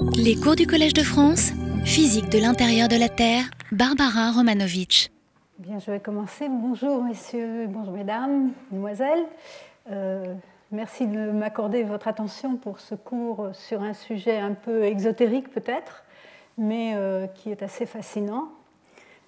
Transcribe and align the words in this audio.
Les 0.00 0.36
cours 0.36 0.54
du 0.54 0.66
Collège 0.66 0.94
de 0.94 1.02
France, 1.02 1.52
physique 1.84 2.28
de 2.28 2.38
l'intérieur 2.38 2.88
de 2.88 2.96
la 2.96 3.08
Terre, 3.08 3.44
Barbara 3.72 4.30
Romanovitch. 4.30 5.10
Bien, 5.58 5.78
je 5.78 5.90
vais 5.90 5.98
commencer. 5.98 6.48
Bonjour 6.48 7.02
messieurs, 7.02 7.66
bonjour 7.68 7.92
mesdames, 7.92 8.52
mesdemoiselles. 8.70 9.24
Euh, 9.90 10.34
merci 10.70 11.06
de 11.06 11.30
m'accorder 11.30 11.82
votre 11.82 12.06
attention 12.06 12.56
pour 12.56 12.78
ce 12.78 12.94
cours 12.94 13.48
sur 13.52 13.82
un 13.82 13.92
sujet 13.92 14.38
un 14.38 14.54
peu 14.54 14.84
exotérique 14.84 15.50
peut-être, 15.50 16.04
mais 16.56 16.92
euh, 16.94 17.26
qui 17.26 17.50
est 17.50 17.62
assez 17.62 17.86
fascinant. 17.86 18.48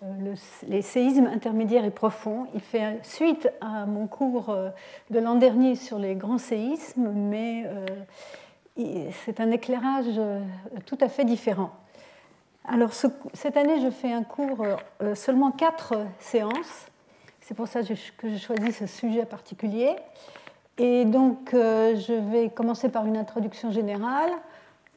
Euh, 0.03 0.35
les 0.69 0.83
séismes 0.83 1.27
intermédiaires 1.27 1.85
et 1.85 1.91
profonds. 1.91 2.47
Il 2.55 2.61
fait 2.61 3.01
suite 3.03 3.51
à 3.61 3.87
mon 3.87 4.07
cours 4.07 4.55
de 5.11 5.19
l'an 5.19 5.35
dernier 5.35 5.75
sur 5.75 5.99
les 5.99 6.15
grands 6.15 6.39
séismes, 6.39 7.11
mais 7.13 7.67
c'est 9.25 9.41
un 9.41 9.51
éclairage 9.51 10.21
tout 10.87 10.99
à 11.01 11.09
fait 11.09 11.25
différent. 11.25 11.71
Alors 12.65 12.93
cette 12.93 13.57
année, 13.57 13.81
je 13.81 13.91
fais 13.91 14.13
un 14.13 14.23
cours, 14.23 14.65
euh, 15.03 15.15
seulement 15.15 15.51
quatre 15.51 15.95
séances. 16.19 16.87
C'est 17.41 17.55
pour 17.55 17.67
ça 17.67 17.81
que 17.83 18.29
j'ai 18.29 18.39
choisi 18.39 18.73
ce 18.73 18.87
sujet 18.87 19.25
particulier. 19.25 19.97
Et 20.79 21.05
donc, 21.05 21.53
euh, 21.53 21.97
je 21.97 22.13
vais 22.13 22.49
commencer 22.51 22.89
par 22.89 23.07
une 23.07 23.17
introduction 23.17 23.73
générale. 23.73 24.31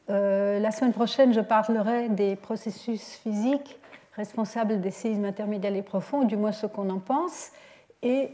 Euh, 0.08 0.60
la 0.60 0.70
semaine 0.70 0.92
prochaine, 0.92 1.32
je 1.32 1.40
parlerai 1.40 2.10
des 2.10 2.36
processus 2.36 3.14
physiques 3.16 3.78
responsables 4.14 4.80
des 4.80 4.92
séismes 4.92 5.24
intermédiaires 5.24 5.74
et 5.74 5.82
profonds, 5.82 6.22
du 6.22 6.36
moins 6.36 6.52
ce 6.52 6.66
qu'on 6.66 6.88
en 6.90 7.00
pense, 7.00 7.50
et 8.02 8.30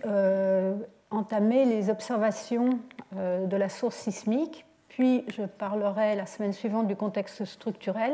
entamer 1.10 1.65
les 1.65 1.88
observations 1.88 2.80
de 3.16 3.57
la 3.57 3.69
source 3.71 3.96
sismique. 3.96 4.66
Puis, 5.00 5.24
je 5.28 5.45
parlerai 5.45 6.14
la 6.14 6.27
semaine 6.27 6.52
suivante 6.52 6.86
du 6.86 6.95
contexte 6.95 7.46
structurel 7.46 8.12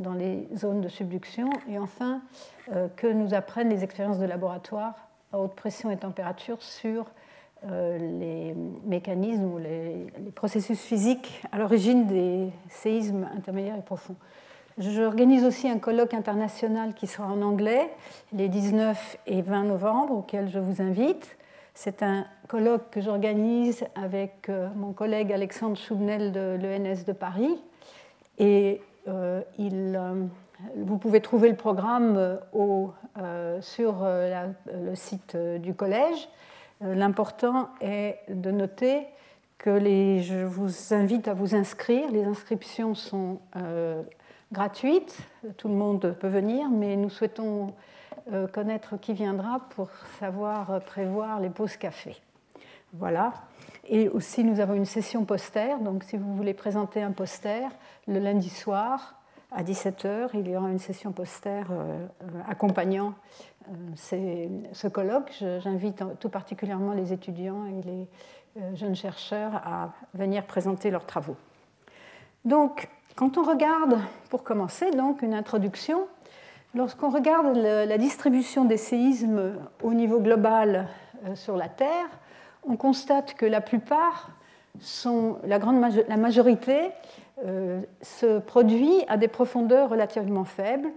dans 0.00 0.14
les 0.14 0.48
zones 0.56 0.80
de 0.80 0.88
subduction. 0.88 1.48
Et 1.70 1.78
enfin, 1.78 2.22
euh, 2.72 2.88
que 2.96 3.06
nous 3.06 3.34
apprennent 3.34 3.68
les 3.68 3.84
expériences 3.84 4.18
de 4.18 4.24
laboratoire 4.24 4.94
à 5.32 5.38
haute 5.38 5.54
pression 5.54 5.92
et 5.92 5.96
température 5.96 6.60
sur 6.60 7.04
euh, 7.68 7.98
les 8.18 8.52
mécanismes 8.84 9.44
ou 9.44 9.58
les, 9.58 10.08
processus 10.34 10.80
physiques 10.80 11.40
à 11.52 11.58
l'origine 11.58 12.08
des 12.08 12.50
séismes 12.68 13.28
intermédiaires 13.36 13.78
et 13.78 13.82
profonds. 13.82 14.16
J'organise 14.76 15.44
aussi 15.44 15.68
un 15.68 15.78
colloque 15.78 16.14
international 16.14 16.94
qui 16.94 17.06
sera 17.06 17.28
en 17.28 17.42
anglais 17.42 17.88
les 18.32 18.48
19 18.48 19.18
et 19.28 19.40
20 19.40 19.62
novembre, 19.62 20.14
auquel 20.14 20.48
je 20.48 20.58
vous 20.58 20.82
invite. 20.82 21.38
C'est 21.80 22.02
un 22.02 22.26
colloque 22.48 22.90
que 22.90 23.00
j'organise 23.00 23.84
avec 23.94 24.48
euh, 24.48 24.66
mon 24.74 24.92
collègue 24.92 25.32
Alexandre 25.32 25.76
Choubnel 25.76 26.32
de 26.32 26.58
l'ENS 26.60 27.04
de 27.06 27.12
Paris. 27.12 27.56
Et 28.40 28.80
euh, 29.06 29.42
il, 29.58 29.94
euh, 29.96 30.24
vous 30.74 30.98
pouvez 30.98 31.20
trouver 31.20 31.48
le 31.48 31.54
programme 31.54 32.40
sur 33.60 34.04
le 34.04 34.94
site 34.94 35.36
du 35.36 35.72
collège. 35.72 36.28
L'important 36.80 37.68
est 37.80 38.18
de 38.28 38.50
noter 38.50 39.06
que 39.56 39.78
je 39.78 40.44
vous 40.44 40.92
invite 40.92 41.28
à 41.28 41.34
vous 41.34 41.54
inscrire. 41.54 42.10
Les 42.10 42.24
inscriptions 42.24 42.96
sont 42.96 43.38
gratuites, 44.50 45.16
tout 45.56 45.68
le 45.68 45.74
monde 45.74 46.16
peut 46.18 46.26
venir, 46.26 46.70
mais 46.70 46.96
nous 46.96 47.08
souhaitons 47.08 47.72
connaître 48.52 48.96
qui 48.98 49.14
viendra 49.14 49.60
pour 49.70 49.88
savoir 50.18 50.80
prévoir 50.80 51.40
les 51.40 51.50
pauses 51.50 51.76
café. 51.76 52.20
Voilà. 52.92 53.32
Et 53.86 54.08
aussi, 54.08 54.44
nous 54.44 54.60
avons 54.60 54.74
une 54.74 54.84
session 54.84 55.24
poster. 55.24 55.78
Donc, 55.80 56.04
si 56.04 56.16
vous 56.16 56.34
voulez 56.34 56.54
présenter 56.54 57.02
un 57.02 57.12
poster, 57.12 57.68
le 58.06 58.18
lundi 58.18 58.48
soir, 58.48 59.18
à 59.50 59.62
17h, 59.62 60.30
il 60.34 60.48
y 60.48 60.56
aura 60.56 60.70
une 60.70 60.78
session 60.78 61.12
poster 61.12 61.64
euh, 61.70 62.06
euh, 62.22 62.26
accompagnant 62.48 63.14
euh, 63.68 64.50
ce 64.72 64.88
colloque. 64.88 65.32
J'invite 65.60 66.02
tout 66.20 66.28
particulièrement 66.28 66.92
les 66.92 67.12
étudiants 67.12 67.64
et 67.66 67.82
les 67.82 68.76
jeunes 68.76 68.96
chercheurs 68.96 69.54
à 69.54 69.92
venir 70.14 70.44
présenter 70.44 70.90
leurs 70.90 71.06
travaux. 71.06 71.36
Donc, 72.44 72.88
quand 73.14 73.38
on 73.38 73.42
regarde, 73.42 73.98
pour 74.30 74.42
commencer, 74.42 74.90
donc 74.90 75.22
une 75.22 75.34
introduction, 75.34 76.08
lorsqu'on 76.74 77.10
regarde 77.10 77.56
la 77.56 77.98
distribution 77.98 78.64
des 78.64 78.76
séismes 78.76 79.54
au 79.82 79.94
niveau 79.94 80.20
global 80.20 80.88
sur 81.34 81.56
la 81.56 81.68
Terre, 81.68 82.08
on 82.66 82.76
constate 82.76 83.34
que 83.34 83.46
la 83.46 83.60
plupart 83.60 84.30
la, 85.44 86.16
majorité 86.16 86.90
euh, 87.44 87.80
se 88.02 88.38
produit 88.38 89.04
à 89.08 89.16
des 89.16 89.28
profondeurs 89.28 89.90
relativement 89.90 90.44
faibles, 90.44 90.88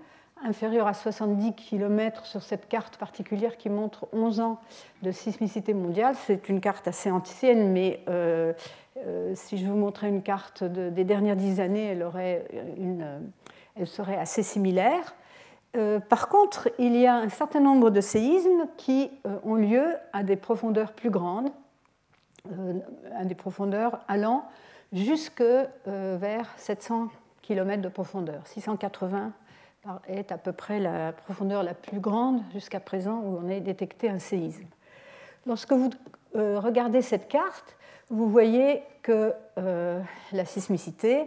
inférieures 0.44 0.88
à 0.88 0.94
70 0.94 1.54
km 1.54 2.26
sur 2.26 2.42
cette 2.42 2.68
carte 2.68 2.98
particulière 2.98 3.58
qui 3.58 3.70
montre 3.70 4.08
11 4.12 4.40
ans 4.40 4.60
de 5.04 5.12
sismicité 5.12 5.74
mondiale. 5.74 6.16
C'est 6.26 6.50
une 6.50 6.62
carte 6.62 6.88
assez 6.88 7.12
ancienne, 7.12 7.72
mais 7.72 8.00
euh, 8.10 8.54
euh, 8.98 9.34
si 9.36 9.58
je 9.58 9.68
vous 9.68 9.76
montrais 9.78 10.10
une 10.10 10.24
carte 10.24 10.64
des 10.64 11.04
dernières 11.04 11.36
dix 11.36 11.60
années, 11.60 11.96
elle 13.76 13.88
serait 13.88 14.18
assez 14.18 14.44
similaire. 14.44 15.16
Par 16.10 16.28
contre, 16.28 16.70
il 16.80 16.96
y 16.98 17.08
a 17.08 17.16
un 17.16 17.30
certain 17.30 17.62
nombre 17.62 17.90
de 17.92 18.02
séismes 18.02 18.68
qui 18.76 19.10
ont 19.44 19.56
lieu 19.56 19.86
à 20.12 20.24
des 20.24 20.36
profondeurs 20.36 20.92
plus 20.92 21.10
grandes, 21.10 21.50
à 23.16 23.24
des 23.24 23.36
profondeurs 23.36 24.02
allant 24.08 24.46
jusque 24.94 25.42
euh, 25.42 26.18
vers 26.20 26.48
700 26.58 27.10
km 27.42 27.82
de 27.82 27.90
profondeur. 27.90 28.46
680 28.48 29.32
est 30.08 30.32
à 30.32 30.38
peu 30.38 30.52
près 30.52 30.80
la 30.80 31.12
profondeur 31.12 31.64
la 31.64 31.74
plus 31.74 32.00
grande 32.00 32.42
jusqu'à 32.54 32.80
présent 32.80 33.20
où 33.22 33.40
on 33.44 33.50
a 33.50 33.60
détecté 33.60 34.10
un 34.10 34.20
séisme. 34.20 34.68
Lorsque 35.48 35.72
vous 35.72 35.90
euh, 36.36 36.60
regardez 36.60 37.02
cette 37.02 37.28
carte, 37.28 37.76
vous 38.10 38.30
voyez 38.30 38.84
que 39.02 39.34
euh, 39.58 40.00
la 40.34 40.46
sismicité 40.46 41.26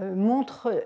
montre 0.00 0.84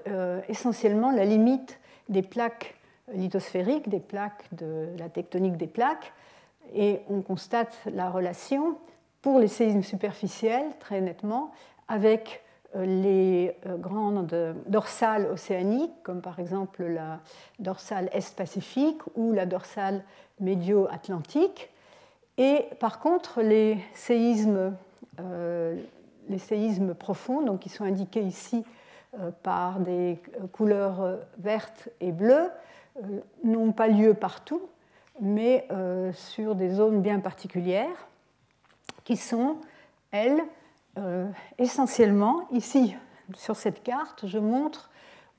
essentiellement 0.49 1.11
la 1.11 1.25
limite 1.25 1.79
des 2.09 2.23
plaques 2.23 2.75
lithosphériques, 3.13 3.89
des 3.89 4.01
plaques 4.01 4.45
de 4.53 4.89
la 4.99 5.09
tectonique 5.09 5.57
des 5.57 5.67
plaques, 5.67 6.13
et 6.75 7.01
on 7.09 7.23
constate 7.23 7.77
la 7.87 8.11
relation 8.11 8.77
pour 9.23 9.39
les 9.39 9.49
séismes 9.49 9.83
superficiels, 9.83 10.67
très 10.79 11.01
nettement, 11.01 11.51
avec 11.89 12.43
euh, 12.77 12.85
les 12.85 13.57
euh, 13.67 13.77
grandes 13.77 14.55
dorsales 14.67 15.27
océaniques, 15.27 16.03
comme 16.03 16.23
par 16.23 16.39
exemple 16.39 16.85
la 16.85 17.21
dorsale 17.59 18.09
Est-Pacifique 18.13 19.01
ou 19.17 19.33
la 19.33 19.47
dorsale 19.47 20.05
médio-atlantique. 20.39 21.71
Et 22.39 22.65
par 22.79 23.01
contre, 23.01 23.43
les 23.43 23.79
séismes, 23.95 24.75
euh, 25.19 25.77
les 26.29 26.39
séismes 26.39 26.95
profonds, 26.95 27.43
donc 27.43 27.61
qui 27.61 27.69
sont 27.69 27.85
indiqués 27.85 28.23
ici 28.23 28.65
par 29.43 29.81
des 29.81 30.21
couleurs 30.53 31.19
vertes 31.39 31.89
et 32.01 32.13
bleues, 32.13 32.51
n'ont 33.45 33.73
pas 33.73 33.89
lieu 33.89 34.15
partout, 34.15 34.63
mais 35.21 35.67
euh, 35.71 36.13
sur 36.13 36.55
des 36.55 36.71
zones 36.71 37.03
bien 37.03 37.21
particulières 37.21 38.09
qui 39.05 39.17
sont, 39.17 39.57
elles, 40.11 40.43
euh, 40.99 41.27
essentiellement, 41.59 42.47
ici 42.53 42.97
sur 43.37 43.57
cette 43.57 43.83
carte, 43.83 44.25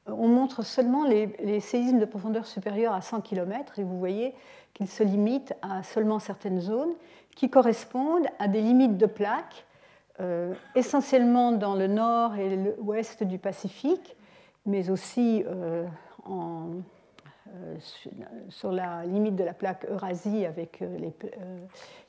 on 0.08 0.28
montre 0.28 0.64
seulement 0.64 1.06
les, 1.06 1.60
séismes 1.60 2.00
de 2.00 2.06
profondeur 2.06 2.46
supérieure 2.46 2.94
à 2.94 3.02
100 3.02 3.22
km 3.22 3.80
et 3.80 3.84
vous 3.84 4.00
voyez 4.00 4.34
qu'ils 4.74 4.90
se 4.90 5.04
limitent 5.04 5.54
à 5.62 5.84
seulement 5.84 6.20
certaines 6.20 6.62
zones 6.62 6.94
qui 7.36 7.50
correspondent 7.50 8.28
à 8.40 8.48
des 8.48 8.62
limites 8.62 8.98
de 8.98 9.06
plaques, 9.06 9.66
euh, 10.20 10.54
essentiellement 10.76 11.52
dans 11.52 11.76
le 11.76 11.88
nord 11.88 12.36
et 12.36 12.56
l'ouest 12.56 13.24
du 13.24 13.40
Pacifique, 13.40 14.16
mais 14.66 14.90
aussi 14.90 15.44
en 16.26 16.70
euh, 17.54 17.76
sur 18.48 18.72
la 18.72 19.04
limite 19.06 19.36
de 19.36 19.44
la 19.44 19.54
plaque 19.54 19.86
Eurasie 19.90 20.46
avec 20.46 20.82
euh, 20.82 20.98
les, 20.98 21.14
euh, 21.38 21.58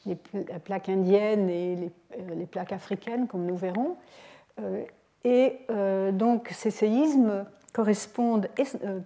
les 0.06 0.14
plaques 0.60 0.88
indiennes 0.88 1.50
et 1.50 1.90
les, 2.36 2.46
plaques 2.46 2.72
africaines, 2.72 3.26
comme 3.26 3.44
nous 3.46 3.56
verrons. 3.56 3.96
Et 5.24 5.60
donc 6.12 6.48
ces 6.52 6.70
séismes 6.70 7.46
correspondent 7.72 8.48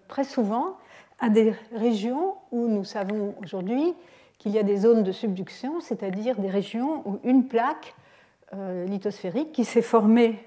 très 0.08 0.24
souvent 0.24 0.76
à 1.20 1.28
des 1.28 1.54
régions 1.72 2.34
où 2.50 2.66
nous 2.66 2.84
savons 2.84 3.34
aujourd'hui 3.42 3.94
qu'il 4.38 4.52
y 4.52 4.58
a 4.58 4.62
des 4.62 4.78
zones 4.78 5.04
de 5.04 5.12
subduction, 5.12 5.80
c'est-à-dire 5.80 6.36
des 6.36 6.50
régions 6.50 7.02
où 7.06 7.20
une 7.22 7.46
plaque 7.46 7.94
lithosphérique 8.52 9.52
qui 9.52 9.64
s'est 9.64 9.82
formée 9.82 10.38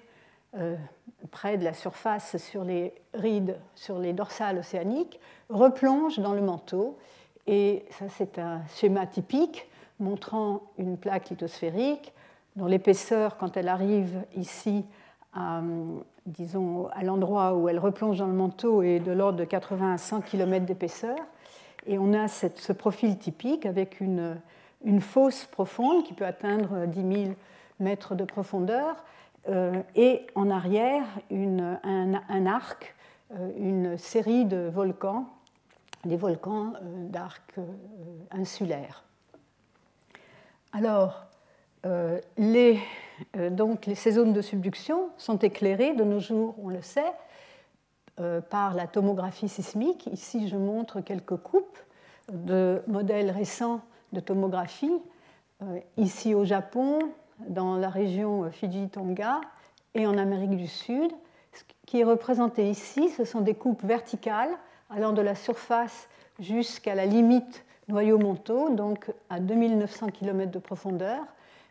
près 1.31 1.57
de 1.57 1.63
la 1.63 1.73
surface 1.73 2.37
sur 2.37 2.63
les 2.63 2.93
rides, 3.13 3.57
sur 3.75 3.99
les 3.99 4.13
dorsales 4.13 4.57
océaniques, 4.59 5.19
replonge 5.49 6.19
dans 6.19 6.33
le 6.33 6.41
manteau. 6.41 6.97
Et 7.47 7.85
ça, 7.91 8.05
c'est 8.09 8.39
un 8.39 8.61
schéma 8.75 9.05
typique 9.05 9.67
montrant 9.99 10.61
une 10.77 10.97
plaque 10.97 11.29
lithosphérique 11.29 12.13
dont 12.55 12.65
l'épaisseur, 12.65 13.37
quand 13.37 13.57
elle 13.57 13.67
arrive 13.67 14.23
ici, 14.35 14.85
disons, 16.25 16.87
à 16.93 17.03
l'endroit 17.03 17.53
où 17.55 17.69
elle 17.69 17.79
replonge 17.79 18.17
dans 18.17 18.27
le 18.27 18.33
manteau, 18.33 18.81
est 18.81 18.99
de 18.99 19.11
l'ordre 19.11 19.37
de 19.37 19.45
80 19.45 19.93
à 19.93 19.97
100 19.97 20.21
km 20.21 20.65
d'épaisseur. 20.65 21.17
Et 21.85 21.97
on 21.97 22.13
a 22.13 22.27
ce 22.27 22.73
profil 22.73 23.17
typique 23.17 23.65
avec 23.65 24.01
une, 24.01 24.37
une, 24.83 25.01
fosse 25.01 25.45
profonde 25.45 26.03
qui 26.03 26.13
peut 26.13 26.25
atteindre 26.25 26.85
10 26.85 27.23
000 27.23 27.35
mètres 27.79 28.15
de 28.15 28.23
profondeur, 28.23 29.03
euh, 29.47 29.81
et 29.95 30.27
en 30.35 30.49
arrière 30.49 31.05
une, 31.29 31.79
un, 31.83 32.45
arc, 32.45 32.95
euh, 33.33 33.51
une 33.57 33.97
série 33.97 34.45
de 34.45 34.69
volcans, 34.69 35.27
des 36.05 36.17
volcans 36.17 36.73
euh, 36.75 37.07
d'arc 37.07 37.55
insulaires. 38.31 39.03
Alors, 40.73 41.25
les, 42.37 42.79
donc, 43.51 43.89
ces 43.95 44.11
zones 44.11 44.33
de 44.33 44.41
subduction 44.41 45.09
sont 45.17 45.37
éclairées 45.37 45.95
de 45.95 46.03
nos 46.03 46.19
jours, 46.19 46.53
on 46.61 46.67
le 46.69 46.81
sait, 46.81 47.11
par 48.49 48.75
la 48.75 48.85
tomographie 48.85 49.47
sismique. 49.47 50.05
Ici, 50.07 50.47
je 50.47 50.57
montre 50.57 50.99
quelques 50.99 51.37
coupes 51.37 51.79
de 52.31 52.83
modèles 52.85 53.31
récents 53.31 53.81
de 54.11 54.19
tomographie. 54.19 54.93
Ici 55.97 56.35
au 56.35 56.43
Japon, 56.43 56.99
dans 57.47 57.77
la 57.77 57.89
région 57.89 58.49
Fiji-Tonga 58.51 59.41
et 59.95 60.05
en 60.05 60.17
Amérique 60.17 60.55
du 60.55 60.67
Sud. 60.67 61.11
Ce 61.53 61.63
qui 61.85 61.99
est 61.99 62.03
représenté 62.03 62.69
ici, 62.69 63.09
ce 63.09 63.25
sont 63.25 63.41
des 63.41 63.55
coupes 63.55 63.83
verticales 63.83 64.51
allant 64.89 65.13
de 65.13 65.21
la 65.21 65.35
surface 65.35 66.09
jusqu'à 66.39 66.95
la 66.95 67.05
limite 67.05 67.65
noyau-manteau, 67.87 68.69
donc 68.69 69.11
à 69.29 69.39
2900 69.39 70.09
km 70.09 70.51
de 70.51 70.59
profondeur, 70.59 71.21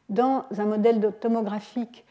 dans 0.08 0.44
un 0.56 0.64
modèle 0.64 1.12
tomographique 1.20 2.04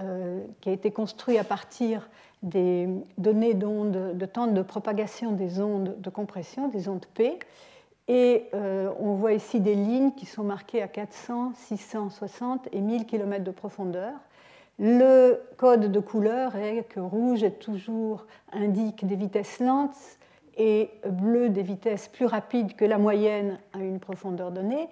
euh, 0.00 0.44
qui 0.60 0.68
a 0.68 0.72
été 0.72 0.90
construit 0.90 1.38
à 1.38 1.44
partir 1.44 2.08
des 2.42 2.88
données 3.16 3.54
d'ondes, 3.54 4.16
de 4.16 4.26
temps 4.26 4.46
de 4.46 4.62
propagation 4.62 5.32
des 5.32 5.60
ondes 5.60 5.96
de 6.00 6.10
compression, 6.10 6.68
des 6.68 6.88
ondes 6.88 7.06
P, 7.14 7.38
et 8.08 8.48
euh, 8.54 8.90
on 8.98 9.14
voit 9.14 9.34
ici 9.34 9.60
des 9.60 9.74
lignes 9.74 10.12
qui 10.12 10.24
sont 10.24 10.42
marquées 10.42 10.82
à 10.82 10.88
400, 10.88 11.52
660 11.54 12.68
et 12.72 12.80
1000 12.80 13.04
km 13.04 13.44
de 13.44 13.50
profondeur. 13.50 14.14
Le 14.78 15.42
code 15.58 15.92
de 15.92 16.00
couleur 16.00 16.56
est 16.56 16.84
que 16.84 17.00
rouge 17.00 17.42
est 17.42 17.58
toujours 17.58 18.26
indique 18.52 19.06
des 19.06 19.16
vitesses 19.16 19.60
lentes 19.60 19.96
et 20.56 20.90
bleu 21.06 21.50
des 21.50 21.62
vitesses 21.62 22.08
plus 22.08 22.26
rapides 22.26 22.74
que 22.76 22.84
la 22.84 22.96
moyenne 22.96 23.58
à 23.74 23.80
une 23.80 24.00
profondeur 24.00 24.52
donnée. 24.52 24.88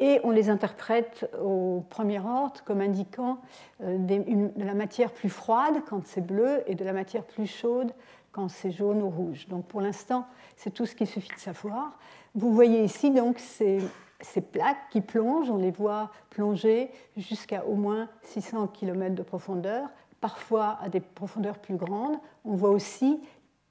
Et 0.00 0.20
on 0.22 0.30
les 0.30 0.50
interprète 0.50 1.28
au 1.42 1.84
premier 1.88 2.20
ordre 2.20 2.62
comme 2.64 2.80
indiquant 2.80 3.38
euh, 3.82 3.96
de 3.98 4.64
la 4.64 4.74
matière 4.74 5.10
plus 5.10 5.30
froide 5.30 5.82
quand 5.88 6.06
c'est 6.06 6.20
bleu 6.20 6.62
et 6.66 6.74
de 6.74 6.84
la 6.84 6.92
matière 6.92 7.24
plus 7.24 7.46
chaude 7.46 7.92
quand 8.30 8.48
c'est 8.48 8.70
jaune 8.70 9.02
ou 9.02 9.10
rouge. 9.10 9.48
Donc 9.48 9.64
pour 9.66 9.80
l'instant, 9.80 10.26
c'est 10.56 10.70
tout 10.70 10.86
ce 10.86 10.94
qu'il 10.94 11.06
suffit 11.06 11.34
de 11.34 11.40
savoir. 11.40 11.98
Vous 12.38 12.52
voyez 12.52 12.84
ici 12.84 13.10
donc 13.10 13.40
ces, 13.40 13.80
plaques 14.52 14.90
qui 14.90 15.00
plongent, 15.00 15.50
on 15.50 15.56
les 15.56 15.72
voit 15.72 16.12
plonger 16.30 16.88
jusqu'à 17.16 17.64
au 17.64 17.74
moins 17.74 18.08
600 18.22 18.68
km 18.68 19.16
de 19.16 19.24
profondeur, 19.24 19.88
parfois 20.20 20.78
à 20.80 20.88
des 20.88 21.00
profondeurs 21.00 21.58
plus 21.58 21.74
grandes. 21.74 22.16
On 22.44 22.54
voit 22.54 22.70
aussi 22.70 23.20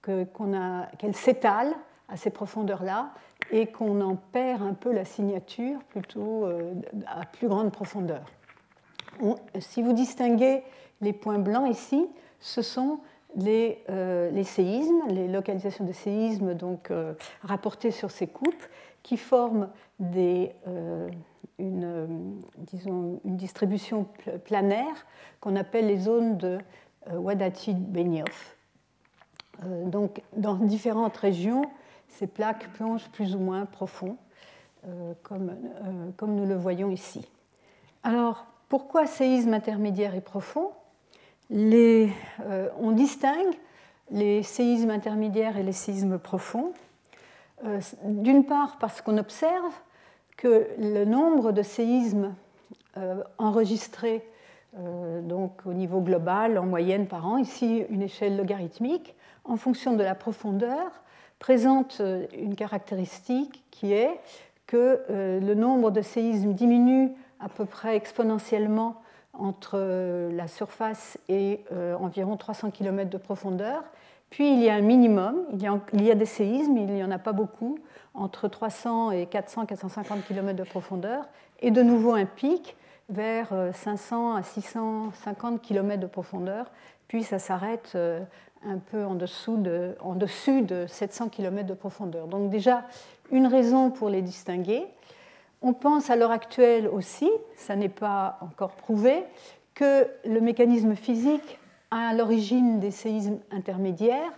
qu'elles 0.02 1.16
s'étalent 1.16 1.78
à 2.10 2.18
ces 2.18 2.30
profondeurs-là 2.30 3.14
et 3.52 3.68
qu'on 3.68 4.02
en 4.02 4.18
perd 4.18 4.62
un 4.62 4.74
peu 4.74 4.92
la 4.92 5.06
signature 5.06 5.80
plutôt 5.86 6.44
euh, 6.44 6.74
à 7.06 7.26
plus 7.26 7.48
grande 7.48 7.72
profondeur. 7.72 8.26
si 9.60 9.82
vous 9.82 9.94
distinguez 9.94 10.62
les 11.00 11.14
points 11.14 11.40
blancs 11.40 11.70
ici, 11.72 12.06
ce 12.42 12.62
sont 12.62 13.00
euh, 13.46 14.32
les, 14.32 14.44
séismes, 14.44 15.04
les 15.10 15.28
localisations 15.28 15.86
de 15.86 15.92
séismes 15.92 16.56
donc, 16.56 16.90
euh, 16.90 17.14
rapportées 17.44 17.92
sur 17.92 18.10
ces 18.10 18.28
coupes, 18.28 18.66
qui 19.04 19.18
forment 19.18 19.70
euh, 20.02 21.10
une, 21.60 22.42
distribution 23.24 24.08
planaire 24.46 25.06
qu'on 25.40 25.56
appelle 25.56 25.88
les 25.88 25.98
zones 25.98 26.38
de 26.38 26.58
Wadati-Benioff. 27.12 28.58
donc, 29.86 30.22
dans 30.36 30.56
différentes 30.56 31.16
régions, 31.16 31.64
ces 32.10 32.28
plaques 32.28 32.68
plongent 32.74 33.10
plus 33.10 33.36
ou 33.36 33.40
moins 33.40 33.66
profond, 33.66 34.18
comme 35.24 35.56
nous 36.22 36.46
le 36.46 36.56
voyons 36.56 36.90
ici. 36.90 37.30
Alors, 38.04 38.46
pourquoi 38.68 39.06
séisme 39.06 39.54
intermédiaire 39.54 40.16
et 40.16 40.22
profond? 40.22 40.72
Euh, 41.52 42.70
on 42.80 42.92
distingue 42.92 43.56
les 44.12 44.44
séismes 44.44 44.90
intermédiaires 44.90 45.58
et 45.58 45.64
les 45.64 45.74
séismes 45.74 46.18
profonds. 46.18 46.74
Euh, 47.66 47.80
d'une 48.04 48.46
part 48.46 48.78
parce 48.80 49.02
qu'on 49.02 49.18
observe 49.18 49.74
que 50.36 50.68
le 50.78 51.06
nombre 51.06 51.52
de 51.52 51.64
séismes 51.64 52.36
euh, 52.98 53.24
enregistrés 53.38 54.24
donc 55.24 55.66
au 55.66 55.74
niveau 55.74 56.02
global, 56.02 56.60
en 56.60 56.66
moyenne 56.66 57.08
par 57.08 57.26
an, 57.26 57.38
ici 57.38 57.84
une 57.90 58.04
échelle 58.04 58.38
logarithmique, 58.38 59.16
en 59.44 59.58
fonction 59.58 59.96
de 59.96 60.04
la 60.04 60.14
profondeur, 60.14 60.92
présente 61.40 62.00
une 62.38 62.54
caractéristique 62.54 63.64
qui 63.72 63.94
est 63.94 64.20
que 64.68 65.02
le 65.10 65.54
nombre 65.56 65.90
de 65.90 66.02
séismes 66.02 66.54
diminue 66.54 67.10
à 67.40 67.50
peu 67.50 67.66
près 67.66 67.96
exponentiellement 67.96 69.02
entre 69.38 69.76
euh, 69.76 70.32
la 70.32 70.48
surface 70.48 71.18
et 71.30 71.64
euh, 71.72 71.96
environ 71.96 72.38
300 72.38 72.72
km 72.72 73.10
de 73.10 73.18
profondeur. 73.18 73.84
Puis 74.30 74.52
il 74.52 74.62
y 74.62 74.70
a 74.70 74.76
un 74.76 74.82
minimum, 74.82 75.36
il 75.54 75.62
y 76.04 76.12
a, 76.12 76.16
des 76.16 76.26
séismes, 76.26 76.78
il 76.78 76.86
n'y 76.88 77.04
en 77.04 77.12
a 77.12 77.20
pas 77.20 77.32
beaucoup, 77.32 77.80
entre 78.14 78.50
300 78.50 79.12
et 79.12 79.26
400-450 79.26 80.24
km 80.28 80.58
de 80.58 80.64
profondeur, 80.64 81.30
et 81.62 81.72
de 81.72 81.82
nouveau 81.82 82.14
un 82.14 82.26
pic 82.26 82.76
vers 83.10 83.54
500 83.74 84.34
euh, 84.36 84.40
à 84.40 84.44
650 84.44 85.62
km 85.62 86.02
de 86.02 86.08
profondeur, 86.08 86.72
puis 87.08 87.24
ça 87.24 87.40
s'arrête 87.40 87.98
un 88.66 88.78
peu 88.80 89.06
en 89.06 89.16
dessous, 89.16 89.56
de, 89.56 89.96
en 90.02 90.16
dessus 90.16 90.62
de 90.62 90.88
700 90.88 91.30
km 91.30 91.66
de 91.66 91.74
profondeur. 91.74 92.28
Donc 92.28 92.50
déjà, 92.50 92.84
une 93.32 93.48
raison 93.48 93.92
pour 93.92 94.10
les 94.10 94.22
distinguer. 94.22 94.86
On 95.62 95.74
pense 95.74 96.10
à 96.10 96.16
l'heure 96.16 96.32
actuelle 96.32 96.88
aussi, 96.88 97.30
ça 97.56 97.76
n'est 97.76 97.90
pas 97.90 98.38
encore 98.42 98.72
prouvé, 98.72 99.24
que 99.74 100.08
le 100.26 100.40
mécanisme 100.40 100.96
physique 100.96 101.60
à 101.92 102.14
l'origine 102.14 102.80
des 102.80 102.92
séismes 102.92 103.40
intermédiaires 103.52 104.34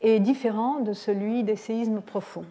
est 0.00 0.20
différent 0.20 0.80
de 0.80 0.92
celui 0.92 1.44
des 1.44 1.56
séismes 1.56 2.00
profonds. 2.00 2.44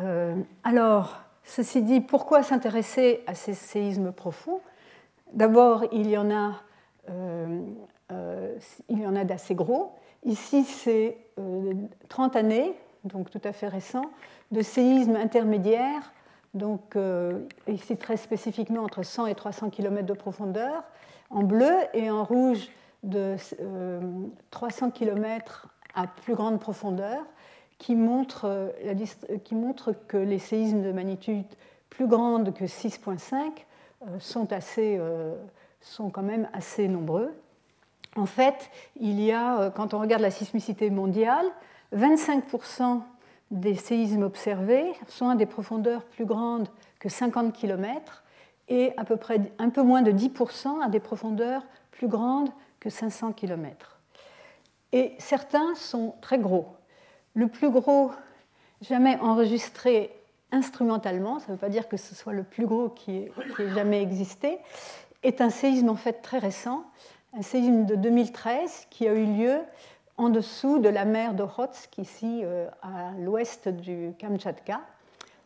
Euh, 0.00 0.36
alors, 0.64 1.20
ceci 1.44 1.82
dit, 1.82 2.00
pourquoi 2.00 2.42
s'intéresser 2.42 3.22
à 3.26 3.34
ces 3.34 3.54
séismes 3.54 4.12
profonds? 4.12 4.60
D'abord, 5.32 5.84
il 5.92 6.08
y 6.08 6.16
en 6.16 6.30
a, 6.30 6.54
euh, 7.10 7.60
euh, 8.12 8.58
a 8.88 9.24
d'assez 9.24 9.54
gros. 9.54 9.92
Ici, 10.24 10.64
c'est 10.64 11.16
30 12.08 12.36
années, 12.36 12.74
donc 13.04 13.30
tout 13.30 13.40
à 13.44 13.52
fait 13.52 13.68
récent, 13.68 14.04
de 14.50 14.62
séismes 14.62 15.16
intermédiaires 15.16 16.12
donc 16.56 16.96
euh, 16.96 17.40
ici 17.68 17.96
très 17.96 18.16
spécifiquement 18.16 18.82
entre 18.82 19.02
100 19.02 19.26
et 19.26 19.34
300 19.34 19.70
km 19.70 20.06
de 20.06 20.12
profondeur, 20.14 20.82
en 21.30 21.42
bleu, 21.42 21.72
et 21.94 22.10
en 22.10 22.24
rouge 22.24 22.68
de 23.02 23.36
300 24.50 24.86
euh, 24.86 24.90
km 24.90 25.68
à 25.94 26.06
plus 26.06 26.34
grande 26.34 26.58
profondeur, 26.58 27.22
qui 27.78 27.94
montre, 27.94 28.46
euh, 28.46 29.38
qui 29.44 29.54
montre 29.54 29.92
que 30.08 30.16
les 30.16 30.38
séismes 30.38 30.82
de 30.82 30.92
magnitude 30.92 31.44
plus 31.90 32.06
grande 32.06 32.52
que 32.54 32.64
6.5 32.64 33.64
sont, 34.18 34.52
assez, 34.52 35.00
sont 35.80 36.10
quand 36.10 36.22
même 36.22 36.48
assez 36.52 36.88
nombreux. 36.88 37.32
En 38.16 38.26
fait, 38.26 38.70
il 39.00 39.20
y 39.20 39.32
a, 39.32 39.70
quand 39.70 39.94
on 39.94 40.00
regarde 40.00 40.20
la 40.20 40.30
sismicité 40.30 40.90
mondiale, 40.90 41.46
25% 41.94 43.00
des 43.50 43.74
séismes 43.74 44.22
observés 44.22 44.92
sont 45.08 45.28
à 45.28 45.36
des 45.36 45.46
profondeurs 45.46 46.04
plus 46.04 46.24
grandes 46.24 46.68
que 46.98 47.08
50 47.08 47.52
km 47.52 48.24
et 48.68 48.92
à 48.96 49.04
peu 49.04 49.16
près 49.16 49.40
un 49.58 49.70
peu 49.70 49.82
moins 49.82 50.02
de 50.02 50.10
10% 50.10 50.82
à 50.82 50.88
des 50.88 51.00
profondeurs 51.00 51.62
plus 51.92 52.08
grandes 52.08 52.50
que 52.80 52.90
500 52.90 53.32
km. 53.32 54.00
Et 54.92 55.14
certains 55.18 55.74
sont 55.74 56.14
très 56.20 56.38
gros. 56.38 56.68
Le 57.34 57.48
plus 57.48 57.70
gros 57.70 58.10
jamais 58.80 59.18
enregistré 59.20 60.12
instrumentalement, 60.52 61.38
ça 61.38 61.46
ne 61.48 61.52
veut 61.52 61.58
pas 61.58 61.68
dire 61.68 61.88
que 61.88 61.96
ce 61.96 62.14
soit 62.14 62.32
le 62.32 62.44
plus 62.44 62.66
gros 62.66 62.88
qui 62.88 63.16
ait, 63.16 63.32
jamais 63.74 64.02
existé, 64.02 64.58
est 65.22 65.40
un 65.40 65.50
séisme 65.50 65.88
en 65.88 65.96
fait 65.96 66.22
très 66.22 66.38
récent, 66.38 66.84
un 67.32 67.42
séisme 67.42 67.84
de 67.84 67.96
2013 67.96 68.86
qui 68.90 69.08
a 69.08 69.14
eu 69.14 69.26
lieu 69.26 69.58
en 70.18 70.30
dessous 70.30 70.78
de 70.78 70.88
la 70.88 71.04
mer 71.04 71.34
d'Okhotsk, 71.34 71.98
ici 71.98 72.40
euh, 72.44 72.68
à 72.82 73.12
l'ouest 73.18 73.68
du 73.68 74.12
Kamtchatka, 74.18 74.80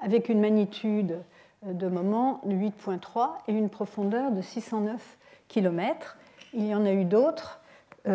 avec 0.01 0.29
une 0.29 0.41
magnitude 0.41 1.19
de 1.65 1.89
moment 1.89 2.41
de 2.45 2.55
8.3 2.55 3.31
et 3.49 3.53
une 3.53 3.69
profondeur 3.69 4.31
de 4.31 4.41
609 4.41 5.19
km. 5.49 6.17
Il 6.55 6.67
y 6.67 6.75
en 6.75 6.87
a 6.87 6.93
eu 6.93 7.05
d'autres. 7.05 7.61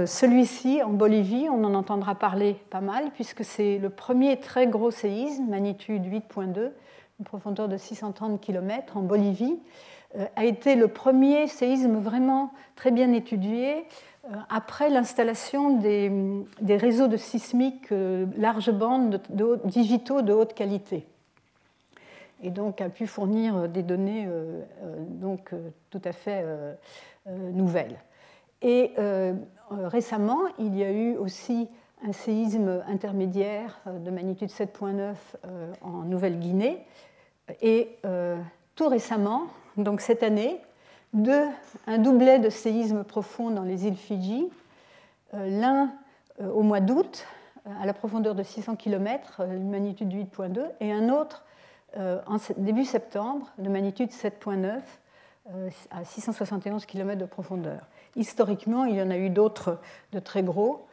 Celui-ci, 0.07 0.81
en 0.81 0.89
Bolivie, 0.89 1.47
on 1.47 1.63
en 1.63 1.75
entendra 1.75 2.15
parler 2.15 2.55
pas 2.71 2.81
mal, 2.81 3.11
puisque 3.13 3.45
c'est 3.45 3.77
le 3.77 3.91
premier 3.91 4.39
très 4.39 4.65
gros 4.65 4.89
séisme, 4.89 5.45
magnitude 5.45 6.07
8.2, 6.07 6.71
une 7.19 7.25
profondeur 7.25 7.67
de 7.67 7.77
630 7.77 8.41
km 8.41 8.97
en 8.97 9.01
Bolivie, 9.01 9.59
a 10.35 10.43
été 10.43 10.75
le 10.75 10.87
premier 10.87 11.45
séisme 11.47 11.99
vraiment 11.99 12.51
très 12.75 12.89
bien 12.89 13.13
étudié 13.13 13.75
euh, 13.79 13.83
après 14.49 14.89
l'installation 14.89 15.77
des, 15.79 16.77
réseaux 16.77 17.07
de 17.07 17.17
sismiques 17.17 17.91
euh, 17.91 18.25
large 18.37 18.71
bande 18.71 19.21
digitaux 19.65 20.21
de 20.21 20.33
haute 20.33 20.53
qualité. 20.53 21.05
Et 22.43 22.49
donc 22.49 22.81
a 22.81 22.89
pu 22.89 23.07
fournir 23.07 23.69
des 23.69 23.83
données 23.83 24.25
euh, 24.27 24.61
donc, 25.07 25.51
tout 25.89 26.01
à 26.03 26.11
fait 26.11 26.43
nouvelles. 27.27 27.97
Et 28.61 28.93
récemment, 29.69 30.41
il 30.59 30.75
y 30.75 30.83
a 30.83 30.91
eu 30.91 31.15
aussi 31.17 31.69
un 32.05 32.11
séisme 32.11 32.83
intermédiaire 32.87 33.79
de 33.87 34.11
magnitude 34.11 34.49
7.9 34.49 35.15
en 35.81 36.03
Nouvelle-Guinée. 36.03 36.85
Et 37.61 37.97
tout 38.75 38.89
récemment, 38.89 39.43
donc 39.77 40.01
cette 40.01 40.23
année, 40.23 40.59
deux, 41.15 41.45
un 41.87 41.97
doublet 41.97 42.39
de 42.39 42.49
séismes 42.49 43.03
profonds 43.03 43.49
dans 43.49 43.63
les 43.63 43.87
îles 43.87 43.95
Fidji, 43.95 44.47
euh, 45.33 45.47
l'un 45.47 45.91
euh, 46.41 46.49
au 46.51 46.61
mois 46.61 46.81
d'août 46.81 47.25
euh, 47.65 47.71
à 47.81 47.85
la 47.85 47.93
profondeur 47.93 48.35
de 48.35 48.43
600 48.43 48.75
km, 48.75 49.41
une 49.41 49.69
magnitude 49.69 50.13
8.2, 50.13 50.59
et 50.79 50.91
un 50.91 51.09
autre 51.09 51.43
en 51.97 52.35
début 52.57 52.83
septembre 52.83 53.47
de 53.57 53.69
magnitude 53.69 54.09
7.9 54.09 54.81
à 55.91 56.03
671 56.03 56.85
km 56.85 57.17
de 57.17 57.25
profondeur. 57.25 57.87
Historiquement, 58.17 58.83
il 58.83 58.97
y 58.97 59.01
en 59.01 59.09
a 59.09 59.17
eu 59.17 59.29
d'autres 59.29 59.79
de 60.11 60.19
très 60.19 60.43
gros, 60.43 60.87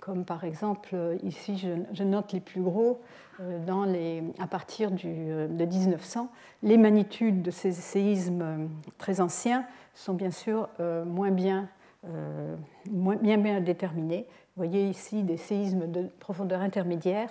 comme 0.00 0.24
par 0.24 0.44
exemple 0.44 0.96
ici 1.22 1.58
je 1.92 2.02
note 2.04 2.32
les 2.32 2.40
plus 2.40 2.62
gros 2.62 3.00
les, 3.86 4.22
à 4.38 4.46
partir 4.46 4.90
de 4.90 5.64
1900. 5.64 6.30
Les 6.62 6.78
magnitudes 6.78 7.42
de 7.42 7.50
ces 7.50 7.72
séismes 7.72 8.68
très 8.98 9.20
anciens 9.20 9.64
sont 9.94 10.14
bien 10.14 10.30
sûr 10.30 10.68
euh, 10.80 11.04
moins 11.04 11.30
bien, 11.30 11.68
euh, 12.06 12.56
déterminées. 13.60 14.26
Vous 14.56 14.64
voyez 14.64 14.88
ici 14.88 15.22
des 15.22 15.36
séismes 15.36 15.90
de 15.90 16.08
profondeur 16.20 16.60
intermédiaire 16.60 17.30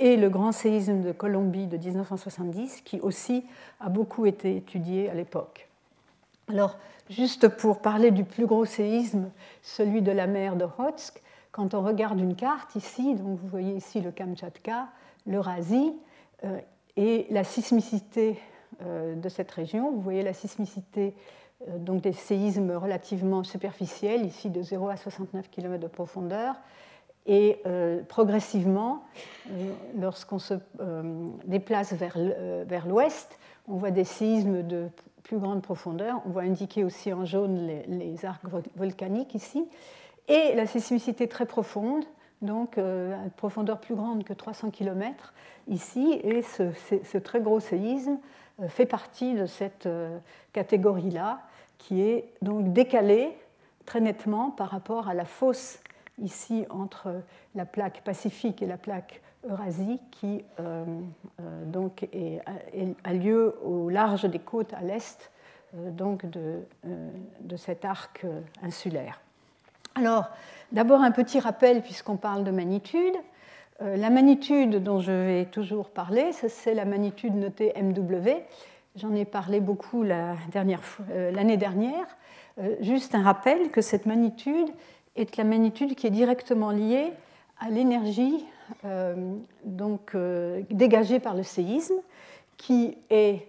et 0.00 0.16
le 0.16 0.28
grand 0.28 0.52
séisme 0.52 1.02
de 1.02 1.12
Colombie 1.12 1.66
de 1.66 1.76
1970 1.76 2.80
qui 2.82 3.00
aussi 3.00 3.44
a 3.80 3.88
beaucoup 3.88 4.26
été 4.26 4.56
étudié 4.56 5.08
à 5.08 5.14
l'époque. 5.14 5.68
Alors, 6.48 6.78
juste 7.08 7.48
pour 7.48 7.80
parler 7.80 8.10
du 8.10 8.24
plus 8.24 8.46
gros 8.46 8.64
séisme, 8.64 9.30
celui 9.62 10.02
de 10.02 10.10
la 10.10 10.26
mer 10.26 10.56
de 10.56 10.64
Rotsk, 10.64 11.22
quand 11.54 11.72
on 11.74 11.82
regarde 11.82 12.18
une 12.18 12.34
carte 12.34 12.74
ici, 12.74 13.14
donc 13.14 13.38
vous 13.38 13.46
voyez 13.46 13.76
ici 13.76 14.00
le 14.00 14.10
Kamchatka, 14.10 14.88
l'Eurasie 15.24 15.94
euh, 16.42 16.58
et 16.96 17.28
la 17.30 17.44
sismicité 17.44 18.40
euh, 18.82 19.14
de 19.14 19.28
cette 19.28 19.52
région. 19.52 19.92
Vous 19.92 20.00
voyez 20.00 20.24
la 20.24 20.32
sismicité 20.32 21.14
euh, 21.68 21.78
donc 21.78 22.02
des 22.02 22.12
séismes 22.12 22.72
relativement 22.72 23.44
superficiels, 23.44 24.26
ici 24.26 24.50
de 24.50 24.62
0 24.62 24.88
à 24.88 24.96
69 24.96 25.48
km 25.48 25.80
de 25.80 25.86
profondeur. 25.86 26.56
Et 27.26 27.62
progressivement, 28.06 29.02
lorsqu'on 29.98 30.38
se 30.38 30.52
déplace 31.46 31.94
vers 31.94 32.86
l'ouest, 32.86 33.38
on 33.66 33.76
voit 33.76 33.90
des 33.90 34.04
séismes 34.04 34.62
de 34.62 34.88
plus 35.22 35.38
grande 35.38 35.62
profondeur. 35.62 36.20
On 36.26 36.28
voit 36.28 36.42
indiquer 36.42 36.84
aussi 36.84 37.14
en 37.14 37.24
jaune 37.24 37.66
les 37.88 38.26
arcs 38.26 38.44
volcaniques 38.76 39.34
ici. 39.34 39.66
Et 40.28 40.54
la 40.54 40.66
sismicité 40.66 41.28
très 41.28 41.46
profonde, 41.46 42.04
donc 42.40 42.78
euh, 42.78 43.14
à 43.18 43.24
une 43.24 43.30
profondeur 43.30 43.78
plus 43.78 43.94
grande 43.94 44.24
que 44.24 44.32
300 44.32 44.70
km 44.70 45.34
ici, 45.68 46.20
et 46.22 46.42
ce, 46.42 47.18
très 47.18 47.40
gros 47.40 47.60
séisme 47.60 48.18
euh, 48.62 48.68
fait 48.68 48.86
partie 48.86 49.34
de 49.34 49.46
cette 49.46 49.86
euh, 49.86 50.18
catégorie-là, 50.52 51.40
qui 51.78 52.00
est 52.02 52.28
donc 52.40 52.72
décalée 52.72 53.36
très 53.84 54.00
nettement 54.00 54.50
par 54.50 54.70
rapport 54.70 55.08
à 55.08 55.14
la 55.14 55.26
fosse 55.26 55.80
ici 56.22 56.64
entre 56.70 57.22
la 57.54 57.66
plaque 57.66 58.02
pacifique 58.02 58.62
et 58.62 58.66
la 58.66 58.78
plaque 58.78 59.20
Eurasie, 59.46 60.00
qui 60.10 60.42
donc 61.66 62.08
a 63.04 63.12
lieu 63.12 63.58
au 63.62 63.90
large 63.90 64.24
des 64.24 64.38
côtes 64.38 64.72
à 64.72 64.80
l'est 64.80 65.30
de, 65.74 66.62
de, 67.40 67.56
cet 67.56 67.84
arc 67.84 68.24
insulaire. 68.62 69.23
Alors, 69.94 70.30
D'abord 70.74 71.02
un 71.02 71.12
petit 71.12 71.38
rappel 71.38 71.82
puisqu'on 71.82 72.16
parle 72.16 72.42
de 72.42 72.50
magnitude. 72.50 73.14
Euh, 73.80 73.96
la 73.96 74.10
magnitude 74.10 74.82
dont 74.82 74.98
je 74.98 75.12
vais 75.12 75.44
toujours 75.44 75.88
parler, 75.88 76.32
c'est 76.32 76.74
la 76.74 76.84
magnitude 76.84 77.36
notée 77.36 77.72
MW. 77.80 78.42
J'en 78.96 79.14
ai 79.14 79.24
parlé 79.24 79.60
beaucoup 79.60 80.02
euh, 80.02 80.34
l'année 81.30 81.56
dernière. 81.56 82.16
Euh, 82.58 82.74
juste 82.80 83.14
un 83.14 83.22
rappel 83.22 83.70
que 83.70 83.80
cette 83.80 84.04
magnitude 84.04 84.66
est 85.14 85.36
la 85.36 85.44
magnitude 85.44 85.94
qui 85.94 86.08
est 86.08 86.10
directement 86.10 86.72
liée 86.72 87.12
à 87.60 87.70
l'énergie 87.70 88.44
donc, 89.64 90.16
dégagée 90.70 91.20
par 91.20 91.34
le 91.34 91.44
séisme, 91.44 91.94
qui 92.56 92.96
est 93.10 93.46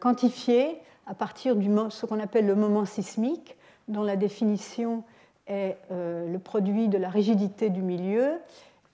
quantifiée 0.00 0.80
à 1.06 1.14
partir 1.14 1.54
de 1.54 1.90
ce 1.90 2.06
qu'on 2.06 2.18
appelle 2.18 2.46
le 2.46 2.56
moment 2.56 2.86
sismique, 2.86 3.54
dont 3.86 4.02
la 4.02 4.16
définition 4.16 5.04
euh, 5.48 6.32
le 6.32 6.38
produit 6.40 6.88
de 6.88 6.98
la 6.98 7.08
rigidité 7.08 7.70
du 7.70 7.80
milieu, 7.80 8.32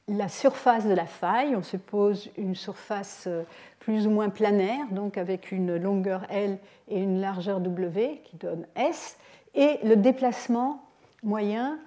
la 0.07 0.29
surface 0.29 0.87
de 0.87 0.93
la 0.93 1.07
faille, 1.07 1.57
on 1.57 1.63
suppose 1.63 2.31
une 2.37 2.55
surface 2.55 3.25
euh, 3.27 3.45
plus 3.79 4.07
ou 4.07 4.11
moins 4.11 4.29
planaire, 4.29 4.85
donc 4.91 5.17
avec 5.17 5.51
une 5.51 5.77
longueur 5.77 6.27
L 6.29 6.59
et 6.89 7.01
une 7.01 7.21
largeur 7.21 7.61
W 7.61 8.21
qui 8.25 8.37
donne 8.37 8.67
S, 8.77 9.17
et 9.55 9.79
le 9.83 9.97
déplacement 9.97 10.83
moyen 11.23 11.79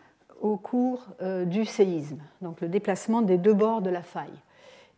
au 0.42 0.58
cours 0.58 1.06
euh, 1.22 1.46
du 1.46 1.66
séisme, 1.66 2.20
donc 2.42 2.60
le 2.62 2.68
déplacement 2.68 3.22
des 3.22 3.38
deux 3.38 3.54
bords 3.54 3.82
de 3.82 3.92
la 3.92 4.02
faille. 4.02 4.40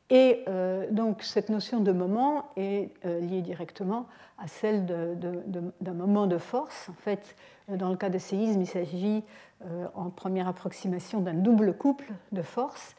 Et 0.09 0.45
donc 0.89 1.21
cette 1.21 1.49
notion 1.49 1.81
de 1.81 1.91
moment 1.91 2.45
est 2.55 2.91
liée 3.03 3.41
directement 3.41 4.05
à 4.37 4.47
celle 4.47 4.85
d'un 4.85 5.93
moment 5.93 6.27
de 6.27 6.37
force. 6.37 6.87
En 6.87 6.93
fait, 6.93 7.35
dans 7.67 7.89
le 7.89 7.97
cas 7.97 8.09
de 8.09 8.17
séisme, 8.17 8.61
il 8.61 8.67
s'agit 8.67 9.25
en 9.95 10.09
première 10.09 10.47
approximation 10.47 11.19
d'un 11.19 11.33
double 11.33 11.73
couple 11.75 12.11
de 12.31 12.41
forces 12.41 12.95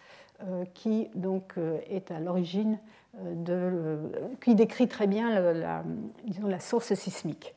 euh, 0.47 0.65
qui 0.75 1.09
donc 1.15 1.55
euh, 1.59 1.81
est 1.89 2.11
à 2.11 2.21
l'origine 2.21 2.79
de, 3.21 3.99
qui 4.41 4.55
décrit 4.55 4.87
très 4.87 5.09
bien 5.09 5.41
la, 5.41 5.83
la 6.45 6.61
source 6.61 6.95
sismique. 6.95 7.55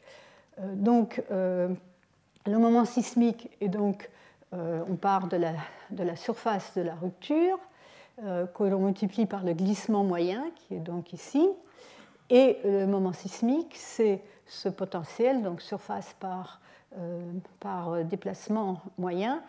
donc 0.60 1.22
le 1.30 1.78
moment 2.48 2.86
sismique 2.86 3.52
est 3.60 3.68
donc 3.68 4.10
on 4.54 4.96
part 4.96 5.28
de 5.28 5.38
la, 5.38 5.52
de 5.92 6.04
la, 6.04 6.16
surface 6.16 6.74
de 6.76 6.82
la 6.82 6.96
rupture 6.96 7.60
que 8.18 8.64
l'on 8.64 8.80
multiplie 8.80 9.28
par 9.28 9.44
le 9.44 9.54
glissement 9.54 10.04
moyen 10.04 10.46
qui 10.56 10.76
est 10.76 10.80
donc 10.80 11.14
ici 11.14 11.48
et 12.32 12.58
le 12.64 12.88
moment 12.88 13.14
sismique 13.14 13.76
c'est 13.76 14.24
ce 14.48 14.70
potentiel 14.70 15.44
donc 15.44 15.62
surface 15.62 16.16
par 16.20 16.60
euh, 16.60 16.61
par 17.60 18.04
déplacement 18.04 18.82
moyen 18.98 19.42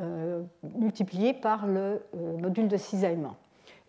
euh, 0.00 0.42
multiplié 0.74 1.34
par 1.34 1.66
le 1.66 2.00
euh, 2.16 2.38
module 2.38 2.66
de 2.66 2.78
cisaillement. 2.78 3.36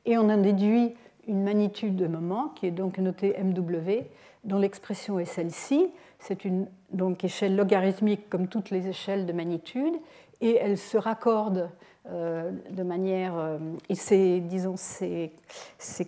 Et 0.06 0.18
on 0.18 0.30
en 0.30 0.38
déduit 0.38 0.96
une 1.27 1.44
magnitude 1.44 1.96
de 1.96 2.08
moment 2.08 2.50
qui 2.50 2.66
est 2.66 2.72
donc 2.72 2.98
notée 2.98 3.34
MW, 3.42 4.04
dont 4.44 4.60
l'expression 4.60 5.18
est 5.18 5.24
celle-ci. 5.25 5.88
C'est 6.20 6.44
une 6.44 6.68
donc, 6.92 7.24
échelle 7.24 7.56
logarithmique 7.56 8.30
comme 8.30 8.50
toutes 8.50 8.70
les 8.70 8.89
échelles 8.89 9.25
de 9.25 9.32
magnitude, 9.32 9.94
et 10.42 10.58
elle 10.58 10.77
se 10.77 10.98
raccorde 10.98 11.70
de 12.10 12.84
manière, 12.84 13.58
et 13.89 13.96
c'est 13.96 14.39
disons, 14.39 14.75
c'est 14.77 15.32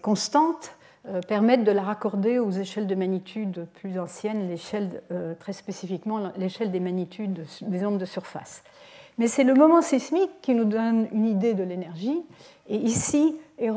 constante 0.02 0.72
euh, 0.72 0.79
permettent 1.28 1.64
de 1.64 1.72
la 1.72 1.82
raccorder 1.82 2.40
aux 2.40 2.52
échelles 2.52 2.88
de 2.88 2.96
magnitude 2.96 3.66
plus 3.76 3.98
anciennes, 4.00 4.50
l'échelle, 4.50 5.02
euh, 5.12 5.34
très 5.40 5.54
spécifiquement 5.54 6.32
l'échelle 6.38 6.72
des 6.72 6.80
magnitudes 6.80 7.46
des 7.62 7.86
ondes 7.86 7.98
de 7.98 8.06
surface. 8.06 8.64
Mais 9.18 9.28
c'est 9.28 9.44
le 9.44 9.54
moment 9.54 9.82
sismique 9.82 10.30
qui 10.42 10.54
nous 10.54 10.66
donne 10.66 11.08
une 11.12 11.26
idée 11.26 11.54
de 11.54 11.64
l'énergie. 11.64 12.22
Et 12.68 12.76
ici 12.76 13.38
euh, 13.62 13.68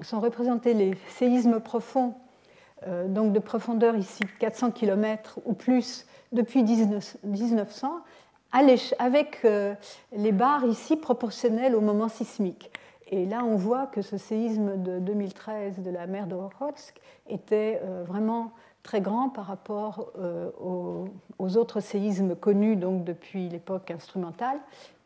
sont 0.00 0.20
représentés 0.20 0.74
les 0.74 0.94
séismes 1.08 1.60
profonds, 1.60 2.14
donc 3.08 3.32
de 3.32 3.38
profondeur 3.38 3.96
ici 3.96 4.22
400 4.38 4.70
km 4.70 5.40
ou 5.44 5.54
plus 5.54 6.06
depuis 6.32 6.62
1900, 6.62 7.90
avec 8.52 9.46
les 10.12 10.32
barres 10.32 10.66
ici 10.66 10.96
proportionnelles 10.96 11.74
au 11.74 11.80
moment 11.80 12.08
sismique. 12.08 12.70
Et 13.08 13.24
là, 13.24 13.44
on 13.44 13.56
voit 13.56 13.86
que 13.86 14.02
ce 14.02 14.16
séisme 14.16 14.82
de 14.82 14.98
2013 14.98 15.80
de 15.80 15.90
la 15.90 16.06
mer 16.06 16.26
de 16.26 16.34
Okhotsk 16.34 17.00
était 17.28 17.80
vraiment 18.06 18.52
très 18.82 19.00
grand 19.00 19.28
par 19.28 19.46
rapport 19.46 20.12
aux, 20.60 21.56
autres 21.56 21.80
séismes 21.80 22.34
connus 22.34 22.76
donc, 22.76 23.04
depuis 23.04 23.48
l'époque 23.48 23.90
instrumentale 23.92 24.58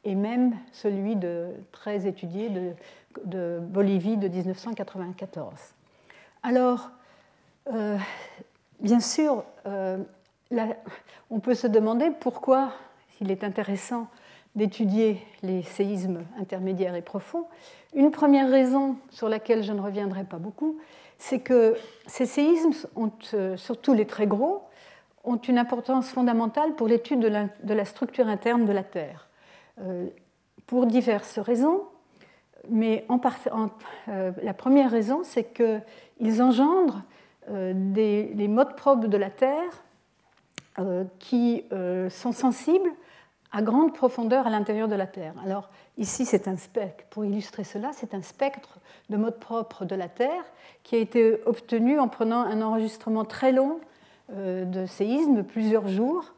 et 0.05 0.15
même 0.15 0.57
celui 0.73 1.17
de, 1.17 1.49
très 1.73 2.07
étudié 2.07 2.51
de, 3.25 3.59
Bolivie 3.61 4.17
de 4.17 4.29
1994. 4.29 5.59
Alors, 6.43 6.91
euh, 7.73 7.99
bien 8.81 9.01
sûr, 9.01 9.45
euh, 9.67 9.99
on 11.31 11.41
peut 11.41 11.55
se 11.55 11.67
demander 11.67 12.11
pourquoi 12.19 12.73
il 13.21 13.31
est 13.31 13.45
intéressant 13.45 14.07
d'étudier 14.55 15.21
les 15.43 15.63
séismes 15.63 16.25
intermédiaires 16.39 16.95
et 16.95 17.03
profonds. 17.03 17.47
Une 17.95 18.11
première 18.11 18.51
raison 18.51 18.97
sur 19.11 19.29
laquelle 19.29 19.63
je 19.63 19.73
ne 19.73 19.81
reviendrai 19.81 20.25
pas 20.25 20.39
beaucoup, 20.39 20.79
c'est 21.19 21.41
que 21.41 21.77
ces 22.07 22.27
séismes, 22.27 22.73
euh, 23.35 23.57
surtout 23.57 23.95
les 23.95 24.07
très 24.07 24.27
gros, 24.27 24.63
ont 25.25 25.37
une 25.37 25.59
importance 25.59 26.11
fondamentale 26.11 26.75
pour 26.77 26.89
l'étude 26.89 27.21
de, 27.21 27.75
la, 27.75 27.85
structure 27.85 28.27
interne 28.29 28.65
de 28.65 28.73
la 28.73 28.83
Terre. 28.85 29.29
pour 30.67 30.87
diverses 30.87 31.39
raisons, 31.39 31.83
mais 32.71 33.05
en, 33.09 33.21
la 34.07 34.55
première 34.55 34.91
raison, 34.91 35.21
c'est 35.25 35.53
qu'ils 35.53 36.43
engendrent 36.43 37.03
euh, 37.51 37.73
des, 37.75 38.49
modes 38.49 38.77
probes 38.77 39.07
de 39.07 39.17
la 39.17 39.31
Terre 39.31 39.83
euh, 40.79 41.05
qui 41.19 41.65
euh, 41.73 42.09
sont 42.11 42.33
sensibles 42.33 42.91
à 43.53 43.63
grande 43.63 43.95
profondeur 43.95 44.47
à 44.47 44.51
l'intérieur 44.51 44.89
de 44.89 44.95
la 44.95 45.07
Terre. 45.07 45.35
Alors 45.45 45.71
ici, 45.99 46.25
c'est 46.25 46.49
un 46.49 46.57
spectre. 46.57 47.05
Pour 47.11 47.25
illustrer 47.25 47.65
cela, 47.65 47.91
c'est 47.93 48.15
un 48.15 48.23
spectre 48.23 48.79
de 49.09 49.17
mode 49.17 49.39
propre 49.39 49.85
de 49.85 49.95
la 49.95 50.09
Terre 50.09 50.45
qui 50.83 50.97
a 50.97 50.99
été 50.99 51.41
obtenu 51.47 51.99
en 51.99 52.09
prenant 52.09 52.41
un 52.41 52.63
enregistrement 52.63 53.25
très 53.25 53.53
long 53.53 53.81
de 54.33 54.87
séisme, 54.87 55.43
plusieurs 55.43 55.89
jours, 55.89 56.33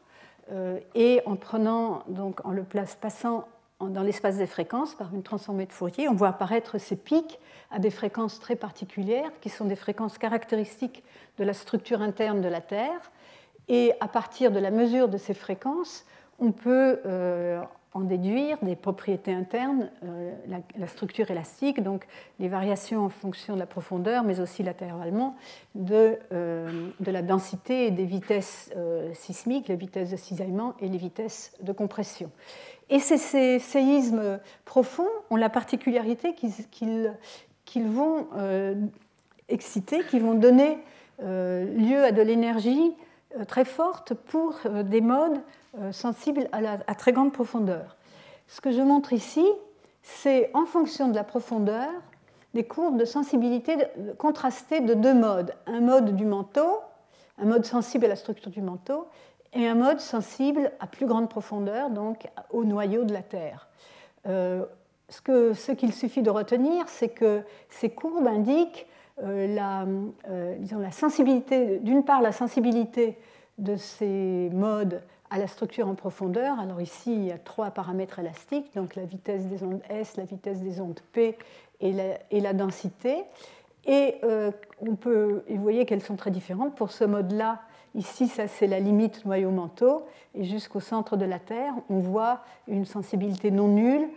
et 0.95 1.21
en 1.25 1.35
prenant 1.35 2.03
donc 2.07 2.43
en 2.45 2.51
le 2.51 2.63
place, 2.63 2.97
passant 2.99 3.47
dans 3.79 4.01
l'espace 4.01 4.37
des 4.37 4.47
fréquences 4.47 4.95
par 4.95 5.13
une 5.13 5.23
transformée 5.23 5.65
de 5.65 5.73
Fourier, 5.73 6.09
on 6.09 6.15
voit 6.15 6.29
apparaître 6.29 6.79
ces 6.79 6.95
pics 6.95 7.39
à 7.69 7.79
des 7.79 7.91
fréquences 7.91 8.39
très 8.39 8.55
particulières, 8.55 9.29
qui 9.41 9.49
sont 9.49 9.65
des 9.65 9.75
fréquences 9.75 10.17
caractéristiques 10.17 11.03
de 11.37 11.43
la 11.43 11.53
structure 11.53 12.01
interne 12.01 12.41
de 12.41 12.47
la 12.47 12.61
Terre. 12.61 13.11
Et 13.67 13.93
à 13.99 14.07
partir 14.07 14.51
de 14.51 14.59
la 14.59 14.71
mesure 14.71 15.07
de 15.07 15.17
ces 15.17 15.33
fréquences, 15.33 16.05
on 16.39 16.51
peut 16.51 16.99
euh, 17.05 17.61
en 17.93 18.01
déduire 18.01 18.57
des 18.63 18.75
propriétés 18.75 19.33
internes, 19.33 19.91
euh, 20.03 20.33
la, 20.77 20.87
structure 20.87 21.29
élastique, 21.29 21.81
donc 21.81 22.07
les 22.39 22.47
variations 22.47 23.05
en 23.05 23.09
fonction 23.09 23.53
de 23.53 23.59
la 23.59 23.67
profondeur, 23.67 24.23
mais 24.23 24.39
aussi 24.39 24.63
latéralement 24.63 25.35
de, 25.75 26.17
euh, 26.31 26.89
de 26.99 27.11
la 27.11 27.21
densité 27.21 27.85
et 27.85 27.91
des 27.91 28.05
vitesses 28.05 28.71
sismiques, 29.13 29.67
les 29.67 29.75
vitesses 29.75 30.09
de 30.09 30.17
cisaillement 30.17 30.73
et 30.79 30.87
les 30.87 30.97
vitesses 30.97 31.53
de 31.61 31.71
compression. 31.71 32.31
Et 32.89 32.99
ces, 32.99 33.59
séismes 33.59 34.39
profonds 34.65 35.07
ont 35.29 35.35
la 35.35 35.49
particularité 35.49 36.33
qu'ils 36.33 37.87
vont 37.87 38.27
exciter, 39.49 40.03
qu'ils 40.03 40.21
vont 40.21 40.33
donner 40.33 40.77
lieu 41.19 42.03
à 42.03 42.11
de 42.11 42.21
l'énergie 42.21 42.93
très 43.47 43.65
forte 43.65 44.13
pour 44.13 44.55
des 44.83 45.01
modes 45.01 45.39
sensibles 45.91 46.47
à, 46.51 46.95
très 46.95 47.13
grande 47.13 47.33
profondeur. 47.33 47.97
Ce 48.47 48.61
que 48.61 48.71
je 48.71 48.81
montre 48.81 49.13
ici, 49.13 49.45
c'est 50.01 50.51
en 50.53 50.65
fonction 50.65 51.07
de 51.07 51.15
la 51.15 51.23
profondeur 51.23 51.89
des 52.53 52.63
courbes 52.63 52.97
de 52.97 53.05
sensibilité 53.05 53.77
contrastées 54.17 54.81
de 54.81 54.93
deux 54.93 55.13
modes. 55.13 55.55
Un 55.65 55.81
mode 55.81 56.15
du 56.15 56.25
manteau, 56.25 56.79
un 57.39 57.45
mode 57.45 57.65
sensible 57.65 58.05
à 58.05 58.09
la 58.09 58.15
structure 58.15 58.51
du 58.51 58.61
manteau, 58.61 59.07
et 59.53 59.67
un 59.67 59.75
mode 59.75 59.99
sensible 59.99 60.71
à 60.79 60.87
plus 60.87 61.05
grande 61.05 61.29
profondeur, 61.29 61.89
donc 61.89 62.27
au 62.51 62.63
noyau 62.63 63.03
de 63.03 63.13
la 63.13 63.21
Terre. 63.21 63.67
Euh, 64.27 64.65
ce 65.09 65.71
qu'il 65.71 65.93
suffit 65.93 66.21
de 66.21 66.29
retenir, 66.29 66.87
c'est 66.87 67.09
que 67.09 67.41
ces 67.69 67.89
courbes 67.89 68.27
indiquent 68.27 68.87
euh, 69.21 69.53
la, 69.53 69.85
euh, 70.29 70.55
disons, 70.57 70.79
la 70.79 70.91
sensibilité, 70.91 71.77
d'une 71.79 72.03
part 72.03 72.21
la 72.21 72.31
sensibilité 72.31 73.17
de 73.57 73.75
ces 73.75 74.49
modes 74.51 75.01
à 75.29 75.39
la 75.39 75.47
structure 75.47 75.87
en 75.87 75.95
profondeur. 75.95 76.59
Alors 76.59 76.81
ici, 76.81 77.13
il 77.13 77.25
y 77.25 77.31
a 77.31 77.37
trois 77.37 77.71
paramètres 77.71 78.19
élastiques, 78.19 78.73
donc 78.75 78.95
la 78.95 79.05
vitesse 79.05 79.45
des 79.47 79.63
ondes 79.63 79.81
S, 79.89 80.17
la 80.17 80.25
vitesse 80.25 80.59
des 80.59 80.79
ondes 80.79 80.99
P 81.11 81.37
et 81.81 81.91
la, 81.91 82.53
densité. 82.53 83.23
Et 83.85 84.15
on 84.79 84.95
peut, 84.95 85.43
vous 85.49 85.61
voyez 85.61 85.85
qu'elles 85.85 86.03
sont 86.03 86.15
très 86.15 86.31
différentes. 86.31 86.75
Pour 86.75 86.91
ce 86.91 87.03
mode-là, 87.03 87.61
Ici, 87.95 88.27
ça 88.27 88.47
c'est 88.47 88.65
la 88.65 88.79
limite 88.79 89.23
noyau-manteau, 89.25 90.03
et 90.33 90.43
jusqu'au 90.43 90.79
centre 90.79 91.15
de 91.15 91.25
la 91.25 91.37
Terre, 91.37 91.73
on 91.89 91.99
voit 91.99 92.41
une 92.67 92.85
sensibilité 92.85 93.51
non 93.51 93.67
nulle 93.67 94.07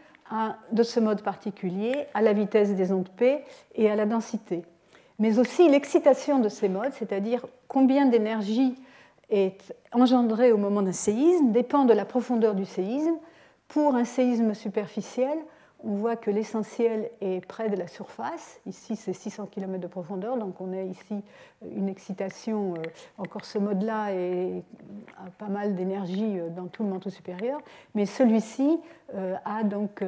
de 0.72 0.83
ce 0.83 0.99
mode 0.99 1.22
particulier 1.22 2.07
à 2.14 2.22
la 2.22 2.33
vitesse 2.33 2.75
des 2.75 2.90
ondes 2.90 3.09
P 3.11 3.38
et 3.75 3.90
à 3.90 3.96
la 3.96 4.07
densité. 4.07 4.64
Mais 5.18 5.38
aussi 5.38 5.68
l'excitation 5.68 6.38
de 6.38 6.49
ces 6.49 6.68
modes, 6.68 6.92
c'est-à-dire 6.92 7.46
combien 7.68 8.07
d'énergie 8.07 8.75
est 9.31 9.75
engendrée 9.93 10.53
au 10.53 10.57
moment 10.57 10.83
d'un 10.83 10.93
séisme, 10.93 11.51
dépend 11.51 11.85
de 11.85 11.93
la 11.93 12.05
profondeur 12.05 12.55
du 12.55 12.65
séisme. 12.65 13.17
Pour 13.69 13.97
un 13.97 14.05
séisme 14.05 14.55
superficiel, 14.55 15.37
on 15.85 15.95
voit 15.95 16.17
que 16.17 16.31
l'essentiel 16.31 17.11
est 17.21 17.45
près 17.47 17.69
de 17.69 17.77
la 17.77 17.87
surface. 17.87 18.61
Ici, 18.67 18.97
c'est 18.97 19.12
600 19.12 19.47
km 19.47 19.81
de 19.81 19.87
profondeur, 19.87 20.37
donc 20.37 20.61
on 20.61 20.73
a 20.73 20.83
ici 20.83 21.23
une 21.77 21.89
excitation. 21.89 22.75
Euh, 22.75 22.83
encore 23.19 23.45
ce 23.45 23.59
mode-là 23.59 24.07
a 24.07 25.31
pas 25.39 25.49
mal 25.49 25.75
d'énergie 25.75 26.39
euh, 26.39 26.49
dans 26.49 26.67
tout 26.67 26.83
le 26.83 26.89
manteau 26.89 27.11
supérieur. 27.11 27.61
Mais 27.95 28.07
celui-ci 28.07 28.79
euh, 29.15 29.37
a 29.45 29.62
donc. 29.62 30.03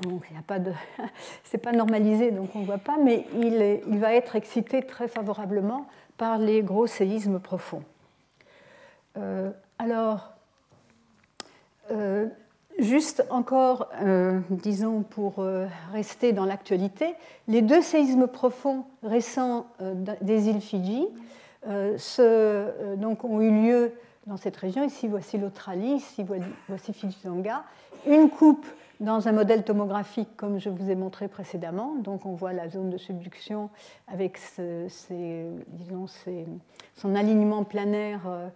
Bon, 0.00 0.20
il 0.30 0.42
pas 0.42 0.58
de, 0.58 0.72
c'est 1.44 1.56
pas 1.56 1.72
normalisé, 1.72 2.30
donc 2.30 2.50
on 2.54 2.60
ne 2.60 2.66
voit 2.66 2.76
pas, 2.76 2.98
mais 3.02 3.24
il, 3.34 3.98
va 3.98 4.12
être 4.12 4.36
excité 4.36 4.82
très 4.82 5.08
favorablement 5.08 5.86
par 6.18 6.36
les 6.36 6.62
gros 6.62 6.86
séismes 6.86 7.40
profonds. 7.40 7.82
Alors, 9.78 10.32
Juste 12.78 13.24
encore, 13.30 13.88
euh, 14.02 14.40
disons, 14.50 15.00
pour 15.00 15.38
euh, 15.38 15.66
rester 15.92 16.34
dans 16.34 16.44
l'actualité, 16.44 17.14
les 17.48 17.62
deux 17.62 17.80
séismes 17.80 18.26
profonds 18.26 18.84
récents 19.02 19.66
euh, 19.80 19.94
des 20.20 20.48
îles 20.48 20.60
Fidji 20.60 21.06
donc, 22.96 23.24
ont 23.24 23.40
eu 23.40 23.50
lieu 23.50 23.92
dans 24.26 24.36
cette 24.36 24.56
région. 24.56 24.84
Ici, 24.84 25.08
voici 25.08 25.36
l'Australie, 25.36 25.94
ici, 25.94 26.24
voici 26.68 26.92
Fidji-Tonga. 26.92 27.64
Une 28.06 28.30
coupe 28.30 28.64
dans 29.00 29.28
un 29.28 29.32
modèle 29.32 29.64
tomographique 29.64 30.28
comme 30.36 30.58
je 30.58 30.70
vous 30.70 30.90
ai 30.90 30.94
montré 30.94 31.28
précédemment. 31.28 31.96
Donc 31.96 32.26
on 32.26 32.34
voit 32.34 32.52
la 32.52 32.68
zone 32.68 32.90
de 32.90 32.98
subduction 32.98 33.70
avec 34.08 34.38
son 34.38 34.88
alignement 37.14 37.64
planaire 37.64 38.22
euh, 38.26 38.48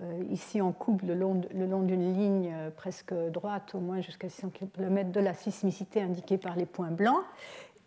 euh, 0.00 0.22
ici 0.30 0.60
en 0.60 0.72
coupe 0.72 1.02
le 1.02 1.14
long, 1.14 1.34
d'une 1.34 2.14
ligne 2.14 2.52
euh, 2.54 2.70
presque 2.70 3.14
droite, 3.30 3.74
au 3.74 3.80
moins 3.80 4.00
jusqu'à 4.00 4.28
600 4.28 4.50
km 4.50 5.10
de 5.10 5.20
la 5.20 5.34
sismicité 5.34 6.00
indiquée 6.00 6.38
par 6.38 6.56
les 6.56 6.66
points 6.66 6.90
blancs. 6.90 7.22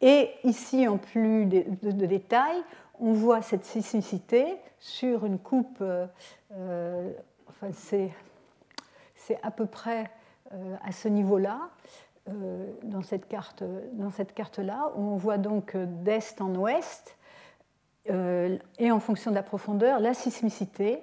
Et 0.02 0.32
ici, 0.44 0.88
en 0.88 0.98
plus 0.98 1.46
de, 1.46 1.64
de, 1.84 2.06
détails, 2.06 2.62
on 3.00 3.14
voit 3.14 3.44
cette 3.44 3.66
sismicité 3.66 4.58
sur 4.80 5.28
une 5.28 5.38
coupe, 5.38 5.84
enfin 7.48 7.68
c'est 7.72 8.12
à 9.44 9.52
peu 9.52 9.68
près 9.68 10.10
à 10.84 10.92
ce 10.92 11.08
niveau-là, 11.08 11.70
euh, 12.30 12.66
dans 12.84 13.02
cette 13.02 13.28
carte, 13.28 13.64
carte-là, 14.36 14.92
où 14.96 15.02
on 15.02 15.18
voit 15.18 15.38
donc 15.38 15.76
d'est 15.76 16.40
en 16.40 16.54
ouest, 16.56 17.18
euh, 18.10 18.58
et 18.80 18.92
en 18.92 19.00
fonction 19.00 19.32
de 19.32 19.36
la 19.36 19.44
profondeur, 19.44 20.00
la 20.00 20.14
sismicité. 20.14 21.02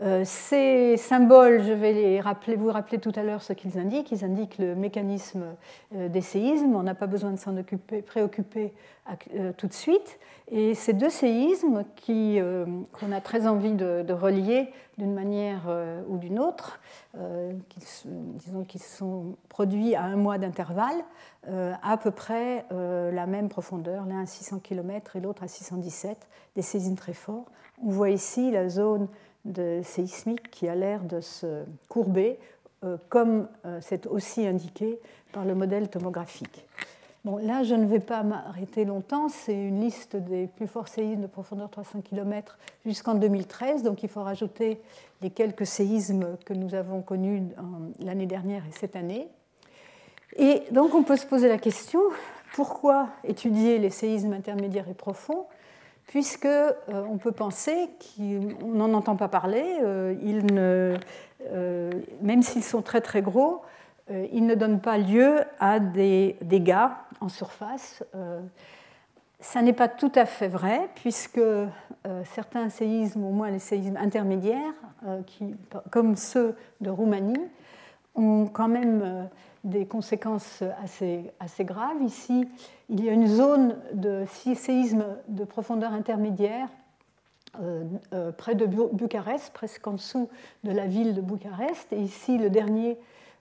Euh, 0.00 0.22
ces 0.24 0.96
symboles, 0.96 1.62
je 1.64 1.72
vais 1.72 2.20
vous 2.56 2.70
rappeler 2.70 2.98
tout 2.98 3.12
à 3.16 3.22
l'heure 3.22 3.42
ce 3.42 3.52
qu'ils 3.52 3.78
indiquent. 3.78 4.12
Ils 4.12 4.24
indiquent 4.24 4.58
le 4.58 4.74
mécanisme 4.74 5.44
des 5.92 6.20
séismes. 6.20 6.74
On 6.76 6.82
n'a 6.82 6.94
pas 6.94 7.06
besoin 7.06 7.32
de 7.32 7.38
s'en 7.38 7.54
préoccuper 8.06 8.72
tout 9.56 9.66
de 9.66 9.72
suite. 9.72 10.18
Et 10.50 10.74
ces 10.74 10.92
deux 10.92 11.10
séismes 11.10 11.84
qu'on 12.06 13.12
a 13.12 13.20
très 13.20 13.46
envie 13.46 13.72
de, 13.74 14.12
relier 14.12 14.70
d'une 14.98 15.14
manière 15.14 15.62
ou 16.08 16.16
d'une 16.16 16.38
autre, 16.38 16.80
euh, 17.16 17.52
disons, 18.34 18.64
qui 18.64 18.78
sont 18.78 19.36
produits 19.48 19.94
à 19.94 20.04
un 20.04 20.16
mois 20.16 20.38
d'intervalle, 20.38 21.02
euh, 21.48 21.72
à 21.82 21.96
peu 21.96 22.10
près 22.10 22.66
euh, 22.70 23.10
la 23.10 23.26
même 23.26 23.48
profondeur, 23.48 24.04
l'un 24.04 24.22
à 24.22 24.26
600 24.26 24.58
km 24.58 25.16
et 25.16 25.20
l'autre 25.20 25.42
à 25.42 25.48
617, 25.48 26.28
des 26.54 26.62
séismes 26.62 26.96
très 26.96 27.14
forts. 27.14 27.46
On 27.82 27.90
voit 27.90 28.10
ici 28.10 28.50
la 28.50 28.68
zone 28.68 29.08
de 29.44 29.80
séismique 29.82 30.50
qui 30.50 30.68
a 30.68 30.74
l'air 30.74 31.02
de 31.04 31.20
se 31.20 31.64
courber, 31.88 32.38
comme 33.08 33.48
c'est 33.80 34.06
aussi 34.06 34.46
indiqué 34.46 35.00
par 35.32 35.44
le 35.44 35.54
modèle 35.54 35.88
tomographique. 35.88 36.66
Bon, 37.24 37.36
là, 37.36 37.64
je 37.64 37.74
ne 37.74 37.84
vais 37.84 38.00
pas 38.00 38.22
m'arrêter 38.22 38.84
longtemps. 38.84 39.28
C'est 39.28 39.52
une 39.52 39.80
liste 39.80 40.16
des 40.16 40.46
plus 40.46 40.68
forts 40.68 40.88
séismes 40.88 41.22
de 41.22 41.26
profondeur 41.26 41.68
300 41.68 42.00
km 42.02 42.58
jusqu'en 42.86 43.14
2013. 43.16 43.82
Donc, 43.82 44.02
il 44.02 44.08
faut 44.08 44.22
rajouter 44.22 44.80
les 45.20 45.30
quelques 45.30 45.66
séismes 45.66 46.36
que 46.46 46.54
nous 46.54 46.74
avons 46.74 47.02
connus 47.02 47.42
l'année 47.98 48.26
dernière 48.26 48.62
et 48.66 48.72
cette 48.72 48.94
année. 48.94 49.28
Et 50.36 50.62
donc, 50.70 50.94
on 50.94 51.02
peut 51.02 51.16
se 51.16 51.26
poser 51.26 51.48
la 51.48 51.58
question 51.58 52.00
pourquoi 52.54 53.08
étudier 53.24 53.78
les 53.78 53.90
séismes 53.90 54.32
intermédiaires 54.32 54.88
et 54.88 54.94
profonds 54.94 55.46
puisque 56.08 56.46
euh, 56.46 56.72
on 56.88 57.18
peut 57.18 57.32
penser 57.32 57.90
qu'on 58.16 58.72
n'en 58.72 58.92
entend 58.94 59.14
pas 59.14 59.28
parler, 59.28 59.78
euh, 59.82 60.96
euh, 61.52 61.90
même 62.22 62.42
s'ils 62.42 62.64
sont 62.64 62.82
très 62.82 63.00
très 63.00 63.22
gros, 63.22 63.62
ils 64.32 64.46
ne 64.46 64.54
donnent 64.54 64.80
pas 64.80 64.96
lieu 64.96 65.40
à 65.60 65.78
des 65.80 66.38
dégâts 66.40 66.88
en 67.20 67.28
surface. 67.28 68.02
ça 69.38 69.60
n'est 69.60 69.74
pas 69.74 69.88
tout 69.88 70.10
à 70.14 70.24
fait 70.24 70.48
vrai, 70.48 70.88
puisque 70.94 71.42
certains 72.24 72.70
séismes, 72.70 73.22
au 73.22 73.32
moins 73.32 73.50
les 73.50 73.58
séismes 73.58 73.98
intermédiaires, 73.98 74.72
comme 75.90 76.16
ceux 76.16 76.56
de 76.80 76.88
Roumanie, 76.88 77.50
ont 78.14 78.46
quand 78.46 78.68
même 78.68 79.28
des 79.68 79.86
conséquences 79.86 80.62
assez, 80.82 81.30
assez 81.40 81.64
graves. 81.64 82.02
Ici, 82.02 82.48
il 82.88 83.04
y 83.04 83.08
a 83.08 83.12
une 83.12 83.26
zone 83.26 83.76
de 83.92 84.24
séisme 84.26 85.04
de 85.28 85.44
profondeur 85.44 85.92
intermédiaire 85.92 86.68
euh, 87.60 87.84
euh, 88.12 88.32
près 88.32 88.54
de 88.54 88.66
Bucarest, 88.66 89.52
presque 89.52 89.86
en 89.86 89.92
dessous 89.92 90.28
de 90.64 90.70
la 90.70 90.86
ville 90.86 91.14
de 91.14 91.20
Bucarest. 91.20 91.92
Et 91.92 92.00
ici, 92.00 92.38
le 92.38 92.50
dernier 92.50 92.98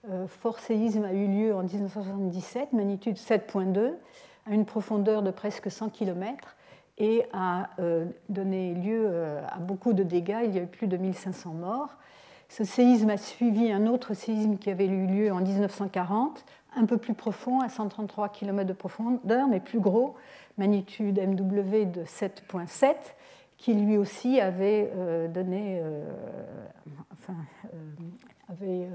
euh, 0.09 0.27
fort 0.27 0.59
séisme 0.59 1.03
a 1.05 1.13
eu 1.13 1.27
lieu 1.27 1.55
en 1.55 1.63
1977, 1.63 2.73
magnitude 2.73 3.17
7.2, 3.17 3.93
à 4.45 4.53
une 4.53 4.65
profondeur 4.65 5.23
de 5.23 5.31
presque 5.31 5.69
100 5.69 5.89
km 5.89 6.55
et 6.97 7.25
a 7.31 7.69
donné 8.27 8.73
lieu 8.73 9.11
à 9.47 9.59
beaucoup 9.59 9.93
de 9.93 10.01
dégâts. 10.01 10.39
Il 10.45 10.55
y 10.55 10.57
a 10.57 10.63
eu 10.63 10.67
plus 10.67 10.87
de 10.87 10.97
1500 10.97 11.51
morts. 11.51 11.89
Ce 12.49 12.63
séisme 12.63 13.09
a 13.09 13.17
suivi 13.17 13.71
un 13.71 13.87
autre 13.87 14.13
séisme 14.13 14.57
qui 14.57 14.69
avait 14.69 14.87
eu 14.87 15.05
lieu 15.05 15.31
en 15.31 15.41
1940, 15.41 16.45
un 16.75 16.85
peu 16.85 16.97
plus 16.97 17.13
profond, 17.13 17.59
à 17.59 17.69
133 17.69 18.29
km 18.29 18.67
de 18.67 18.73
profondeur, 18.73 19.47
mais 19.47 19.59
plus 19.59 19.79
gros, 19.79 20.15
magnitude 20.57 21.19
MW 21.19 21.85
de 21.85 22.03
7.7, 22.03 22.95
qui 23.57 23.73
lui 23.73 23.97
aussi 23.97 24.39
avait 24.39 24.91
euh, 24.95 25.27
donné, 25.27 25.79
euh, 25.81 26.05
euh, 28.61 28.85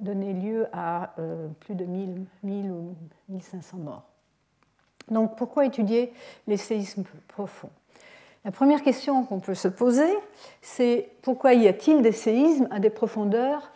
donné 0.00 0.32
lieu 0.32 0.66
à 0.72 1.14
plus 1.60 1.74
de 1.74 1.84
1000, 1.84 2.24
1000 2.42 2.70
ou 2.70 2.96
1500 3.28 3.76
morts. 3.78 4.08
Donc 5.10 5.36
pourquoi 5.36 5.66
étudier 5.66 6.12
les 6.46 6.56
séismes 6.56 7.04
profonds? 7.28 7.70
La 8.46 8.52
première 8.52 8.84
question 8.84 9.24
qu'on 9.24 9.40
peut 9.40 9.56
se 9.56 9.66
poser, 9.66 10.08
c'est 10.62 11.10
pourquoi 11.22 11.54
y 11.54 11.66
a-t-il 11.66 12.00
des 12.00 12.12
séismes 12.12 12.68
à 12.70 12.78
des 12.78 12.90
profondeurs 12.90 13.72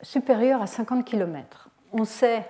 supérieures 0.00 0.62
à 0.62 0.66
50 0.66 1.04
km 1.04 1.68
On 1.92 2.06
sait, 2.06 2.48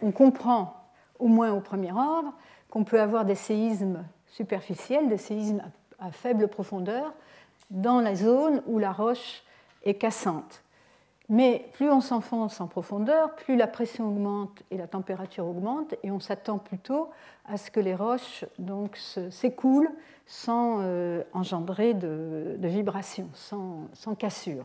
on 0.00 0.12
comprend 0.12 0.76
au 1.18 1.26
moins 1.26 1.50
au 1.50 1.58
premier 1.58 1.90
ordre 1.90 2.32
qu'on 2.70 2.84
peut 2.84 3.00
avoir 3.00 3.24
des 3.24 3.34
séismes 3.34 4.04
superficiels, 4.28 5.08
des 5.08 5.16
séismes 5.16 5.60
à 5.98 6.12
faible 6.12 6.46
profondeur, 6.46 7.12
dans 7.70 8.00
la 8.00 8.14
zone 8.14 8.62
où 8.68 8.78
la 8.78 8.92
roche 8.92 9.42
est 9.82 9.94
cassante. 9.94 10.62
Mais 11.30 11.68
plus 11.74 11.90
on 11.90 12.00
s'enfonce 12.00 12.58
en 12.60 12.68
profondeur, 12.68 13.34
plus 13.34 13.56
la 13.56 13.66
pression 13.66 14.08
augmente 14.08 14.62
et 14.70 14.78
la 14.78 14.86
température 14.86 15.46
augmente, 15.46 15.94
et 16.02 16.10
on 16.10 16.20
s'attend 16.20 16.56
plutôt 16.58 17.10
à 17.44 17.58
ce 17.58 17.70
que 17.70 17.80
les 17.80 17.94
roches 17.94 18.46
s'écoulent 19.30 19.90
sans 20.26 20.78
euh, 20.80 21.22
engendrer 21.34 21.92
de, 21.92 22.56
vibrations, 22.62 23.28
sans, 23.34 23.88
sans, 23.92 24.14
cassure. 24.14 24.64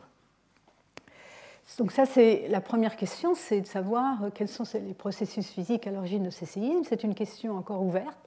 Donc 1.77 1.91
ça, 1.91 2.05
c'est 2.05 2.47
la 2.49 2.61
première 2.61 2.95
question, 2.95 3.35
c'est 3.35 3.61
de 3.61 3.67
savoir 3.67 4.17
quels 4.33 4.49
sont 4.49 4.65
les 4.73 4.93
processus 4.93 5.49
physiques 5.49 5.85
à 5.87 5.91
l'origine 5.91 6.23
de 6.23 6.29
ces 6.29 6.45
séismes. 6.45 6.83
C'est 6.85 7.03
une 7.03 7.15
question 7.15 7.57
encore 7.57 7.81
ouverte 7.81 8.17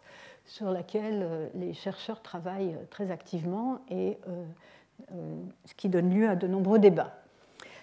sur 0.44 0.70
laquelle 0.70 1.22
euh, 1.22 1.48
les 1.54 1.72
chercheurs 1.72 2.20
travaillent 2.20 2.74
euh, 2.74 2.84
très 2.90 3.10
activement 3.10 3.78
et 3.90 4.18
ce 5.66 5.74
qui 5.74 5.90
donne 5.90 6.12
lieu 6.12 6.26
à 6.26 6.36
de 6.36 6.46
nombreux 6.46 6.78
débats. 6.78 7.25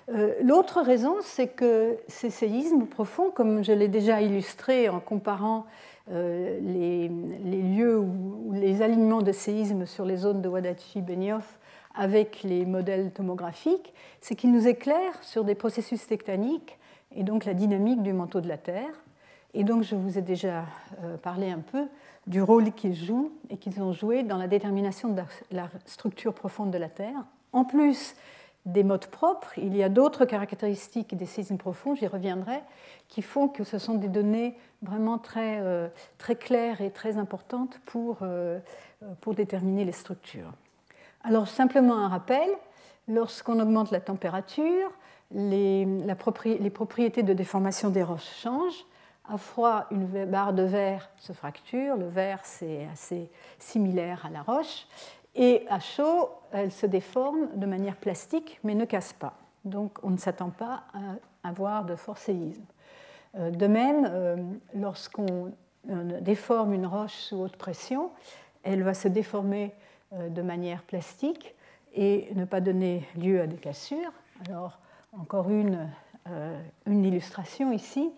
Euh, 0.09 0.33
l'autre 0.41 0.81
raison, 0.81 1.15
c'est 1.21 1.47
que 1.47 1.97
ces 2.07 2.29
séismes 2.29 2.85
profonds, 2.85 3.31
comme 3.31 3.63
je 3.63 3.71
l'ai 3.71 3.87
déjà 3.87 4.21
illustré 4.21 4.89
en 4.89 4.99
comparant 4.99 5.65
euh, 6.11 6.59
les, 6.61 7.07
lieux 7.07 7.97
ou 7.97 8.51
les 8.53 8.81
alignements 8.81 9.21
de 9.21 9.31
séismes 9.31 9.85
sur 9.85 10.03
les 10.03 10.17
zones 10.17 10.41
de 10.41 10.49
Wadachi-Benioff 10.49 11.59
avec 11.95 12.43
les 12.43 12.65
modèles 12.65 13.11
tomographiques, 13.11 13.93
c'est 14.19 14.35
qu'ils 14.35 14.51
nous 14.51 14.67
éclairent 14.67 15.23
sur 15.23 15.45
des 15.45 15.55
processus 15.55 16.05
tectoniques 16.05 16.77
et 17.15 17.23
donc 17.23 17.45
la 17.45 17.53
dynamique 17.53 18.01
du 18.01 18.11
manteau 18.11 18.41
de 18.41 18.49
la 18.49 18.57
Terre. 18.57 19.03
Et 19.53 19.63
donc 19.63 19.83
je 19.83 19.95
vous 19.95 20.17
ai 20.17 20.21
déjà 20.21 20.65
euh, 21.03 21.15
parlé 21.17 21.49
un 21.51 21.59
peu 21.59 21.85
du 22.27 22.41
rôle 22.41 22.71
qu'ils 22.71 22.95
jouent 22.95 23.31
et 23.49 23.57
qu'ils 23.57 23.81
ont 23.81 23.93
joué 23.93 24.23
dans 24.23 24.37
la 24.37 24.47
détermination 24.47 25.09
de 25.09 25.21
la 25.51 25.69
structure 25.85 26.33
profonde 26.33 26.71
de 26.71 26.77
la 26.77 26.89
Terre. 26.89 27.23
En 27.53 27.63
plus, 27.63 28.15
des 28.65 28.83
modes 28.83 29.07
propres, 29.07 29.57
il 29.57 29.75
y 29.75 29.83
a 29.83 29.89
d'autres 29.89 30.25
caractéristiques 30.25 31.15
des 31.17 31.25
séismes 31.25 31.57
profonds, 31.57 31.95
j'y 31.95 32.07
reviendrai, 32.07 32.61
qui 33.09 33.21
font 33.21 33.49
que 33.49 33.63
ce 33.63 33.77
sont 33.77 33.95
des 33.95 34.07
données 34.07 34.57
vraiment 34.81 35.17
très, 35.17 35.59
euh, 35.61 35.89
très 36.17 36.35
claires 36.35 36.79
et 36.81 36.91
très 36.91 37.17
importantes 37.17 37.79
pour, 37.85 38.19
euh, 38.21 38.59
pour 39.19 39.33
déterminer 39.33 39.83
les 39.83 39.91
structures. 39.91 40.51
Alors 41.23 41.47
simplement 41.47 41.97
un 41.97 42.07
rappel, 42.07 42.49
lorsqu'on 43.07 43.59
augmente 43.59 43.91
la 43.91 43.99
température, 43.99 44.91
les, 45.31 45.85
les 45.85 46.69
propriétés 46.69 47.23
de 47.23 47.33
déformation 47.33 47.89
des 47.89 48.03
roches 48.03 48.31
changent. 48.41 48.85
À 49.29 49.37
froid, 49.37 49.85
une 49.89 50.25
barre 50.25 50.53
de 50.53 50.63
verre 50.63 51.09
se 51.17 51.31
fracture, 51.31 51.95
le 51.95 52.07
verre 52.07 52.39
c'est 52.43 52.87
assez 52.91 53.29
similaire 53.57 54.25
à 54.25 54.29
la 54.29 54.41
roche, 54.41 54.85
et 55.35 55.65
à 55.69 55.79
chaud, 55.79 56.29
elle 56.59 56.71
se 56.71 56.85
déforme 56.85 57.49
de 57.55 57.65
manière 57.65 57.95
plastique, 57.95 58.59
mais 58.63 58.75
ne 58.75 58.85
casse 58.85 59.13
pas. 59.13 59.37
Donc 59.65 59.97
on 60.03 60.09
ne 60.09 60.17
s'attend 60.17 60.49
pas 60.49 60.83
à 60.93 61.49
avoir 61.49 61.85
de 61.85 61.95
fort 61.95 62.17
séisme. 62.17 62.63
Euh, 63.35 63.49
de 63.49 63.67
même, 63.67 64.07
euh, 64.09 64.37
lorsqu'on 64.75 65.51
euh, 65.89 66.19
déforme 66.21 66.73
une 66.73 66.85
roche 66.85 67.13
sous 67.13 67.37
haute 67.37 67.57
pression, 67.57 68.11
elle 68.63 68.83
va 68.83 68.93
se 68.93 69.07
déformer 69.07 69.73
de 70.29 70.43
manière 70.43 70.83
plastique 70.83 71.55
et 71.95 72.29
ne 72.35 72.45
pas 72.45 72.61
donner 72.61 73.03
lieu 73.17 73.41
à 73.41 73.47
des 73.47 73.57
cassures. 73.57 74.13
Alors, 74.47 74.77
encore 75.11 75.49
une, 75.49 75.89
illustration 76.85 77.73
ici. 77.73 78.11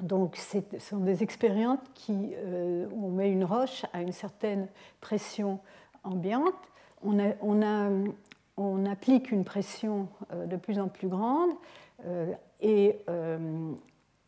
Donc, 0.00 0.36
ce 0.36 0.60
sont 0.78 0.96
des 0.96 1.22
expériences 1.22 1.78
où 2.08 3.06
on 3.06 3.10
met 3.10 3.30
une 3.30 3.44
roche 3.44 3.84
à 3.92 4.00
une 4.00 4.12
certaine 4.12 4.66
pression 5.02 5.60
ambiante. 6.04 6.54
On, 7.02 8.84
applique 8.84 9.30
une 9.30 9.44
pression 9.44 10.08
euh, 10.32 10.46
de 10.46 10.56
plus 10.56 10.78
en 10.78 10.88
plus 10.88 11.08
grande 11.08 11.50
euh, 12.06 12.32
et 12.60 12.98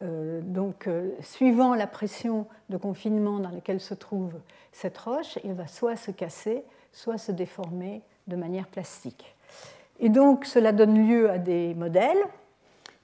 donc, 0.01 0.89
suivant 1.21 1.77
la 1.77 1.87
pression 1.87 2.49
de 2.71 2.77
confinement 2.77 3.39
dans 3.39 3.51
laquelle 3.51 3.79
se 3.79 3.95
trouve 3.95 4.33
cette 4.73 4.99
roche, 4.99 5.39
elle 5.45 5.53
va 5.53 5.69
soit 5.69 5.95
se 5.95 6.11
casser, 6.11 6.65
soit 6.91 7.19
se 7.19 7.31
déformer 7.31 8.03
de 8.27 8.35
manière 8.35 8.67
plastique. 8.67 9.37
Et 10.01 10.09
donc, 10.09 10.45
cela 10.45 10.73
donne 10.73 11.07
lieu 11.07 11.31
à 11.31 11.39
des 11.39 11.75
modèles 11.75 12.25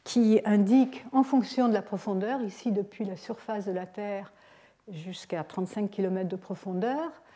qui 0.03 0.41
indique 0.45 1.05
en 1.13 1.23
fonction 1.23 1.69
de 1.69 1.75
la 1.75 1.83
profondeur, 1.83 2.41
ici 2.43 2.73
depuis 2.73 3.05
la 3.05 3.17
surface 3.17 3.67
de 3.67 3.73
la 3.73 3.87
Terre 3.87 4.33
jusqu'à 4.91 5.45
35 5.45 5.91
km 5.91 6.29
de 6.29 6.37
profondeur, 6.37 6.99
euh, 6.99 7.28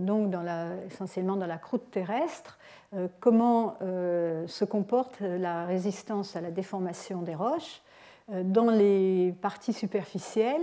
donc 0.00 0.30
dans 0.30 0.42
la, 0.42 0.70
essentiellement 0.86 1.36
dans 1.36 1.46
la 1.46 1.58
croûte 1.58 1.90
terrestre, 1.90 2.58
euh, 2.94 3.08
comment 3.20 3.76
euh, 3.82 4.46
se 4.46 4.64
comporte 4.64 5.20
la 5.20 5.64
résistance 5.64 6.36
à 6.36 6.40
la 6.40 6.50
déformation 6.50 7.22
des 7.22 7.34
roches 7.34 7.82
dans 8.30 8.70
les 8.70 9.34
parties 9.40 9.72
superficielles, 9.72 10.60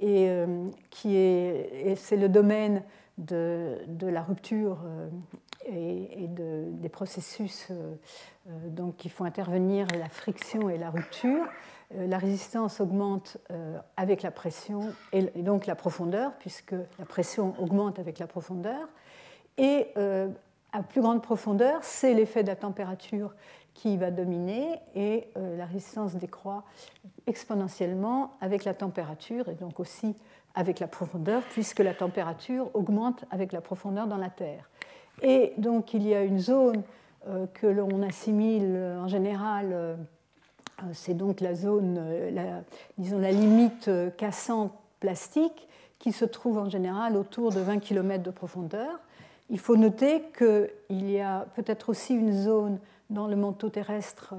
et, 0.00 0.30
qui 0.90 1.14
est, 1.14 1.94
c'est 1.96 2.16
le 2.16 2.28
domaine 2.28 2.82
de, 3.18 3.78
la 4.02 4.20
rupture 4.20 4.78
et, 5.68 6.28
des 6.28 6.88
processus 6.88 7.66
euh, 7.70 7.94
euh, 8.48 8.68
donc, 8.68 8.96
qui 8.96 9.08
font 9.08 9.24
intervenir 9.24 9.86
la 9.98 10.08
friction 10.08 10.70
et 10.70 10.78
la 10.78 10.90
rupture. 10.90 11.44
Euh, 11.94 12.06
la 12.06 12.18
résistance 12.18 12.80
augmente 12.80 13.38
avec 13.96 14.22
la 14.22 14.30
pression 14.30 14.92
et 15.12 15.22
donc 15.42 15.66
la 15.66 15.74
profondeur, 15.74 16.32
puisque 16.38 16.74
la 16.98 17.04
pression 17.04 17.54
augmente 17.58 17.98
avec 17.98 18.18
la 18.18 18.26
profondeur. 18.26 18.88
Et 19.56 19.88
à 20.72 20.82
plus 20.82 21.00
grande 21.00 21.22
profondeur, 21.22 21.82
c'est 21.82 22.14
l'effet 22.14 22.42
de 22.42 22.48
la 22.48 22.56
température 22.56 23.34
qui 23.74 23.96
va 23.96 24.12
dominer 24.12 24.78
et 24.94 25.28
la 25.34 25.66
résistance 25.66 26.14
décroît 26.14 26.62
exponentiellement 27.26 28.36
avec 28.40 28.64
la 28.64 28.74
température 28.74 29.48
et 29.48 29.54
donc 29.54 29.80
aussi 29.80 30.14
avec 30.54 30.78
la 30.78 30.86
profondeur, 30.86 31.42
puisque 31.50 31.80
la 31.80 31.94
température 31.94 32.70
augmente 32.74 33.24
avec 33.32 33.50
la 33.50 33.60
profondeur 33.60 34.06
dans 34.06 34.16
la 34.16 34.30
Terre. 34.30 34.70
Et 35.22 35.54
donc 35.58 35.92
il 35.92 36.06
y 36.06 36.14
a 36.14 36.22
une 36.22 36.38
zone 36.38 36.84
que 37.54 37.66
l'on 37.66 38.02
assimile 38.02 38.96
en 38.98 39.08
général 39.08 39.70
euh, 39.72 39.96
c'est 40.92 41.14
donc 41.14 41.40
la 41.40 41.54
zone, 41.54 41.96
euh, 41.98 42.30
la, 42.30 42.62
disons 42.98 43.18
la 43.18 43.32
limite 43.32 43.88
euh, 43.88 44.10
cassante 44.10 44.72
plastique 45.00 45.68
qui 45.98 46.12
se 46.12 46.24
trouve 46.24 46.58
en 46.58 46.68
général 46.68 47.16
autour 47.16 47.52
de 47.52 47.60
20 47.60 47.78
km 47.78 48.22
de 48.22 48.30
profondeur. 48.30 49.00
Il 49.50 49.58
faut 49.58 49.76
noter 49.76 50.22
qu'il 50.36 51.10
y 51.10 51.20
a 51.20 51.46
peut-être 51.54 51.88
aussi 51.88 52.14
une 52.14 52.32
zone 52.32 52.78
dans 53.10 53.26
le 53.26 53.36
manteau 53.36 53.70
terrestre 53.70 54.34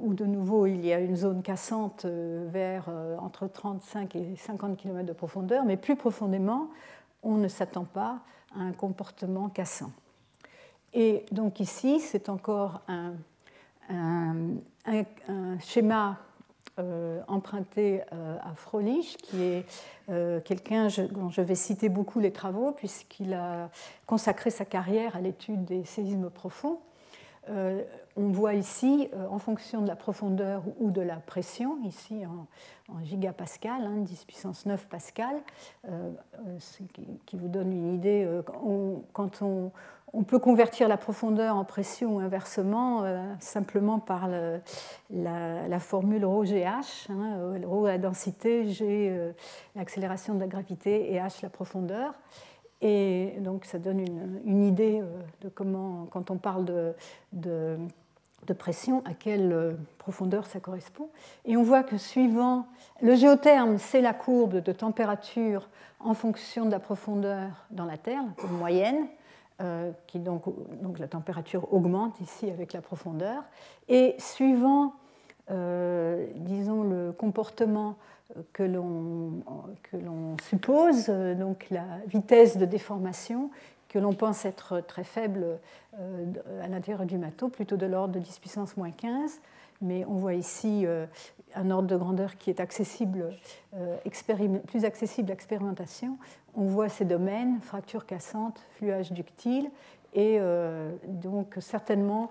où 0.00 0.14
de 0.14 0.24
nouveau 0.26 0.66
il 0.66 0.84
y 0.84 0.92
a 0.92 0.98
une 0.98 1.14
zone 1.14 1.42
cassante 1.42 2.04
vers 2.04 2.90
entre 3.20 3.46
35 3.46 4.16
et 4.16 4.34
50 4.36 4.76
km 4.76 5.06
de 5.06 5.12
profondeur, 5.12 5.64
mais 5.64 5.76
plus 5.76 5.94
profondément, 5.94 6.70
on 7.22 7.36
ne 7.36 7.46
s'attend 7.46 7.84
pas 7.84 8.18
à 8.56 8.62
un 8.62 8.72
comportement 8.72 9.48
cassant. 9.48 9.92
Et 10.94 11.26
donc 11.32 11.58
ici, 11.58 11.98
c'est 12.00 12.28
encore 12.28 12.80
un, 12.88 13.14
schéma 15.60 16.18
euh, 16.80 17.20
emprunté 17.28 18.02
euh, 18.12 18.36
à 18.42 18.52
Frolich, 18.56 19.16
qui 19.18 19.40
est 19.40 19.64
euh, 20.08 20.40
quelqu'un 20.40 20.88
dont 21.12 21.30
je 21.30 21.40
vais 21.40 21.54
citer 21.54 21.88
beaucoup 21.88 22.18
les 22.18 22.32
travaux, 22.32 22.72
puisqu'il 22.72 23.32
a 23.32 23.70
consacré 24.06 24.50
sa 24.50 24.64
carrière 24.64 25.14
à 25.14 25.20
l'étude 25.20 25.64
des 25.64 25.84
séismes 25.84 26.30
profonds. 26.30 26.80
on 28.16 28.32
voit 28.32 28.54
ici, 28.54 29.08
en 29.30 29.38
fonction 29.38 29.82
de 29.82 29.86
la 29.86 29.94
profondeur 29.94 30.64
ou 30.80 30.90
de 30.90 31.00
la 31.00 31.16
pression, 31.16 31.78
ici 31.84 32.24
en, 32.26 33.04
gigapascal, 33.04 33.82
10 34.02 34.12
hein, 34.12 34.24
puissance 34.26 34.66
9 34.66 34.88
pascal, 34.88 35.36
qui, 37.26 37.36
vous 37.36 37.48
donne 37.48 37.72
une 37.72 37.94
idée, 37.94 38.28
quand 39.12 39.42
on, 39.42 39.70
on 40.14 40.22
peut 40.22 40.38
convertir 40.38 40.88
la 40.88 40.96
profondeur 40.96 41.56
en 41.56 41.64
pression 41.64 42.16
ou 42.16 42.20
inversement 42.20 43.02
euh, 43.02 43.20
simplement 43.40 43.98
par 43.98 44.28
la, 45.10 45.78
formule 45.80 46.24
ρGh, 46.24 46.64
hein, 47.10 47.56
ρ 47.66 47.86
la 47.86 47.98
densité, 47.98 48.68
G 48.68 49.08
euh, 49.10 49.32
l'accélération 49.74 50.34
de 50.34 50.40
la 50.40 50.46
gravité 50.46 51.12
et 51.12 51.18
h 51.18 51.42
la 51.42 51.50
profondeur. 51.50 52.14
Et 52.80 53.34
donc 53.40 53.64
ça 53.64 53.78
donne 53.78 54.00
une, 54.44 54.62
idée 54.62 55.00
euh, 55.00 55.06
de 55.40 55.48
comment, 55.48 56.06
quand 56.10 56.30
on 56.30 56.36
parle 56.36 56.64
de, 56.64 56.94
de, 57.32 58.52
pression, 58.56 59.02
à 59.06 59.14
quelle 59.14 59.76
profondeur 59.98 60.46
ça 60.46 60.60
correspond. 60.60 61.08
Et 61.44 61.56
on 61.56 61.64
voit 61.64 61.82
que 61.82 61.98
suivant 61.98 62.66
le 63.02 63.16
géotherme, 63.16 63.78
c'est 63.78 64.00
la 64.00 64.14
courbe 64.14 64.62
de 64.62 64.72
température 64.72 65.68
en 65.98 66.14
fonction 66.14 66.66
de 66.66 66.70
la 66.70 66.78
profondeur 66.78 67.66
dans 67.70 67.86
la 67.86 67.96
Terre, 67.96 68.22
la 68.42 68.50
moyenne. 68.50 69.08
Euh, 69.60 69.92
qui 70.08 70.18
donc, 70.18 70.42
donc, 70.82 70.98
la 70.98 71.06
température 71.06 71.72
augmente 71.72 72.20
ici 72.20 72.50
avec 72.50 72.72
la 72.72 72.80
profondeur. 72.80 73.44
Et 73.88 74.16
suivant, 74.18 74.94
euh, 75.48 76.26
disons, 76.34 76.82
le 76.82 77.12
comportement 77.12 77.96
que 78.52 78.64
l'on 78.64 80.36
suppose, 80.42 81.06
euh, 81.08 81.36
donc 81.36 81.66
la 81.70 81.84
vitesse 82.08 82.56
de 82.56 82.64
déformation, 82.64 83.50
que 83.88 84.00
l'on 84.00 84.12
pense 84.12 84.44
être 84.44 84.80
très 84.80 85.04
faible 85.04 85.60
à 86.60 86.66
l'intérieur 86.66 87.06
du 87.06 87.16
matos, 87.16 87.52
plutôt 87.52 87.76
de 87.76 87.86
l'ordre 87.86 88.14
de 88.14 88.18
10 88.18 88.40
puissance 88.40 88.76
moins 88.76 88.90
15, 88.90 89.40
mais 89.82 90.04
on 90.06 90.14
voit 90.14 90.34
ici 90.34 90.84
un 91.54 91.70
ordre 91.70 91.88
de 91.88 91.96
grandeur 91.96 92.36
qui 92.36 92.50
est 92.50 92.60
accessible, 92.60 93.34
plus 94.66 94.84
accessible 94.84 95.30
à 95.30 95.34
l'expérimentation 95.34 96.18
on 96.56 96.66
voit 96.66 96.88
ces 96.88 97.04
domaines, 97.04 97.60
fractures 97.60 98.06
cassantes, 98.06 98.60
fluage 98.76 99.12
ductile, 99.12 99.70
et 100.16 100.38
euh, 100.38 100.92
donc 101.08 101.56
certainement 101.58 102.30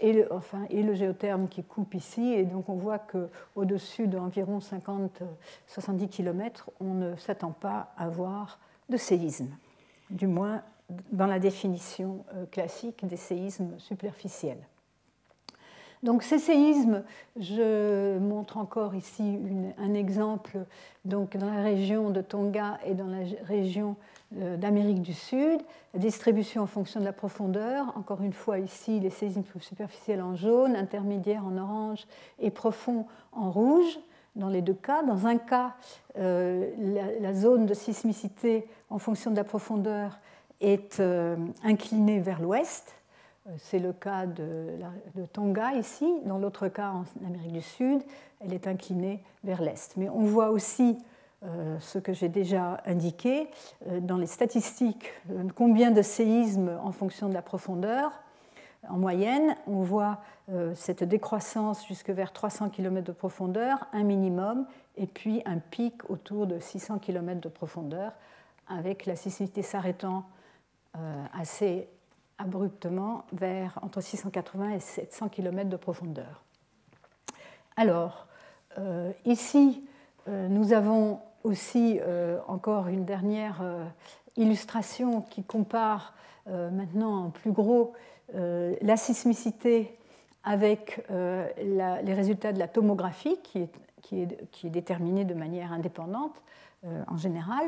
et, 0.00 0.12
le, 0.14 0.32
enfin, 0.32 0.66
le 0.70 0.94
géotherme 0.94 1.48
qui 1.48 1.62
coupe 1.62 1.94
ici, 1.94 2.32
et 2.32 2.44
donc 2.44 2.68
on 2.68 2.76
voit 2.76 2.98
qu'au-dessus 2.98 4.06
d'environ 4.08 4.60
50-70 4.60 6.08
km, 6.08 6.70
on 6.80 6.94
ne 6.94 7.16
s'attend 7.16 7.52
pas 7.52 7.92
à 7.98 8.08
voir 8.08 8.58
de 8.88 8.96
séisme, 8.96 9.50
du 10.08 10.26
moins 10.26 10.62
dans 11.12 11.26
la 11.26 11.38
définition 11.38 12.24
euh, 12.34 12.46
classique 12.46 13.06
des 13.06 13.16
séismes 13.16 13.78
superficiels. 13.78 14.66
Donc 16.04 16.22
ces 16.22 16.38
séismes, 16.38 17.02
je 17.40 18.18
montre 18.18 18.58
encore 18.58 18.94
ici 18.94 19.38
un 19.78 19.94
exemple 19.94 20.58
donc 21.06 21.34
dans 21.38 21.50
la 21.50 21.62
région 21.62 22.10
de 22.10 22.20
Tonga 22.20 22.78
et 22.84 22.92
dans 22.92 23.06
la 23.06 23.20
région 23.44 23.96
euh, 24.36 24.58
d'Amérique 24.58 25.00
du 25.00 25.14
Sud, 25.14 25.62
distribution 25.94 26.60
en 26.60 26.66
fonction 26.66 27.00
de 27.00 27.06
la 27.06 27.14
profondeur, 27.14 27.90
encore 27.96 28.20
une 28.20 28.34
fois 28.34 28.58
ici 28.58 29.00
les 29.00 29.08
séismes 29.08 29.44
superficiels 29.60 30.20
en 30.20 30.36
jaune, 30.36 30.76
intermédiaires 30.76 31.46
en 31.46 31.56
orange 31.56 32.06
et 32.38 32.50
profonds 32.50 33.06
en 33.32 33.50
rouge 33.50 33.98
dans 34.36 34.50
les 34.50 34.60
deux 34.60 34.74
cas. 34.74 35.02
Dans 35.04 35.26
un 35.26 35.38
cas, 35.38 35.72
euh, 36.18 36.70
la, 37.22 37.32
zone 37.32 37.64
de 37.64 37.72
sismicité 37.72 38.68
en 38.90 38.98
fonction 38.98 39.30
de 39.30 39.36
la 39.36 39.44
profondeur 39.44 40.18
est 40.60 41.00
euh, 41.00 41.36
inclinée 41.62 42.20
vers 42.20 42.42
l'ouest, 42.42 42.94
c'est 43.58 43.78
le 43.78 43.92
cas 43.92 44.26
de, 44.26 44.78
Tonga 45.32 45.74
ici. 45.74 46.10
Dans 46.24 46.38
l'autre 46.38 46.68
cas, 46.68 46.90
en 46.90 47.04
Amérique 47.26 47.52
du 47.52 47.60
Sud, 47.60 48.02
elle 48.40 48.52
est 48.52 48.66
inclinée 48.66 49.22
vers 49.42 49.60
l'est. 49.60 49.96
Mais 49.96 50.08
on 50.08 50.22
voit 50.22 50.50
aussi 50.50 50.98
euh, 51.44 51.78
ce 51.80 51.98
que 51.98 52.14
j'ai 52.14 52.30
déjà 52.30 52.80
indiqué 52.86 53.48
euh, 53.86 54.00
dans 54.00 54.16
les 54.16 54.26
statistiques, 54.26 55.12
combien 55.54 55.90
de 55.90 56.00
séismes 56.00 56.78
en 56.82 56.92
fonction 56.92 57.28
de 57.28 57.34
la 57.34 57.42
profondeur. 57.42 58.12
En 58.88 58.98
moyenne, 58.98 59.56
on 59.66 59.80
voit 59.80 60.20
cette 60.74 61.04
décroissance 61.04 61.86
jusque 61.86 62.10
vers 62.10 62.34
300 62.34 62.68
km 62.68 63.06
de 63.06 63.12
profondeur, 63.12 63.86
un 63.94 64.02
minimum, 64.02 64.66
et 64.98 65.06
puis 65.06 65.40
un 65.46 65.56
pic 65.56 66.10
autour 66.10 66.46
de 66.46 66.58
600 66.58 66.98
km 66.98 67.40
de 67.40 67.48
profondeur, 67.48 68.12
avec 68.68 69.06
la 69.06 69.16
sismicité 69.16 69.62
s'arrêtant 69.62 70.26
assez 71.32 71.88
abruptement 72.38 73.24
vers 73.32 73.78
entre 73.82 74.00
680 74.00 74.70
et 74.70 74.80
700 74.80 75.28
km 75.28 75.68
de 75.68 75.76
profondeur. 75.76 76.42
Alors, 77.76 78.26
euh, 78.78 79.12
ici, 79.24 79.84
euh, 80.28 80.48
nous 80.48 80.72
avons 80.72 81.20
aussi 81.42 81.98
euh, 82.00 82.38
encore 82.46 82.88
une 82.88 83.04
dernière 83.04 83.62
illustration 84.36 85.22
qui 85.22 85.44
compare 85.44 86.14
maintenant 86.46 87.26
en 87.26 87.30
plus 87.30 87.52
gros 87.52 87.94
la 88.34 88.96
sismicité 88.96 89.96
avec 90.42 91.06
les 91.10 92.14
résultats 92.14 92.52
de 92.52 92.58
la 92.58 92.68
tomographie 92.68 93.38
qui 93.42 93.60
est, 94.20 94.70
déterminée 94.70 95.24
de 95.24 95.32
manière 95.34 95.72
indépendante 95.72 96.42
en 97.06 97.16
général. 97.16 97.64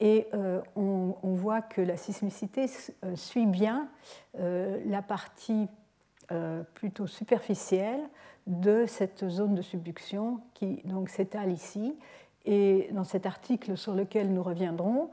Et 0.00 0.28
euh, 0.34 0.60
on, 0.76 1.14
voit 1.22 1.60
que 1.60 1.80
la 1.80 1.96
sismicité 1.96 2.66
euh, 3.04 3.16
suit 3.16 3.46
bien 3.46 3.88
euh, 4.38 4.80
la 4.86 5.02
partie 5.02 5.68
plutôt 6.74 7.06
superficielle 7.06 8.02
de 8.46 8.84
cette 8.86 9.26
zone 9.30 9.54
de 9.54 9.62
subduction 9.62 10.40
qui 10.52 10.82
s'étale 11.06 11.50
ici. 11.50 11.94
Et 12.44 12.90
dans 12.92 13.04
cet 13.04 13.24
article 13.24 13.78
sur 13.78 13.94
lequel 13.94 14.34
nous 14.34 14.42
reviendrons, 14.42 15.08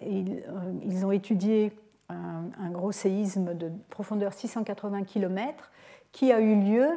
ils, 0.00 1.04
ont 1.04 1.10
étudié 1.10 1.72
un, 2.08 2.70
gros 2.70 2.92
séisme 2.92 3.54
de 3.54 3.72
profondeur 3.90 4.34
680 4.34 5.02
km 5.02 5.72
qui 6.12 6.30
a 6.30 6.38
eu 6.38 6.60
lieu 6.60 6.90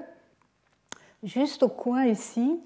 juste 1.23 1.63
au 1.63 1.69
coin 1.69 2.05
ici 2.05 2.61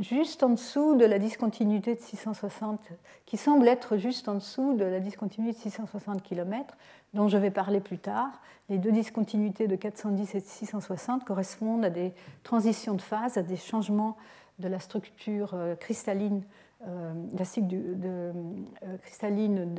juste 0.00 0.42
en 0.42 0.50
dessous 0.50 0.96
de 0.96 1.04
la 1.04 1.18
discontinuité 1.18 1.94
de 1.94 2.00
660, 2.00 2.80
qui 3.26 3.36
semble 3.36 3.68
être 3.68 3.96
juste 3.96 4.28
en 4.28 4.34
dessous 4.34 4.74
de 4.74 4.84
la 4.84 4.98
discontinuité 5.00 5.58
de 5.58 5.62
660 5.62 6.22
km, 6.22 6.76
dont 7.14 7.28
je 7.28 7.36
vais 7.36 7.50
parler 7.50 7.80
plus 7.80 7.98
tard. 7.98 8.40
Les 8.68 8.78
deux 8.78 8.92
discontinuités 8.92 9.68
de 9.68 9.76
410 9.76 10.34
et 10.34 10.40
de 10.40 10.46
660 10.46 11.24
correspondent 11.24 11.84
à 11.84 11.90
des 11.90 12.12
transitions 12.42 12.94
de 12.94 13.02
phase, 13.02 13.36
à 13.36 13.42
des 13.42 13.56
changements 13.56 14.16
de 14.58 14.68
la 14.68 14.78
structure 14.78 15.52
euh, 15.54 15.74
cristalline, 15.74 16.42
euh, 16.86 17.12
euh, 17.36 18.96
cristalline 19.02 19.74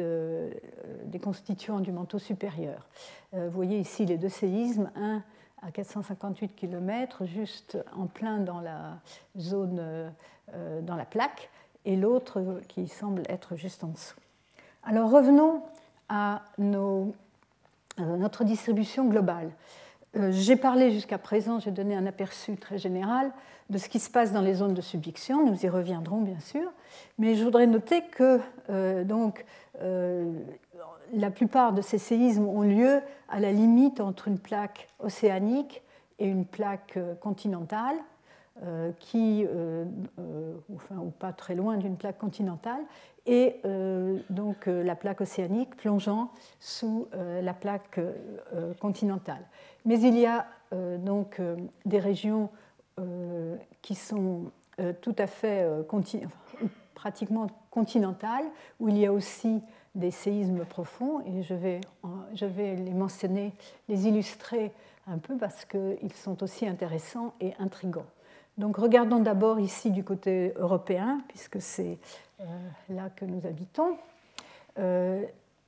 des 1.05 1.19
constituants 1.19 1.79
du 1.79 1.91
manteau 1.91 2.19
supérieur. 2.19 2.87
vous 3.33 3.49
voyez 3.49 3.79
ici 3.79 4.05
les 4.05 4.17
deux 4.17 4.29
séismes, 4.29 4.91
à 5.61 5.71
458 5.71 6.55
km, 6.55 7.25
juste 7.25 7.77
en 7.95 8.07
plein 8.07 8.39
dans 8.39 8.59
la 8.61 8.99
zone, 9.37 9.79
euh, 9.79 10.81
dans 10.81 10.95
la 10.95 11.05
plaque, 11.05 11.49
et 11.85 11.95
l'autre 11.95 12.61
qui 12.67 12.87
semble 12.87 13.23
être 13.29 13.55
juste 13.55 13.83
en 13.83 13.87
dessous. 13.87 14.19
Alors 14.83 15.11
revenons 15.11 15.61
à 16.09 16.41
notre 17.97 18.43
distribution 18.43 19.05
globale. 19.05 19.51
J'ai 20.29 20.55
parlé 20.55 20.91
jusqu'à 20.91 21.17
présent, 21.17 21.59
j'ai 21.59 21.71
donné 21.71 21.95
un 21.95 22.05
aperçu 22.05 22.57
très 22.57 22.77
général 22.77 23.31
de 23.69 23.77
ce 23.77 23.87
qui 23.87 23.99
se 23.99 24.09
passe 24.09 24.33
dans 24.33 24.41
les 24.41 24.55
zones 24.55 24.73
de 24.73 24.81
subduction, 24.81 25.45
nous 25.45 25.65
y 25.65 25.69
reviendrons 25.69 26.21
bien 26.21 26.39
sûr, 26.39 26.69
mais 27.17 27.35
je 27.35 27.43
voudrais 27.43 27.67
noter 27.67 28.03
que 28.03 28.41
donc, 29.03 29.45
la 31.13 31.31
plupart 31.31 31.73
de 31.73 31.81
ces 31.81 31.97
séismes 31.97 32.47
ont 32.47 32.61
lieu 32.61 33.01
à 33.29 33.39
la 33.39 33.51
limite 33.51 33.99
entre 33.99 34.27
une 34.27 34.39
plaque 34.39 34.87
océanique 34.99 35.81
et 36.19 36.27
une 36.27 36.45
plaque 36.45 36.97
euh, 36.97 37.15
continentale, 37.15 37.95
euh, 38.63 38.91
qui, 38.99 39.45
euh, 39.47 39.85
enfin, 40.75 40.97
ou 40.97 41.09
pas 41.09 41.33
très 41.33 41.55
loin 41.55 41.77
d'une 41.77 41.95
plaque 41.95 42.19
continentale, 42.19 42.81
et 43.25 43.61
donc 44.31 44.65
la 44.65 44.95
plaque 44.95 45.21
océanique 45.21 45.75
plongeant 45.75 46.31
sous 46.59 47.07
la 47.13 47.53
plaque 47.53 47.99
continentale. 48.79 49.45
Mais 49.85 50.01
il 50.01 50.17
y 50.17 50.25
a 50.25 50.47
donc 50.97 51.39
des 51.85 51.99
régions 51.99 52.49
qui 53.83 53.93
sont 53.93 54.45
tout 55.01 55.15
à 55.19 55.27
fait 55.27 55.69
pratiquement 56.95 57.45
continentales, 57.69 58.45
où 58.79 58.89
il 58.89 58.97
y 58.97 59.05
a 59.05 59.13
aussi 59.13 59.61
des 59.95 60.11
séismes 60.11 60.65
profonds 60.65 61.21
et 61.21 61.43
je 61.43 61.53
vais, 61.53 62.75
les 62.75 62.93
mentionner, 62.93 63.53
les 63.89 64.07
illustrer 64.07 64.71
un 65.07 65.17
peu 65.17 65.37
parce 65.37 65.65
qu'ils 65.65 66.13
sont 66.13 66.41
aussi 66.43 66.67
intéressants 66.67 67.33
et 67.41 67.53
intrigants. 67.59 68.05
Donc 68.57 68.77
regardons 68.77 69.19
d'abord 69.19 69.59
ici 69.59 69.91
du 69.91 70.03
côté 70.03 70.53
européen, 70.57 71.21
puisque 71.27 71.61
c'est 71.61 71.97
euh, 72.39 72.43
là 72.89 73.09
que 73.15 73.25
nous 73.25 73.45
habitons, 73.45 73.97
euh, 74.79 75.23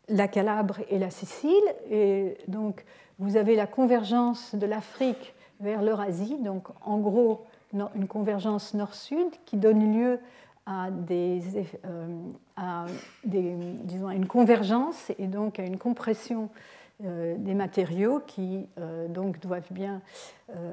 la 0.09 0.27
Calabre 0.27 0.79
et 0.89 0.99
la 0.99 1.09
Sicile. 1.09 1.63
Et 1.89 2.37
donc 2.47 2.85
vous 3.19 3.37
avez 3.37 3.55
la 3.55 3.67
convergence 3.67 4.55
de 4.55 4.65
l'Afrique 4.65 5.33
vers 5.59 5.81
l'Eurasie, 5.81 6.37
donc 6.39 6.67
en 6.81 6.99
gros 6.99 7.45
une 7.73 8.07
convergence 8.07 8.73
nord-sud 8.73 9.27
qui 9.45 9.57
donne 9.57 9.93
lieu 9.97 10.19
euh, 10.65 12.29
à 12.55 12.85
une 13.33 14.27
convergence 14.27 15.11
et 15.19 15.27
donc 15.27 15.59
à 15.59 15.63
une 15.63 15.77
compression 15.77 16.49
euh, 17.03 17.35
des 17.37 17.53
matériaux 17.53 18.21
qui 18.25 18.67
euh, 18.77 19.09
donc 19.09 19.41
doivent 19.41 19.71
bien 19.71 20.01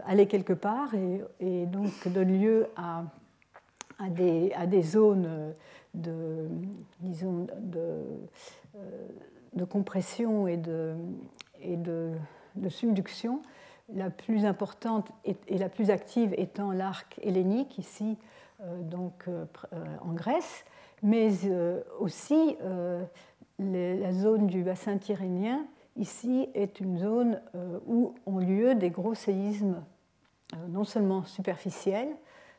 aller 0.06 0.26
quelque 0.26 0.52
part 0.52 0.94
et, 0.94 1.22
et, 1.40 1.66
donc 1.66 2.06
donnent 2.08 2.38
lieu 2.38 2.68
à, 2.76 3.04
des, 4.10 4.82
zones 4.82 5.54
de, 5.94 6.48
compression 9.68 10.46
et 10.46 10.56
de, 10.56 10.94
et 11.62 11.76
subduction. 12.68 13.42
La 13.92 14.10
plus 14.10 14.44
importante 14.44 15.08
et 15.24 15.58
la 15.58 15.68
plus 15.68 15.90
active 15.90 16.32
étant 16.36 16.70
l'arc 16.70 17.18
hellénique, 17.24 17.78
ici 17.78 18.18
donc, 18.82 19.24
euh, 19.28 19.46
euh, 19.72 19.84
en 20.02 20.12
Grèce, 20.12 20.64
mais 21.02 21.30
aussi 21.98 22.58
la 23.58 24.12
zone 24.12 24.46
du 24.48 24.62
bassin 24.62 24.98
tyrrhénien, 24.98 25.66
ici, 25.96 26.48
est 26.54 26.78
une 26.80 26.98
zone 26.98 27.40
où 27.86 28.14
ont 28.26 28.38
lieu 28.38 28.74
des 28.74 28.90
gros 28.90 29.14
séismes, 29.14 29.82
non 30.68 30.84
seulement 30.84 31.24
superficiels, 31.24 32.14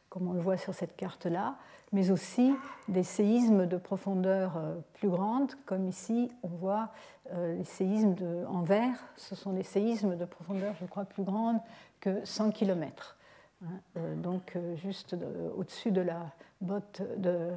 comme 0.10 0.28
on 0.28 0.34
le 0.34 0.40
voit 0.40 0.58
sur 0.58 0.74
cette 0.74 0.96
carte-là, 0.96 1.56
mais 1.92 2.10
aussi 2.10 2.52
des 2.88 3.04
séismes 3.04 3.68
de 3.68 3.78
profondeur 3.78 4.60
plus 4.94 5.10
grande, 5.10 5.52
comme 5.68 5.88
ici 5.88 6.32
on 6.42 6.48
voit 6.48 6.90
les 7.32 7.64
séismes 7.64 8.16
en 8.48 8.64
vert, 8.64 8.98
ce 9.18 9.36
sont 9.36 9.54
des 9.54 9.62
séismes 9.62 10.16
de 10.16 10.26
profondeur, 10.26 10.74
je 10.82 10.88
crois, 10.88 11.06
plus 11.06 11.24
grande 11.24 11.60
que 12.00 12.26
100 12.26 12.50
km. 12.50 13.18
Hein, 13.64 13.68
euh, 13.98 14.16
donc 14.16 14.56
euh, 14.56 14.76
juste 14.78 15.16
au-dessus 15.56 15.92
de 15.92 16.02
la 16.02 16.32
botte 16.62 17.02
de, 17.18 17.52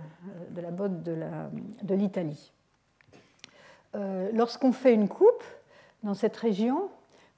la 0.54 0.70
botte 0.70 1.02
de 1.02 1.94
l'Italie. 1.94 2.52
Euh, 3.94 4.30
lorsqu'on 4.34 4.72
fait 4.72 4.92
une 4.92 5.08
coupe 5.08 5.44
dans 6.02 6.14
cette 6.14 6.36
région, 6.36 6.90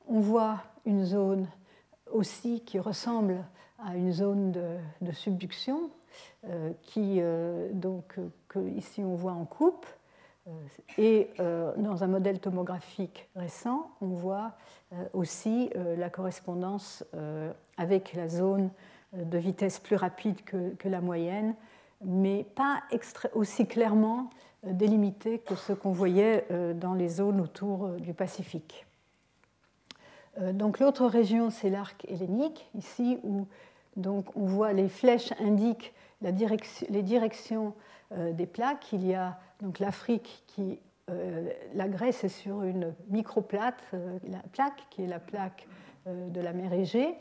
on 0.09 0.19
voit 0.19 0.63
une 0.85 1.05
zone 1.05 1.47
aussi 2.13 2.61
qui 2.61 2.79
ressemble 2.81 3.45
à 3.79 3.95
une 3.95 4.13
zone 4.13 4.53
de, 4.53 5.13
subduction, 5.13 5.91
qui 6.83 7.21
donc 7.73 8.17
que 8.49 8.59
ici 8.71 9.03
on 9.05 9.17
voit 9.17 9.33
en 9.33 9.45
coupe, 9.45 9.87
et 10.97 11.31
dans 11.39 12.05
un 12.05 12.07
modèle 12.07 12.39
tomographique 12.39 13.29
récent, 13.35 13.91
on 14.01 14.09
voit 14.09 14.53
aussi 15.13 15.71
la 15.75 16.09
correspondance 16.09 17.05
avec 17.77 18.15
la 18.15 18.29
zone 18.29 18.71
euh, 19.15 19.25
de 19.25 19.39
vitesse 19.39 19.79
plus 19.79 19.97
rapide 19.97 20.43
que, 20.45 20.89
la 20.89 21.01
moyenne, 21.01 21.55
mais 22.05 22.45
pas 22.55 22.83
aussi 23.35 23.67
clairement 23.67 24.31
euh, 24.67 24.73
délimitée 24.73 25.39
que 25.39 25.55
ce 25.55 25.73
qu'on 25.73 25.93
voyait 25.93 26.47
euh, 26.51 26.75
dans 26.75 26.95
les 26.95 27.09
zones 27.09 27.41
autour 27.41 27.89
du 27.91 28.15
Pacifique. 28.15 28.87
Donc 30.53 30.81
l'autre 30.81 31.07
région, 31.07 31.49
c'est 31.49 31.71
l'arc 31.71 32.05
hellénique, 32.11 32.69
ici 32.75 33.19
où 33.23 33.47
donc, 33.97 34.27
on 34.37 34.45
voit 34.45 34.75
les 34.75 34.91
flèches 34.91 35.33
indiquent 35.41 35.95
la 36.21 36.31
direction, 36.31 36.87
les 36.91 37.03
directions 37.03 37.73
des 38.15 38.45
plaques. 38.45 38.93
Il 38.93 39.07
y 39.07 39.15
a 39.15 39.39
donc 39.61 39.79
l'Afrique 39.79 40.45
qui, 40.47 40.79
la 41.75 41.89
Grèce 41.89 42.25
est 42.25 42.29
sur 42.29 42.63
une 42.63 42.95
microplate, 43.09 43.81
la 44.29 44.41
plaque 44.53 44.87
qui 44.91 45.05
est 45.05 45.07
la 45.07 45.21
plaque 45.21 45.67
de 46.07 46.41
la 46.41 46.53
mer 46.53 46.73
Égée, 46.73 47.17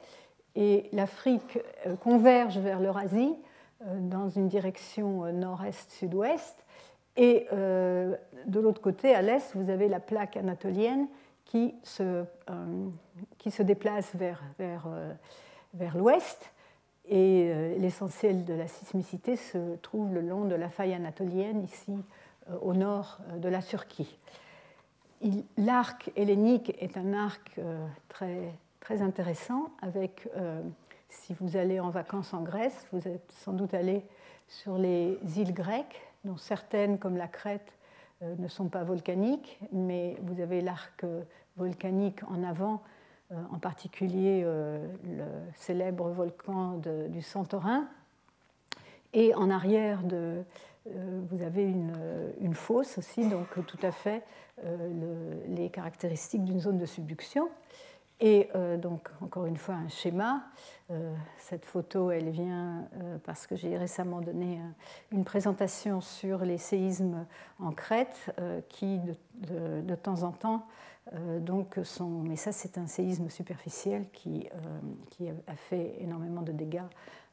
et 0.55 0.89
l'Afrique 0.93 1.59
euh, 1.85 1.95
converge 1.95 2.57
vers 2.57 2.79
l'Eurasie 2.79 3.35
euh, 3.81 3.99
dans 3.99 4.29
une 4.29 4.47
direction 4.47 5.25
euh, 5.25 5.31
nord-est-sud-ouest. 5.31 6.63
Et 7.17 7.47
de 7.49 8.59
l'autre 8.59 8.81
côté, 8.81 9.15
à 9.15 9.21
l'est, 9.21 9.55
vous 9.55 9.69
avez 9.69 9.87
la 9.87 10.01
plaque 10.01 10.35
anatolienne 10.35 11.07
qui 11.45 11.73
se, 11.81 12.25
qui 13.37 13.51
se 13.51 13.63
déplace 13.63 14.13
vers, 14.15 14.43
vers, 14.59 14.89
vers 15.73 15.97
l'ouest. 15.97 16.51
Et 17.07 17.77
l'essentiel 17.79 18.43
de 18.43 18.53
la 18.53 18.67
sismicité 18.67 19.37
se 19.37 19.77
trouve 19.77 20.13
le 20.13 20.19
long 20.19 20.43
de 20.43 20.55
la 20.55 20.67
faille 20.67 20.93
anatolienne, 20.93 21.63
ici 21.63 21.93
au 22.61 22.73
nord 22.73 23.19
de 23.37 23.49
la 23.49 23.61
Turquie. 23.61 24.17
L'arc 25.57 26.11
hellénique 26.15 26.75
est 26.79 26.97
un 26.97 27.13
arc 27.13 27.59
très 28.09 28.53
très 28.85 29.01
intéressant 29.01 29.71
avec, 29.81 30.29
euh, 30.37 30.61
si 31.09 31.33
vous 31.39 31.57
allez 31.57 31.79
en 31.79 31.89
vacances 31.89 32.35
en 32.35 32.43
Grèce, 32.43 32.85
vous 32.91 33.07
êtes 33.07 33.31
sans 33.31 33.53
doute 33.53 33.73
allé 33.73 34.05
sur 34.47 34.77
les 34.77 35.17
îles 35.37 35.55
grecques, 35.55 36.03
dont 36.23 36.37
certaines, 36.37 36.99
comme 36.99 37.17
la 37.17 37.27
Crète, 37.27 37.73
euh, 38.21 38.35
ne 38.37 38.47
sont 38.47 38.67
pas 38.69 38.83
volcaniques, 38.83 39.57
mais 39.71 40.17
vous 40.21 40.39
avez 40.39 40.61
l'arc 40.61 41.03
euh, 41.03 41.23
volcanique 41.57 42.21
en 42.29 42.43
avant, 42.43 42.83
en 43.51 43.57
particulier 43.57 44.43
le 44.43 45.25
célèbre 45.55 46.09
volcan 46.09 46.79
du 47.09 47.23
Santorin. 47.23 47.87
Et 49.13 49.33
en 49.33 49.49
arrière, 49.49 50.03
de, 50.03 50.43
vous 50.85 51.41
avez 51.41 51.63
une, 51.63 51.93
une, 52.41 52.53
fosse 52.53 52.97
aussi, 52.97 53.27
donc 53.27 53.47
tout 53.65 53.79
à 53.81 53.91
fait 53.91 54.23
les 55.47 55.69
caractéristiques 55.69 56.43
d'une 56.43 56.59
zone 56.59 56.77
de 56.77 56.85
subduction. 56.85 57.49
Et 58.21 58.49
euh, 58.55 58.77
donc, 58.77 59.09
encore 59.21 59.45
une 59.45 59.57
fois, 59.57 59.75
un 59.75 59.89
schéma. 59.89 60.43
Euh, 60.91 61.13
cette 61.37 61.65
photo, 61.65 62.11
elle 62.11 62.29
vient 62.29 62.87
euh, 63.01 63.17
parce 63.25 63.45
que 63.45 63.55
j'ai 63.55 63.77
récemment 63.77 64.21
donné 64.21 64.61
une 65.11 65.25
présentation 65.25 65.99
sur 65.99 66.45
les 66.45 66.57
séismes 66.57 67.25
en 67.59 67.71
Crète, 67.71 68.33
qui 68.69 68.99
de, 68.99 69.81
de, 69.81 69.95
temps 69.95 70.23
en 70.23 70.31
temps, 70.31 70.65
donc, 71.39 71.77
sont. 71.83 72.21
Mais 72.23 72.35
ça, 72.35 72.51
c'est 72.51 72.77
un 72.77 72.87
séisme 72.87 73.29
superficiel 73.29 74.09
qui, 74.11 74.47
qui, 75.09 75.27
a 75.29 75.55
fait 75.55 75.95
énormément 75.99 76.41
de 76.41 76.51
dégâts 76.51 76.87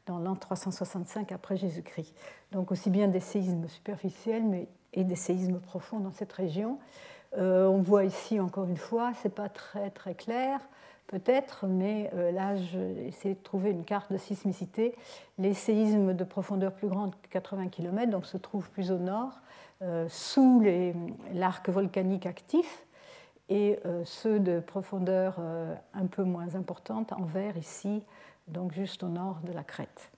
dans 0.07 0.19
l'an 0.19 0.35
365 0.37 1.33
après 1.33 1.57
Jésus-Christ. 1.57 2.15
Donc, 2.51 2.73
aussi 2.73 2.91
bien 2.91 3.09
des 3.09 3.21
séismes 3.21 3.69
superficiels 3.69 4.45
mais, 4.45 4.69
et 4.93 5.05
des 5.05 5.17
séismes 5.17 5.59
profonds 5.59 6.01
dans 6.01 6.13
cette 6.13 6.33
région. 6.33 6.79
Euh, 7.39 7.67
on 7.67 7.81
voit 7.81 8.05
ici 8.05 8.41
encore 8.41 8.65
une 8.65 8.77
fois, 8.77 9.13
c'est 9.23 9.35
pas 9.35 9.49
très 9.49 9.91
très 9.91 10.15
clair 10.15 10.61
peut-être, 11.07 11.67
mais 11.67 12.11
euh, 12.15 12.31
là 12.31 12.57
j'ai 12.57 13.07
essayé 13.07 13.35
de 13.35 13.43
trouver 13.43 13.71
une 13.71 13.85
carte 13.85 14.13
de 14.13 14.19
sismicité. 14.19 14.95
Les 15.39 15.55
séismes 15.55 16.15
de 16.15 16.25
profondeur 16.25 16.73
plus 16.73 16.89
grande 16.89 17.15
que 17.23 17.29
80 17.29 17.69
km 17.69 18.11
donc 18.11 18.27
se 18.27 18.37
trouvent 18.37 18.71
plus 18.71 18.91
au 18.91 18.99
nord, 18.99 19.41
euh, 19.83 20.07
sous 20.09 20.63
l'arc 21.33 21.69
volcanique 21.69 22.27
actif, 22.27 22.85
et 23.49 23.79
ceux 24.05 24.41
de 24.41 24.61
profondeur 24.61 25.39
un 25.93 26.07
peu 26.07 26.23
moins 26.23 26.55
importante 26.55 27.13
en 27.13 27.25
vert 27.25 27.59
ici, 27.59 28.03
donc 28.53 28.73
juste 28.73 29.03
au 29.03 29.09
nord 29.09 29.41
de 29.45 29.53
la 29.53 29.65
crête. 29.65 30.11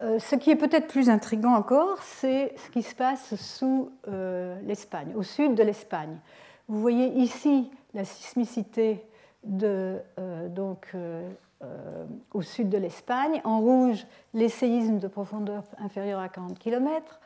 ce 0.00 0.36
qui 0.36 0.50
est 0.50 0.56
peut-être 0.56 0.88
plus 0.88 1.10
intrigant 1.10 1.54
encore, 1.54 2.02
c'est 2.02 2.54
ce 2.56 2.70
qui 2.70 2.82
se 2.82 2.94
passe 2.94 3.34
sous 3.36 3.90
l'Espagne, 4.62 5.12
au 5.14 5.22
sud 5.22 5.54
de 5.54 5.62
l'Espagne. 5.62 6.18
Vous 6.68 6.80
voyez 6.80 7.08
ici 7.08 7.70
la 7.94 8.04
sismicité 8.04 9.04
de, 9.44 9.98
donc, 10.50 10.94
au 12.32 12.42
sud 12.42 12.68
de 12.68 12.78
l'Espagne. 12.78 13.40
En 13.44 13.60
rouge, 13.60 14.06
les 14.34 14.48
séismes 14.48 14.98
de 14.98 15.08
profondeur 15.08 15.62
inférieure 15.78 16.20
à 16.20 16.28
40 16.28 16.58
km 16.58 17.20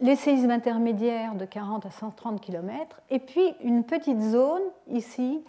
les 0.00 0.16
séismes 0.16 0.50
intermédiaires 0.50 1.34
de 1.34 1.44
40 1.44 1.86
à 1.86 1.90
130 1.90 2.40
km, 2.40 3.00
et 3.10 3.18
puis 3.18 3.54
une 3.62 3.84
petite 3.84 4.20
zone 4.20 4.62
ici 4.88 5.42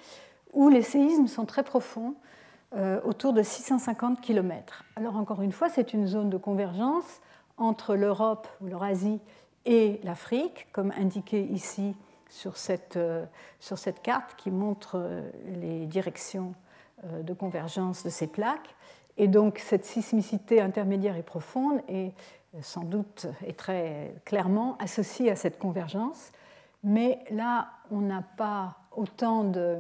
où 0.54 0.70
les 0.70 0.82
séismes 0.82 1.28
sont 1.28 1.46
très 1.46 1.64
profonds, 1.64 2.16
euh, 2.76 3.00
autour 3.04 3.34
de 3.34 3.42
650 3.42 4.22
km. 4.22 4.84
Alors 4.96 5.16
encore 5.18 5.42
une 5.42 5.52
fois, 5.52 5.70
c'est 5.70 5.94
une 5.94 6.08
zone 6.08 6.30
de 6.30 6.38
convergence 6.38 7.22
entre 7.58 7.96
l'Europe 7.96 8.48
ou 8.62 8.68
l'Eurasie 8.68 9.20
et 9.66 10.00
l'Afrique, 10.04 10.68
comme 10.72 10.92
indiqué 10.98 11.44
ici 11.44 11.96
sur 12.30 12.58
cette, 12.58 12.98
euh, 12.98 13.26
sur 13.60 13.78
cette 13.78 14.02
carte 14.02 14.36
qui 14.36 14.52
montre 14.52 14.96
euh, 14.96 15.30
les 15.62 15.86
directions 15.86 16.54
de 17.22 17.32
convergence 17.32 18.04
de 18.04 18.10
ces 18.10 18.26
plaques. 18.26 18.76
Et 19.18 19.28
donc 19.28 19.60
cette 19.60 19.86
sismicité 19.86 20.62
intermédiaire 20.62 21.16
et 21.16 21.22
profonde 21.22 21.80
est 21.88 22.12
sans 22.62 22.84
doute 22.84 23.28
est 23.46 23.58
très 23.58 24.16
clairement 24.26 24.78
associé 24.80 25.30
à 25.30 25.36
cette 25.36 25.60
convergence, 25.60 26.32
mais 26.84 27.20
là, 27.32 27.70
on 27.92 28.02
n'a 28.02 28.24
pas 28.38 28.78
autant 28.96 29.52
euh, 29.56 29.80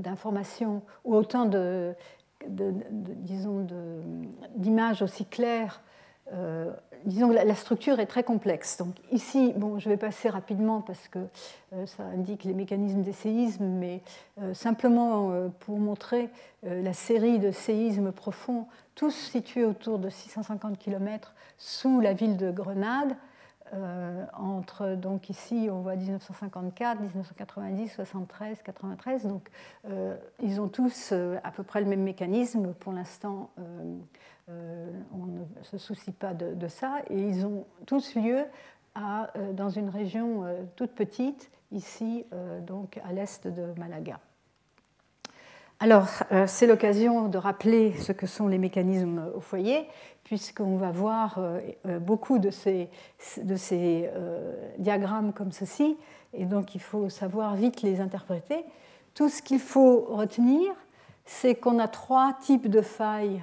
d'informations 0.00 0.82
ou 1.04 1.14
autant 1.14 1.46
de, 1.46 1.94
disons 2.48 3.66
d'images 4.54 5.02
aussi 5.02 5.24
claires. 5.24 5.80
Euh, 6.32 6.72
la, 7.04 7.54
structure 7.54 8.00
est 8.00 8.06
très 8.06 8.24
complexe. 8.24 8.78
Donc 8.78 8.96
ici, 9.12 9.52
bon, 9.56 9.78
je 9.78 9.88
vais 9.88 9.96
passer 9.96 10.28
rapidement 10.28 10.80
parce 10.80 11.06
que 11.06 11.20
euh, 11.72 11.86
ça 11.86 12.02
indique 12.02 12.42
les 12.42 12.52
mécanismes 12.52 13.02
des 13.02 13.12
séismes, 13.12 13.66
mais 13.66 14.02
simplement 14.52 15.32
pour 15.60 15.78
montrer 15.78 16.30
la 16.62 16.92
série 16.92 17.38
de 17.38 17.52
séismes 17.52 18.12
profonds, 18.12 18.66
tous 18.96 19.12
situés 19.12 19.64
autour 19.64 19.98
de 19.98 20.10
650 20.10 20.78
km 20.78 21.34
sous 21.58 22.00
la 22.00 22.12
ville 22.12 22.36
de 22.36 22.50
Grenade. 22.50 23.16
Euh, 23.74 24.24
entre, 24.34 24.94
donc 24.94 25.28
ici, 25.28 25.68
on 25.70 25.80
voit 25.80 25.96
1954, 25.96 27.00
1990, 27.00 27.88
73, 27.88 28.62
93. 28.62 29.26
Donc, 29.26 29.48
euh, 29.88 30.16
ils 30.42 30.60
ont 30.60 30.68
tous 30.68 31.10
euh, 31.12 31.38
à 31.42 31.50
peu 31.50 31.62
près 31.62 31.80
le 31.80 31.86
même 31.86 32.02
mécanisme. 32.02 32.74
Pour 32.74 32.92
l'instant, 32.92 33.50
on 34.48 35.26
ne 35.26 35.44
se 35.62 35.78
soucie 35.78 36.12
pas 36.12 36.34
de, 36.34 36.68
ça. 36.68 37.00
Et 37.10 37.20
ils 37.20 37.44
ont 37.44 37.66
tous 37.86 38.14
lieu 38.14 38.44
dans 38.94 39.68
une 39.68 39.88
région 39.88 40.44
toute 40.76 40.92
petite, 40.92 41.50
ici, 41.72 42.24
donc 42.66 42.98
à 43.04 43.12
l'est 43.12 43.46
de 43.48 43.78
Malaga. 43.78 44.20
Alors, 45.80 46.08
c'est 46.46 46.66
l'occasion 46.66 47.28
de 47.28 47.36
rappeler 47.36 47.92
ce 47.94 48.12
que 48.12 48.26
sont 48.26 48.46
les 48.46 48.58
mécanismes 48.58 49.30
au 49.34 49.40
foyer 49.40 49.88
puisqu'on 50.26 50.76
va 50.76 50.90
voir 50.90 51.38
euh, 51.38 51.60
euh, 51.86 52.00
beaucoup 52.00 52.40
de 52.40 52.50
ces, 52.50 52.90
euh, 53.44 54.52
diagrammes 54.76 55.32
comme 55.32 55.52
ceci, 55.52 55.96
et 56.34 56.46
donc 56.46 56.74
il 56.74 56.80
faut 56.80 57.08
savoir 57.08 57.54
vite 57.54 57.82
les 57.82 58.00
interpréter. 58.00 58.64
Tout 59.14 59.28
ce 59.28 59.40
qu'il 59.40 59.60
faut 59.60 60.00
retenir, 60.00 60.72
c'est 61.26 61.54
qu'on 61.54 61.78
a 61.78 61.86
trois 61.86 62.34
types 62.40 62.68
de 62.68 62.80
failles, 62.80 63.40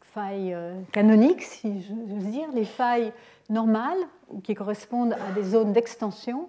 failles 0.00 0.56
canoniques, 0.92 1.42
si 1.42 1.82
je 1.82 1.92
veux 1.92 2.30
dire, 2.30 2.46
les 2.54 2.64
failles 2.64 3.12
normales, 3.50 3.98
qui 4.44 4.54
correspondent 4.54 5.14
à 5.14 5.32
des 5.32 5.42
zones 5.42 5.72
d'extension, 5.72 6.48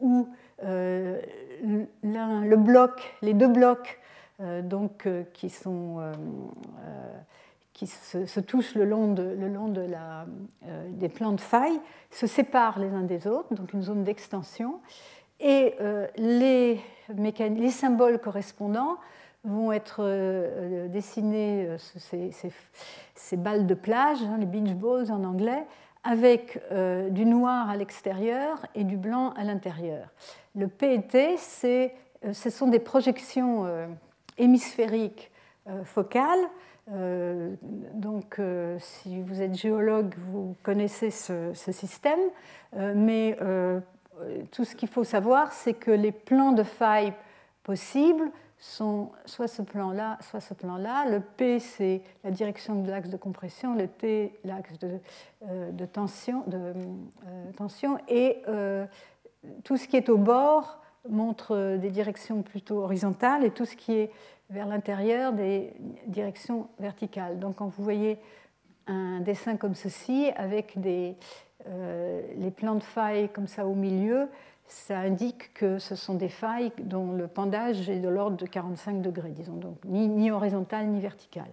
où 0.00 0.28
le 0.62 2.56
bloc, 2.56 3.16
les 3.20 3.34
deux 3.34 3.48
blocs 3.48 4.00
donc, 4.40 5.06
qui 5.34 5.50
sont 5.50 6.00
qui 7.72 7.86
se, 7.86 8.40
touchent 8.40 8.74
le 8.74 8.84
long, 8.84 9.12
de, 9.12 9.22
le 9.22 9.48
long 9.48 9.68
de 9.68 9.80
la, 9.80 10.26
euh, 10.66 10.88
des 10.90 11.08
plans 11.08 11.32
de 11.32 11.40
faille 11.40 11.80
se 12.10 12.26
séparent 12.26 12.78
les 12.78 12.90
uns 12.90 13.02
des 13.02 13.26
autres, 13.26 13.54
donc 13.54 13.72
une 13.72 13.82
zone 13.82 14.04
d'extension, 14.04 14.80
et 15.40 15.74
euh, 15.80 16.06
les, 16.16 16.80
les, 17.08 17.70
symboles 17.70 18.20
correspondants 18.20 18.96
vont 19.44 19.72
être 19.72 20.00
euh, 20.00 20.86
dessinés, 20.88 21.68
ces, 21.78 22.30
ces, 23.14 23.36
balles 23.36 23.66
de 23.66 23.74
plage, 23.74 24.22
hein, 24.22 24.36
les 24.38 24.46
beach 24.46 24.74
balls 24.74 25.10
en 25.10 25.24
anglais, 25.24 25.64
avec 26.04 26.60
du 27.10 27.24
noir 27.24 27.70
à 27.70 27.76
l'extérieur 27.76 28.66
et 28.74 28.82
du 28.82 28.96
blanc 28.96 29.30
à 29.36 29.44
l'intérieur. 29.44 30.08
Le 30.56 30.66
PET, 30.66 31.38
ce 31.38 32.50
sont 32.50 32.66
des 32.66 32.80
projections 32.80 33.68
hémisphériques 34.36 35.30
focales 35.84 36.48
euh, 36.90 37.54
donc, 37.94 38.38
euh, 38.38 38.76
si 38.80 39.20
vous 39.22 39.40
êtes 39.40 39.54
géologue, 39.54 40.14
vous 40.32 40.56
connaissez 40.62 41.10
ce, 41.10 41.52
système, 41.54 42.20
euh, 42.76 42.92
mais 42.96 43.38
tout 44.52 44.64
ce 44.64 44.76
qu'il 44.76 44.88
faut 44.88 45.04
savoir, 45.04 45.52
c'est 45.52 45.74
que 45.74 45.90
les 45.90 46.12
plans 46.12 46.52
de 46.52 46.62
faille 46.62 47.12
possibles 47.64 48.30
sont 48.58 49.10
soit 49.24 49.48
ce 49.48 49.62
plan-là, 49.62 50.18
soit 50.20 50.40
ce 50.40 50.54
plan-là. 50.54 51.06
Le 51.10 51.20
P, 51.20 51.58
c'est 51.58 52.02
la 52.22 52.30
direction 52.30 52.82
de 52.82 52.90
l'axe 52.90 53.08
de 53.08 53.16
compression, 53.16 53.74
le 53.74 53.88
T, 53.88 54.38
l'axe 54.44 54.78
de, 54.78 55.00
de, 55.72 55.86
tension, 55.86 56.44
de 56.46 56.72
tension, 57.56 57.98
et 58.06 58.42
tout 59.64 59.76
ce 59.76 59.88
qui 59.88 59.96
est 59.96 60.08
au 60.08 60.18
bord 60.18 60.80
montre 61.08 61.76
des 61.78 61.90
directions 61.90 62.42
plutôt 62.42 62.84
horizontales, 62.84 63.44
et 63.44 63.50
tout 63.50 63.64
ce 63.64 63.74
qui 63.74 63.94
est 63.94 64.12
vers 64.52 64.66
l'intérieur 64.66 65.32
des 65.32 65.72
directions 66.06 66.68
verticales. 66.78 67.38
Donc 67.38 67.56
quand 67.56 67.66
vous 67.66 67.82
voyez 67.82 68.18
un 68.86 69.20
dessin 69.20 69.56
comme 69.56 69.74
ceci, 69.74 70.30
avec 70.36 70.76
euh, 70.76 72.22
les 72.36 72.50
plans 72.50 72.74
de 72.74 72.82
failles 72.82 73.28
comme 73.30 73.46
ça 73.46 73.66
au 73.66 73.74
milieu, 73.74 74.28
ça 74.66 74.98
indique 74.98 75.52
que 75.54 75.78
ce 75.78 75.94
sont 75.94 76.14
des 76.14 76.28
failles 76.28 76.72
dont 76.82 77.12
le 77.12 77.28
pendage 77.28 77.88
est 77.88 78.00
de 78.00 78.08
l'ordre 78.08 78.36
de 78.36 78.46
45 78.46 79.02
degrés, 79.02 79.30
disons, 79.30 79.54
donc 79.56 79.76
ni, 79.84 80.08
ni 80.08 80.30
horizontal 80.30 80.86
ni 80.86 81.00
vertical. 81.00 81.46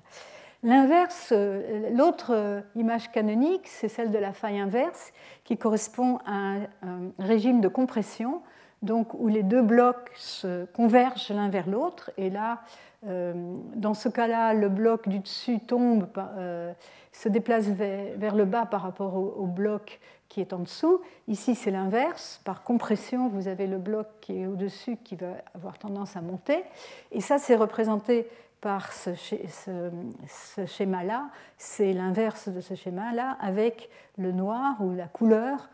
L'inverse, 0.61 1.29
euh, 1.31 1.89
l'autre 1.91 2.63
image 2.75 3.11
canonique, 3.11 3.67
c'est 3.67 3.87
celle 3.87 4.11
de 4.11 4.17
la 4.17 4.33
faille 4.33 4.59
inverse, 4.59 5.13
qui 5.45 5.57
correspond 5.57 6.19
à 6.25 6.55
un 6.81 7.11
régime 7.17 7.61
de 7.61 7.69
compression, 7.69 8.41
donc 8.81 9.13
où 9.13 9.27
les 9.27 9.43
deux 9.43 9.61
blocs 9.61 10.11
se 10.15 10.65
convergent 10.65 11.31
l'un 11.31 11.49
vers 11.49 11.69
l'autre, 11.69 12.11
et 12.17 12.29
là, 12.29 12.61
euh, 13.07 13.33
dans 13.75 13.93
ce 13.93 14.09
cas-là, 14.09 14.53
le 14.53 14.69
bloc 14.69 15.07
du 15.07 15.19
dessus 15.19 15.59
tombe, 15.59 16.07
euh, 16.17 16.73
se 17.11 17.29
déplace 17.29 17.67
vers, 17.67 18.35
le 18.35 18.45
bas 18.45 18.65
par 18.65 18.81
rapport 18.81 19.15
au, 19.15 19.45
bloc 19.45 19.99
qui 20.27 20.41
est 20.41 20.53
en 20.53 20.59
dessous. 20.59 21.01
Ici, 21.27 21.55
c'est 21.55 21.71
l'inverse. 21.71 22.41
Par 22.45 22.63
compression, 22.63 23.29
vous 23.29 23.47
avez 23.47 23.67
le 23.67 23.77
bloc 23.77 24.07
qui 24.21 24.41
est 24.41 24.47
au-dessus 24.47 24.97
qui 24.97 25.15
va 25.15 25.33
avoir 25.55 25.77
tendance 25.79 26.15
à 26.15 26.21
monter. 26.21 26.63
Et 27.11 27.21
ça, 27.21 27.37
c'est 27.37 27.55
représenté 27.55 28.27
par 28.61 28.91
ce, 28.91 29.11
schéma-là. 30.65 31.29
C'est 31.57 31.93
l'inverse 31.93 32.49
de 32.49 32.61
ce 32.61 32.75
schéma-là 32.75 33.37
avec 33.39 33.89
le 34.17 34.31
noir 34.31 34.75
ou 34.81 34.93
la 34.93 35.07
couleur 35.07 35.69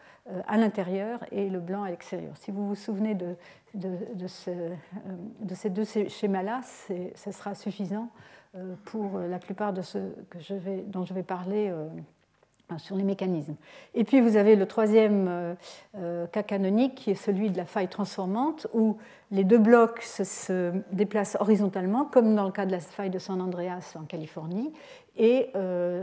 à 0.47 0.57
l'intérieur 0.57 1.23
et 1.31 1.49
le 1.49 1.59
blanc 1.59 1.83
à 1.83 1.89
l'extérieur. 1.89 2.35
Si 2.35 2.51
vous 2.51 2.67
vous 2.67 2.75
souvenez 2.75 3.13
de, 3.13 3.35
de, 3.75 3.89
euh, 4.47 4.75
ces 5.53 5.69
deux 5.69 5.85
schémas-là, 5.85 6.61
ce 7.15 7.31
sera 7.31 7.55
suffisant 7.55 8.09
euh, 8.55 8.73
pour 8.85 9.19
la 9.19 9.37
plupart 9.37 9.73
de 9.73 9.81
ce 9.81 9.97
que 10.29 10.39
je 10.39 10.53
vais, 10.53 10.83
dont 10.87 11.05
je 11.05 11.13
vais 11.13 11.23
parler 11.23 11.71
sur 12.77 12.95
les 12.95 13.03
mécanismes. 13.03 13.55
Et 13.93 14.03
puis 14.03 14.21
vous 14.21 14.37
avez 14.37 14.55
le 14.55 14.65
troisième 14.65 15.55
cas 16.31 16.41
canonique 16.41 16.95
qui 16.95 17.11
est 17.11 17.15
celui 17.15 17.51
de 17.51 17.57
la 17.57 17.65
faille 17.65 17.87
transformante 17.87 18.65
où 18.73 18.97
les 19.29 19.43
deux 19.43 19.59
blocs 19.59 20.01
se, 20.01 20.71
déplacent 20.91 21.37
horizontalement 21.39 22.05
comme 22.05 22.33
dans 22.33 22.45
le 22.45 22.51
cas 22.51 22.65
de 22.65 22.71
la 22.71 22.79
faille 22.79 23.11
de 23.11 23.19
San 23.19 23.39
Andreas 23.39 23.93
en 23.99 24.05
Californie. 24.05 24.73
Et 25.15 25.51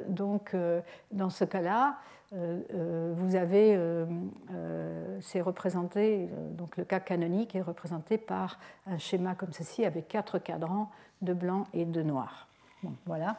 donc 0.09 0.55
dans 1.11 1.31
ce 1.31 1.45
cas-là, 1.45 1.97
euh, 1.97 1.97
euh, 1.97 2.12
vous 2.33 3.37
avez, 3.37 3.75
euh, 3.77 4.07
c'est 5.21 5.43
représenté, 5.43 6.29
donc 6.53 6.77
le 6.79 6.85
cas 6.85 7.01
canonique 7.01 7.55
est 7.55 7.61
représenté 7.61 8.17
par 8.17 8.59
un 8.87 8.97
schéma 8.97 9.35
comme 9.35 9.53
ceci 9.53 9.85
avec 9.85 10.09
quatre 10.09 10.39
cadrans 10.39 10.91
de 11.21 11.35
blanc 11.35 11.65
et 11.75 11.85
de 11.85 12.03
noir. 12.03 12.49
voilà. 13.07 13.37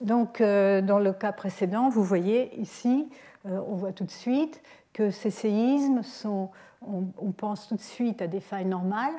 Donc, 0.00 0.40
dans 0.40 0.98
le 0.98 1.12
cas 1.12 1.32
précédent, 1.32 1.88
vous 1.88 2.04
voyez 2.04 2.58
ici, 2.60 3.08
on 3.44 3.74
voit 3.74 3.92
tout 3.92 4.04
de 4.04 4.10
suite 4.10 4.62
que 4.92 5.10
ces 5.10 5.30
séismes 5.30 6.02
sont, 6.02 6.50
on, 6.80 7.32
pense 7.32 7.68
tout 7.68 7.76
de 7.76 7.82
suite 7.82 8.22
à 8.22 8.28
des 8.28 8.40
failles 8.40 8.64
normales, 8.64 9.14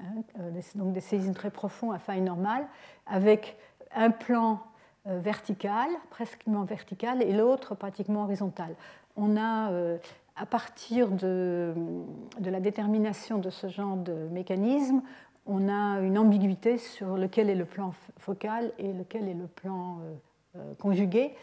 hein, 0.00 0.22
donc 0.74 0.92
des 0.92 1.00
séismes 1.00 1.34
très 1.34 1.50
profonds 1.50 1.92
à 1.92 1.98
failles 1.98 2.20
normales, 2.20 2.66
avec 3.06 3.56
un 3.92 4.10
plan 4.10 4.60
verticale, 5.06 5.90
pratiquement 6.10 6.64
verticale, 6.64 7.22
et 7.22 7.32
l'autre 7.32 7.74
pratiquement 7.74 8.24
horizontale. 8.24 8.74
On 9.16 9.36
a, 9.36 9.70
à 10.36 10.46
partir 10.46 11.08
de, 11.08 11.74
la 12.40 12.60
détermination 12.60 13.38
de 13.38 13.50
ce 13.50 13.68
genre 13.68 13.96
de 13.96 14.28
mécanisme, 14.30 15.02
on 15.46 15.68
a 15.68 16.00
une 16.00 16.18
ambiguïté 16.18 16.78
sur 16.78 17.16
lequel 17.16 17.50
est 17.50 17.54
le 17.54 17.64
plan 17.64 17.92
focal 18.18 18.72
et 18.78 18.92
lequel 18.92 19.28
est 19.28 19.34
le 19.34 19.46
plan 19.46 19.98
conjugué. 20.78 21.34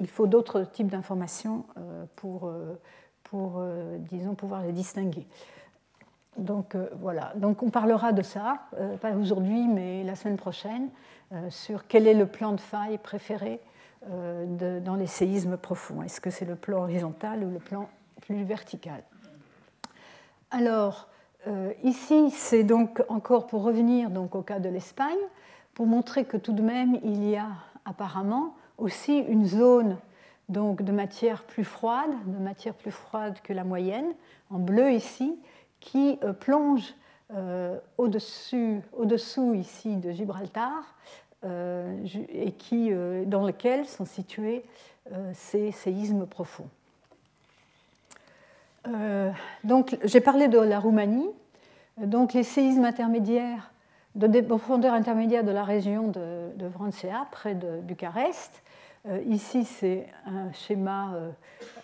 Il 0.00 0.08
faut 0.08 0.26
d'autres 0.26 0.62
types 0.62 0.88
d'informations 0.88 1.64
pour, 2.16 2.52
pour 3.22 3.62
disons, 4.10 4.34
pouvoir 4.34 4.62
les 4.62 4.72
distinguer. 4.72 5.26
Donc 6.36 6.74
euh, 6.74 6.88
voilà, 7.00 7.32
donc 7.36 7.62
on 7.62 7.70
parlera 7.70 8.12
de 8.12 8.22
ça, 8.22 8.58
euh, 8.78 8.96
pas 8.96 9.12
aujourd'hui, 9.12 9.68
mais 9.68 10.02
la 10.02 10.16
semaine 10.16 10.36
prochaine, 10.36 10.88
euh, 11.32 11.48
sur 11.50 11.86
quel 11.86 12.06
est 12.06 12.14
le 12.14 12.26
plan 12.26 12.52
de 12.52 12.60
faille 12.60 12.98
préféré 12.98 13.60
dans 14.06 14.96
les 14.96 15.06
séismes 15.06 15.56
profonds. 15.56 16.02
Est-ce 16.02 16.20
que 16.20 16.28
c'est 16.28 16.44
le 16.44 16.56
plan 16.56 16.82
horizontal 16.82 17.42
ou 17.42 17.50
le 17.50 17.58
plan 17.58 17.88
plus 18.20 18.44
vertical? 18.44 19.02
Alors, 20.50 21.08
ici, 21.82 22.28
c'est 22.30 22.64
donc 22.64 23.02
encore 23.08 23.46
pour 23.46 23.62
revenir 23.62 24.10
donc, 24.10 24.34
au 24.34 24.42
cas 24.42 24.58
de 24.58 24.68
l'Espagne, 24.68 25.16
pour 25.72 25.86
montrer 25.86 26.26
que 26.26 26.36
tout 26.36 26.52
de 26.52 26.60
même, 26.60 26.98
il 27.02 27.26
y 27.26 27.38
a 27.38 27.48
apparemment 27.86 28.54
aussi 28.76 29.20
une 29.20 29.46
zone 29.46 29.96
donc, 30.50 30.82
de 30.82 30.92
matière 30.92 31.42
plus 31.42 31.64
froide, 31.64 32.10
de 32.26 32.36
matière 32.36 32.74
plus 32.74 32.90
froide 32.90 33.38
que 33.42 33.54
la 33.54 33.64
moyenne, 33.64 34.12
en 34.50 34.58
bleu 34.58 34.92
ici, 34.92 35.34
qui 35.84 36.18
euh, 36.22 36.32
plonge 36.32 36.94
euh, 37.34 37.78
au-dessus, 37.98 38.80
au-dessous 38.94 39.54
ici 39.54 39.96
de 39.96 40.10
Gibraltar 40.10 40.82
euh, 41.44 41.94
et 42.32 42.52
qui, 42.52 42.90
dans 43.26 43.44
lequel 43.46 43.86
sont 43.86 44.06
situés 44.06 44.64
ces 45.34 45.70
séismes 45.70 46.26
profonds. 46.26 46.68
donc, 49.64 49.98
j'ai 50.02 50.20
parlé 50.22 50.48
de 50.48 50.58
la 50.58 50.80
Roumanie. 50.80 51.28
Donc, 51.98 52.32
les 52.32 52.42
séismes 52.42 52.86
intermédiaires 52.86 53.70
de 54.14 54.40
profondeur 54.40 54.94
intermédiaire 54.94 55.44
de 55.44 55.50
la 55.50 55.64
région 55.64 56.08
de, 56.08 56.48
de 56.56 56.66
Vrancea, 56.66 57.26
près 57.30 57.54
de 57.54 57.80
Bucarest. 57.80 58.62
ici, 59.26 59.66
c'est 59.66 60.06
un 60.24 60.50
schéma 60.52 61.10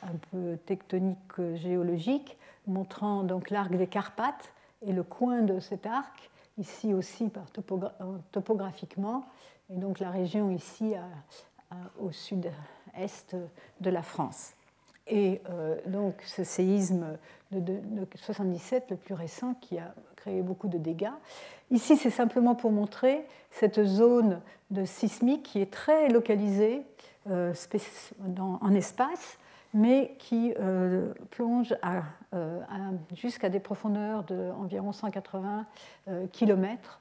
un 0.02 0.16
peu 0.30 0.56
tectonique 0.64 1.56
géologique 1.56 2.38
montrant 2.70 3.22
donc 3.22 3.50
l'arc 3.50 3.74
des 3.74 3.86
Carpates 3.86 4.52
et 4.82 4.92
le 4.92 5.02
coin 5.02 5.42
de 5.42 5.60
cet 5.60 5.86
arc, 5.86 6.30
ici 6.58 6.94
aussi 6.94 7.28
par 7.28 7.44
euh, 7.72 8.18
topographiquement, 8.32 9.24
et 9.68 9.76
donc 9.76 10.00
la 10.00 10.10
région 10.10 10.50
ici 10.50 10.94
au 12.00 12.10
sud-est 12.10 13.36
de 13.80 13.90
la 13.90 14.02
France. 14.02 14.54
Et 15.06 15.40
euh, 15.50 15.76
donc 15.86 16.22
ce 16.24 16.44
séisme 16.44 17.18
de, 17.50 17.60
de, 17.60 18.06
77, 18.14 18.90
le 18.90 18.96
plus 18.96 19.14
récent, 19.14 19.54
qui 19.54 19.78
a 19.78 19.94
créé 20.16 20.40
beaucoup 20.42 20.68
de 20.68 20.78
dégâts. 20.78 21.12
Ici, 21.70 21.96
c'est 21.96 22.10
simplement 22.10 22.54
pour 22.54 22.70
montrer 22.70 23.26
cette 23.50 23.82
zone 23.84 24.40
de 24.70 24.84
sismique 24.84 25.42
qui 25.42 25.60
est 25.60 25.72
très 25.72 26.08
localisée 26.08 26.82
euh, 27.28 27.52
en 28.38 28.74
espace 28.74 29.38
mais 29.72 30.16
qui 30.18 30.52
euh, 30.58 31.12
plonge 31.30 31.74
euh, 32.34 32.60
jusqu'à 33.14 33.48
des 33.48 33.60
profondeurs 33.60 34.24
d'environ 34.24 34.92
180 34.92 35.66
euh, 36.08 36.26
km, 36.32 37.00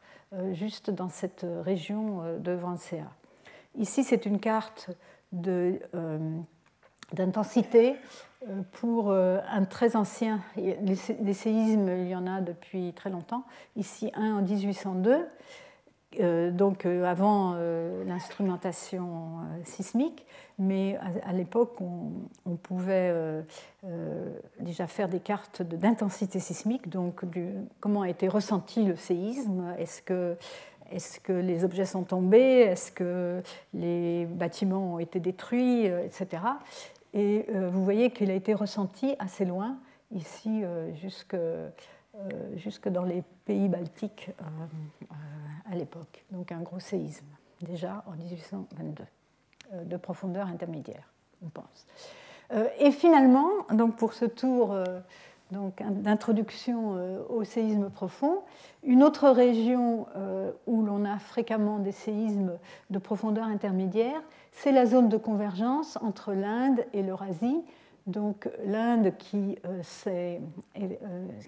juste 0.51 0.91
dans 0.91 1.09
cette 1.09 1.43
région 1.63 2.22
de 2.39 2.51
Vancea. 2.51 3.09
Ici, 3.76 4.03
c'est 4.03 4.28
une 4.28 4.39
carte 4.39 4.91
d'intensité 7.11 7.95
pour 8.74 9.11
un 9.11 9.65
très 9.65 9.95
ancien. 9.95 10.39
Les 10.55 11.34
séismes, 11.34 11.89
il 11.89 12.09
y 12.09 12.15
en 12.15 12.28
a 12.28 12.41
depuis 12.41 12.93
très 12.93 13.09
longtemps. 13.09 13.43
Ici, 13.76 14.11
un 14.13 14.36
en 14.36 14.43
1802 14.43 15.26
euh, 16.20 16.49
donc 16.49 16.88
euh, 16.88 17.03
avant 17.05 17.53
euh, 17.55 18.03
l'instrumentation 18.05 19.38
sismique, 19.64 20.26
mais 20.57 20.97
à, 21.24 21.32
l'époque, 21.34 21.80
on, 21.80 22.55
pouvait 22.55 23.14
déjà 24.60 24.88
faire 24.88 25.07
des 25.07 25.22
cartes 25.22 25.62
d'intensité 25.62 26.39
sismique, 26.39 26.89
donc 26.89 27.24
comment 27.80 28.01
a 28.01 28.10
été 28.10 28.28
ressenti 28.28 28.84
le 28.84 28.97
séisme, 28.97 29.74
est-ce 29.78 30.01
que, 30.01 30.36
que 31.24 31.32
les 31.32 31.64
objets 31.64 31.86
sont 31.86 32.03
tombés, 32.03 32.60
est-ce 32.60 32.91
que 32.91 33.41
les 33.74 34.26
bâtiments 34.26 34.95
ont 34.95 34.99
été 34.99 35.22
détruits, 35.22 35.86
etc. 35.86 36.43
Et 37.14 37.45
vous 37.72 37.86
voyez 37.86 38.12
qu'il 38.12 38.30
a 38.30 38.36
été 38.36 38.53
ressenti 38.53 39.16
assez 39.18 39.45
loin, 39.45 39.78
ici 40.14 40.64
jusque 41.01 41.38
jusque 42.57 42.89
dans 42.89 43.03
les 43.03 43.24
pays 43.45 43.70
baltiques 43.70 44.32
euh, 44.41 44.43
euh, 44.43 45.15
à 45.72 45.76
l'époque. 45.76 46.26
Donc 46.32 46.51
un 46.51 46.61
gros 46.61 46.80
séisme, 46.80 47.26
déjà 47.61 48.03
en 48.07 48.11
1822, 48.11 49.03
de 49.86 49.97
profondeur 49.97 50.47
intermédiaire, 50.47 51.11
on 51.43 51.49
pense. 51.49 51.86
Et 52.80 52.89
finalement, 52.89 53.49
donc 53.72 53.95
pour 53.95 54.13
ce 54.13 54.26
tour 54.26 54.76
d'introduction 55.51 56.97
au 57.30 57.43
séisme 57.43 57.91
profond, 57.91 58.41
une 58.82 59.03
autre 59.03 59.30
région 59.30 60.07
où 60.65 60.82
l'on 60.82 61.05
a 61.05 61.20
fréquemment 61.20 61.78
des 61.78 61.91
séismes 61.91 62.57
de 62.89 62.97
profondeur 62.97 63.45
intermédiaire, 63.45 64.24
c'est 64.51 64.72
la 64.72 64.88
zone 64.88 65.09
de 65.09 65.17
convergence 65.17 65.99
entre 66.01 66.34
l'Inde 66.34 66.84
et 66.93 67.03
l'Eurasie. 67.03 67.61
Donc 68.07 68.49
l'Inde 68.65 69.13
qui, 69.20 69.59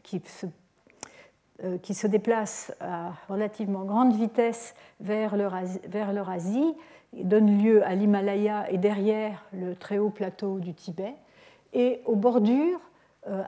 qui 0.03 0.21
se 0.25 0.45
euh, 0.45 0.49
qui 1.81 1.93
se 1.93 2.07
déplace 2.07 2.73
à 2.79 3.11
relativement 3.29 3.83
grande 3.83 4.13
vitesse 4.13 4.73
vers 4.99 5.35
l'Eurasie, 5.35 6.75
donne 7.13 7.61
lieu 7.61 7.83
à 7.85 7.93
l'Himalaya 7.95 8.69
et 8.71 8.77
derrière 8.77 9.45
le 9.53 9.75
très 9.75 9.97
haut 9.97 10.09
plateau 10.09 10.59
du 10.59 10.73
Tibet. 10.73 11.13
Et 11.73 12.01
aux 12.05 12.15
bordures, 12.15 12.79
euh, 13.27 13.43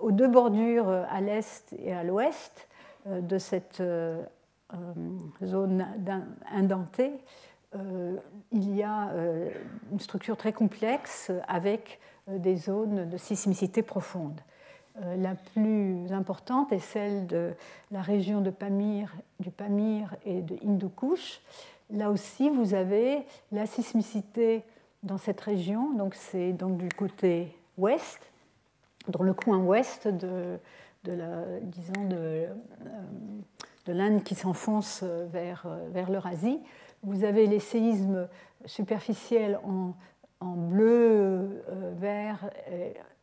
aux 0.00 0.12
deux 0.12 0.28
bordures 0.28 0.88
euh, 0.88 1.04
à 1.10 1.20
l'est 1.20 1.74
et 1.78 1.92
à 1.92 2.02
l'ouest 2.02 2.68
de 3.06 3.36
cette 3.36 3.82
zone 5.44 5.86
indentée, 6.50 7.12
il 8.50 8.74
y 8.74 8.82
a 8.82 9.10
une 9.92 10.00
structure 10.00 10.38
très 10.38 10.54
complexe 10.54 11.30
avec 11.46 12.00
des 12.28 12.56
zones 12.56 13.06
de 13.06 13.16
sismicité 13.18 13.82
profonde. 13.82 14.40
Euh, 15.02 15.16
la 15.16 15.34
plus 15.34 16.12
importante 16.12 16.72
est 16.72 16.78
celle 16.78 17.26
de 17.26 17.52
la 17.90 18.00
région 18.00 18.40
de 18.40 18.50
Pamir, 18.50 19.12
du 19.40 19.50
Pamir 19.50 20.14
et 20.24 20.40
de 20.40 20.56
Hindu 20.64 20.88
Kush. 20.88 21.40
Là 21.90 22.10
aussi, 22.10 22.48
vous 22.48 22.74
avez 22.74 23.24
la 23.50 23.66
sismicité 23.66 24.62
dans 25.02 25.18
cette 25.18 25.40
région, 25.40 25.92
donc 25.94 26.14
c'est 26.14 26.52
donc 26.52 26.78
du 26.78 26.88
côté 26.88 27.56
ouest, 27.76 28.20
dans 29.08 29.22
le 29.24 29.34
coin 29.34 29.58
ouest 29.58 30.08
de, 30.08 30.58
la, 31.04 31.44
disons 31.62 32.08
euh, 32.12 32.54
de 33.86 33.92
l'Inde 33.92 34.22
qui 34.22 34.34
s'enfonce 34.34 35.02
vers, 35.02 35.66
vers 35.92 36.10
l'Eurasie. 36.10 36.60
Vous 37.02 37.24
avez 37.24 37.46
les 37.46 37.60
séismes 37.60 38.28
superficiels 38.64 39.58
en, 39.64 39.92
en 40.40 40.54
bleu, 40.56 41.62
euh, 41.68 41.92
vert 41.96 42.50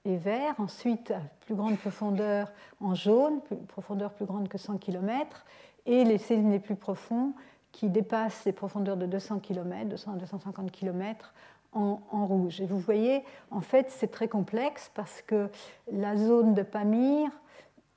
et 0.05 0.17
vert, 0.17 0.55
ensuite 0.57 1.11
à 1.11 1.21
plus 1.41 1.55
grande 1.55 1.77
profondeur 1.77 2.51
en 2.79 2.95
jaune, 2.95 3.39
profondeur 3.67 4.13
plus 4.13 4.25
grande 4.25 4.47
que 4.47 4.57
100 4.57 4.77
km, 4.77 5.45
et 5.85 6.03
les 6.03 6.17
séismes 6.17 6.51
les 6.51 6.59
plus 6.59 6.75
profonds 6.75 7.33
qui 7.71 7.89
dépassent 7.89 8.45
les 8.45 8.51
profondeurs 8.51 8.97
de 8.97 9.05
200 9.05 9.39
km, 9.39 9.89
200 9.89 10.13
à 10.13 10.15
250 10.15 10.71
km 10.71 11.33
en, 11.73 12.01
en, 12.11 12.25
rouge. 12.25 12.61
Et 12.61 12.65
vous 12.65 12.79
voyez, 12.79 13.23
en 13.49 13.61
fait, 13.61 13.89
c'est 13.89 14.11
très 14.11 14.27
complexe 14.27 14.91
parce 14.93 15.21
que 15.21 15.49
la 15.91 16.17
zone 16.17 16.53
de 16.53 16.63
Pamir, 16.63 17.29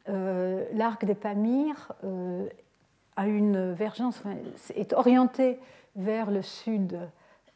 euh, 0.08 0.64
l'arc 0.74 1.04
des 1.04 1.14
Pamir, 1.14 1.92
euh, 2.04 2.48
a 3.16 3.26
une 3.26 3.72
vergence, 3.72 4.22
est 4.74 4.92
orienté 4.92 5.58
vers 5.96 6.30
le 6.30 6.42
sud, 6.42 6.98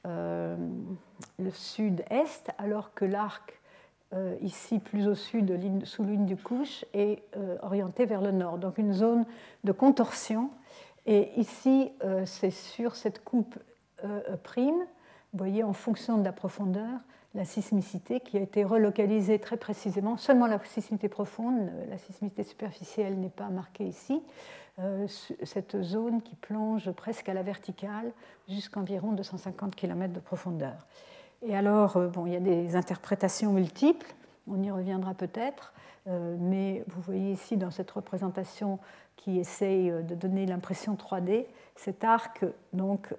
euh, 0.06 0.56
le 1.38 1.50
sud-est, 1.50 2.50
alors 2.58 2.94
que 2.94 3.04
l'arc 3.04 3.57
euh, 4.14 4.36
ici 4.40 4.78
plus 4.78 5.06
au 5.08 5.14
sud, 5.14 5.84
sous 5.84 6.04
l'une 6.04 6.26
du 6.26 6.36
couche, 6.36 6.84
et 6.94 7.22
euh, 7.36 7.56
orientée 7.62 8.06
vers 8.06 8.20
le 8.20 8.30
nord. 8.30 8.58
Donc 8.58 8.78
une 8.78 8.92
zone 8.92 9.24
de 9.64 9.72
contorsion. 9.72 10.50
Et 11.06 11.30
ici, 11.38 11.90
euh, 12.04 12.24
c'est 12.26 12.50
sur 12.50 12.96
cette 12.96 13.24
coupe 13.24 13.58
prime 14.44 14.86
vous 15.32 15.38
voyez 15.38 15.62
en 15.62 15.72
fonction 15.72 16.16
de 16.16 16.24
la 16.24 16.32
profondeur 16.32 17.00
la 17.34 17.44
sismicité 17.44 18.20
qui 18.20 18.38
a 18.38 18.40
été 18.40 18.64
relocalisée 18.64 19.38
très 19.38 19.58
précisément, 19.58 20.16
seulement 20.16 20.46
la 20.46 20.58
sismicité 20.64 21.08
profonde, 21.08 21.70
la 21.90 21.98
sismicité 21.98 22.42
superficielle 22.42 23.20
n'est 23.20 23.28
pas 23.28 23.50
marquée 23.50 23.84
ici, 23.84 24.22
euh, 24.78 25.06
cette 25.42 25.82
zone 25.82 26.22
qui 26.22 26.34
plonge 26.36 26.90
presque 26.92 27.28
à 27.28 27.34
la 27.34 27.42
verticale 27.42 28.12
jusqu'à 28.48 28.80
environ 28.80 29.12
250 29.12 29.76
km 29.76 30.12
de 30.12 30.20
profondeur. 30.20 30.86
Et 31.42 31.56
alors, 31.56 31.96
euh, 31.96 32.08
bon, 32.08 32.26
il 32.26 32.32
y 32.32 32.36
a 32.36 32.40
des 32.40 32.76
interprétations 32.76 33.52
multiples, 33.52 34.14
on 34.46 34.62
y 34.62 34.70
reviendra 34.70 35.14
peut-être, 35.14 35.72
euh, 36.06 36.36
mais 36.38 36.84
vous 36.88 37.00
voyez 37.02 37.32
ici 37.32 37.56
dans 37.56 37.70
cette 37.70 37.90
représentation 37.90 38.78
qui 39.16 39.38
essaye 39.38 39.90
de 39.90 40.14
donner 40.14 40.46
l'impression 40.46 40.94
3D, 40.94 41.46
cet 41.74 42.04
arc 42.04 42.44
donc 42.72 43.12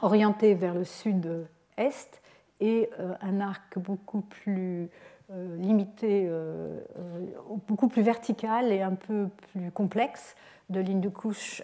orienté 0.00 0.54
vers 0.54 0.74
le 0.74 0.84
sud-est 0.84 2.22
et 2.60 2.88
un 3.20 3.40
arc 3.40 3.78
beaucoup 3.78 4.22
plus 4.22 4.88
euh, 5.34 5.56
limité, 5.56 6.26
euh, 6.28 6.78
euh, 6.98 7.26
beaucoup 7.66 7.88
plus 7.88 8.02
verticale 8.02 8.70
et 8.70 8.82
un 8.82 8.94
peu 8.94 9.28
plus 9.52 9.70
complexe 9.70 10.36
de 10.68 11.08
couche 11.08 11.62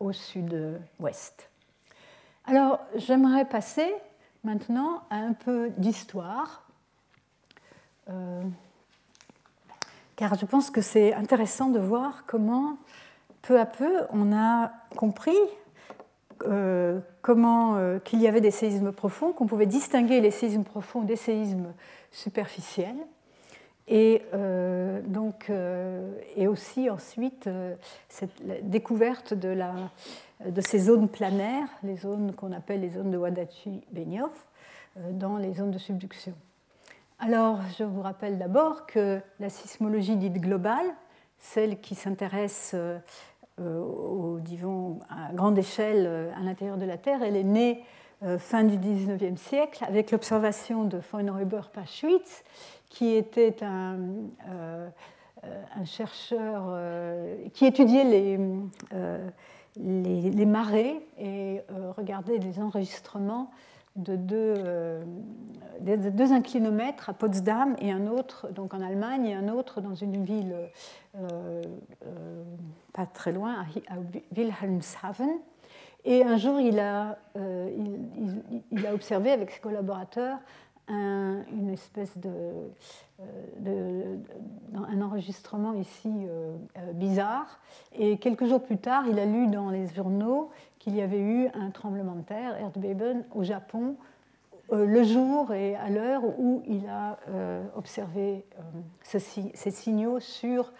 au 0.00 0.12
sud-ouest. 0.12 1.50
Alors, 2.46 2.80
j'aimerais 2.96 3.46
passer 3.46 3.90
maintenant 4.42 5.02
à 5.08 5.16
un 5.16 5.32
peu 5.32 5.70
d'histoire, 5.78 6.68
car 10.16 10.34
je 10.34 10.44
pense 10.44 10.70
que 10.70 10.82
c'est 10.82 11.14
intéressant 11.14 11.70
de 11.70 11.78
voir 11.78 12.24
comment, 12.26 12.76
peu 13.40 13.58
à 13.58 13.64
peu, 13.64 14.02
on 14.10 14.36
a 14.36 14.72
compris 14.94 15.32
comment 17.22 17.98
qu'il 18.04 18.20
y 18.20 18.28
avait 18.28 18.42
des 18.42 18.50
séismes 18.50 18.92
profonds, 18.92 19.32
qu'on 19.32 19.46
pouvait 19.46 19.64
distinguer 19.64 20.20
les 20.20 20.30
séismes 20.30 20.64
profonds 20.64 21.00
des 21.00 21.16
séismes 21.16 21.72
superficielle. 22.12 22.98
Et, 23.86 24.22
euh, 24.32 25.02
donc, 25.02 25.50
euh, 25.50 26.10
aussi 26.48 26.88
ensuite 26.88 27.46
euh, 27.46 27.74
cette 28.08 28.42
découverte 28.68 29.34
de, 29.34 29.48
la, 29.48 29.74
de, 30.44 30.60
ces 30.60 30.78
zones 30.78 31.08
planaires, 31.08 31.68
les 31.82 31.96
zones 31.96 32.32
qu'on 32.34 32.52
appelle 32.52 32.80
les 32.80 32.90
zones 32.90 33.10
de 33.10 33.18
Wadachi-Benioff, 33.18 34.48
dans 35.10 35.38
les 35.38 35.54
zones 35.54 35.72
de 35.72 35.78
subduction. 35.78 36.34
Alors, 37.18 37.58
je 37.76 37.82
vous 37.82 38.00
rappelle 38.00 38.38
d'abord 38.38 38.86
que 38.86 39.20
la 39.40 39.48
sismologie 39.48 40.16
dite 40.16 40.40
globale, 40.40 40.86
celle 41.38 41.80
qui 41.80 41.96
s'intéresse 41.96 42.76
au, 43.58 44.38
disons, 44.40 45.00
à 45.10 45.32
grande 45.32 45.58
échelle 45.58 46.32
à 46.36 46.44
l'intérieur 46.44 46.76
de 46.76 46.84
la 46.84 46.96
Terre, 46.96 47.24
elle 47.24 47.36
est 47.36 47.42
née 47.42 47.82
euh, 48.24 48.38
fin 48.38 48.64
du 48.64 48.78
XIXe 48.78 49.38
siècle 49.38 49.84
avec 49.86 50.10
l'observation 50.10 50.84
de 50.84 50.98
von 51.12 51.26
Reuber-Paschwitz, 51.30 52.42
qui 52.94 53.16
était 53.16 53.56
un, 53.64 53.98
euh, 54.48 54.88
chercheur 55.84 56.66
euh, 56.68 57.48
qui 57.52 57.66
étudiait 57.66 58.04
les, 58.04 58.38
les, 59.76 60.30
les, 60.30 60.46
marées 60.46 61.04
et 61.18 61.60
regardait 61.96 62.38
les 62.38 62.60
enregistrements 62.60 63.50
de 63.96 64.14
deux, 64.16 64.54
deux, 65.80 66.32
inclinomètres 66.32 67.10
à 67.10 67.14
Potsdam 67.14 67.74
et 67.80 67.90
un 67.90 68.06
autre 68.06 68.48
donc 68.52 68.72
en 68.74 68.80
Allemagne 68.80 69.26
et 69.26 69.34
un 69.34 69.48
autre 69.48 69.80
dans 69.80 69.94
une 69.94 70.24
ville 70.24 70.54
pas 72.92 73.06
très 73.06 73.32
loin, 73.32 73.66
à 73.88 73.94
Wilhelmshaven. 74.36 75.40
Et 76.04 76.22
un 76.22 76.36
jour, 76.36 76.60
il 76.60 76.78
a, 76.78 77.18
euh, 77.36 77.70
il, 78.70 78.86
a 78.86 78.92
observé 78.92 79.30
avec 79.30 79.50
ses 79.50 79.60
collaborateurs 79.60 80.38
une 80.88 81.70
espèce 81.72 82.16
de, 82.18 82.30
euh, 83.66 84.16
un 84.74 85.02
enregistrement 85.02 85.72
ici 85.74 86.10
euh, 86.28 86.56
bizarre. 86.92 87.60
Et 87.92 88.18
quelques 88.18 88.46
jours 88.46 88.62
plus 88.62 88.78
tard, 88.78 89.04
il 89.08 89.18
a 89.18 89.24
lu 89.24 89.46
dans 89.46 89.70
les 89.70 89.86
journaux 89.88 90.50
qu'il 90.78 90.94
y 90.94 91.00
avait 91.00 91.20
eu 91.20 91.48
un 91.54 91.70
tremblement 91.70 92.14
de 92.14 92.22
terre, 92.22 92.56
Erdbeben, 92.60 93.24
au 93.34 93.42
Japon, 93.42 93.96
le 94.72 95.02
jour 95.02 95.52
et 95.52 95.76
à 95.76 95.90
l'heure 95.90 96.22
où 96.38 96.62
il 96.66 96.88
a 96.88 97.18
observé 97.76 98.44
ces 99.02 99.70
signaux 99.70 100.20
sur 100.20 100.72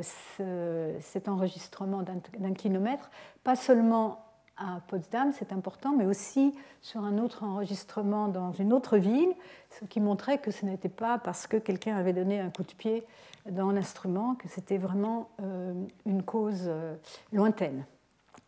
cet 0.00 1.28
enregistrement 1.28 2.04
d'inclinomètre, 2.38 3.10
pas 3.42 3.56
seulement 3.56 4.23
à 4.56 4.80
Potsdam, 4.88 5.32
c'est 5.32 5.52
important, 5.52 5.94
mais 5.96 6.06
aussi 6.06 6.54
sur 6.80 7.02
un 7.02 7.18
autre 7.18 7.42
enregistrement 7.42 8.28
dans 8.28 8.52
une 8.52 8.72
autre 8.72 8.98
ville, 8.98 9.32
ce 9.70 9.84
qui 9.84 10.00
montrait 10.00 10.38
que 10.38 10.50
ce 10.50 10.64
n'était 10.64 10.88
pas 10.88 11.18
parce 11.18 11.46
que 11.46 11.56
quelqu'un 11.56 11.96
avait 11.96 12.12
donné 12.12 12.40
un 12.40 12.50
coup 12.50 12.62
de 12.62 12.72
pied 12.72 13.04
dans 13.50 13.70
l'instrument, 13.72 14.34
que 14.36 14.48
c'était 14.48 14.78
vraiment 14.78 15.28
euh, 15.42 15.74
une 16.06 16.22
cause 16.22 16.64
euh, 16.66 16.94
lointaine. 17.32 17.84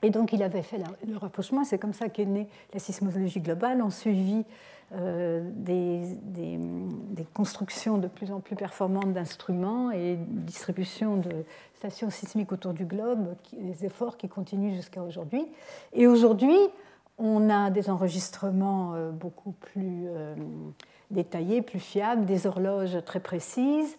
Et 0.03 0.11
donc 0.11 0.33
il 0.33 0.43
avait 0.43 0.63
fait 0.63 0.79
le 1.07 1.17
rapprochement, 1.17 1.65
c'est 1.65 1.79
comme 1.79 1.95
ça 1.95 2.09
qu'est 2.09 2.27
née 2.27 2.49
la 2.75 2.79
sismologie 2.81 3.41
globale, 3.41 3.81
en 3.81 3.91
suivi 3.91 4.45
euh, 4.93 5.41
des, 5.53 6.07
constructions 7.35 7.99
de 7.99 8.07
plus 8.07 8.31
en 8.31 8.41
plus 8.41 8.57
performantes 8.57 9.13
d'instruments 9.13 9.91
et 9.91 10.17
distribution 10.17 11.17
de 11.17 11.45
stations 11.75 12.09
sismiques 12.09 12.53
autour 12.53 12.73
du 12.73 12.87
globe, 12.87 13.35
des 13.53 13.85
efforts 13.85 14.17
qui 14.17 14.29
continuent 14.29 14.75
jusqu'à 14.75 15.03
aujourd'hui. 15.03 15.45
Et 15.93 16.07
aujourd'hui, 16.07 16.57
on 17.19 17.51
a 17.51 17.71
des 17.71 17.91
enregistrements 17.91 18.95
euh, 18.95 19.11
beaucoup 19.11 19.53
plus 19.53 20.05
euh, 20.07 20.35
détaillés, 21.11 21.63
plus 21.63 21.81
fiables, 21.81 22.25
des 22.25 22.47
horloges 22.47 22.97
très 23.05 23.21
précises, 23.21 23.99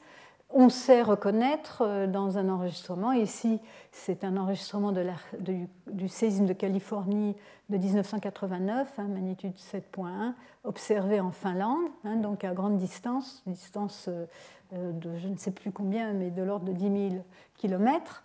on 0.49 0.69
sait 0.69 1.01
reconnaître 1.01 1.81
euh, 1.81 2.07
dans 2.07 2.37
un 2.37 2.49
enregistrement, 2.49 3.11
ici 3.11 3.59
c'est 3.91 4.23
un 4.23 4.37
enregistrement 4.37 4.91
du, 4.91 6.09
séisme 6.09 6.45
de 6.45 6.53
Californie 6.53 7.35
de 7.69 7.77
1989, 7.77 8.93
hein, 8.97 9.07
magnitude 9.07 9.53
7.1, 9.55 10.33
observé 10.63 11.19
en 11.19 11.31
Finlande, 11.31 11.87
hein, 12.05 12.15
donc 12.15 12.43
à 12.43 12.53
grande 12.53 12.77
distance, 12.77 13.43
distance 13.45 14.05
euh, 14.07 14.25
euh, 14.73 14.91
de 14.93 15.17
je 15.17 15.27
ne 15.27 15.37
sais 15.37 15.51
plus 15.51 15.71
combien, 15.71 16.13
mais 16.13 16.29
de 16.29 16.43
l'ordre 16.43 16.65
de 16.65 16.73
10 16.73 17.09
000 17.11 17.23
km, 17.57 18.23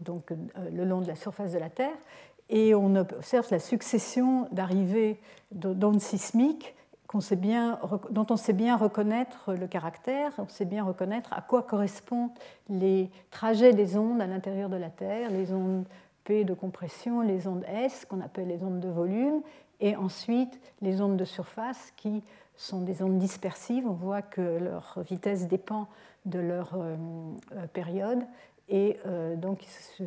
donc 0.00 0.32
le 0.72 0.84
long 0.84 1.00
de 1.00 1.06
la 1.06 1.14
surface 1.14 1.52
de 1.52 1.58
la 1.58 1.70
Terre. 1.70 1.96
Et 2.48 2.74
on 2.74 2.96
observe 2.96 3.46
la 3.52 3.60
succession 3.60 4.48
d'arrivées 4.50 5.20
d'ondes 5.52 6.00
sismiques 6.00 6.74
dont 7.12 8.26
on 8.30 8.36
sait 8.36 8.52
bien 8.52 8.76
reconnaître 8.76 9.54
le 9.54 9.66
caractère, 9.66 10.32
on 10.38 10.48
sait 10.48 10.64
bien 10.64 10.84
reconnaître 10.84 11.32
à 11.32 11.40
quoi 11.40 11.62
correspondent 11.62 12.30
les 12.68 13.10
trajets 13.30 13.72
des 13.72 13.96
ondes 13.96 14.20
à 14.20 14.26
l'intérieur 14.26 14.68
de 14.68 14.76
la 14.76 14.90
Terre, 14.90 15.30
les 15.30 15.52
ondes 15.52 15.86
P 16.24 16.44
de 16.44 16.54
compression, 16.54 17.20
les 17.20 17.46
ondes 17.46 17.64
S 17.66 18.04
qu'on 18.04 18.20
appelle 18.20 18.48
les 18.48 18.62
ondes 18.62 18.80
de 18.80 18.88
volume, 18.88 19.42
et 19.80 19.96
ensuite 19.96 20.60
les 20.80 21.00
ondes 21.00 21.16
de 21.16 21.24
surface 21.24 21.92
qui 21.96 22.22
sont 22.56 22.80
des 22.80 23.02
ondes 23.02 23.18
dispersives. 23.18 23.86
On 23.86 23.92
voit 23.92 24.22
que 24.22 24.58
leur 24.58 25.00
vitesse 25.08 25.48
dépend 25.48 25.88
de 26.24 26.38
leur 26.38 26.74
euh, 26.74 26.94
euh, 27.56 27.66
période 27.72 28.20
et 28.68 28.98
euh, 29.06 29.36
donc 29.36 29.58
qui 29.58 29.68
se, 29.68 30.02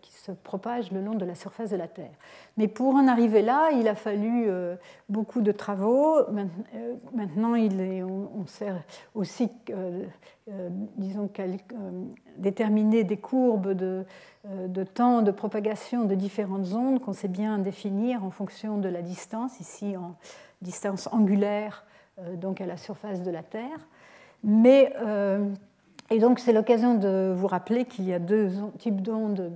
qui 0.00 0.32
propage 0.42 0.92
le 0.92 1.00
long 1.00 1.14
de 1.14 1.24
la 1.24 1.34
surface 1.34 1.70
de 1.70 1.76
la 1.76 1.88
Terre. 1.88 2.14
Mais 2.56 2.68
pour 2.68 2.94
en 2.94 3.08
arriver 3.08 3.42
là, 3.42 3.70
il 3.72 3.88
a 3.88 3.94
fallu 3.94 4.44
euh, 4.46 4.76
beaucoup 5.08 5.40
de 5.40 5.52
travaux. 5.52 6.18
Euh, 6.18 6.44
maintenant, 7.14 7.54
il 7.54 7.80
est, 7.80 8.02
on, 8.02 8.46
sert 8.46 8.82
aussi, 9.14 9.50
disons, 10.96 11.30
déterminer 12.36 13.04
des 13.04 13.16
courbes 13.16 13.72
de, 13.72 14.04
de, 14.44 14.84
temps 14.84 15.22
de 15.22 15.30
propagation 15.30 16.04
de 16.04 16.14
différentes 16.14 16.72
ondes 16.72 17.00
qu'on 17.00 17.14
sait 17.14 17.28
bien 17.28 17.58
définir 17.58 18.22
en 18.22 18.30
fonction 18.30 18.78
de 18.78 18.88
la 18.88 19.00
distance, 19.00 19.58
ici 19.60 19.96
en 19.96 20.14
distance 20.60 21.08
angulaire, 21.10 21.84
donc 22.36 22.60
à 22.60 22.66
la 22.66 22.76
surface 22.76 23.22
de 23.22 23.30
la 23.30 23.42
Terre. 23.42 23.88
Mais 24.44 24.92
et 26.10 26.18
donc 26.18 26.38
c'est 26.38 26.52
l'occasion 26.52 26.94
de 26.94 27.34
vous 27.36 27.46
rappeler 27.46 27.84
qu'il 27.86 28.04
y 28.04 28.12
a 28.12 28.18
deux 28.18 28.50
types 28.78 29.00
d'ondes 29.00 29.52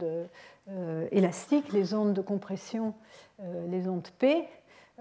euh, 0.70 1.08
élastiques, 1.12 1.72
les 1.72 1.94
ondes 1.94 2.12
de 2.12 2.20
compression, 2.20 2.92
euh, 3.40 3.66
les 3.68 3.88
ondes 3.88 4.08
P, 4.18 4.44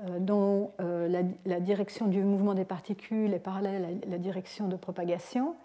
euh, 0.06 0.20
dont 0.20 0.72
la, 0.80 1.60
direction 1.60 2.08
du 2.08 2.24
mouvement 2.24 2.54
des 2.54 2.64
particules 2.64 3.34
est 3.34 3.40
parallèle 3.40 3.86
à 3.86 4.10
la 4.10 4.18
direction 4.18 4.68
de 4.68 4.78
propagation, 4.78 5.56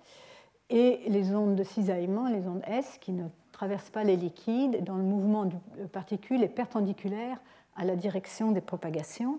et 0.70 1.02
les 1.06 1.34
ondes 1.34 1.54
de 1.54 1.62
cisaillement, 1.62 2.28
les 2.28 2.48
ondes 2.48 2.62
S, 2.66 2.98
qui 3.00 3.12
ne 3.12 3.24
traversent 3.52 3.90
pas 3.90 4.02
les 4.02 4.16
liquides, 4.16 4.82
dont 4.82 4.96
le 4.96 5.02
mouvement 5.02 5.44
des 5.44 5.86
particules 5.92 6.42
est 6.42 6.48
perpendiculaire 6.48 7.38
à 7.76 7.84
la 7.84 7.94
direction 7.94 8.50
des 8.50 8.60
propagations. 8.60 9.38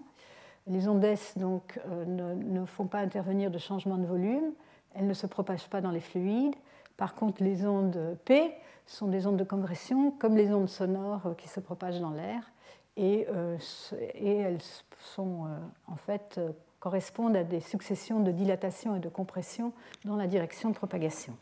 Les 0.68 0.88
ondes 0.88 1.04
S 1.04 1.38
donc, 1.38 1.80
ne 2.08 2.66
font 2.66 2.86
pas 2.86 3.00
intervenir 3.00 3.52
de 3.52 3.58
changement 3.58 3.98
de 3.98 4.06
volume, 4.06 4.54
elles 4.94 5.08
ne 5.08 5.14
se 5.14 5.28
propagent 5.28 5.70
pas 5.70 5.82
dans 5.82 5.92
les 5.92 6.00
fluides. 6.00 6.56
Par 6.98 7.16
contre, 7.16 7.44
les 7.44 7.66
ondes 7.66 8.18
P 8.26 8.54
sont 8.86 9.08
des 9.08 9.26
ondes 9.28 9.38
de 9.38 9.44
compression, 9.44 10.12
comme 10.12 10.38
les 10.38 10.54
ondes 10.54 10.70
sonores 10.70 11.36
qui 11.38 11.48
se 11.48 11.60
propagent 11.60 12.02
dans 12.02 12.12
l'air. 12.12 12.52
et, 12.98 13.28
et 14.16 14.36
elles 14.38 14.62
sont 15.00 15.48
en 15.88 15.96
fait 15.96 16.40
correspondent 16.84 17.38
à 17.38 17.46
des 17.46 17.62
successions 17.62 18.20
de 18.20 18.32
dilatation 18.32 18.98
et 18.98 19.00
de 19.00 19.08
compression 19.08 19.72
dans 20.04 20.18
la 20.18 20.28
direction 20.28 20.70
de 20.70 20.76
propagation. 20.76 21.34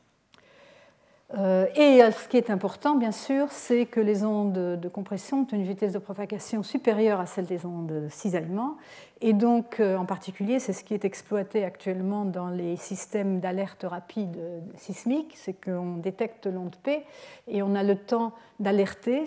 Euh, 1.38 1.68
et 1.76 2.02
ce 2.12 2.28
qui 2.28 2.38
est 2.38 2.50
important, 2.50 2.96
bien 2.96 3.12
sûr, 3.12 3.48
c'est 3.52 3.86
que 3.86 4.00
les 4.00 4.24
ondes 4.24 4.80
de 4.80 4.90
compression 4.90 5.42
ont 5.42 5.48
une 5.52 5.64
vitesse 5.64 5.94
de 5.94 6.00
propagation 6.00 6.62
supérieure 6.62 7.20
à 7.20 7.26
celle 7.26 7.46
des 7.46 7.66
ondes 7.66 8.08
cisaillement. 8.10 8.78
Et 9.22 9.34
donc, 9.34 9.80
euh, 9.80 9.96
en 9.98 10.06
particulier, 10.06 10.60
c'est 10.60 10.74
ce 10.74 10.84
qui 10.84 10.94
est 10.94 11.06
exploité 11.06 11.64
actuellement 11.64 12.26
dans 12.26 12.50
les 12.50 12.76
systèmes 12.76 13.40
d'alerte 13.40 13.86
rapide 13.88 14.38
sismique, 14.76 15.34
c'est 15.38 15.54
qu'on 15.54 15.98
détecte 15.98 16.48
l'onde 16.48 16.76
P 16.84 17.06
et 17.48 17.62
on 17.62 17.76
a 17.76 17.84
le 17.84 17.96
temps 17.96 18.34
d'alerter 18.60 19.26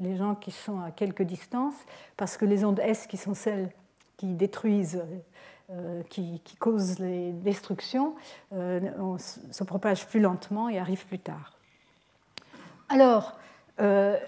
les 0.00 0.16
gens 0.16 0.34
qui 0.34 0.50
sont 0.50 0.80
à 0.80 0.90
quelques 0.90 1.22
distances, 1.22 1.74
parce 2.16 2.38
que 2.38 2.46
les 2.46 2.64
ondes 2.64 2.80
S, 2.80 3.06
qui 3.06 3.18
sont 3.18 3.34
celles 3.34 3.68
qui 4.16 4.34
détruisent 4.34 5.02
euh, 5.74 6.02
qui, 6.10 6.38
causent 6.58 6.98
les 6.98 7.32
destructions 7.32 8.14
euh, 8.52 8.78
se 9.18 9.64
propagent 9.64 10.06
plus 10.06 10.20
lentement 10.20 10.68
et 10.68 10.78
arrivent 10.78 11.06
plus 11.06 11.18
tard. 11.18 11.58
Alors, 12.90 13.38
euh, 13.80 14.18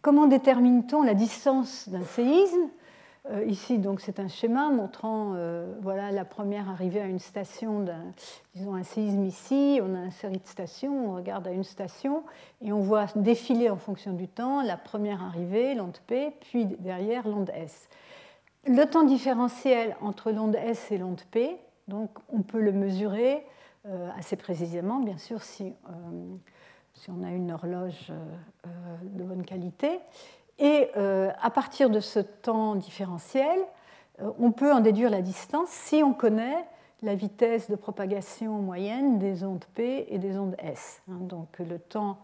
comment 0.00 0.26
détermine-t-on 0.26 1.02
la 1.02 1.12
distance 1.12 1.86
d'un 1.88 2.04
séisme? 2.04 2.70
Ici, 3.46 3.80
c'est 3.98 4.18
un 4.18 4.26
schéma 4.26 4.70
montrant 4.70 5.36
voilà, 5.80 6.10
la 6.10 6.24
première 6.24 6.68
arrivée 6.68 7.00
à 7.00 7.06
une 7.06 7.20
station, 7.20 7.84
disons 8.56 8.74
un 8.74 8.82
séisme 8.82 9.24
ici. 9.24 9.78
On 9.80 9.94
a 9.94 10.06
une 10.06 10.10
série 10.10 10.38
de 10.38 10.46
stations, 10.46 11.10
on 11.10 11.14
regarde 11.14 11.46
à 11.46 11.52
une 11.52 11.62
station 11.62 12.24
et 12.62 12.72
on 12.72 12.80
voit 12.80 13.06
défiler 13.14 13.70
en 13.70 13.76
fonction 13.76 14.12
du 14.12 14.26
temps 14.26 14.60
la 14.62 14.76
première 14.76 15.22
arrivée, 15.22 15.76
l'onde 15.76 15.98
P, 16.08 16.32
puis 16.40 16.64
derrière 16.64 17.28
l'onde 17.28 17.50
S. 17.54 17.88
Le 18.64 18.84
temps 18.84 19.02
différentiel 19.02 19.96
entre 20.00 20.30
l'onde 20.30 20.54
S 20.54 20.92
et 20.92 20.98
l'onde 20.98 21.20
P, 21.32 21.58
donc 21.88 22.10
on 22.32 22.42
peut 22.42 22.60
le 22.60 22.70
mesurer 22.70 23.44
euh, 23.86 24.08
assez 24.16 24.36
précisément, 24.36 25.00
bien 25.00 25.18
sûr, 25.18 25.42
si, 25.42 25.74
euh, 25.90 27.08
on 27.08 27.24
a 27.24 27.30
une 27.30 27.50
horloge 27.50 28.12
euh, 28.12 28.68
de 29.02 29.24
bonne 29.24 29.44
qualité. 29.44 29.98
Et 30.60 30.90
à 30.94 31.50
partir 31.50 31.90
de 31.90 31.98
ce 31.98 32.20
temps 32.20 32.76
différentiel, 32.76 33.58
on 34.38 34.52
peut 34.52 34.72
en 34.72 34.78
déduire 34.78 35.10
la 35.10 35.22
distance 35.22 35.70
si 35.70 36.04
on 36.04 36.12
connaît 36.12 36.66
la 37.00 37.16
vitesse 37.16 37.68
de 37.68 37.74
propagation 37.74 38.58
moyenne 38.58 39.18
des 39.18 39.42
ondes 39.42 39.64
P 39.74 40.06
et 40.08 40.18
des 40.18 40.38
ondes 40.38 40.54
S. 40.58 41.02
Hein. 41.10 41.16
Donc 41.22 41.58
le 41.58 41.80
temps 41.80 42.18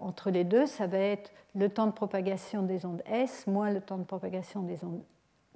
entre 0.00 0.30
les 0.30 0.42
deux, 0.42 0.66
ça 0.66 0.88
va 0.88 0.98
être 0.98 1.30
le 1.54 1.68
temps 1.68 1.86
de 1.86 1.92
propagation 1.92 2.62
des 2.62 2.84
ondes 2.86 3.02
S 3.06 3.46
moins 3.46 3.70
le 3.70 3.80
temps 3.80 3.98
de 3.98 4.04
propagation 4.04 4.62
des 4.62 4.82
ondes 4.82 5.04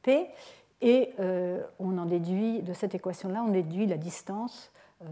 Et 0.07 1.14
euh, 1.18 1.62
on 1.78 1.96
en 1.98 2.05
déduit, 2.05 2.62
de 2.62 2.72
cette 2.72 2.94
équation-là, 2.94 3.42
on 3.46 3.50
déduit 3.50 3.86
la 3.86 3.96
distance, 3.96 4.70
euh, 5.02 5.07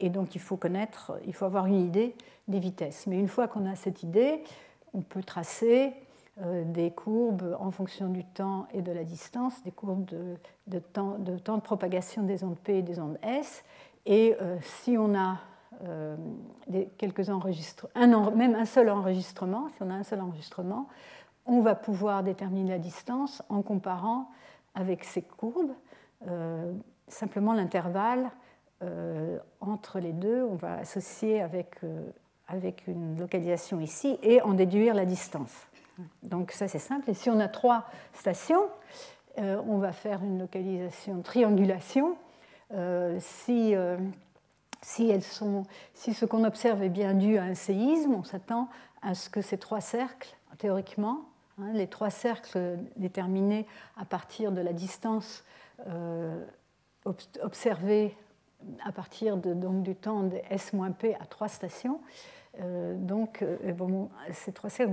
et 0.00 0.10
donc 0.10 0.34
il 0.34 0.40
faut 0.40 0.56
connaître, 0.56 1.18
il 1.26 1.34
faut 1.34 1.44
avoir 1.44 1.66
une 1.66 1.80
idée 1.80 2.14
des 2.46 2.60
vitesses. 2.60 3.06
Mais 3.06 3.18
une 3.18 3.28
fois 3.28 3.48
qu'on 3.48 3.66
a 3.66 3.74
cette 3.74 4.02
idée, 4.02 4.42
on 4.94 5.00
peut 5.00 5.22
tracer 5.22 5.92
euh, 6.40 6.64
des 6.64 6.92
courbes 6.92 7.56
en 7.58 7.72
fonction 7.72 8.08
du 8.08 8.24
temps 8.24 8.66
et 8.72 8.80
de 8.80 8.92
la 8.92 9.02
distance, 9.02 9.60
des 9.64 9.72
courbes 9.72 10.04
de, 10.04 10.78
temps, 10.78 11.18
de, 11.18 11.60
propagation 11.60 12.22
des 12.22 12.44
ondes 12.44 12.58
P 12.58 12.78
et 12.78 12.82
des 12.82 13.00
ondes 13.00 13.18
S. 13.22 13.64
Et 14.06 14.36
si 14.62 14.96
on 14.96 15.14
a 15.14 15.36
quelques 16.96 17.28
enregistrements, 17.28 18.30
même 18.30 18.54
un 18.54 18.64
seul 18.64 18.88
enregistrement, 18.88 19.68
si 19.76 19.82
on 19.82 19.90
a 19.90 19.94
un 19.94 20.02
seul 20.02 20.22
enregistrement, 20.22 20.88
on 21.48 21.60
va 21.60 21.74
pouvoir 21.74 22.22
déterminer 22.22 22.72
la 22.72 22.78
distance 22.78 23.42
en 23.48 23.62
comparant 23.62 24.30
avec 24.74 25.02
ces 25.02 25.22
courbes. 25.22 25.72
Euh, 26.28 26.72
simplement 27.08 27.54
l'intervalle 27.54 28.30
euh, 28.82 29.38
entre 29.60 29.98
les 29.98 30.12
deux, 30.12 30.44
on 30.44 30.54
va 30.54 30.74
associer 30.74 31.40
avec, 31.40 31.82
euh, 31.82 32.10
avec 32.46 32.86
une 32.86 33.18
localisation 33.18 33.80
ici 33.80 34.18
et 34.22 34.42
en 34.42 34.52
déduire 34.52 34.94
la 34.94 35.06
distance. 35.06 35.66
Donc 36.22 36.52
ça 36.52 36.68
c'est 36.68 36.78
simple. 36.78 37.10
Et 37.10 37.14
si 37.14 37.30
on 37.30 37.40
a 37.40 37.48
trois 37.48 37.86
stations, 38.12 38.68
on 39.36 39.78
va 39.78 39.92
faire 39.92 40.22
une 40.24 40.40
localisation 40.40 41.22
triangulation. 41.22 42.16
si, 43.20 43.74
si, 44.82 45.10
elles 45.10 45.22
sont, 45.22 45.62
si 45.94 46.12
ce 46.12 46.24
qu'on 46.24 46.42
observe 46.42 46.82
est 46.82 46.88
bien 46.88 47.14
dû 47.14 47.38
à 47.38 47.44
un 47.44 47.54
séisme, 47.54 48.14
on 48.14 48.24
s'attend 48.24 48.68
à 49.00 49.14
ce 49.14 49.30
que 49.30 49.40
ces 49.40 49.56
trois 49.56 49.80
cercles, 49.80 50.36
théoriquement, 50.58 51.27
les 51.72 51.86
trois 51.86 52.10
cercles 52.10 52.78
déterminés 52.96 53.66
à 53.96 54.04
partir 54.04 54.52
de 54.52 54.60
la 54.60 54.72
distance 54.72 55.44
euh, 55.86 56.44
observée 57.42 58.16
à 58.84 58.92
partir 58.92 59.36
de, 59.36 59.54
donc, 59.54 59.82
du 59.82 59.94
temps 59.94 60.24
de 60.24 60.36
S-P 60.50 61.14
à 61.14 61.26
trois 61.26 61.48
stations. 61.48 62.00
Euh, 62.60 62.94
donc, 62.96 63.42
euh, 63.42 63.56
ces 64.32 64.52
trois 64.52 64.70
cercles 64.70 64.92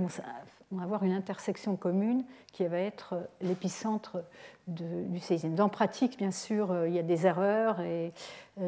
avoir 0.80 1.04
une 1.04 1.12
intersection 1.12 1.76
commune 1.76 2.24
qui 2.52 2.66
va 2.66 2.78
être 2.78 3.14
l'épicentre 3.40 4.18
du 4.66 5.20
séisme. 5.20 5.54
Dans 5.54 5.68
pratique, 5.68 6.18
bien 6.18 6.32
sûr, 6.32 6.86
il 6.86 6.92
y 6.92 6.98
a 6.98 7.04
des 7.04 7.24
erreurs 7.26 7.80
et 7.80 8.12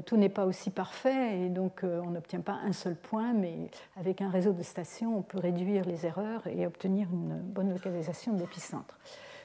tout 0.06 0.16
n'est 0.16 0.28
pas 0.28 0.46
aussi 0.46 0.70
parfait 0.70 1.40
et 1.40 1.48
donc 1.48 1.80
on 1.82 2.10
n'obtient 2.10 2.40
pas 2.40 2.58
un 2.64 2.72
seul 2.72 2.94
point, 2.94 3.32
mais 3.32 3.68
avec 3.96 4.22
un 4.22 4.30
réseau 4.30 4.52
de 4.52 4.62
stations, 4.62 5.18
on 5.18 5.22
peut 5.22 5.40
réduire 5.40 5.84
les 5.84 6.06
erreurs 6.06 6.46
et 6.46 6.66
obtenir 6.68 7.08
une 7.12 7.40
bonne 7.40 7.72
localisation 7.72 8.32
de 8.32 8.38
l'épicentre. 8.38 8.96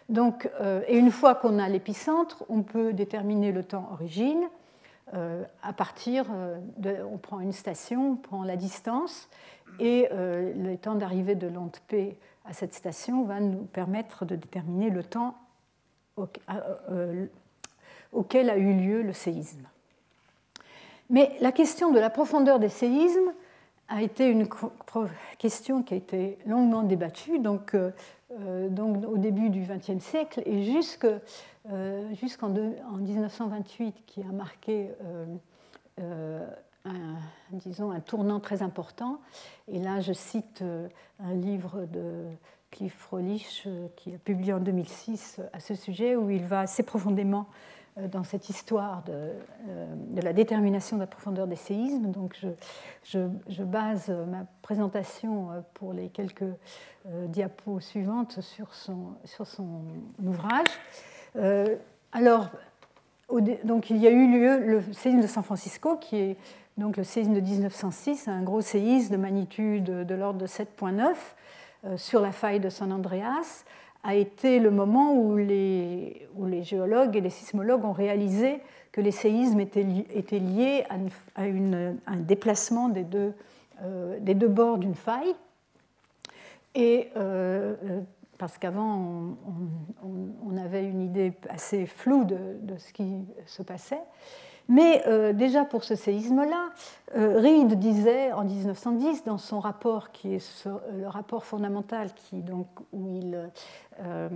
Donc, 0.10 0.48
et 0.88 0.98
une 0.98 1.10
fois 1.10 1.34
qu'on 1.34 1.58
a 1.58 1.68
l'épicentre, 1.70 2.44
on 2.50 2.62
peut 2.62 2.94
déterminer 2.94 3.52
le 3.52 3.64
temps 3.64 3.90
origine 3.92 4.48
euh, 5.14 5.44
à 5.62 5.74
partir 5.74 6.26
euh, 6.34 6.58
on 7.12 7.18
prend 7.18 7.40
une 7.40 7.52
station, 7.52 8.14
on 8.14 8.16
prend 8.16 8.44
la 8.44 8.56
distance 8.56 9.30
et 9.80 10.08
euh, 10.12 10.54
le 10.56 10.78
temps 10.78 10.96
d'arrivée 10.96 11.36
de 11.36 11.48
l'onde 11.48 11.76
P 11.88 12.18
à 12.46 12.54
cette 12.54 12.74
station 12.74 13.24
va 13.24 13.40
nous 13.40 13.64
permettre 13.66 14.26
de 14.26 14.36
déterminer 14.36 14.90
le 14.90 15.04
temps 15.04 15.36
auquel 18.12 18.50
a 18.50 18.58
eu 18.58 18.74
lieu 18.74 19.02
le 19.02 19.14
séisme. 19.14 19.68
Mais 21.10 21.36
la 21.42 21.52
question 21.52 21.92
de 21.92 22.00
la 22.00 22.10
profondeur 22.10 22.60
des 22.60 22.70
séismes 22.70 23.34
a 23.90 24.02
été 24.02 24.28
une 24.28 24.48
question 25.38 25.84
qui 25.84 25.94
a 25.94 25.98
été 25.98 26.38
longuement 26.46 26.84
débattue 26.84 27.40
donc, 27.40 27.76
donc 28.70 29.06
au 29.06 29.18
début 29.18 29.50
du 29.50 29.62
XXe 29.62 30.04
siècle 30.04 30.42
et 30.46 30.64
jusque 30.64 31.08
euh, 31.72 32.14
jusqu'en 32.16 32.50
1928 32.50 34.04
qui 34.06 34.22
a 34.22 34.34
marqué 34.34 34.90
euh, 35.02 35.26
euh, 36.02 36.46
un, 36.86 37.16
disons, 37.52 37.92
un 37.92 38.00
tournant 38.00 38.40
très 38.40 38.62
important. 38.62 39.20
Et 39.68 39.80
là, 39.80 40.02
je 40.02 40.14
cite 40.14 40.64
un 41.20 41.34
livre 41.34 41.86
de 41.86 42.26
Cliff 42.72 42.96
Frolich 42.96 43.68
qui 43.96 44.16
a 44.16 44.18
publié 44.18 44.54
en 44.54 44.60
2006 44.60 45.40
à 45.54 45.60
ce 45.60 45.76
sujet, 45.76 46.16
où 46.16 46.30
il 46.30 46.44
va 46.44 46.62
assez 46.62 46.84
profondément 46.84 47.48
dans 48.12 48.24
cette 48.24 48.50
histoire 48.50 49.04
de, 49.04 49.34
la 50.20 50.34
détermination 50.34 50.98
de 50.98 51.02
la 51.02 51.08
profondeur 51.08 51.46
des 51.46 51.56
séismes. 51.56 52.12
Donc 52.12 52.36
je, 53.04 53.28
je, 53.48 53.64
base 53.64 54.10
ma 54.10 54.46
présentation 54.64 55.64
pour 55.76 55.94
les 55.94 56.10
quelques 56.10 56.44
diapos 57.06 57.80
suivantes 57.80 58.42
sur 58.42 58.74
son, 58.74 59.14
sur 59.26 59.46
son 59.46 59.84
ouvrage. 60.24 60.68
Euh, 61.36 61.76
alors, 62.12 62.50
donc, 63.64 63.90
il 63.90 63.98
y 63.98 64.08
a 64.08 64.12
eu 64.12 64.32
lieu 64.32 64.60
le 64.60 64.94
séisme 64.94 65.22
de 65.22 65.28
San 65.28 65.44
Francisco, 65.44 65.98
qui 65.98 66.18
est 66.18 66.38
donc 66.78 66.98
le 66.98 67.04
séisme 67.04 67.34
de 67.34 67.40
1906, 67.40 68.28
un 68.28 68.42
gros 68.42 68.62
séisme 68.62 69.14
de 69.14 69.18
magnitude 69.18 69.84
de 69.84 70.16
l'ordre 70.16 70.40
de 70.40 70.48
7,9 70.48 71.14
euh, 71.86 71.98
sur 71.98 72.22
la 72.22 72.32
faille 72.32 72.60
de 72.60 72.70
San 72.70 72.92
Andreas, 72.92 73.66
a 74.04 74.16
été 74.16 74.60
le 74.60 74.72
moment 74.72 75.14
où 75.14 75.38
les, 75.38 76.28
géologues 76.64 77.16
et 77.16 77.22
les 77.22 77.30
sismologues 77.30 77.86
ont 77.86 77.94
réalisé 77.94 78.60
que 78.92 79.02
les 79.02 79.12
séismes 79.12 79.60
étaient, 79.60 79.84
liés 80.40 80.84
à, 80.90 81.44
un 81.44 82.18
déplacement 82.18 82.90
des 82.90 83.04
deux, 83.04 83.34
euh, 83.82 84.20
des 84.20 84.34
deux 84.34 84.50
bords 84.50 84.78
d'une 84.78 84.96
faille. 84.96 85.36
Et 86.76 87.10
parce 88.44 88.58
qu'avant, 88.58 89.38
on, 90.04 90.58
avait 90.58 90.84
une 90.84 91.02
idée 91.02 91.32
assez 91.50 91.86
floue 91.86 92.26
de, 92.26 92.78
ce 92.78 92.92
qui 92.92 93.26
se 93.46 93.64
passait. 93.64 94.02
Mais 94.70 95.04
euh, 95.08 95.34
déjà 95.34 95.66
pour 95.66 95.84
ce 95.84 95.96
séisme-là, 95.96 96.70
euh, 97.16 97.40
Reed 97.40 97.78
disait 97.80 98.32
en 98.32 98.44
1910 98.44 99.26
dans 99.26 99.38
son 99.38 99.60
rapport, 99.60 100.12
qui 100.12 100.36
est 100.36 100.68
le 100.98 101.08
rapport 101.08 101.46
fondamental 101.46 102.10
euh, 102.94 104.30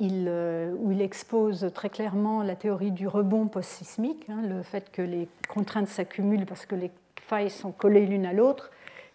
où 0.00 0.92
il 0.92 1.00
expose 1.00 1.70
très 1.72 1.88
clairement 1.88 2.42
la 2.42 2.56
théorie 2.56 2.90
du 2.90 3.06
rebond 3.06 3.46
post-sismique, 3.46 4.28
hein, 4.28 4.42
le 4.42 4.62
fait 4.62 4.90
que 4.90 5.02
les 5.02 5.28
contraintes 5.48 5.88
s'accumulent 5.88 6.46
parce 6.46 6.66
que 6.66 6.74
les 6.74 6.90
failles 7.20 7.50
sont 7.50 7.70
collées 7.70 8.06
l'une 8.06 8.26
à 8.26 8.32
l'autre, 8.32 8.70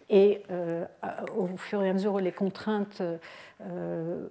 et 0.08 0.42
au 1.36 1.48
fur 1.56 1.82
et 1.82 1.90
à 1.90 1.92
mesure 1.92 2.14
où 2.14 2.18
les 2.18 2.30
contraintes 2.30 3.02
euh, 3.62 4.28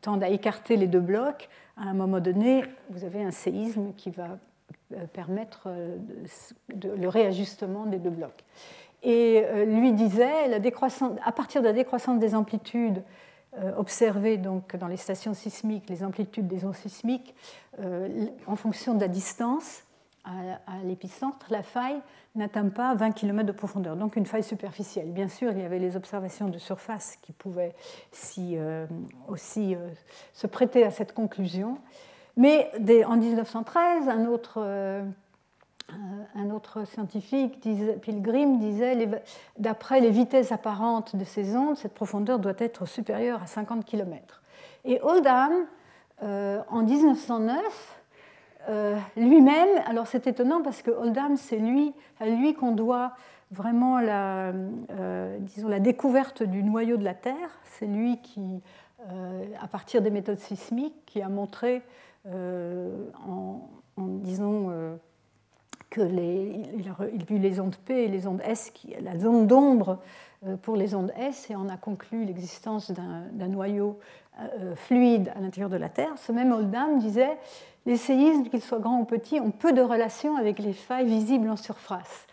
tendent 0.00 0.24
à 0.24 0.28
écarter 0.28 0.76
les 0.76 0.88
deux 0.88 1.00
blocs, 1.00 1.48
à 1.76 1.82
un 1.84 1.94
moment 1.94 2.18
donné, 2.18 2.64
vous 2.90 3.04
avez 3.04 3.22
un 3.22 3.30
séisme 3.30 3.92
qui 3.96 4.10
va 4.10 4.38
permettre 5.12 5.68
le 6.68 7.08
réajustement 7.08 7.86
des 7.86 7.98
deux 7.98 8.10
blocs. 8.10 8.44
Et 9.02 9.44
lui 9.66 9.92
disait, 9.92 10.48
la 10.48 10.58
à 11.24 11.32
partir 11.32 11.62
de 11.62 11.66
la 11.66 11.72
décroissance 11.72 12.18
des 12.18 12.34
amplitudes 12.34 13.02
observées 13.76 14.36
donc 14.36 14.76
dans 14.76 14.88
les 14.88 14.96
stations 14.96 15.34
sismiques, 15.34 15.88
les 15.88 16.04
amplitudes 16.04 16.46
des 16.46 16.64
ondes 16.64 16.74
sismiques, 16.74 17.34
en 18.46 18.56
fonction 18.56 18.94
de 18.94 19.00
la 19.00 19.08
distance, 19.08 19.84
à, 20.24 20.84
l'épicentre, 20.84 21.46
la 21.50 21.62
faille 21.62 22.00
n'atteint 22.34 22.68
pas 22.68 22.94
20 22.94 23.12
km 23.12 23.46
de 23.46 23.52
profondeur, 23.52 23.96
donc 23.96 24.16
une 24.16 24.26
faille 24.26 24.44
superficielle. 24.44 25.10
Bien 25.10 25.28
sûr, 25.28 25.52
il 25.52 25.58
y 25.58 25.64
avait 25.64 25.78
les 25.78 25.96
observations 25.96 26.48
de 26.48 26.58
surface 26.58 27.16
qui 27.22 27.32
pouvaient 27.32 27.74
euh, 28.38 28.86
aussi 29.28 29.74
euh, 29.74 29.88
se 30.32 30.46
prêter 30.46 30.84
à 30.84 30.90
cette 30.90 31.12
conclusion. 31.12 31.78
Mais 32.36 32.70
en 33.06 33.16
1913, 33.16 34.08
un 34.08 34.26
autre, 34.26 34.54
euh, 34.58 35.02
un 36.34 36.50
autre 36.50 36.86
scientifique, 36.86 37.60
Pilgrim, 37.60 38.58
disait 38.58 39.08
d'après 39.58 40.00
les 40.00 40.10
vitesses 40.10 40.52
apparentes 40.52 41.16
de 41.16 41.24
ces 41.24 41.56
ondes, 41.56 41.76
cette 41.76 41.94
profondeur 41.94 42.38
doit 42.38 42.54
être 42.58 42.86
supérieure 42.86 43.42
à 43.42 43.46
50 43.46 43.84
km. 43.84 44.42
Et 44.84 45.00
Oldham, 45.02 45.52
en 46.22 46.82
1909, 46.82 48.00
euh, 48.68 48.96
lui-même, 49.16 49.68
alors 49.86 50.06
c'est 50.06 50.26
étonnant 50.26 50.62
parce 50.62 50.82
que 50.82 50.90
Oldham, 50.90 51.36
c'est 51.36 51.56
lui, 51.56 51.92
à 52.20 52.26
lui 52.26 52.54
qu'on 52.54 52.72
doit 52.72 53.12
vraiment 53.50 53.98
la, 54.00 54.52
euh, 54.90 55.38
disons, 55.40 55.68
la 55.68 55.80
découverte 55.80 56.42
du 56.42 56.62
noyau 56.62 56.96
de 56.96 57.04
la 57.04 57.14
Terre. 57.14 57.58
C'est 57.64 57.86
lui 57.86 58.18
qui, 58.18 58.60
euh, 59.08 59.44
à 59.60 59.66
partir 59.66 60.02
des 60.02 60.10
méthodes 60.10 60.38
sismiques, 60.38 61.04
qui 61.06 61.22
a 61.22 61.28
montré, 61.28 61.82
en, 62.26 63.68
disons, 63.96 64.98
que 65.88 66.00
les, 66.00 66.64
il, 66.74 67.24
vu 67.24 67.38
les 67.38 67.60
ondes 67.60 67.76
P 67.76 68.04
et 68.04 68.08
les 68.08 68.26
ondes 68.26 68.42
S, 68.44 68.72
la 69.00 69.18
zone 69.18 69.46
d'ombre 69.46 69.98
pour 70.62 70.76
les 70.76 70.94
ondes 70.94 71.12
S, 71.16 71.50
et 71.50 71.56
on 71.56 71.68
a 71.68 71.76
conclu 71.76 72.24
l'existence 72.24 72.90
d'un 72.90 73.48
noyau 73.48 73.98
fluide 74.74 75.32
à 75.34 75.40
l'intérieur 75.40 75.70
de 75.70 75.76
la 75.76 75.88
Terre. 75.88 76.12
Ce 76.16 76.32
même 76.32 76.52
Oldham 76.52 76.98
disait 76.98 77.38
les 77.86 77.96
séismes, 77.96 78.44
qu'ils 78.48 78.60
soient 78.60 78.78
grands 78.78 79.00
ou 79.00 79.04
petits, 79.04 79.40
ont 79.40 79.50
peu 79.50 79.72
de 79.72 79.80
relation 79.80 80.36
avec 80.36 80.58
les 80.58 80.72
failles 80.72 81.06
visibles 81.06 81.48
en 81.48 81.56
surface. 81.56 82.26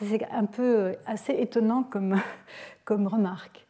C'est 0.00 0.26
un 0.30 0.44
peu 0.44 0.62
euh, 0.62 0.94
assez 1.06 1.32
étonnant 1.32 1.82
comme, 1.82 2.20
comme 2.84 3.06
remarque. 3.06 3.61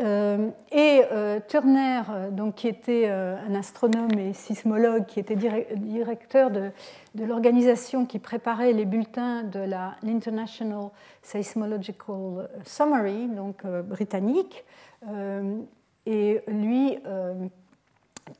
Euh, 0.00 0.50
et 0.70 1.02
euh, 1.10 1.40
Turner, 1.48 2.02
donc, 2.30 2.56
qui 2.56 2.68
était 2.68 3.08
un 3.08 3.54
astronome 3.54 4.18
et 4.18 4.32
sismologue, 4.32 5.06
qui 5.06 5.20
était 5.20 5.36
directeur 5.36 6.50
de, 6.50 6.70
l'organisation 7.16 8.06
qui 8.06 8.18
préparait 8.18 8.72
les 8.72 8.84
bulletins 8.84 9.42
de 9.42 9.60
l'International 10.02 10.90
Seismological 11.22 12.48
Summary, 12.64 13.28
donc 13.28 13.66
britannique, 13.66 14.64
et 16.06 16.40
lui 16.48 16.98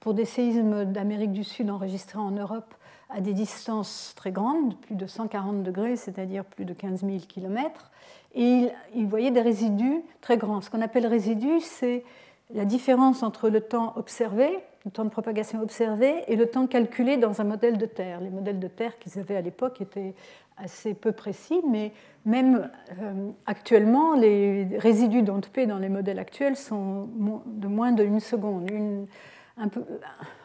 pour 0.00 0.14
des 0.14 0.24
séismes 0.24 0.84
d'Amérique 0.84 1.32
du 1.32 1.44
Sud 1.44 1.70
enregistrés 1.70 2.18
en 2.18 2.32
Europe 2.32 2.74
à 3.10 3.20
des 3.20 3.32
distances 3.32 4.12
très 4.16 4.32
grandes, 4.32 4.76
plus 4.80 4.94
de 4.94 5.06
140 5.06 5.62
degrés, 5.62 5.96
c'est-à-dire 5.96 6.44
plus 6.44 6.64
de 6.64 6.72
15 6.72 7.00
000 7.00 7.18
km. 7.28 7.90
Et 8.34 8.68
il, 8.94 9.06
voyait 9.06 9.30
des 9.30 9.40
résidus 9.40 10.02
très 10.20 10.36
grands. 10.36 10.60
Ce 10.60 10.70
qu'on 10.70 10.82
appelle 10.82 11.06
résidus, 11.06 11.60
c'est 11.60 12.04
la 12.52 12.64
différence 12.64 13.22
entre 13.22 13.48
le 13.48 13.60
temps 13.60 13.92
observé, 13.96 14.58
le 14.84 14.90
temps 14.90 15.04
de 15.04 15.10
propagation 15.10 15.62
observé, 15.62 16.24
et 16.28 16.36
le 16.36 16.46
temps 16.46 16.66
calculé 16.66 17.16
dans 17.16 17.40
un 17.40 17.44
modèle 17.44 17.78
de 17.78 17.86
terre. 17.86 18.20
Les 18.20 18.30
modèles 18.30 18.58
de 18.58 18.68
terre 18.68 18.98
qu'ils 18.98 19.18
avaient 19.18 19.36
à 19.36 19.40
l'époque 19.40 19.80
étaient 19.80 20.14
assez 20.56 20.94
peu 20.94 21.12
précis, 21.12 21.60
mais 21.68 21.92
même 22.24 22.70
euh, 23.00 23.30
actuellement, 23.46 24.14
les 24.14 24.68
résidus 24.78 25.22
d'onde 25.22 25.46
P 25.46 25.66
dans 25.66 25.78
les 25.78 25.88
modèles 25.88 26.18
actuels 26.18 26.56
sont 26.56 27.08
de 27.46 27.68
moins 27.68 27.92
de 27.92 28.04
une 28.04 28.20
seconde. 28.20 28.70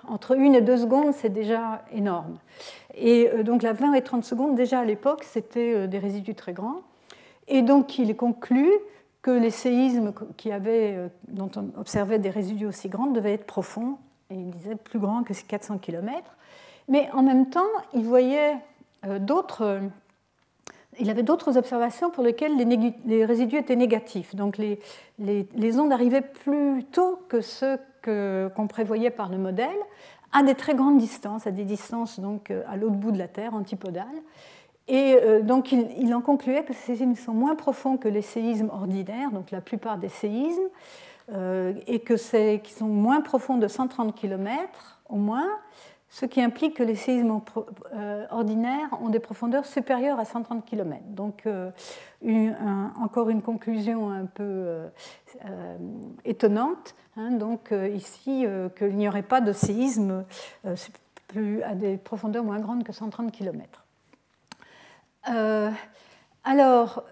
Entre 0.07 0.37
une 0.37 0.55
et 0.55 0.61
deux 0.61 0.77
secondes, 0.77 1.13
c'est 1.13 1.29
déjà 1.29 1.83
énorme. 1.91 2.37
Et 2.93 3.29
euh, 3.29 3.43
donc 3.43 3.61
la 3.63 3.73
20 3.73 3.93
et 3.93 4.01
30 4.01 4.23
secondes, 4.23 4.55
déjà 4.55 4.79
à 4.79 4.85
l'époque, 4.85 5.23
c'était 5.23 5.73
euh, 5.73 5.87
des 5.87 5.99
résidus 5.99 6.35
très 6.35 6.53
grands. 6.53 6.81
Et 7.47 7.61
donc 7.61 7.97
il 7.97 8.09
est 8.09 8.15
conclu 8.15 8.69
que 9.21 9.31
les 9.31 9.51
séismes 9.51 10.13
avaient, 10.51 10.97
dont 11.27 11.51
on 11.55 11.79
observait 11.79 12.17
des 12.17 12.31
résidus 12.31 12.65
aussi 12.65 12.89
grands 12.89 13.07
devaient 13.07 13.33
être 13.33 13.45
profonds, 13.45 13.97
et 14.31 14.35
il 14.35 14.49
disait 14.49 14.75
plus 14.75 14.97
grands 14.97 15.23
que 15.23 15.33
ces 15.33 15.43
400 15.43 15.77
km. 15.77 16.17
Mais 16.87 17.07
en 17.13 17.21
même 17.21 17.49
temps, 17.51 17.69
il 17.93 18.03
voyait 18.03 18.55
d'autres 19.19 19.81
il 20.99 21.09
avait 21.09 21.23
d'autres 21.23 21.57
observations 21.57 22.09
pour 22.09 22.23
lesquelles 22.23 22.55
les, 23.05 23.25
résidus 23.25 23.57
étaient 23.57 23.75
négatifs. 23.75 24.35
Donc 24.35 24.57
les, 24.57 25.79
ondes 25.79 25.91
arrivaient 25.91 26.21
plus 26.21 26.83
tôt 26.85 27.19
que 27.29 27.41
ceux 27.41 27.77
qu'on 28.03 28.67
prévoyait 28.67 29.11
par 29.11 29.29
le 29.29 29.37
modèle, 29.37 29.69
à 30.33 30.43
des 30.43 30.55
très 30.55 30.75
grandes 30.75 30.97
distances, 30.97 31.47
à 31.47 31.51
des 31.51 31.65
distances 31.65 32.19
donc 32.19 32.51
euh, 32.51 32.63
à 32.67 32.77
l'autre 32.77 32.95
bout 32.95 33.11
de 33.11 33.17
la 33.17 33.27
Terre, 33.27 33.53
antipodales. 33.53 34.07
Et 34.87 35.15
euh, 35.21 35.41
donc 35.41 35.71
il, 35.71 36.13
en 36.13 36.21
concluait 36.21 36.63
que 36.63 36.73
ces 36.73 36.95
séismes 36.95 37.15
sont 37.15 37.33
moins 37.33 37.55
profonds 37.55 37.97
que 37.97 38.07
les 38.07 38.21
séismes 38.21 38.69
ordinaires, 38.69 39.31
donc 39.31 39.51
la 39.51 39.61
plupart 39.61 39.97
des 39.97 40.09
séismes, 40.09 40.69
euh, 41.33 41.73
et 41.87 41.99
que 41.99 42.15
qu'ils 42.57 42.75
sont 42.75 42.87
moins 42.87 43.21
profonds 43.21 43.57
de 43.57 43.67
130 43.67 44.15
km 44.15 44.99
au 45.09 45.15
moins, 45.15 45.47
ce 46.11 46.25
qui 46.25 46.41
implique 46.41 46.75
que 46.75 46.83
les 46.83 46.95
séismes 46.95 47.39
euh, 47.95 48.25
ordinaires 48.31 48.89
ont 49.01 49.07
des 49.07 49.21
profondeurs 49.21 49.65
supérieures 49.65 50.19
à 50.19 50.25
130 50.25 50.65
km. 50.65 51.01
Donc, 51.07 51.43
euh, 51.45 51.71
encore 53.01 53.29
une 53.29 53.41
conclusion 53.41 54.11
un 54.11 54.25
peu 54.25 54.43
euh, 54.43 55.77
étonnante. 56.25 56.95
Hein. 57.15 57.31
donc, 57.31 57.73
ici, 57.95 58.45
qu'il 58.77 58.95
n'y 58.95 59.07
aurait 59.07 59.21
pas 59.21 59.39
de 59.39 59.53
séisme 59.53 60.25
à 60.65 61.75
des 61.75 61.95
profondeurs 61.95 62.43
moins 62.43 62.59
grandes 62.59 62.83
que 62.83 62.91
130 62.91 63.31
km. 63.31 63.85
alors, 66.43 67.05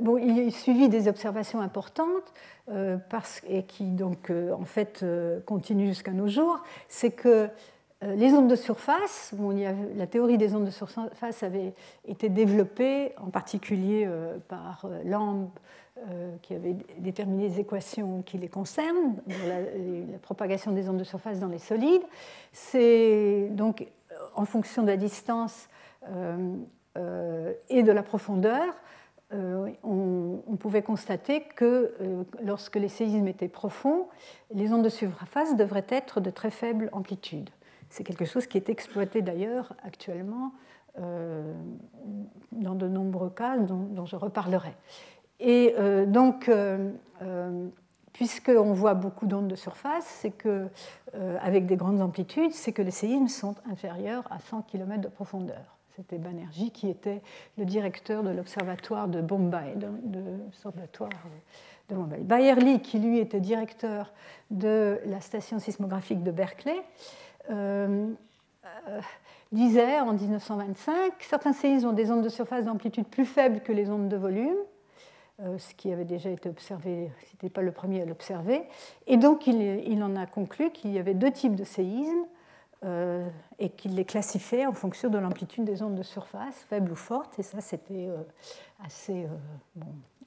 bon, 0.00 0.16
il 0.16 0.52
suivi 0.52 0.88
des 0.88 1.06
observations 1.06 1.60
importantes 1.60 2.32
et 3.46 3.62
qui, 3.64 3.84
donc, 3.84 4.30
en 4.30 4.64
fait, 4.64 5.04
continuent 5.44 5.88
jusqu'à 5.88 6.12
nos 6.12 6.28
jours. 6.28 6.62
C'est 6.88 7.10
que 7.10 7.50
les 8.02 8.32
ondes 8.32 8.48
de 8.48 8.56
surface, 8.56 9.34
la 9.96 10.06
théorie 10.06 10.38
des 10.38 10.54
ondes 10.54 10.64
de 10.64 10.70
surface 10.70 11.42
avait 11.42 11.72
été 12.06 12.28
développée 12.28 13.12
en 13.18 13.30
particulier 13.30 14.04
euh, 14.06 14.38
par 14.48 14.84
euh, 14.84 15.02
Lamb, 15.04 15.50
qui 16.40 16.54
avait 16.54 16.74
déterminé 16.98 17.48
les 17.48 17.60
équations 17.60 18.22
qui 18.22 18.36
les 18.36 18.48
concernent, 18.48 19.22
la, 19.46 19.60
la, 19.60 20.18
propagation 20.20 20.72
des 20.72 20.88
ondes 20.88 20.96
de 20.96 21.04
surface 21.04 21.38
dans 21.38 21.48
les 21.48 21.58
solides. 21.58 22.02
C'est 22.50 23.48
donc 23.52 23.86
en 24.34 24.44
fonction 24.44 24.82
de 24.82 24.88
la 24.88 24.96
distance 24.96 25.68
et 26.08 27.82
de 27.82 27.92
la 27.92 28.02
profondeur, 28.02 28.74
on, 29.84 30.56
pouvait 30.58 30.82
constater 30.82 31.42
que 31.54 31.94
lorsque 32.42 32.76
les 32.76 32.88
séismes 32.88 33.28
étaient 33.28 33.46
profonds, 33.46 34.08
les 34.52 34.72
ondes 34.72 34.82
de 34.82 34.88
surface 34.88 35.54
devraient 35.56 35.86
être 35.88 36.20
de 36.20 36.30
très 36.30 36.50
faible 36.50 36.88
amplitude. 36.92 37.50
C'est 37.92 38.04
quelque 38.04 38.24
chose 38.24 38.46
qui 38.46 38.56
est 38.56 38.70
exploité 38.70 39.20
d'ailleurs 39.20 39.74
actuellement 39.84 40.52
euh, 40.98 41.52
dans 42.52 42.74
de 42.74 42.88
nombreux 42.88 43.28
cas 43.28 43.58
dont, 43.58 44.06
je 44.06 44.16
reparlerai. 44.16 44.72
Et 45.40 45.74
euh, 45.78 46.06
donc, 46.06 46.48
euh, 46.48 46.90
puisqu'on 48.14 48.72
voit 48.72 48.94
beaucoup 48.94 49.26
d'ondes 49.26 49.48
de 49.48 49.56
surface, 49.56 50.06
c'est 50.06 50.30
que, 50.30 50.68
avec 51.42 51.66
des 51.66 51.76
grandes 51.76 52.00
amplitudes, 52.00 52.52
c'est 52.52 52.72
que 52.72 52.80
les 52.80 52.90
séismes 52.90 53.28
sont 53.28 53.56
inférieurs 53.70 54.24
à 54.30 54.38
100 54.38 54.62
km 54.62 55.02
de 55.02 55.08
profondeur. 55.08 55.76
C'était 55.94 56.16
Banerjee 56.16 56.70
qui 56.70 56.88
était 56.88 57.20
le 57.58 57.66
directeur 57.66 58.22
de 58.22 58.30
l'observatoire 58.30 59.06
de 59.06 59.20
Bombay, 59.20 59.74
de, 59.76 59.88
l'observatoire 60.44 61.10
de 61.90 61.94
Bombay. 61.94 62.20
Bayerly, 62.20 62.80
qui 62.80 62.98
lui 62.98 63.18
était 63.18 63.40
directeur 63.40 64.14
de 64.50 64.98
la 65.04 65.20
station 65.20 65.58
sismographique 65.58 66.22
de 66.22 66.30
Berkeley, 66.30 66.82
disait 69.52 70.00
en 70.00 70.12
1925 70.12 71.14
certains 71.20 71.52
séismes 71.52 71.88
ont 71.88 71.92
des 71.92 72.10
ondes 72.10 72.22
de 72.22 72.28
surface 72.28 72.64
d'amplitude 72.64 73.06
plus 73.06 73.24
faibles 73.24 73.60
que 73.60 73.72
les 73.72 73.90
ondes 73.90 74.08
de 74.08 74.16
volume, 74.16 74.56
euh, 75.40 75.58
ce 75.58 75.74
qui 75.74 75.92
avait 75.92 76.04
déjà 76.04 76.30
été 76.30 76.48
observé, 76.48 77.10
ce 77.26 77.32
n'était 77.32 77.50
pas 77.50 77.62
le 77.62 77.72
premier 77.72 78.02
à 78.02 78.04
l'observer. 78.04 78.62
Et 79.06 79.16
donc 79.16 79.46
il, 79.46 80.02
en 80.02 80.16
a 80.16 80.26
conclu 80.26 80.70
qu'il 80.70 80.92
y 80.92 80.98
avait 80.98 81.14
deux 81.14 81.30
types 81.30 81.56
de 81.56 81.64
séismes 81.64 82.26
et 83.60 83.68
qu'il 83.68 83.94
les 83.94 84.04
classifiait 84.04 84.66
en 84.66 84.72
fonction 84.72 85.08
de 85.08 85.16
l'amplitude 85.16 85.62
des 85.62 85.82
ondes 85.82 85.94
de 85.94 86.02
surface, 86.02 86.66
faibles 86.68 86.90
ou 86.90 86.96
fortes. 86.96 87.38
Et 87.38 87.44
ça, 87.44 87.60
c'était 87.60 88.08
assez, 88.84 89.28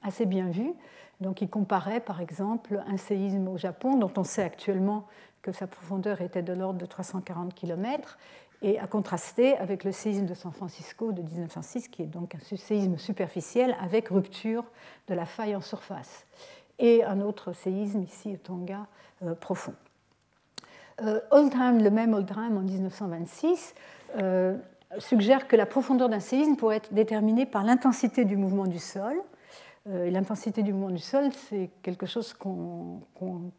assez 0.02 0.24
bien 0.24 0.48
vus. 0.48 0.72
Donc 1.20 1.40
il 1.40 1.48
comparait 1.48 2.00
par 2.00 2.20
exemple 2.20 2.82
un 2.86 2.96
séisme 2.96 3.48
au 3.48 3.56
Japon, 3.56 3.96
dont 3.96 4.12
on 4.16 4.24
sait 4.24 4.42
actuellement 4.42 5.06
que 5.46 5.52
sa 5.52 5.68
profondeur 5.68 6.20
était 6.22 6.42
de 6.42 6.52
l'ordre 6.52 6.80
de 6.80 6.86
340 6.86 7.54
km, 7.54 8.18
et 8.62 8.80
à 8.80 8.88
contraster 8.88 9.56
avec 9.58 9.84
le 9.84 9.92
séisme 9.92 10.26
de 10.26 10.34
San 10.34 10.50
Francisco 10.50 11.12
de 11.12 11.22
1906, 11.22 11.86
qui 11.86 12.02
est 12.02 12.06
donc 12.06 12.34
un 12.34 12.56
séisme 12.56 12.98
superficiel 12.98 13.76
avec 13.80 14.08
rupture 14.08 14.64
de 15.06 15.14
la 15.14 15.24
faille 15.24 15.54
en 15.54 15.60
surface, 15.60 16.26
et 16.80 17.04
un 17.04 17.20
autre 17.20 17.52
séisme 17.52 18.02
ici 18.02 18.32
au 18.32 18.36
Tonga 18.38 18.86
euh, 19.22 19.34
profond. 19.36 19.74
Euh, 21.02 21.20
Oldham, 21.30 21.80
le 21.80 21.90
même 21.90 22.12
Oldham 22.12 22.56
en 22.56 22.62
1926, 22.62 23.74
euh, 24.16 24.56
suggère 24.98 25.46
que 25.46 25.54
la 25.54 25.66
profondeur 25.66 26.08
d'un 26.08 26.20
séisme 26.20 26.56
pourrait 26.56 26.78
être 26.78 26.92
déterminée 26.92 27.46
par 27.46 27.62
l'intensité 27.62 28.24
du 28.24 28.36
mouvement 28.36 28.66
du 28.66 28.80
sol, 28.80 29.14
euh, 29.88 30.10
l'intensité 30.10 30.64
du 30.64 30.72
mouvement 30.72 30.90
du 30.90 31.02
sol, 31.02 31.30
c'est 31.48 31.70
quelque 31.82 32.06
chose 32.06 32.32
qu'on 32.32 33.00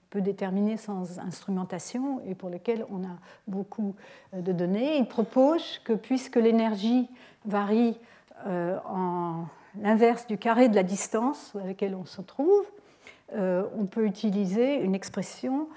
peut 0.10 0.20
déterminer 0.20 0.76
sans 0.76 1.20
instrumentation 1.20 2.20
et 2.28 2.36
pour 2.36 2.50
lequel 2.50 2.86
on 2.92 3.04
a 3.06 3.16
beaucoup 3.48 3.96
euh, 4.34 4.42
de 4.42 4.52
données. 4.52 4.98
Il 4.98 5.08
propose 5.08 5.80
que 5.86 5.94
puisque 5.94 6.36
l'énergie 6.36 7.08
varie 7.46 7.98
euh, 8.46 8.78
en 8.86 9.46
l'inverse 9.82 10.28
du 10.28 10.38
carré 10.38 10.68
de 10.68 10.76
la 10.76 10.84
distance 10.84 11.56
à 11.56 11.66
laquelle 11.66 11.96
on 11.96 12.06
se 12.06 12.22
trouve, 12.22 12.66
on 13.36 13.86
peut 13.86 14.06
utiliser 14.06 14.80
une 14.80 14.96
expression, 14.96 15.68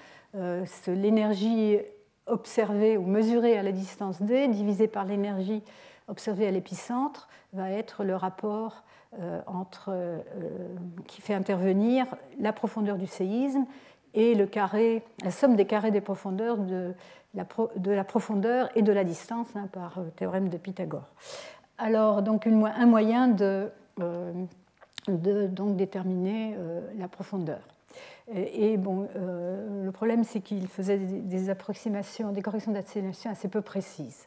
l'énergie 0.87 1.77
observée 2.25 2.97
ou 2.97 3.05
mesurée 3.05 3.59
à 3.59 3.63
la 3.63 3.73
distance 3.73 4.23
d 4.23 4.49
divisée 4.49 4.89
par 4.89 5.05
l'énergie 5.05 5.63
observée 6.11 6.47
à 6.47 6.51
l'épicentre 6.51 7.29
va 7.53 7.71
être 7.71 8.05
le 8.05 8.17
rapport 8.17 8.83
euh, 9.19 9.41
entre, 9.47 9.89
euh, 9.89 10.21
qui 11.09 11.21
fait 11.21 11.35
intervenir 11.35 12.07
la 12.39 12.53
profondeur 12.53 12.97
du 12.97 13.07
séisme 13.07 13.65
et 14.15 14.37
le 14.37 14.47
carré, 14.47 15.03
la 15.25 15.33
somme 15.33 15.57
des 15.57 15.65
carrés 15.65 15.91
des 15.91 16.01
profondeurs 16.01 16.59
de 16.59 16.95
la, 17.35 17.45
de 17.77 17.91
la 17.91 18.05
profondeur 18.05 18.71
et 18.77 18.83
de 18.83 18.93
la 18.93 19.03
distance 19.03 19.49
hein, 19.57 19.69
par 19.73 19.99
euh, 19.99 20.05
théorème 20.15 20.49
de 20.49 20.57
Pythagore. 20.57 21.09
Alors, 21.79 22.23
donc 22.23 22.47
un 22.47 22.87
moyen 22.87 23.27
de, 23.27 23.71
donc, 25.09 25.77
déterminer 25.77 26.55
la 26.99 27.09
profondeur. 27.09 27.61
Et, 28.31 28.77
bon, 28.77 29.09
le 29.15 29.91
problème, 29.91 30.25
c'est 30.25 30.41
qu'il 30.41 30.69
faisait 30.69 30.99
des, 30.99 31.21
des, 31.21 31.49
approximations, 31.49 32.33
des 32.33 32.43
corrections 32.43 32.73
d'atténuation 32.73 33.31
assez 33.31 33.49
peu 33.49 33.63
précises. 33.63 34.27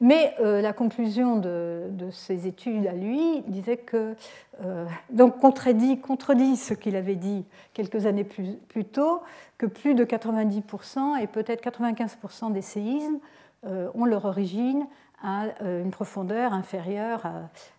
Mais 0.00 0.34
euh, 0.40 0.60
la 0.60 0.72
conclusion 0.72 1.36
de, 1.36 1.90
ses 2.10 2.46
études 2.46 2.86
à 2.86 2.92
lui 2.92 3.42
disait 3.46 3.78
que, 3.78 4.14
euh, 4.62 4.86
donc 5.10 5.38
contredit, 5.40 6.00
contredit 6.00 6.56
ce 6.56 6.74
qu'il 6.74 6.96
avait 6.96 7.16
dit 7.16 7.44
quelques 7.72 8.06
années 8.06 8.24
plus, 8.24 8.84
tôt, 8.84 9.22
que 9.58 9.66
plus 9.66 9.94
de 9.94 10.04
90% 10.04 11.20
et 11.20 11.26
peut-être 11.26 11.64
95% 11.64 12.52
des 12.52 12.62
séismes 12.62 13.18
euh, 13.64 13.88
ont 13.94 14.04
leur 14.04 14.26
origine 14.26 14.86
à 15.22 15.46
une 15.64 15.90
profondeur 15.90 16.52
inférieure 16.52 17.22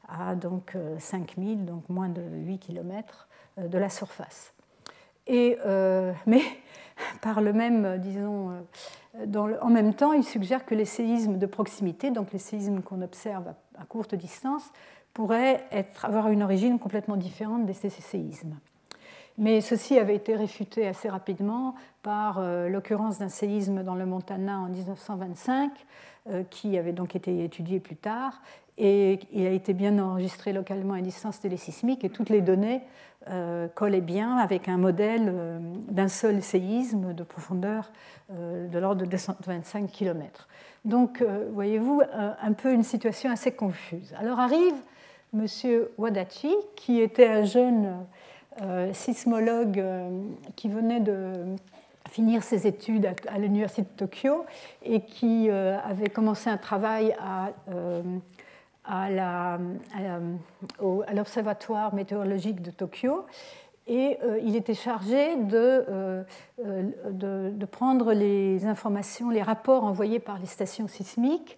à, 0.10 0.34
donc 0.34 0.76
5000, 0.98 1.66
donc 1.66 1.88
moins 1.88 2.10
de 2.10 2.22
8 2.22 2.58
km 2.58 3.28
de 3.58 3.78
la 3.78 3.90
surface. 3.90 4.54
Et, 5.28 5.56
mais 6.26 6.42
par 7.22 7.42
le 7.42 7.54
même, 7.54 7.98
disons, 8.00 8.52
en 9.62 9.70
même 9.70 9.94
temps, 9.94 10.14
il 10.14 10.24
suggère 10.24 10.66
que 10.66 10.76
les 10.76 10.86
séismes 10.86 11.38
de 11.38 11.46
proximité, 11.46 12.12
donc 12.12 12.32
les 12.34 12.40
séismes 12.40 12.82
qu'on 12.82 13.02
observe 13.02 13.54
à, 13.78 13.86
courte 13.86 14.16
distance, 14.16 14.72
pourraient 15.14 15.66
avoir 16.04 16.30
une 16.30 16.44
origine 16.44 16.78
complètement 16.78 17.18
différente 17.18 17.66
des 17.66 17.74
séismes. 17.74 18.58
Mais 19.38 19.62
ceci 19.62 20.00
avait 20.00 20.16
été 20.16 20.36
réfuté 20.36 20.88
assez 20.88 21.10
rapidement 21.10 21.76
par 22.02 22.40
euh, 22.40 22.70
l'occurrence 22.70 23.20
d'un 23.20 23.30
séisme 23.30 23.84
dans 23.84 23.94
le 23.94 24.06
Montana 24.06 24.60
en 24.60 24.68
1925, 24.68 25.72
euh, 26.30 26.44
qui 26.50 26.78
avait 26.78 26.92
donc 26.92 27.16
été 27.16 27.44
étudié 27.44 27.80
plus 27.80 27.96
tard, 27.96 28.42
et 28.80 29.20
il 29.32 29.46
a 29.46 29.52
été 29.52 29.74
bien 29.74 29.98
enregistré 30.00 30.54
localement 30.54 30.96
à 30.96 31.02
distance 31.02 31.40
télésismique, 31.40 32.04
et 32.04 32.10
toutes 32.10 32.30
les 32.30 32.42
données 32.42 32.78
euh, 32.78 32.82
collait 33.74 34.02
bien 34.02 34.38
avec 34.38 34.68
un 34.68 34.78
modèle 34.78 35.32
euh, 35.34 35.60
d'un 35.90 36.08
seul 36.08 36.42
séisme 36.42 37.14
de 37.14 37.24
profondeur 37.24 37.92
euh, 38.32 38.68
de 38.68 38.80
l'ordre 38.80 39.02
de 39.02 39.06
225 39.06 39.92
km. 39.92 40.48
Donc, 40.86 41.22
voyez-vous, 41.52 42.02
un 42.14 42.54
peu 42.54 42.72
une 42.72 42.84
situation 42.84 43.30
assez 43.30 43.52
confuse. 43.52 44.14
Alors 44.18 44.40
arrive 44.40 44.76
M. 45.34 45.46
Wadachi, 45.98 46.56
qui 46.78 47.02
était 47.02 47.28
un 47.28 47.44
jeune 47.44 48.06
sismologue 48.94 49.84
qui 50.56 50.70
venait 50.70 51.02
de 51.02 51.34
finir 52.10 52.42
ses 52.42 52.68
études 52.68 53.10
à 53.28 53.38
l'Université 53.38 53.82
de 53.82 53.98
Tokyo 53.98 54.46
et 54.86 55.02
qui 55.02 55.50
avait 55.50 56.10
commencé 56.10 56.50
un 56.50 56.56
travail 56.56 57.14
à 57.20 57.50
à 58.88 59.60
l'Observatoire 61.14 61.94
météorologique 61.94 62.62
de 62.62 62.72
Tokyo 62.72 63.26
et 63.88 64.18
euh, 64.24 64.40
il 64.44 64.56
était 64.56 64.74
chargé 64.74 65.36
euh, 65.54 66.24
de, 67.10 67.52
de, 67.52 67.66
prendre 67.66 68.14
les 68.14 68.66
informations, 68.66 69.30
les 69.30 69.42
rapports 69.42 69.86
envoyés 69.86 70.20
par 70.20 70.40
les 70.40 70.46
stations 70.46 70.88
sismiques 70.88 71.58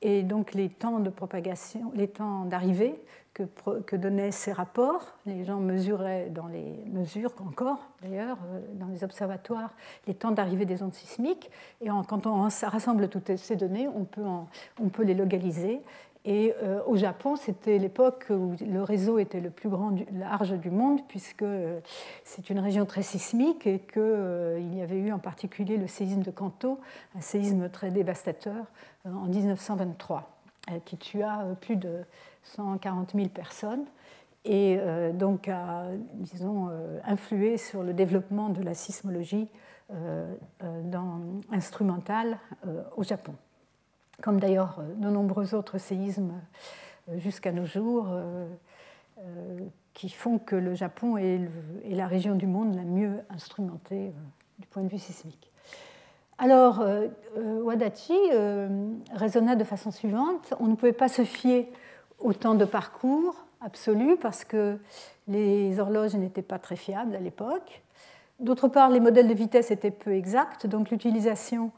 et 0.00 0.22
donc 0.22 0.54
les 0.54 0.70
temps 0.70 1.00
de 1.00 1.10
propagation, 1.10 1.92
les 1.94 2.08
temps 2.08 2.44
d'arrivée 2.46 2.98
que, 3.34 3.96
donnaient 3.96 4.30
ces 4.30 4.52
rapports. 4.52 5.12
Les 5.26 5.44
gens 5.44 5.60
mesuraient 5.60 6.30
dans 6.30 6.46
les 6.46 6.82
mesures 6.86 7.34
encore 7.46 7.90
d'ailleurs 8.00 8.38
euh, 8.50 8.60
dans 8.74 8.86
les 8.86 9.04
observatoires 9.04 9.74
les 10.06 10.14
temps 10.14 10.30
d'arrivée 10.30 10.64
des 10.64 10.82
ondes 10.82 10.94
sismiques 10.94 11.50
et 11.82 11.88
quand 12.08 12.26
on 12.26 12.48
rassemble 12.62 13.08
toutes 13.10 13.36
ces 13.36 13.56
données, 13.56 13.86
on 13.88 14.88
peut 14.88 15.02
les 15.02 15.14
localiser 15.14 15.82
et 16.26 16.52
euh, 16.60 16.80
au 16.86 16.96
Japon, 16.96 17.36
c'était 17.36 17.78
l'époque 17.78 18.26
où 18.30 18.56
le 18.60 18.82
réseau 18.82 19.20
était 19.20 19.40
le 19.40 19.50
plus 19.50 19.68
grand, 19.68 19.94
large 20.12 20.58
du 20.58 20.70
monde, 20.72 21.00
puisque 21.06 21.42
euh, 21.42 21.78
c'est 22.24 22.50
une 22.50 22.58
région 22.58 22.84
très 22.84 23.02
sismique 23.02 23.64
et 23.64 23.78
qu'il 23.78 24.02
euh, 24.02 24.58
y 24.58 24.82
avait 24.82 24.98
eu 24.98 25.12
en 25.12 25.20
particulier 25.20 25.76
le 25.76 25.86
séisme 25.86 26.22
de 26.22 26.32
Kanto, 26.32 26.80
un 27.16 27.20
séisme 27.20 27.68
très 27.68 27.92
dévastateur 27.92 28.66
en 29.04 29.26
1923, 29.26 30.28
qui 30.84 30.96
tua 30.96 31.44
plus 31.60 31.76
de 31.76 32.00
140 32.42 33.12
000 33.14 33.28
personnes 33.28 33.84
et 34.44 34.78
donc 35.14 35.48
a, 35.48 35.86
disons, 36.14 36.70
influé 37.04 37.56
sur 37.56 37.84
le 37.84 37.92
développement 37.92 38.48
de 38.48 38.62
la 38.62 38.74
sismologie 38.74 39.48
instrumentale 41.52 42.38
au 42.96 43.04
Japon 43.04 43.34
comme 44.22 44.40
d'ailleurs 44.40 44.78
euh, 44.78 44.94
de 44.94 45.08
nombreux 45.08 45.54
autres 45.54 45.78
séismes 45.78 46.34
euh, 47.08 47.18
jusqu'à 47.18 47.52
nos 47.52 47.66
jours, 47.66 48.08
euh, 48.10 48.46
qui 49.94 50.10
font 50.10 50.38
que 50.38 50.56
le 50.56 50.74
Japon 50.74 51.16
est, 51.16 51.40
la 51.88 52.06
région 52.06 52.34
du 52.34 52.46
monde 52.46 52.74
la 52.74 52.82
mieux 52.82 53.20
instrumentée 53.30 54.12
du 54.58 54.66
point 54.66 54.82
de 54.82 54.88
vue 54.88 54.98
sismique. 54.98 55.50
Alors, 56.36 56.84
Wadachi 57.34 58.18
raisonna 59.14 59.56
de 59.56 59.64
façon 59.64 59.90
suivante, 59.90 60.52
on 60.60 60.66
ne 60.66 60.74
pouvait 60.74 60.92
pas 60.92 61.08
se 61.08 61.24
fier 61.24 61.72
au 62.18 62.34
temps 62.34 62.54
de 62.54 62.66
parcours 62.66 63.46
absolu 63.62 64.18
parce 64.18 64.44
que 64.44 64.78
les 65.28 65.80
horloges 65.80 66.14
n'étaient 66.14 66.42
pas 66.42 66.58
très 66.58 66.76
fiables 66.76 67.16
à 67.16 67.20
l'époque. 67.20 67.82
D'autre 68.38 68.68
part, 68.68 68.90
les 68.90 69.00
modèles 69.00 69.28
de 69.28 69.34
vitesse 69.34 69.70
étaient 69.70 69.90
peu 69.90 70.12
exacts, 70.12 70.66
donc 70.66 70.90
l'utilisation 70.90 71.70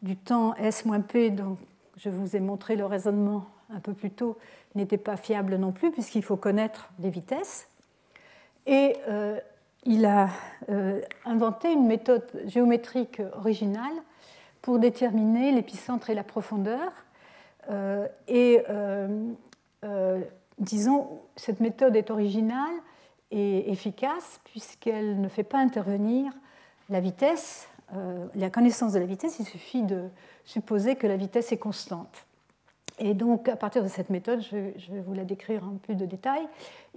du 0.00 0.16
temps 0.16 0.54
S-P, 0.54 1.28
donc 1.28 1.58
je 1.96 2.10
vous 2.10 2.36
ai 2.36 2.40
montré 2.40 2.76
le 2.76 2.84
raisonnement 2.84 3.46
un 3.70 3.80
peu 3.80 3.94
plus 3.94 4.10
tôt, 4.10 4.36
n'était 4.74 4.98
pas 4.98 5.16
fiable 5.16 5.56
non 5.56 5.72
plus, 5.72 5.90
puisqu'il 5.90 6.22
faut 6.22 6.36
connaître 6.36 6.90
les 7.00 7.10
vitesses. 7.10 7.68
Et 8.66 8.96
euh, 9.08 9.38
il 9.84 10.04
a 10.04 10.28
euh, 10.68 11.00
inventé 11.24 11.72
une 11.72 11.86
méthode 11.86 12.24
géométrique 12.46 13.22
originale 13.36 13.94
pour 14.60 14.78
déterminer 14.78 15.52
l'épicentre 15.52 16.10
et 16.10 16.14
la 16.14 16.24
profondeur. 16.24 16.92
Euh, 17.70 18.06
et 18.28 18.62
disons, 20.58 21.20
cette 21.36 21.60
méthode 21.60 21.96
est 21.96 22.10
originale 22.10 22.74
et 23.30 23.70
efficace 23.70 24.40
puisqu'elle 24.44 25.20
ne 25.20 25.28
fait 25.28 25.44
pas 25.44 25.58
intervenir 25.58 26.32
la 26.88 27.00
vitesse, 27.00 27.68
la 27.92 28.50
connaissance 28.50 28.92
de 28.92 28.98
la 28.98 29.06
vitesse, 29.06 29.38
il 29.38 29.46
suffit 29.46 29.82
de 29.82 30.08
supposer 30.44 30.96
que 30.96 31.06
la 31.06 31.16
vitesse 31.16 31.52
est 31.52 31.56
constante. 31.56 32.26
Et 32.98 33.12
donc, 33.12 33.48
à 33.48 33.56
partir 33.56 33.82
de 33.82 33.88
cette 33.88 34.08
méthode, 34.08 34.40
je 34.40 34.56
vais 34.56 35.00
vous 35.00 35.12
la 35.12 35.24
décrire 35.24 35.64
en 35.64 35.76
plus 35.76 35.96
de 35.96 36.06
détails, 36.06 36.46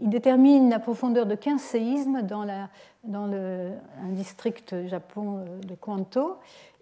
il 0.01 0.09
détermine 0.09 0.69
la 0.69 0.79
profondeur 0.79 1.25
de 1.25 1.35
15 1.35 1.59
séismes 1.59 2.21
dans, 2.21 2.47
un 2.47 4.09
district 4.11 4.87
Japon 4.87 5.39
euh, 5.39 5.59
de 5.59 5.75
Kwanto. 5.75 6.37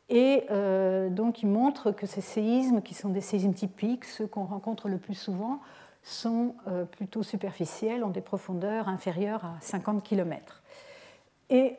Et 0.10 0.44
euh, 0.52 1.10
donc, 1.10 1.42
il 1.42 1.48
montre 1.48 1.92
que 1.92 2.06
ces 2.06 2.22
séismes, 2.22 2.82
qui 2.82 2.94
sont 2.94 3.10
des 3.10 3.22
séismes 3.22 3.54
typiques, 3.54 4.06
ceux 4.06 4.28
qu'on 4.28 4.46
rencontre 4.46 4.88
le 4.88 4.98
plus 4.98 5.16
souvent, 5.16 5.60
sont 6.04 6.56
plutôt 6.92 7.22
superficielles, 7.22 8.02
ont 8.02 8.10
des 8.10 8.22
profondeurs 8.22 8.88
inférieures 8.88 9.44
à 9.44 9.56
50 9.60 10.04
km. 10.04 10.62
Et 11.50 11.76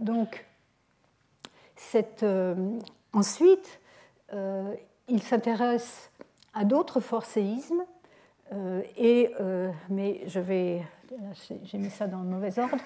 donc, 0.00 0.46
ensuite, 3.12 3.80
il 5.08 5.22
s'intéresse 5.22 6.10
à 6.54 6.64
d'autres 6.64 7.00
forcéismes, 7.00 7.84
et, 8.96 9.32
mais 9.88 10.22
je 10.26 10.40
vais 10.40 10.82
j'ai 11.64 11.78
mis 11.78 11.90
ça 11.90 12.06
dans 12.06 12.18
le 12.18 12.28
mauvais 12.28 12.58
ordre. 12.58 12.76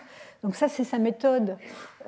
Donc 0.43 0.55
ça, 0.55 0.69
c'est 0.69 0.85
sa 0.85 0.99
méthode 0.99 1.57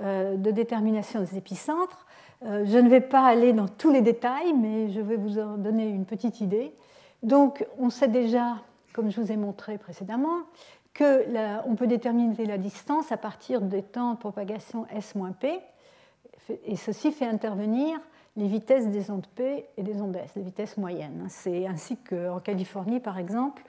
euh, 0.03 0.37
de 0.37 0.51
détermination 0.51 1.21
des 1.21 1.37
épicentres. 1.37 2.07
Euh, 2.45 2.65
je 2.67 2.79
ne 2.79 2.89
vais 2.89 3.01
pas 3.01 3.25
aller 3.25 3.53
dans 3.53 3.69
tous 3.69 3.91
les 3.91 4.03
détails, 4.03 4.53
mais 4.53 4.91
je 4.91 5.01
vais 5.01 5.17
vous 5.17 5.39
en 5.39 5.57
donner 5.57 5.89
une 5.89 6.05
petite 6.05 6.41
idée. 6.41 6.73
Donc 7.23 7.67
on 7.79 7.91
sait 7.91 8.09
déjà, 8.09 8.57
comme 8.93 9.11
je 9.11 9.21
vous 9.21 9.33
ai 9.33 9.37
montré 9.37 9.79
précédemment, 9.79 10.43
qu'on 10.97 11.75
peut 11.77 11.87
déterminer 11.87 12.47
la 12.47 12.59
distance 12.59 13.11
à 13.13 13.17
partir 13.17 13.61
des 13.61 13.83
temps 13.83 14.13
de 14.13 14.19
propagation 14.19 14.87
S-P, 14.89 15.61
et 16.65 16.77
ceci 16.77 17.13
fait 17.13 17.27
intervenir 17.27 17.99
les 18.37 18.47
vitesses 18.47 18.89
des 18.89 19.11
ondes 19.11 19.27
P 19.35 19.65
et 19.77 19.83
des 19.83 20.01
ondes 20.01 20.17
S, 20.17 20.33
les 20.37 20.43
vitesses 20.43 20.77
moyennes. 20.77 21.27
C'est 21.29 21.67
ainsi 21.67 21.97
qu'en 21.97 22.41
Californie, 22.41 23.01
par 23.01 23.19
exemple, 23.19 23.63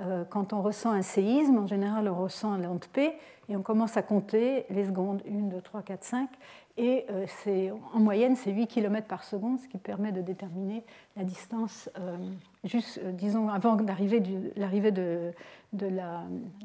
euh, 0.00 0.24
quand 0.28 0.52
on 0.52 0.62
ressent 0.62 0.90
un 0.92 1.02
séisme, 1.02 1.58
en 1.58 1.66
général, 1.66 2.08
on 2.08 2.22
ressent 2.22 2.56
l'onde 2.56 2.84
P 2.92 3.12
et 3.48 3.56
on 3.56 3.62
commence 3.62 3.96
à 3.96 4.02
compter 4.02 4.64
les 4.70 4.86
secondes 4.86 5.22
1, 5.28 5.48
2, 5.48 5.60
3, 5.60 5.82
4, 5.82 6.04
5. 6.04 6.28
Et 6.76 7.06
euh, 7.10 7.70
en 7.92 7.98
moyenne, 7.98 8.36
c'est 8.36 8.52
8 8.52 8.66
km 8.66 9.06
par 9.06 9.24
seconde, 9.24 9.58
ce 9.58 9.68
qui 9.68 9.78
permet 9.78 10.12
de 10.12 10.22
déterminer 10.22 10.84
la 11.16 11.24
distance, 11.24 11.90
euh, 11.98 12.16
juste, 12.64 13.00
disons, 13.14 13.48
avant 13.48 13.76
l'arrivée 13.76 14.20
de, 14.20 15.32
la, 15.72 16.24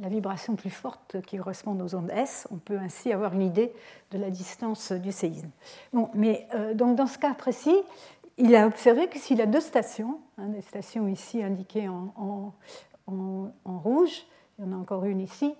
vibration 0.09 0.55
plus 0.55 0.69
forte 0.69 1.21
qui 1.21 1.37
correspond 1.37 1.79
aux 1.79 1.95
ondes 1.95 2.11
S. 2.11 2.47
On 2.51 2.57
peut 2.57 2.77
ainsi 2.77 3.11
avoir 3.11 3.33
une 3.33 3.43
idée 3.43 3.71
de 4.11 4.17
la 4.17 4.29
distance 4.29 4.91
du 4.91 5.11
séisme. 5.11 5.49
Bon, 5.93 6.09
mais 6.13 6.47
donc 6.73 6.95
dans 6.95 7.07
ce 7.07 7.17
cas 7.17 7.33
précis, 7.33 7.75
il 8.37 8.55
a 8.55 8.67
observé 8.67 9.07
que 9.07 9.17
s'il 9.17 9.41
a 9.41 9.45
deux 9.45 9.61
stations, 9.61 10.19
hein, 10.37 10.47
des 10.49 10.61
stations 10.61 11.07
ici 11.07 11.41
indiquées 11.41 11.87
en, 11.87 12.53
rouge, 13.65 14.25
il 14.57 14.65
y 14.65 14.67
en 14.67 14.73
a 14.73 14.75
encore 14.75 15.05
une 15.05 15.21
ici, 15.21 15.53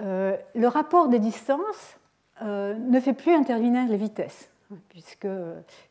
euh, 0.00 0.36
le 0.54 0.68
rapport 0.68 1.08
des 1.08 1.18
distances 1.18 1.96
euh, 2.42 2.74
ne 2.74 3.00
fait 3.00 3.12
plus 3.12 3.34
intervenir 3.34 3.86
les 3.86 3.96
vitesses, 3.96 4.49
puisque 4.88 5.28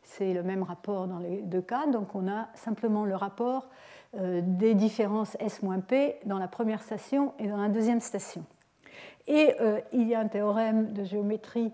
c'est 0.02 0.32
le 0.32 0.42
même 0.42 0.62
rapport 0.62 1.06
dans 1.06 1.18
les 1.18 1.42
deux 1.42 1.60
cas. 1.60 1.86
Donc 1.86 2.14
on 2.14 2.28
a 2.28 2.48
simplement 2.54 3.04
le 3.04 3.14
rapport 3.14 3.68
euh, 4.16 4.40
des 4.44 4.74
différences 4.74 5.36
S-P 5.40 6.16
dans 6.26 6.38
la 6.38 6.48
première 6.48 6.82
station 6.82 7.34
et 7.38 7.48
dans 7.48 7.56
la 7.56 7.68
deuxième 7.68 8.00
station. 8.00 8.44
Et 9.26 9.54
il 9.92 10.08
y 10.08 10.14
a 10.14 10.20
un 10.20 10.26
théorème 10.26 10.92
de 10.92 11.04
géométrie 11.04 11.72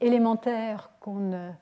élémentaire 0.00 0.90
qu'on 1.00 1.54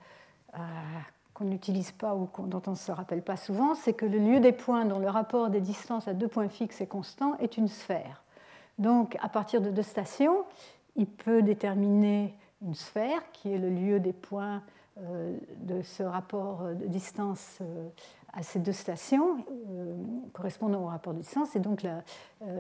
qu'on 1.41 1.47
n'utilise 1.47 1.91
pas 1.93 2.15
ou 2.15 2.29
dont 2.47 2.61
on 2.67 2.73
ne 2.73 2.77
se 2.77 2.93
rappelle 2.93 3.23
pas 3.23 3.39
souvent, 3.39 3.75
c'est 3.75 3.95
que 3.95 4.05
le 4.05 4.19
lieu 4.19 4.41
des 4.41 4.53
points 4.53 4.85
dont 4.85 4.99
le 4.99 5.09
rapport 5.09 5.49
des 5.49 5.63
distances 5.63 6.07
à 6.07 6.13
deux 6.13 6.29
points 6.29 6.51
fixes 6.51 6.83
est 6.83 6.87
constant 6.87 7.35
est 7.39 7.57
une 7.57 7.69
sphère. 7.69 8.23
Donc, 8.79 9.17
à 9.23 9.29
partir 9.31 9.63
de 9.63 9.71
deux 9.71 9.83
stations, 9.83 10.45
il 10.97 11.07
peut 11.07 11.41
déterminer 11.41 12.35
une 12.63 12.75
sphère 12.75 13.21
qui 13.33 13.53
est 13.53 13.59
le 13.59 13.71
lieu 13.71 14.01
des 14.01 14.13
points 14.13 14.63
euh, 14.99 15.37
de 15.59 15.83
ce 15.83 16.03
rapport 16.03 16.65
de 16.65 16.87
distance 16.87 17.59
euh, 17.61 17.89
à 18.33 18.43
ces 18.43 18.59
deux 18.59 18.73
stations 18.73 19.45
euh, 19.71 19.95
correspondant 20.33 20.83
au 20.83 20.87
rapport 20.87 21.15
de 21.15 21.21
distance. 21.21 21.57
Et 21.57 21.61
donc, 21.61 21.83
la 21.83 22.03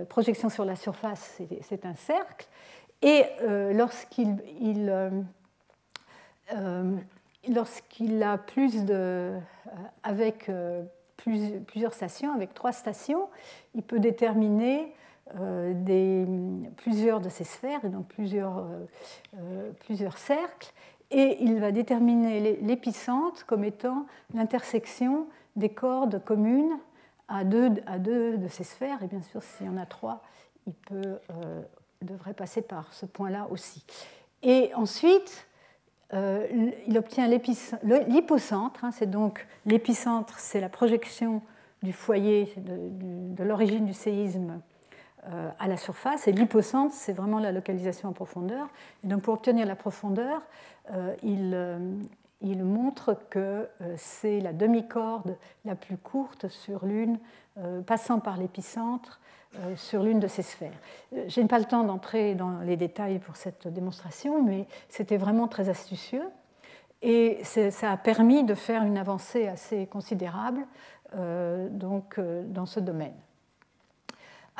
projection 0.07 0.49
sur 0.49 0.65
la 0.65 0.77
surface, 0.77 1.41
c'est 1.63 1.87
un 1.87 1.95
cercle. 1.95 2.49
Et 3.03 3.25
lorsqu'il 7.49 8.23
a 8.23 8.39
plus 8.39 8.85
de, 8.85 9.41
euh, 9.71 9.71
avec 10.03 10.49
euh, 10.49 10.83
plusieurs 11.17 11.93
stations, 11.93 12.33
avec 12.35 12.55
trois 12.55 12.73
stations, 12.73 13.29
il 13.75 13.83
peut 13.83 14.01
déterminer 14.01 14.81
euh, 14.81 14.87
des, 15.75 16.27
plusieurs 16.77 17.21
de 17.21 17.29
ces 17.29 17.45
sphères, 17.45 17.85
et 17.85 17.89
donc 17.89 18.07
plusieurs, 18.07 18.67
plusieurs 19.81 20.19
cercles, 20.19 20.73
et 21.11 21.43
il 21.43 21.59
va 21.61 21.73
déterminer 21.73 22.59
l'épicentre 22.63 23.45
comme 23.47 23.65
étant 23.65 24.07
l'intersection 24.35 25.27
des 25.57 25.69
cordes 25.69 26.23
communes 26.25 26.79
à 27.29 27.45
deux, 27.45 27.71
à 27.87 27.99
deux 27.99 28.39
de 28.39 28.49
ces 28.49 28.65
sphères, 28.65 29.03
et 29.03 29.07
bien 29.07 29.23
sûr, 29.23 29.43
s'il 29.43 29.67
y 29.67 29.69
en 29.69 29.77
a 29.77 29.87
trois, 29.87 30.23
il 30.67 30.75
peut, 30.75 31.19
devrait 32.03 32.35
passer 32.35 32.63
par 32.63 32.93
ce 32.93 33.07
point-là 33.07 33.47
aussi. 33.51 33.85
Et 34.43 34.73
ensuite, 34.75 35.47
euh, 36.13 36.47
il 36.87 36.99
obtient 36.99 37.29
l'hypocentre. 37.29 38.85
Hein, 38.85 38.91
c'est 38.91 39.11
donc 39.11 39.47
l'épicentre, 39.67 40.39
c'est 40.39 40.61
la 40.61 40.69
projection 40.69 41.43
du 41.83 41.93
foyer, 41.93 42.53
de, 42.57 43.43
l'origine 43.45 43.87
du 43.87 43.95
séisme 43.95 44.51
euh, 44.51 44.59
à 45.59 45.69
la 45.69 45.77
surface. 45.77 46.29
Et 46.29 46.33
l'hypocentre, 46.33 46.95
c'est 46.95 47.13
vraiment 47.13 47.41
la 47.41 47.53
localisation 47.53 48.09
en 48.09 48.13
profondeur. 48.13 48.69
Et 49.05 49.07
donc 49.07 49.23
pour 49.23 49.35
obtenir 49.35 49.67
la 49.67 49.77
profondeur, 49.77 50.43
euh, 50.93 51.15
il, 51.23 51.57
il, 52.41 52.65
montre 52.65 53.17
que 53.29 53.69
c'est 53.97 54.41
la 54.41 54.53
demi-corde 54.53 55.37
la 55.65 55.75
plus 55.75 55.99
courte 55.99 56.49
sur 56.49 56.87
l'une, 56.87 57.19
passant 57.87 58.19
par 58.19 58.39
l'épicentre 58.39 59.21
euh, 59.59 59.75
sur 59.75 60.05
l'une 60.05 60.21
de 60.21 60.29
ces 60.29 60.43
sphères. 60.43 60.79
Euh, 61.13 61.25
je 61.27 61.41
n'ai 61.41 61.49
pas 61.49 61.59
le 61.59 61.65
temps 61.65 61.83
d'entrer 61.83 62.37
dans 62.37 62.61
les 62.61 62.77
détails 62.77 63.19
pour 63.19 63.35
cette 63.35 63.67
démonstration, 63.67 64.41
mais 64.45 64.65
c'était 64.89 65.17
vraiment 65.17 65.49
très 65.49 65.69
astucieux. 65.69 66.23
Et 67.03 67.43
ça 67.43 67.91
a 67.91 67.97
permis 67.97 68.45
de 68.45 68.55
faire 68.55 68.85
une 68.85 68.97
avancée 68.97 69.49
assez 69.49 69.87
considérable 69.87 70.65
euh, 71.17 71.69
donc, 71.69 72.21
dans 72.21 72.67
ce 72.67 72.79
domaine. 72.79 73.15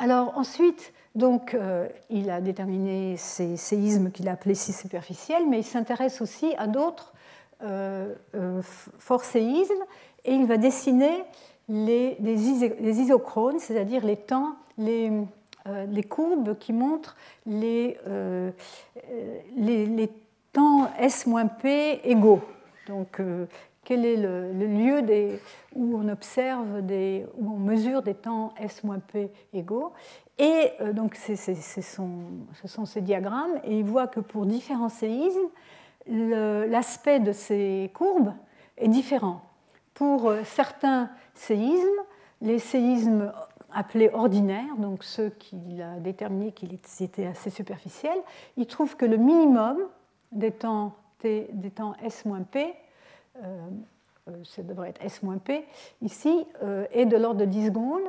Alors 0.01 0.37
ensuite, 0.37 0.93
donc, 1.15 1.55
il 2.09 2.29
a 2.29 2.41
déterminé 2.41 3.15
ces 3.17 3.55
séismes 3.55 4.11
qu'il 4.11 4.27
a 4.27 4.31
appelés 4.31 4.55
si 4.55 4.73
superficiels, 4.73 5.43
mais 5.47 5.59
il 5.59 5.63
s'intéresse 5.63 6.21
aussi 6.21 6.53
à 6.57 6.67
d'autres 6.67 7.13
forts 8.97 9.23
séismes 9.23 9.83
et 10.25 10.33
il 10.33 10.45
va 10.47 10.57
dessiner 10.57 11.23
les, 11.69 12.17
isochrones, 12.83 13.59
c'est-à-dire 13.59 14.05
les 14.05 14.17
temps 14.17 14.55
les, 14.77 15.11
euh, 15.67 16.01
courbes 16.09 16.57
qui 16.57 16.73
montrent 16.73 17.15
les, 17.45 17.97
euh, 18.07 18.51
les, 19.55 20.09
temps 20.51 20.89
S-P 20.99 22.01
égaux. 22.03 22.41
Euh, 22.89 23.45
quel 23.83 24.05
est 24.05 24.17
le, 24.17 24.51
lieu 24.51 25.01
des, 25.01 25.39
où 25.75 25.97
on 25.97 26.07
observe, 26.09 26.81
des, 26.81 27.25
où 27.37 27.51
on 27.51 27.57
mesure 27.57 28.01
des 28.01 28.13
temps 28.13 28.53
S-P 28.59 29.31
égaux. 29.53 29.93
Et 30.37 30.71
donc, 30.93 31.15
c'est, 31.15 31.35
ce 31.35 31.81
sont 31.81 32.85
ces 32.85 33.01
diagrammes, 33.01 33.59
et 33.63 33.79
il 33.79 33.85
voit 33.85 34.07
que 34.07 34.19
pour 34.19 34.45
différents 34.45 34.89
séismes, 34.89 35.49
l'aspect 36.07 37.19
de 37.19 37.31
ces 37.31 37.91
courbes 37.93 38.33
est 38.77 38.87
différent. 38.87 39.41
Pour 39.93 40.33
certains 40.43 41.09
séismes, 41.35 41.85
les 42.41 42.59
séismes 42.59 43.31
appelés 43.73 44.09
ordinaires, 44.13 44.75
donc 44.77 45.03
ceux 45.03 45.29
qu'il 45.29 45.81
a 45.81 45.99
déterminés 45.99 46.51
qu'ils 46.51 46.79
étaient 46.99 47.27
assez 47.27 47.49
superficiels, 47.49 48.19
il 48.57 48.65
trouve 48.65 48.95
que 48.95 49.05
le 49.05 49.17
minimum 49.17 49.77
des 50.31 50.51
temps, 50.51 50.93
des 51.23 51.71
temps 51.73 51.93
S-P, 52.03 52.59
euh, 52.59 52.67
euh, 52.67 52.71
ça 54.43 54.61
devrait 54.63 54.89
être 54.89 55.03
S-P 55.03 55.65
ici, 56.01 56.45
euh, 56.63 56.85
est 56.91 57.05
de 57.05 57.17
l'ordre 57.17 57.39
de 57.39 57.45
10 57.45 57.67
secondes, 57.67 58.03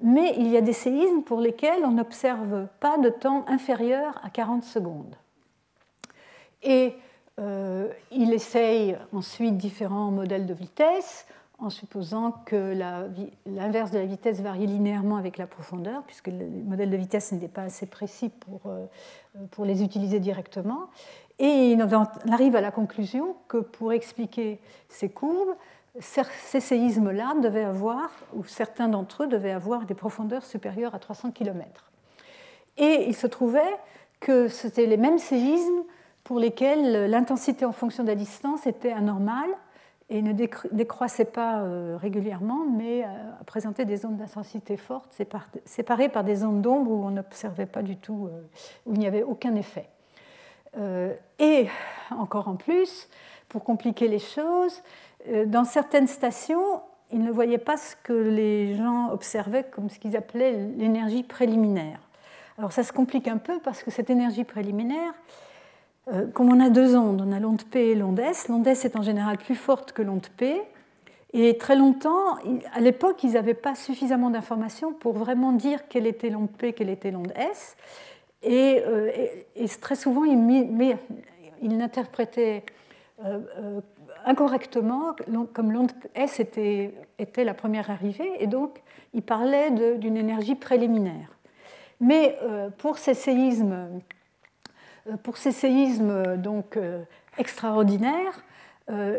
mais 0.00 0.34
il 0.36 0.48
y 0.48 0.56
a 0.56 0.60
des 0.60 0.72
séismes 0.72 1.22
pour 1.22 1.40
lesquels 1.40 1.84
on 1.84 1.92
n'observe 1.92 2.66
pas 2.80 2.98
de 2.98 3.08
temps 3.08 3.44
inférieur 3.48 4.20
à 4.22 4.30
40 4.30 4.64
secondes. 4.64 5.14
Et 6.62 6.94
il 8.10 8.32
essaye 8.32 8.96
ensuite 9.12 9.56
différents 9.56 10.10
modèles 10.10 10.44
de 10.44 10.54
vitesse 10.54 11.24
en 11.58 11.70
supposant 11.70 12.30
que 12.30 12.72
l'inverse 13.46 13.90
de 13.90 13.98
la 13.98 14.06
vitesse 14.06 14.40
varie 14.40 14.66
linéairement 14.66 15.16
avec 15.16 15.38
la 15.38 15.46
profondeur, 15.46 16.04
puisque 16.04 16.28
le 16.28 16.46
modèle 16.64 16.88
de 16.88 16.96
vitesse 16.96 17.32
n'était 17.32 17.48
pas 17.48 17.62
assez 17.62 17.86
précis 17.86 18.28
pour, 18.28 18.60
euh, 18.66 18.86
pour 19.50 19.64
les 19.64 19.82
utiliser 19.82 20.20
directement. 20.20 20.88
Et 21.38 21.76
on 21.80 22.32
arrive 22.32 22.56
à 22.56 22.60
la 22.60 22.70
conclusion 22.70 23.36
que 23.46 23.58
pour 23.58 23.92
expliquer 23.92 24.60
ces 24.88 25.08
courbes, 25.08 25.54
ces 26.00 26.60
séismes-là 26.60 27.34
devaient 27.40 27.64
avoir, 27.64 28.10
ou 28.34 28.44
certains 28.44 28.88
d'entre 28.88 29.24
eux 29.24 29.26
devaient 29.26 29.52
avoir 29.52 29.84
des 29.84 29.94
profondeurs 29.94 30.44
supérieures 30.44 30.94
à 30.94 30.98
300 30.98 31.30
km. 31.30 31.90
Et 32.76 33.06
il 33.08 33.14
se 33.14 33.26
trouvait 33.26 33.76
que 34.20 34.48
c'était 34.48 34.86
les 34.86 34.96
mêmes 34.96 35.18
séismes 35.18 35.82
pour 36.24 36.38
lesquels 36.38 37.06
l'intensité 37.10 37.64
en 37.64 37.72
fonction 37.72 38.02
de 38.02 38.08
la 38.08 38.14
distance 38.14 38.66
était 38.66 38.92
anormale 38.92 39.50
et 40.10 40.22
ne 40.22 40.32
décroissait 40.32 41.24
pas 41.24 41.62
régulièrement, 41.96 42.64
mais 42.64 43.04
présentait 43.46 43.84
des 43.84 44.06
ondes 44.06 44.16
d'intensité 44.16 44.76
forte 44.76 45.16
séparées 45.64 46.08
par 46.08 46.24
des 46.24 46.44
ondes 46.44 46.62
d'ombre 46.62 46.90
où 46.90 47.04
on 47.04 47.10
n'observait 47.10 47.66
pas 47.66 47.82
du 47.82 47.96
tout, 47.96 48.28
où 48.86 48.94
il 48.94 48.98
n'y 48.98 49.06
avait 49.06 49.22
aucun 49.22 49.54
effet. 49.54 49.88
Et 51.38 51.68
encore 52.10 52.48
en 52.48 52.56
plus, 52.56 53.08
pour 53.48 53.64
compliquer 53.64 54.08
les 54.08 54.18
choses, 54.18 54.82
dans 55.46 55.64
certaines 55.64 56.06
stations, 56.06 56.80
ils 57.12 57.22
ne 57.22 57.30
voyaient 57.30 57.58
pas 57.58 57.76
ce 57.76 57.96
que 58.02 58.12
les 58.12 58.76
gens 58.76 59.10
observaient 59.10 59.64
comme 59.64 59.88
ce 59.88 59.98
qu'ils 59.98 60.16
appelaient 60.16 60.68
l'énergie 60.76 61.22
préliminaire. 61.22 62.00
Alors 62.58 62.72
ça 62.72 62.82
se 62.82 62.92
complique 62.92 63.28
un 63.28 63.38
peu 63.38 63.60
parce 63.60 63.82
que 63.82 63.90
cette 63.90 64.10
énergie 64.10 64.44
préliminaire, 64.44 65.14
euh, 66.12 66.26
comme 66.26 66.52
on 66.52 66.60
a 66.60 66.70
deux 66.70 66.96
ondes, 66.96 67.22
on 67.24 67.32
a 67.32 67.38
l'onde 67.38 67.62
P 67.62 67.90
et 67.90 67.94
l'onde 67.94 68.18
S, 68.18 68.48
l'onde 68.48 68.66
S 68.66 68.84
est 68.84 68.96
en 68.96 69.02
général 69.02 69.38
plus 69.38 69.54
forte 69.54 69.92
que 69.92 70.02
l'onde 70.02 70.26
P, 70.36 70.60
et 71.34 71.58
très 71.58 71.76
longtemps, 71.76 72.36
à 72.72 72.80
l'époque, 72.80 73.22
ils 73.22 73.32
n'avaient 73.32 73.52
pas 73.52 73.74
suffisamment 73.74 74.30
d'informations 74.30 74.94
pour 74.94 75.12
vraiment 75.12 75.52
dire 75.52 75.86
quelle 75.88 76.06
était 76.06 76.30
l'onde 76.30 76.50
P, 76.50 76.72
quelle 76.72 76.88
était 76.88 77.10
l'onde 77.10 77.32
S, 77.36 77.76
et, 78.42 78.82
euh, 78.86 79.10
très 79.80 79.96
souvent, 79.96 80.24
ils, 80.24 80.96
ils 81.60 81.76
n'interprétaient 81.76 82.64
euh, 83.24 83.80
incorrectement, 84.24 85.14
comme 85.52 85.72
l'onde 85.72 85.92
S 86.14 86.40
était, 86.40 86.92
la 87.36 87.54
première 87.54 87.90
arrivée, 87.90 88.30
et 88.38 88.46
donc 88.46 88.82
il 89.14 89.22
parlait 89.22 89.70
d'une 89.70 90.16
énergie 90.16 90.54
préliminaire. 90.54 91.38
Mais 92.00 92.38
euh, 92.42 92.70
pour 92.70 92.98
ces 92.98 93.14
séismes, 93.14 94.00
euh, 95.08 95.16
pour 95.22 95.36
ces 95.36 95.52
séismes 95.52 96.36
donc, 96.36 96.76
euh, 96.76 97.02
extraordinaires, 97.38 98.44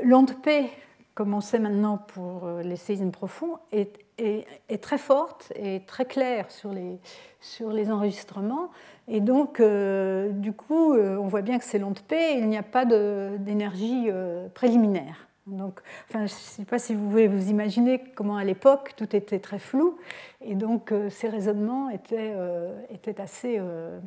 l'onde 0.04 0.34
P, 0.42 0.68
comme 1.14 1.36
on 1.36 1.42
sait 1.42 1.60
maintenant 1.60 2.00
pour 2.00 2.50
les 2.64 2.76
séismes 2.76 3.12
profonds, 3.12 3.60
est, 3.72 4.00
est, 4.18 4.82
très 4.82 4.98
forte 4.98 5.54
et 5.56 5.82
très 5.86 6.06
claire 6.06 6.50
sur 6.50 6.74
les, 6.74 7.00
sur 7.40 7.72
les 7.72 7.92
enregistrements. 7.92 8.72
Et 9.10 9.22
donc, 9.22 9.62
du 9.62 10.54
coup, 10.54 10.94
on 10.94 11.28
voit 11.28 11.42
bien 11.42 11.58
que 11.58 11.66
c'est 11.66 11.80
l'onde 11.80 12.00
P, 12.00 12.38
il 12.38 12.48
n'y 12.48 12.58
a 12.58 12.64
pas 12.64 12.86
d'énergie 12.86 14.08
préliminaire. 14.54 15.30
Donc, 15.50 15.80
je 16.14 16.18
ne 16.20 16.28
sais 16.28 16.66
pas 16.66 16.80
si 16.80 16.94
vous 16.94 17.08
pouvez 17.08 17.28
vous 17.28 17.50
imaginer 17.50 18.04
comment 18.16 18.38
à 18.38 18.44
l'époque 18.44 18.94
tout 18.96 19.16
était 19.16 19.40
très 19.40 19.60
flou, 19.60 19.98
et 20.42 20.56
donc 20.56 20.92
euh, 20.92 21.10
ces 21.10 21.28
raisonnements 21.28 21.90
étaient, 21.90 22.34
euh, 22.36 22.76
assez, 23.18 23.58
euh, 23.60 24.00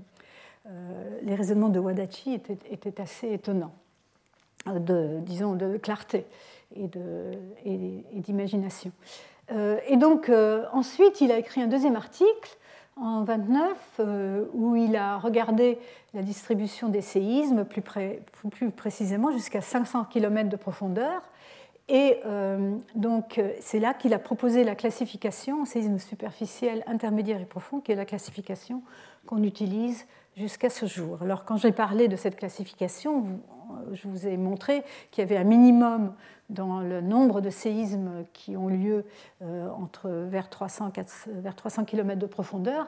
les 1.23 1.35
raisonnements 1.35 1.69
de 1.69 1.81
Wadachi 1.81 2.35
étaient, 2.35 3.01
assez 3.01 3.33
étonnants, 3.33 3.75
de, 4.67 5.19
disons, 5.21 5.55
de 5.55 5.77
clarté 5.77 6.25
et 6.77 6.89
d'imagination. 8.15 8.93
Et, 9.87 9.97
donc 9.97 10.31
ensuite, 10.73 11.21
il 11.21 11.31
a 11.31 11.39
écrit 11.39 11.61
un 11.61 11.67
deuxième 11.67 11.97
article 11.97 12.57
en 13.03 13.25
29 13.25 14.01
où 14.55 14.77
il 14.77 14.97
a 14.97 15.19
regardé 15.19 15.79
la 16.15 16.23
distribution 16.23 16.89
des 16.89 17.01
séismes 17.01 17.65
plus, 17.65 18.71
précisément 18.71 19.33
jusqu'à 19.33 19.61
500 19.61 20.05
km 20.05 20.49
de 20.49 20.57
profondeur 20.57 21.23
et 21.89 22.21
euh, 22.25 22.77
donc, 22.95 23.41
c'est 23.61 23.81
là 23.81 23.93
qu'il 23.93 24.15
a 24.15 24.19
proposé 24.19 24.65
la 24.65 24.75
classification 24.75 25.65
séisme 25.65 25.99
superficiel, 25.99 26.83
intermédiaire 26.87 27.41
et 27.41 27.45
profond, 27.45 27.81
qui 27.81 27.93
est 27.93 27.97
la 27.97 28.05
classification 28.05 28.83
qu'on 29.27 29.43
utilise 29.43 30.07
jusqu'à 30.37 30.71
ce 30.71 30.87
jour. 30.87 31.19
Alors, 31.23 31.45
quand 31.45 31.57
j'ai 31.57 31.73
parlé 31.73 32.09
de 32.09 32.17
cette 32.17 32.37
classification, 32.37 33.25
je 33.93 34.09
vous 34.09 34.27
ai 34.27 34.37
montré 34.37 34.83
qu'il 35.11 35.23
y 35.23 35.25
avait 35.25 35.37
un 35.37 35.45
minimum 35.45 36.15
dans 36.53 36.81
le 36.81 37.01
nombre 37.01 37.41
de 37.41 37.51
séismes 37.51 38.25
qui 38.33 38.57
ont 38.57 38.69
lieu 38.69 39.05
euh, 39.43 39.69
entre 39.71 40.09
vers 40.11 40.49
300, 40.49 40.93
vers 41.27 41.57
300 41.57 41.85
km 41.85 42.19
de 42.19 42.27
profondeur. 42.27 42.87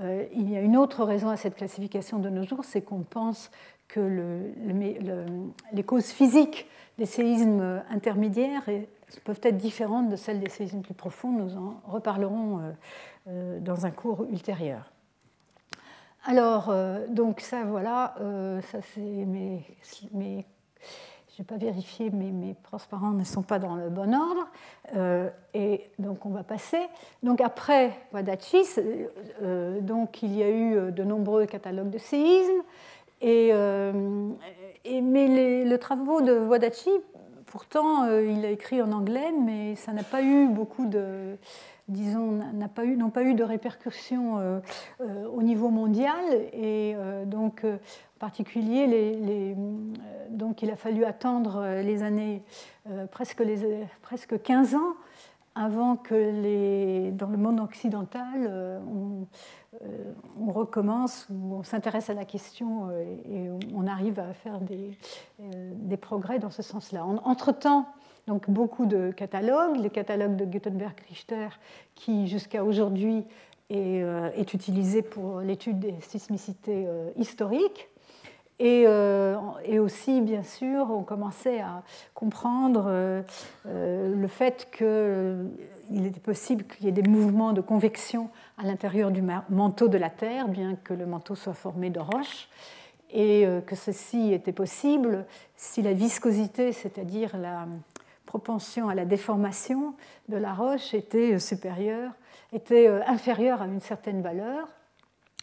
Euh, 0.00 0.24
il 0.32 0.50
y 0.50 0.56
a 0.56 0.60
une 0.60 0.76
autre 0.76 1.04
raison 1.04 1.28
à 1.28 1.36
cette 1.36 1.56
classification 1.56 2.18
de 2.18 2.28
nos 2.30 2.44
jours, 2.44 2.64
c'est 2.64 2.82
qu'on 2.82 3.02
pense 3.02 3.50
que 3.88 4.52
les 5.72 5.82
causes 5.82 6.10
physiques 6.10 6.68
des 6.96 7.06
séismes 7.06 7.82
intermédiaires 7.90 8.62
peuvent 9.24 9.40
être 9.42 9.56
différentes 9.56 10.08
de 10.08 10.14
celles 10.14 10.38
des 10.38 10.48
séismes 10.48 10.82
plus 10.82 10.94
profonds. 10.94 11.32
Nous 11.32 11.56
en 11.56 11.80
reparlerons 11.88 12.72
euh, 13.26 13.58
dans 13.58 13.86
un 13.86 13.90
cours 13.90 14.26
ultérieur. 14.30 14.92
Alors, 16.24 16.72
donc 17.08 17.40
ça, 17.40 17.64
voilà, 17.64 18.14
ça 18.70 18.78
c'est 18.82 19.00
mes, 19.00 19.64
pas 21.44 21.56
vérifié, 21.56 22.10
mais 22.10 22.30
mes 22.30 22.54
transparents 22.62 23.10
ne 23.10 23.24
sont 23.24 23.42
pas 23.42 23.58
dans 23.58 23.74
le 23.74 23.88
bon 23.88 24.14
ordre. 24.14 24.48
et 25.54 25.90
donc, 25.98 26.26
on 26.26 26.30
va 26.30 26.42
passer. 26.42 26.80
Donc, 27.22 27.40
après 27.40 27.92
Wadachi, 28.12 28.62
donc, 29.80 30.22
il 30.22 30.36
y 30.36 30.42
a 30.42 30.50
eu 30.50 30.92
de 30.92 31.04
nombreux 31.04 31.46
catalogues 31.46 31.90
de 31.90 31.98
séismes. 31.98 32.62
Et, 33.22 33.52
mais 35.02 35.64
le 35.64 35.76
travaux 35.78 36.20
de 36.20 36.38
Wadachi, 36.38 36.90
pourtant, 37.50 38.04
euh, 38.04 38.24
il 38.24 38.44
a 38.44 38.50
écrit 38.50 38.80
en 38.80 38.92
anglais, 38.92 39.32
mais 39.32 39.74
ça 39.74 39.92
n'a 39.92 40.04
pas 40.04 40.22
eu 40.22 40.48
beaucoup 40.48 40.86
de, 40.86 41.36
disons, 41.88 42.40
n'a 42.54 42.68
pas 42.68 42.84
eu, 42.84 42.96
n'ont 42.96 43.10
pas 43.10 43.24
eu 43.24 43.34
de 43.34 43.42
répercussions 43.42 44.38
euh, 44.38 44.60
euh, 45.00 45.26
au 45.26 45.42
niveau 45.42 45.68
mondial. 45.68 46.24
Et 46.52 46.94
donc, 47.26 47.66
particulier, 48.20 48.86
les, 48.86 49.56
donc, 50.30 50.62
il 50.62 50.70
a 50.70 50.76
fallu 50.76 51.04
attendre 51.04 51.80
les 51.82 52.04
années, 52.04 52.42
presque, 53.10 53.40
les, 53.40 53.84
presque 54.02 54.40
15 54.40 54.76
ans 54.76 54.94
avant 55.56 55.96
que 55.96 56.14
les, 56.14 57.10
dans 57.10 57.26
le 57.26 57.36
monde 57.36 57.58
occidental, 57.58 58.48
on, 58.86 59.26
euh, 59.82 60.12
recommence 60.50 61.28
ou 61.30 61.54
on 61.54 61.62
s'intéresse 61.62 62.10
à 62.10 62.14
la 62.14 62.24
question 62.24 62.88
euh, 62.90 63.04
et 63.30 63.48
on 63.72 63.86
arrive 63.86 64.18
à 64.18 64.32
faire 64.34 64.60
des, 64.60 64.98
euh, 65.40 65.96
progrès 65.96 66.40
dans 66.40 66.50
ce 66.50 66.62
sens-là. 66.62 67.04
Entre-temps, 67.04 67.86
donc 68.26 68.50
beaucoup 68.50 68.84
de 68.84 69.12
catalogues, 69.12 69.76
le 69.80 69.88
catalogue 69.88 70.34
de 70.34 70.44
Gutenberg-Richter 70.44 71.50
qui 71.94 72.26
jusqu'à 72.26 72.64
aujourd'hui 72.64 73.24
est, 73.70 74.02
est, 74.34 74.54
utilisé 74.54 75.02
pour 75.02 75.40
l'étude 75.40 75.78
des 75.78 75.94
sismicités 76.00 76.88
historiques. 77.16 77.88
Et, 78.62 78.82
et, 79.64 79.78
aussi, 79.78 80.20
bien 80.20 80.42
sûr, 80.42 80.90
on 80.90 81.02
commençait 81.02 81.60
à 81.60 81.82
comprendre 82.14 83.22
le 83.64 84.28
fait 84.28 84.68
que 84.70 85.46
il 85.90 86.06
était 86.06 86.20
possible 86.20 86.64
qu'il 86.64 86.86
y 86.86 86.88
ait 86.88 86.92
des 86.92 87.08
mouvements 87.08 87.52
de 87.52 87.60
convection 87.60 88.30
à 88.58 88.64
l'intérieur 88.64 89.10
du 89.10 89.22
manteau 89.48 89.88
de 89.88 89.98
la 89.98 90.10
Terre, 90.10 90.48
bien 90.48 90.76
que 90.76 90.94
le 90.94 91.06
manteau 91.06 91.34
soit 91.34 91.54
formé 91.54 91.90
de 91.90 92.00
roches, 92.00 92.48
et 93.12 93.46
euh, 93.46 93.60
que 93.60 93.74
ceci 93.74 94.32
était 94.32 94.52
possible 94.52 95.24
si 95.56 95.82
la 95.82 95.92
viscosité, 95.92 96.72
c'est-à-dire 96.72 97.36
la 97.36 97.66
propension 98.24 98.88
à 98.88 98.94
la 98.94 99.04
déformation 99.04 99.94
de 100.28 100.36
la 100.36 100.54
roche, 100.54 100.94
était 100.94 101.34
euh, 101.34 101.38
supérieure, 101.38 102.12
était 102.52 102.86
euh, 102.86 103.00
inférieure 103.06 103.62
à 103.62 103.66
une 103.66 103.80
certaine 103.80 104.22
valeur, 104.22 104.68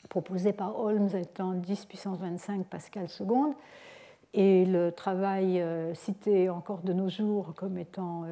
proposée 0.10 0.54
par 0.54 0.80
Holmes 0.80 1.10
étant 1.14 1.54
10 1.54 1.86
puissance 1.86 2.18
25 2.18 2.66
pascal 2.66 3.10
seconde, 3.10 3.54
et 4.34 4.66
le 4.66 4.92
travail 4.92 5.64
cité 5.94 6.50
encore 6.50 6.82
de 6.82 6.94
nos 6.94 7.10
jours 7.10 7.54
comme 7.56 7.78
étant 7.78 8.26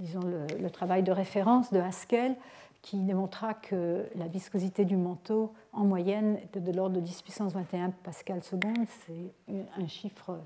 disons, 0.00 0.20
le, 0.20 0.70
travail 0.70 1.02
de 1.02 1.12
référence 1.12 1.72
de 1.72 1.78
Haskell, 1.78 2.34
qui 2.82 2.96
démontra 2.96 3.54
que 3.54 4.06
la 4.16 4.26
viscosité 4.26 4.84
du 4.84 4.96
manteau, 4.96 5.52
en 5.72 5.84
moyenne, 5.84 6.38
était 6.42 6.60
de 6.60 6.72
l'ordre 6.72 6.96
de 6.96 7.00
10 7.00 7.22
puissance 7.22 7.52
21 7.52 7.90
pascal 7.90 8.42
seconde. 8.42 8.86
C'est 9.06 9.54
un 9.78 9.86
chiffre 9.86 10.38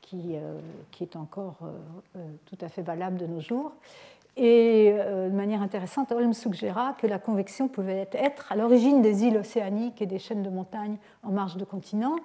qui, 0.00 0.36
euh, 0.36 0.58
qui 0.90 1.04
est 1.04 1.16
encore 1.16 1.56
euh, 1.62 1.72
euh, 2.16 2.26
tout 2.46 2.58
à 2.60 2.68
fait 2.68 2.82
valable 2.82 3.18
de 3.18 3.26
nos 3.26 3.40
jours. 3.40 3.72
Et 4.36 4.92
de 4.92 5.30
manière 5.30 5.62
intéressante, 5.62 6.10
Holmes 6.10 6.32
suggéra 6.32 6.96
que 7.00 7.06
la 7.06 7.18
convection 7.18 7.68
pouvait 7.68 8.08
être 8.12 8.50
à 8.50 8.56
l'origine 8.56 9.00
des 9.00 9.24
îles 9.24 9.36
océaniques 9.36 10.02
et 10.02 10.06
des 10.06 10.18
chaînes 10.18 10.42
de 10.42 10.50
montagnes 10.50 10.96
en 11.22 11.30
marge 11.30 11.56
de 11.56 11.64
continent, 11.64 12.16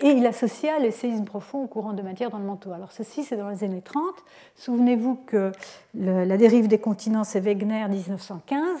et 0.00 0.10
il 0.10 0.26
associa 0.26 0.78
les 0.78 0.90
séismes 0.90 1.24
profonds 1.24 1.62
au 1.62 1.66
courant 1.66 1.92
de 1.92 2.02
matière 2.02 2.30
dans 2.30 2.38
le 2.38 2.44
manteau. 2.44 2.72
Alors 2.72 2.90
ceci, 2.90 3.22
c'est 3.22 3.36
dans 3.36 3.50
les 3.50 3.62
années 3.62 3.82
30. 3.82 4.02
Souvenez-vous 4.56 5.16
que 5.26 5.52
la 5.94 6.36
dérive 6.36 6.66
des 6.66 6.78
continents, 6.78 7.24
c'est 7.24 7.40
Wegener 7.40 7.86
1915. 7.88 8.80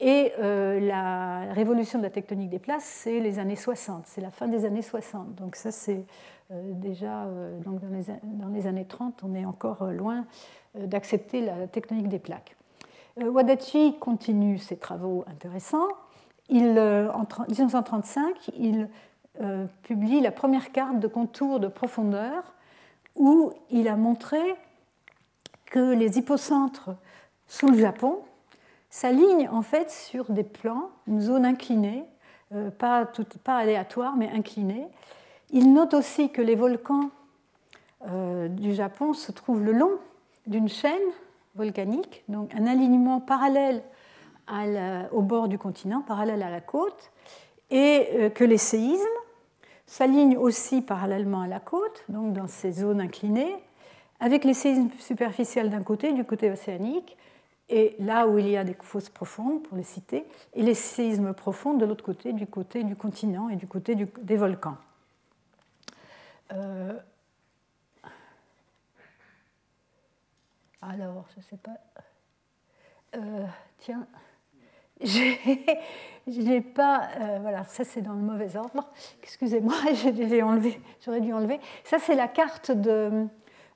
Et 0.00 0.32
euh, 0.40 0.80
la 0.80 1.52
révolution 1.52 1.98
de 1.98 2.04
la 2.04 2.10
tectonique 2.10 2.50
des 2.50 2.58
places, 2.58 2.84
c'est 2.84 3.20
les 3.20 3.38
années 3.38 3.56
60, 3.56 4.04
c'est 4.06 4.20
la 4.20 4.30
fin 4.30 4.48
des 4.48 4.64
années 4.64 4.82
60. 4.82 5.34
Donc 5.36 5.54
ça, 5.56 5.70
c'est 5.70 6.04
euh, 6.43 6.43
déjà 6.72 7.24
euh, 7.24 7.58
donc 7.60 7.80
dans, 7.80 8.48
les, 8.48 8.66
années 8.66 8.84
30, 8.84 9.22
on 9.24 9.34
est 9.34 9.44
encore 9.44 9.84
loin 9.86 10.24
d'accepter 10.74 11.40
la 11.40 11.66
tectonique 11.68 12.08
des 12.08 12.18
plaques. 12.18 12.56
Wadachi 13.16 13.96
continue 14.00 14.58
ses 14.58 14.76
travaux 14.76 15.24
intéressants. 15.28 15.86
Il, 16.48 16.78
en 16.78 17.26
1935, 17.48 18.50
il 18.58 18.88
euh, 19.40 19.66
publie 19.82 20.20
la 20.20 20.30
première 20.30 20.70
carte 20.70 21.00
de 21.00 21.08
contour 21.08 21.58
de 21.58 21.66
profondeur 21.66 22.54
où 23.16 23.52
il 23.68 23.88
a 23.88 23.96
montré 23.96 24.38
que 25.66 25.92
les 25.92 26.18
hypocentres 26.18 26.90
sous 27.48 27.68
le 27.68 27.76
Japon 27.76 28.20
s'alignent 28.90 29.48
en 29.48 29.62
fait 29.62 29.90
sur 29.90 30.30
des 30.30 30.44
plans, 30.44 30.90
une 31.08 31.20
zone 31.20 31.44
inclinée, 31.44 32.04
euh, 32.52 32.70
pas, 32.70 33.10
pas 33.42 33.56
aléatoire 33.56 34.14
mais 34.16 34.30
inclinée. 34.30 34.86
Il 35.50 35.72
note 35.72 35.94
aussi 35.94 36.30
que 36.30 36.42
les 36.42 36.54
volcans 36.54 37.10
euh, 38.06 38.48
du 38.48 38.74
Japon 38.74 39.12
se 39.12 39.32
trouvent 39.32 39.62
le 39.62 39.72
long 39.72 39.92
d'une 40.46 40.68
chaîne 40.68 40.92
volcanique, 41.54 42.24
donc 42.28 42.54
un 42.54 42.66
alignement 42.66 43.20
parallèle 43.20 43.82
au 45.12 45.22
bord 45.22 45.48
du 45.48 45.56
continent, 45.56 46.02
parallèle 46.02 46.42
à 46.42 46.50
la 46.50 46.60
côte, 46.60 47.10
et 47.70 48.08
euh, 48.12 48.30
que 48.30 48.44
les 48.44 48.58
séismes 48.58 49.02
s'alignent 49.86 50.36
aussi 50.36 50.82
parallèlement 50.82 51.42
à 51.42 51.46
la 51.46 51.60
côte, 51.60 52.04
donc 52.08 52.32
dans 52.32 52.48
ces 52.48 52.72
zones 52.72 53.00
inclinées, 53.00 53.54
avec 54.20 54.44
les 54.44 54.54
séismes 54.54 54.90
superficiels 54.98 55.70
d'un 55.70 55.82
côté, 55.82 56.12
du 56.12 56.24
côté 56.24 56.50
océanique, 56.50 57.16
et 57.70 57.96
là 57.98 58.28
où 58.28 58.38
il 58.38 58.48
y 58.48 58.56
a 58.56 58.64
des 58.64 58.76
fosses 58.80 59.08
profondes, 59.08 59.62
pour 59.62 59.76
les 59.76 59.82
citer, 59.82 60.26
et 60.54 60.62
les 60.62 60.74
séismes 60.74 61.32
profonds 61.32 61.74
de 61.74 61.86
l'autre 61.86 62.04
côté, 62.04 62.32
du 62.32 62.46
côté 62.46 62.84
du 62.84 62.96
continent 62.96 63.48
et 63.48 63.56
du 63.56 63.66
côté 63.66 63.94
des 63.94 64.36
volcans. 64.36 64.76
Euh, 66.54 66.98
alors, 70.82 71.26
je 71.32 71.38
ne 71.38 71.42
sais 71.42 71.56
pas. 71.56 71.76
Euh, 73.16 73.46
tiens, 73.78 74.06
j'ai 76.26 76.60
pas. 76.60 77.08
Euh, 77.20 77.38
voilà, 77.40 77.64
ça 77.64 77.84
c'est 77.84 78.02
dans 78.02 78.12
le 78.12 78.20
mauvais 78.20 78.56
ordre. 78.56 78.90
Excusez-moi. 79.22 79.74
J'aurais 81.04 81.20
dû 81.20 81.32
enlever. 81.32 81.60
Ça 81.84 81.98
c'est 81.98 82.14
la 82.14 82.28
carte 82.28 82.70
de, 82.70 83.26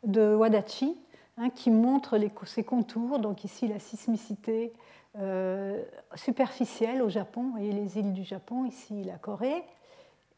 de 0.05 0.35
Wadachi 0.35 0.97
hein, 1.37 1.51
qui 1.51 1.71
montre 1.71 2.17
les, 2.17 2.31
ses 2.45 2.65
contours. 2.65 3.19
Donc 3.19 3.45
ici 3.45 3.69
la 3.69 3.79
sismicité 3.79 4.73
euh, 5.19 5.83
superficielle 6.15 7.03
au 7.03 7.09
Japon. 7.09 7.57
et 7.59 7.73
les 7.73 7.99
îles 7.99 8.13
du 8.13 8.25
Japon, 8.25 8.65
ici 8.65 9.03
la 9.05 9.19
Corée. 9.19 9.65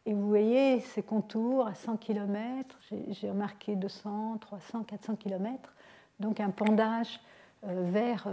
Et 0.06 0.14
vous 0.14 0.28
voyez 0.28 0.80
ces 0.80 1.02
contours 1.02 1.66
à 1.66 1.74
100 1.74 1.96
km. 1.98 2.78
J'ai 3.08 3.30
remarqué 3.30 3.76
200, 3.76 4.38
300, 4.40 4.84
400 4.84 5.16
km. 5.16 5.72
Donc 6.18 6.40
un 6.40 6.50
pendage 6.50 7.20
euh, 7.64 7.84
vers, 7.84 8.28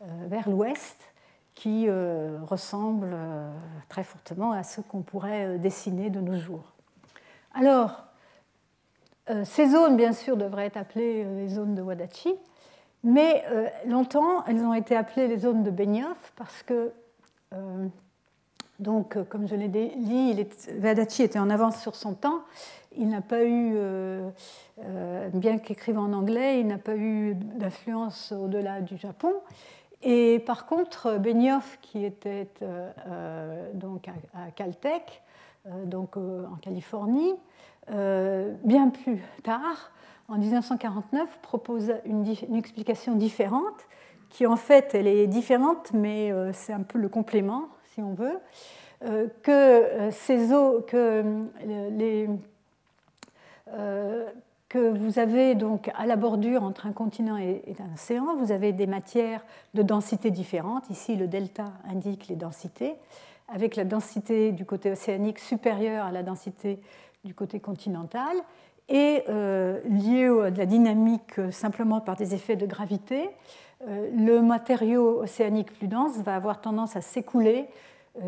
vers 0.00 0.48
l'ouest 0.48 1.14
qui 1.54 1.86
euh, 1.88 2.38
ressemblent 2.42 3.14
euh, 3.14 3.50
très 3.88 4.02
fortement 4.02 4.52
à 4.52 4.62
ce 4.62 4.80
qu'on 4.80 5.02
pourrait 5.02 5.46
euh, 5.46 5.58
dessiner 5.58 6.10
de 6.10 6.20
nos 6.20 6.38
jours. 6.38 6.72
Alors, 7.54 8.04
ces 9.44 9.70
zones, 9.70 9.96
bien 9.96 10.12
sûr, 10.12 10.36
devraient 10.36 10.66
être 10.66 10.76
appelées 10.76 11.24
les 11.24 11.48
zones 11.48 11.74
de 11.74 11.80
Wadachi, 11.80 12.34
mais 13.04 13.42
longtemps, 13.86 14.44
elles 14.44 14.60
ont 14.60 14.74
été 14.74 14.94
appelées 14.94 15.28
les 15.28 15.38
zones 15.38 15.62
de 15.62 15.70
Benioff 15.70 16.32
parce 16.36 16.62
que, 16.62 16.92
donc, 18.80 19.16
comme 19.28 19.46
je 19.46 19.54
l'ai 19.54 19.68
dit, 19.68 19.90
Wadachi 20.82 21.22
était 21.22 21.38
en 21.38 21.50
avance 21.50 21.80
sur 21.80 21.94
son 21.94 22.14
temps. 22.14 22.40
Il 22.96 23.08
n'a 23.08 23.20
pas 23.20 23.44
eu, 23.44 23.76
bien 25.32 25.58
qu'écrivant 25.58 26.04
en 26.04 26.12
anglais, 26.12 26.60
il 26.60 26.66
n'a 26.66 26.78
pas 26.78 26.96
eu 26.96 27.34
d'influence 27.34 28.32
au-delà 28.32 28.80
du 28.80 28.96
Japon. 28.96 29.32
Et 30.04 30.38
par 30.40 30.66
contre, 30.66 31.16
Benioff, 31.18 31.78
qui 31.80 32.04
était 32.04 32.50
euh, 32.60 32.90
euh, 33.06 33.72
donc 33.72 34.06
à, 34.08 34.50
Caltech, 34.50 35.22
euh, 35.66 35.86
donc 35.86 36.16
en 36.18 36.56
Californie, 36.60 37.34
bien 37.88 38.88
plus 38.90 39.22
tard, 39.42 39.92
en 40.28 40.38
1949, 40.38 41.38
propose 41.42 41.92
une, 42.06 42.26
explication 42.56 43.14
différente, 43.14 43.86
qui 44.30 44.46
en 44.46 44.56
fait, 44.56 44.94
elle 44.94 45.06
est 45.06 45.26
différente, 45.26 45.92
mais 45.92 46.32
c'est 46.52 46.72
un 46.72 46.82
peu 46.82 46.98
le 46.98 47.10
complément, 47.10 47.68
si 47.94 48.02
on 48.02 48.14
veut, 48.14 48.38
que 49.42 50.10
ces 50.10 50.52
eaux, 50.52 50.80
que 50.86 51.24
les 51.90 52.28
que 54.74 54.90
vous 54.90 55.20
avez 55.20 55.54
donc 55.54 55.88
à 55.94 56.04
la 56.04 56.16
bordure 56.16 56.64
entre 56.64 56.86
un 56.86 56.92
continent 56.92 57.36
et 57.36 57.62
un 57.78 57.94
océan, 57.94 58.34
vous 58.36 58.50
avez 58.50 58.72
des 58.72 58.88
matières 58.88 59.44
de 59.74 59.82
densité 59.82 60.32
différentes. 60.32 60.90
Ici, 60.90 61.14
le 61.14 61.28
delta 61.28 61.70
indique 61.88 62.26
les 62.26 62.34
densités, 62.34 62.94
avec 63.46 63.76
la 63.76 63.84
densité 63.84 64.50
du 64.50 64.64
côté 64.64 64.90
océanique 64.90 65.38
supérieure 65.38 66.06
à 66.06 66.10
la 66.10 66.24
densité 66.24 66.80
du 67.24 67.34
côté 67.34 67.60
continental, 67.60 68.36
et 68.88 69.22
euh, 69.28 69.80
liée 69.88 70.26
à 70.26 70.50
la 70.50 70.66
dynamique 70.66 71.38
euh, 71.38 71.52
simplement 71.52 72.00
par 72.00 72.16
des 72.16 72.34
effets 72.34 72.56
de 72.56 72.66
gravité, 72.66 73.22
euh, 73.22 73.28
le 73.86 74.40
matériau 74.40 75.20
océanique 75.20 75.72
plus 75.76 75.88
dense 75.88 76.18
va 76.18 76.36
avoir 76.36 76.60
tendance 76.60 76.96
à 76.96 77.00
s'écouler 77.00 77.66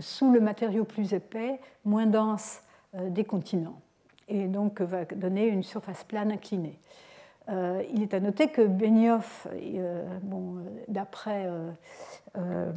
sous 0.00 0.30
le 0.30 0.40
matériau 0.40 0.84
plus 0.84 1.14
épais, 1.14 1.60
moins 1.84 2.06
dense 2.06 2.60
des 2.94 3.24
continents 3.24 3.80
et 4.28 4.46
donc 4.46 4.80
va 4.80 5.04
donner 5.04 5.46
une 5.46 5.62
surface 5.62 6.04
plane 6.04 6.32
inclinée. 6.32 6.78
Euh, 7.48 7.82
il 7.94 8.02
est 8.02 8.12
à 8.12 8.18
noter 8.18 8.48
que 8.48 8.62
Benioff, 8.62 9.46
euh, 9.52 10.04
bon, 10.22 10.56
d'après 10.88 11.48
euh, 12.36 12.72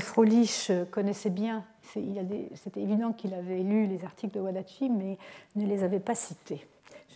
Frolich, 0.00 0.72
connaissait 0.90 1.30
bien, 1.30 1.62
c'était 1.82 2.80
évident 2.80 3.12
qu'il 3.12 3.34
avait 3.34 3.58
lu 3.58 3.86
les 3.86 4.02
articles 4.04 4.34
de 4.34 4.40
Wadachi, 4.40 4.88
mais 4.88 5.18
ne 5.56 5.66
les 5.66 5.84
avait 5.84 6.00
pas 6.00 6.14
cités. 6.14 6.66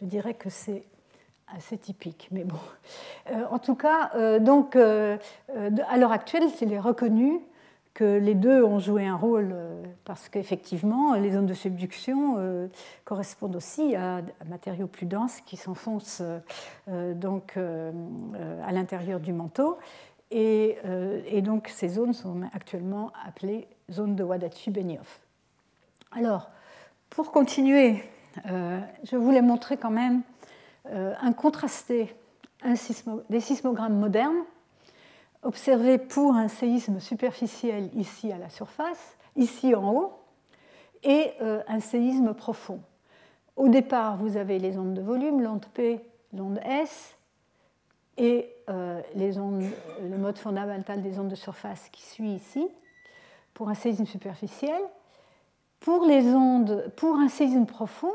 Je 0.01 0.05
dirais 0.05 0.35
que 0.35 0.51
c'est 0.51 0.85
assez 1.57 1.77
typique, 1.79 2.29
mais 2.31 2.45
bon. 2.45 2.59
en 3.51 3.59
tout 3.59 3.75
cas, 3.75 4.39
donc, 4.39 4.77
à 4.77 5.97
l'heure 5.97 6.13
actuelle, 6.13 6.45
il 6.61 6.73
est 6.73 6.79
reconnu 6.81 7.41
que 7.95 8.19
les 8.19 8.35
deux 8.35 8.65
ont 8.65 8.79
joué 8.79 9.07
un 9.07 9.17
rôle 9.17 9.51
euh, 9.53 9.83
parce 10.05 10.29
qu'effectivement, 10.29 11.15
les 11.15 11.33
zones 11.33 11.47
de 11.47 11.55
subduction 11.55 12.37
euh, 12.39 12.69
correspondent 13.05 13.57
aussi 13.57 13.97
à, 13.97 14.23
matériaux 14.49 14.87
plus 14.87 15.07
denses 15.07 15.41
qui 15.43 15.57
s'enfoncent 15.57 16.23
euh, 16.89 17.15
donc 17.15 17.57
à 17.57 18.73
l'intérieur 18.73 19.21
du 19.21 19.33
manteau. 19.33 19.79
Et, 20.31 20.79
donc 21.43 21.69
ces 21.69 21.89
zones 21.89 22.13
sont 22.13 22.43
actuellement 22.55 23.13
appelées 23.27 23.67
zones 23.91 24.15
de 24.15 24.23
Wadachi-Benioff. 24.23 25.21
Alors, 26.13 26.51
pour 27.09 27.33
continuer, 27.33 28.05
je 28.47 29.17
voulais 29.17 29.43
montrer 29.43 29.77
quand 29.77 29.91
même 29.91 30.23
un 30.87 31.33
contrasté 31.33 32.15
des 33.29 33.41
sismogrammes 33.41 33.99
modernes 33.99 34.45
observé 35.43 35.99
pour 35.99 36.35
un 36.35 36.49
séisme 36.49 37.01
superficiel 37.01 37.91
ici 37.95 38.33
à 38.33 38.39
la 38.39 38.51
surface, 38.51 39.17
ici 39.37 39.75
en 39.75 39.95
haut, 39.95 40.13
et 41.03 41.33
euh, 41.41 41.63
un 41.67 41.81
séisme 41.81 42.35
profond. 42.35 42.81
Au 43.57 43.69
départ, 43.69 44.17
vous 44.19 44.37
avez 44.37 44.59
les 44.59 44.77
ondes 44.77 44.95
de 44.95 45.01
volume, 45.01 45.41
l'onde 45.41 45.65
P, 45.73 46.01
l'onde 46.35 46.61
S, 46.65 47.17
et 48.19 48.53
euh, 48.69 49.01
le 49.15 50.17
mode 50.19 50.37
fondamental 50.37 51.01
des 51.01 51.19
ondes 51.19 51.29
de 51.29 51.35
surface 51.35 51.89
qui 51.91 52.03
suit 52.03 52.35
ici, 52.35 52.69
pour 53.55 53.69
un 53.69 53.75
séisme 53.75 54.05
superficiel. 54.05 54.81
Pour 55.81 56.05
un 56.05 57.29
séisme 57.29 57.65
profond, 57.65 58.13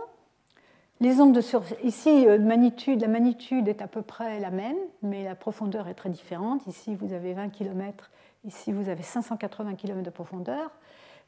les 1.01 1.19
ondes 1.19 1.34
de 1.34 1.41
ici, 1.84 2.27
euh, 2.27 2.38
la 2.38 3.07
magnitude 3.07 3.67
est 3.67 3.81
à 3.81 3.88
peu 3.88 4.01
près 4.01 4.39
la 4.39 4.49
même, 4.49 4.77
mais 5.01 5.23
la 5.23 5.35
profondeur 5.35 5.88
est 5.88 5.93
très 5.93 6.09
différente. 6.09 6.65
Ici, 6.67 6.95
vous 6.95 7.13
avez 7.13 7.34
20 7.34 7.49
km, 7.49 8.11
ici, 8.45 8.72
vous 8.72 8.88
avez 8.88 9.03
580 9.03 9.76
km 9.76 10.03
de 10.03 10.09
profondeur. 10.09 10.72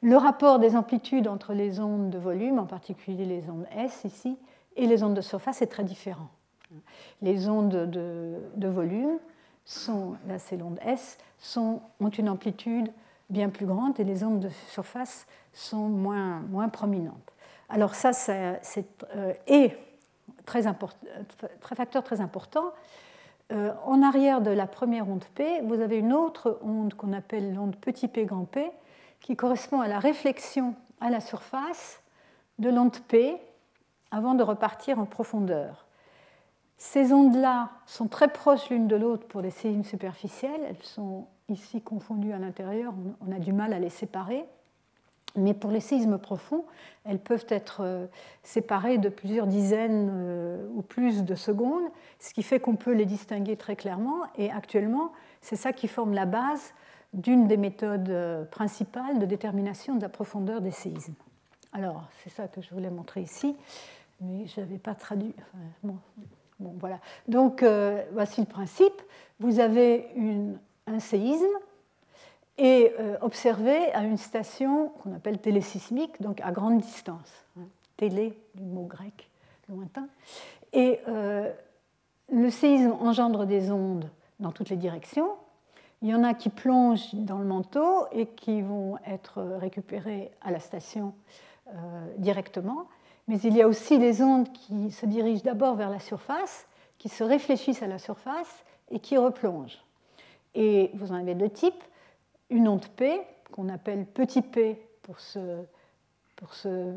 Le 0.00 0.16
rapport 0.16 0.58
des 0.58 0.76
amplitudes 0.76 1.28
entre 1.28 1.52
les 1.52 1.80
ondes 1.80 2.08
de 2.08 2.18
volume, 2.18 2.58
en 2.58 2.66
particulier 2.66 3.24
les 3.24 3.50
ondes 3.50 3.66
S 3.76 4.04
ici, 4.04 4.38
et 4.76 4.86
les 4.86 5.02
ondes 5.02 5.14
de 5.14 5.20
surface 5.20 5.60
est 5.60 5.66
très 5.66 5.84
différent. 5.84 6.28
Les 7.20 7.48
ondes 7.48 7.90
de, 7.90 8.68
volume, 8.68 9.18
sont, 9.64 10.14
là 10.28 10.38
c'est 10.38 10.56
l'onde 10.56 10.78
S, 10.84 11.18
ont 11.56 11.80
une 12.16 12.28
amplitude 12.28 12.90
bien 13.28 13.50
plus 13.50 13.66
grande 13.66 13.98
et 14.00 14.04
les 14.04 14.24
ondes 14.24 14.40
de 14.40 14.48
surface 14.68 15.26
sont 15.52 15.88
moins, 15.88 16.40
moins 16.48 16.68
prominentes. 16.68 17.32
Alors 17.68 17.94
ça, 17.94 18.12
c'est 18.12 18.86
euh, 19.14 19.32
très, 20.46 20.62
facteur 21.74 22.02
très 22.02 22.20
important. 22.20 22.72
Euh, 23.52 23.72
en 23.84 24.02
arrière 24.02 24.40
de 24.40 24.50
la 24.50 24.66
première 24.66 25.08
onde 25.08 25.24
P, 25.34 25.60
vous 25.62 25.80
avez 25.80 25.96
une 25.96 26.12
autre 26.12 26.58
onde 26.62 26.94
qu'on 26.94 27.12
appelle 27.12 27.54
l'onde 27.54 27.76
petit 27.76 28.08
p 28.08 28.24
grand 28.24 28.44
P, 28.44 28.70
qui 29.20 29.36
correspond 29.36 29.80
à 29.80 29.88
la 29.88 29.98
réflexion 29.98 30.74
à 31.00 31.10
la 31.10 31.20
surface 31.20 32.00
de 32.58 32.70
l'onde 32.70 32.98
P 33.08 33.36
avant 34.10 34.34
de 34.34 34.42
repartir 34.42 34.98
en 34.98 35.04
profondeur. 35.04 35.86
Ces 36.76 37.12
ondes-là 37.12 37.70
sont 37.86 38.06
très 38.06 38.28
proches 38.28 38.70
l'une 38.70 38.86
de 38.86 38.96
l'autre 38.96 39.26
pour 39.26 39.40
les 39.40 39.50
séismes 39.50 39.84
superficielles. 39.84 40.60
Elles 40.68 40.82
sont 40.82 41.26
ici 41.48 41.82
confondues 41.82 42.32
à 42.32 42.38
l'intérieur. 42.38 42.94
On 43.26 43.32
a 43.32 43.38
du 43.38 43.52
mal 43.52 43.72
à 43.72 43.78
les 43.78 43.90
séparer. 43.90 44.44
Mais 45.36 45.54
pour 45.54 45.70
les 45.70 45.80
séismes 45.80 46.18
profonds, 46.18 46.64
elles 47.04 47.18
peuvent 47.18 47.46
être 47.48 47.80
euh, 47.82 48.06
séparées 48.42 48.98
de 48.98 49.08
plusieurs 49.08 49.46
dizaines 49.46 50.10
euh, 50.12 50.66
ou 50.74 50.82
plus 50.82 51.22
de 51.22 51.34
secondes, 51.34 51.84
ce 52.18 52.32
qui 52.32 52.42
fait 52.42 52.60
qu'on 52.60 52.76
peut 52.76 52.92
les 52.92 53.06
distinguer 53.06 53.56
très 53.56 53.76
clairement. 53.76 54.22
Et 54.36 54.50
actuellement, 54.50 55.12
c'est 55.40 55.56
ça 55.56 55.72
qui 55.72 55.88
forme 55.88 56.12
la 56.12 56.26
base 56.26 56.74
d'une 57.12 57.46
des 57.46 57.56
méthodes 57.56 58.10
euh, 58.10 58.44
principales 58.44 59.18
de 59.18 59.26
détermination 59.26 59.96
de 59.96 60.02
la 60.02 60.08
profondeur 60.08 60.60
des 60.60 60.70
séismes. 60.70 61.14
Alors, 61.72 62.04
c'est 62.22 62.30
ça 62.30 62.48
que 62.48 62.60
je 62.60 62.70
voulais 62.74 62.90
montrer 62.90 63.20
ici, 63.20 63.54
mais 64.20 64.46
je 64.46 64.60
n'avais 64.60 64.78
pas 64.78 64.94
traduit. 64.94 65.34
bon, 65.82 65.98
voilà. 66.78 66.98
Donc, 67.28 67.62
voici 68.12 68.40
le 68.40 68.46
principe. 68.46 69.02
Vous 69.38 69.60
avez 69.60 70.08
un 70.86 70.98
séisme 70.98 71.44
et 72.58 72.92
euh, 72.98 73.16
observé 73.20 73.92
à 73.92 74.02
une 74.02 74.18
station 74.18 74.90
qu'on 75.02 75.14
appelle 75.14 75.38
télésismique, 75.38 76.20
donc 76.20 76.40
à 76.40 76.50
grande 76.50 76.80
distance. 76.80 77.46
Hein. 77.58 77.64
Télé, 77.96 78.36
du 78.54 78.64
mot 78.64 78.84
grec 78.84 79.28
lointain. 79.68 80.08
Et 80.72 81.00
euh, 81.08 81.52
le 82.32 82.50
séisme 82.50 82.92
engendre 83.00 83.46
des 83.46 83.70
ondes 83.70 84.10
dans 84.40 84.50
toutes 84.50 84.70
les 84.70 84.76
directions. 84.76 85.30
Il 86.02 86.08
y 86.08 86.14
en 86.14 86.24
a 86.24 86.34
qui 86.34 86.48
plongent 86.48 87.14
dans 87.14 87.38
le 87.38 87.44
manteau 87.44 88.06
et 88.12 88.26
qui 88.26 88.62
vont 88.62 88.98
être 89.06 89.42
récupérées 89.42 90.30
à 90.40 90.50
la 90.50 90.60
station 90.60 91.12
euh, 91.68 91.72
directement. 92.18 92.86
Mais 93.26 93.38
il 93.40 93.56
y 93.56 93.62
a 93.62 93.68
aussi 93.68 93.98
les 93.98 94.22
ondes 94.22 94.50
qui 94.52 94.90
se 94.90 95.06
dirigent 95.06 95.42
d'abord 95.42 95.74
vers 95.74 95.90
la 95.90 96.00
surface, 96.00 96.66
qui 96.98 97.08
se 97.08 97.24
réfléchissent 97.24 97.82
à 97.82 97.86
la 97.86 97.98
surface 97.98 98.64
et 98.90 99.00
qui 99.00 99.16
replongent. 99.16 99.84
Et 100.54 100.90
vous 100.94 101.12
en 101.12 101.16
avez 101.16 101.34
deux 101.34 101.50
types 101.50 101.84
une 102.50 102.68
onde 102.68 102.86
P, 102.88 103.20
qu'on 103.52 103.68
appelle 103.68 104.06
petit 104.06 104.42
p 104.42 104.80
pour 105.02 105.20
ce, 105.20 105.64
pour 106.36 106.54
ce, 106.54 106.94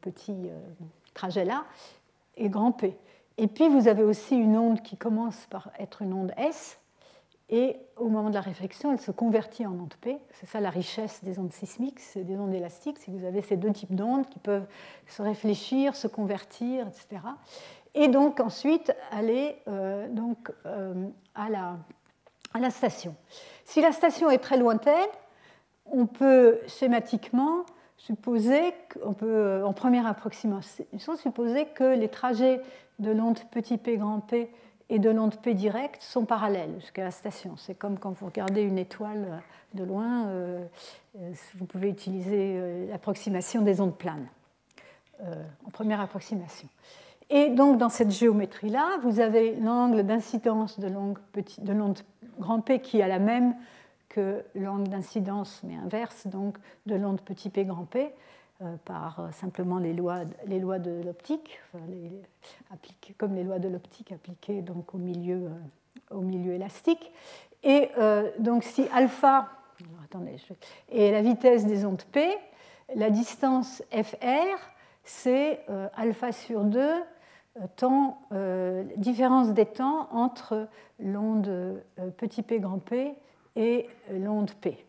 petit 0.00 0.48
euh, 0.48 0.58
trajet-là, 1.14 1.64
et 2.36 2.48
grand 2.48 2.72
P. 2.72 2.96
Et 3.36 3.46
puis 3.46 3.68
vous 3.68 3.88
avez 3.88 4.02
aussi 4.02 4.36
une 4.36 4.56
onde 4.56 4.82
qui 4.82 4.96
commence 4.96 5.46
par 5.50 5.70
être 5.78 6.02
une 6.02 6.12
onde 6.12 6.32
S, 6.36 6.78
et 7.50 7.76
au 7.96 8.08
moment 8.08 8.28
de 8.28 8.34
la 8.34 8.42
réflexion, 8.42 8.92
elle 8.92 9.00
se 9.00 9.10
convertit 9.10 9.66
en 9.66 9.72
onde 9.72 9.94
P. 10.02 10.18
C'est 10.32 10.46
ça 10.46 10.60
la 10.60 10.68
richesse 10.68 11.24
des 11.24 11.38
ondes 11.38 11.52
sismiques, 11.52 11.98
c'est 11.98 12.24
des 12.24 12.36
ondes 12.36 12.52
élastiques, 12.52 12.98
c'est 12.98 13.10
que 13.10 13.16
vous 13.16 13.24
avez 13.24 13.40
ces 13.40 13.56
deux 13.56 13.72
types 13.72 13.94
d'ondes 13.94 14.28
qui 14.28 14.38
peuvent 14.38 14.66
se 15.06 15.22
réfléchir, 15.22 15.96
se 15.96 16.08
convertir, 16.08 16.86
etc. 16.86 17.22
Et 17.94 18.08
donc 18.08 18.40
ensuite 18.40 18.94
aller 19.10 19.56
euh, 19.66 20.08
donc, 20.08 20.52
euh, 20.66 21.08
à, 21.34 21.48
la, 21.48 21.78
à 22.54 22.60
la 22.60 22.70
station. 22.70 23.14
Si 23.64 23.80
la 23.80 23.92
station 23.92 24.30
est 24.30 24.38
très 24.38 24.56
lointaine, 24.56 25.08
on 25.86 26.06
peut 26.06 26.58
schématiquement 26.66 27.64
supposer, 27.96 28.72
peut, 29.18 29.26
euh, 29.26 29.66
en 29.66 29.72
première 29.72 30.06
approximation, 30.06 30.84
supposer 31.16 31.66
que 31.66 31.96
les 31.96 32.08
trajets 32.08 32.60
de 32.98 33.10
l'onde 33.10 33.40
petit 33.50 33.76
p 33.76 33.96
grand 33.96 34.20
P 34.20 34.50
et 34.88 34.98
de 34.98 35.10
l'onde 35.10 35.36
P 35.36 35.54
directe 35.54 36.02
sont 36.02 36.24
parallèles 36.24 36.74
jusqu'à 36.80 37.04
la 37.04 37.10
station. 37.10 37.56
C'est 37.56 37.74
comme 37.74 37.98
quand 37.98 38.12
vous 38.12 38.26
regardez 38.26 38.62
une 38.62 38.78
étoile 38.78 39.26
euh, 39.28 39.38
de 39.74 39.84
loin, 39.84 40.28
euh, 40.28 40.64
vous 41.56 41.66
pouvez 41.66 41.90
utiliser 41.90 42.86
l'approximation 42.88 43.60
des 43.60 43.80
ondes 43.80 43.96
planes 43.96 44.28
en 45.20 45.70
première 45.70 46.00
approximation. 46.00 46.68
Et 47.28 47.50
donc 47.50 47.76
dans 47.76 47.88
cette 47.88 48.10
géométrie-là, 48.10 48.98
vous 49.02 49.20
avez 49.20 49.56
l'angle 49.56 50.04
d'incidence 50.04 50.78
de 50.78 50.86
l'onde 50.86 51.98
grand 52.38 52.60
P 52.60 52.80
qui 52.80 53.02
a 53.02 53.08
la 53.08 53.18
même 53.18 53.54
que 54.08 54.44
l'onde 54.54 54.88
d'incidence, 54.88 55.60
mais 55.64 55.76
inverse, 55.76 56.26
donc 56.26 56.56
de 56.86 56.94
l'onde 56.94 57.20
petit 57.20 57.50
p 57.50 57.64
grand 57.64 57.84
P, 57.84 58.12
euh, 58.62 58.74
par 58.84 59.20
euh, 59.20 59.30
simplement 59.30 59.78
les 59.78 59.92
lois, 59.92 60.24
de 60.24 61.02
l'optique, 61.04 61.60
comme 63.16 63.34
les 63.34 63.44
lois 63.44 63.58
de 63.58 63.68
l'optique 63.68 64.12
appliquées 64.12 64.62
donc 64.62 64.94
au 64.94 64.98
milieu, 64.98 65.50
euh, 66.12 66.54
élastique. 66.54 67.12
Et 67.62 67.90
donc 68.38 68.62
si 68.62 68.86
alpha 68.94 69.48
attendez, 70.04 70.36
est 70.92 71.10
la 71.10 71.22
vitesse 71.22 71.66
des 71.66 71.84
ondes 71.84 72.04
P, 72.12 72.24
la 72.94 73.10
distance 73.10 73.82
FR, 73.92 74.58
c'est 75.02 75.66
alpha 75.96 76.30
sur 76.30 76.62
2 76.62 76.80
temps, 77.66 78.20
euh, 78.32 78.84
différence 78.96 79.52
des 79.52 79.66
temps 79.66 80.08
entre 80.12 80.68
l'onde 81.00 81.48
euh, 81.48 82.10
petit 82.16 82.42
p 82.42 82.60
grand 82.60 82.78
P 82.78 83.14
et 83.56 83.88
l'onde 84.12 84.52
P. 84.52 84.84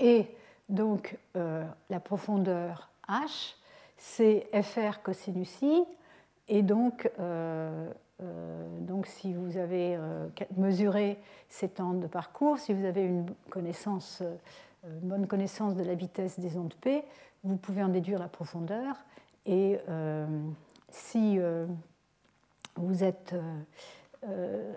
Et 0.00 0.26
donc 0.68 1.16
euh, 1.36 1.64
la 1.90 2.00
profondeur 2.00 2.90
H, 3.08 3.54
c'est 3.96 4.48
FR 4.62 5.02
cosinus 5.02 5.62
I, 5.62 5.84
et 6.48 6.62
donc, 6.62 7.10
donc 8.80 9.06
si 9.06 9.32
vous 9.32 9.56
avez 9.56 9.98
mesuré 10.58 11.18
ces 11.48 11.70
temps 11.70 11.94
de 11.94 12.06
parcours, 12.06 12.58
si 12.58 12.74
vous 12.74 12.84
avez 12.84 13.02
une, 13.02 13.26
connaissance, 13.48 14.22
une 14.84 15.08
bonne 15.08 15.26
connaissance 15.26 15.74
de 15.74 15.82
la 15.82 15.94
vitesse 15.94 16.38
des 16.38 16.58
ondes 16.58 16.74
P, 16.82 17.02
vous 17.44 17.56
pouvez 17.56 17.82
en 17.82 17.88
déduire 17.88 18.18
la 18.18 18.28
profondeur. 18.28 18.94
Et 19.46 19.78
si 20.94 21.38
euh, 21.38 21.66
vous 22.76 23.04
êtes. 23.04 23.32
Euh, 23.32 23.60
euh, 24.28 24.72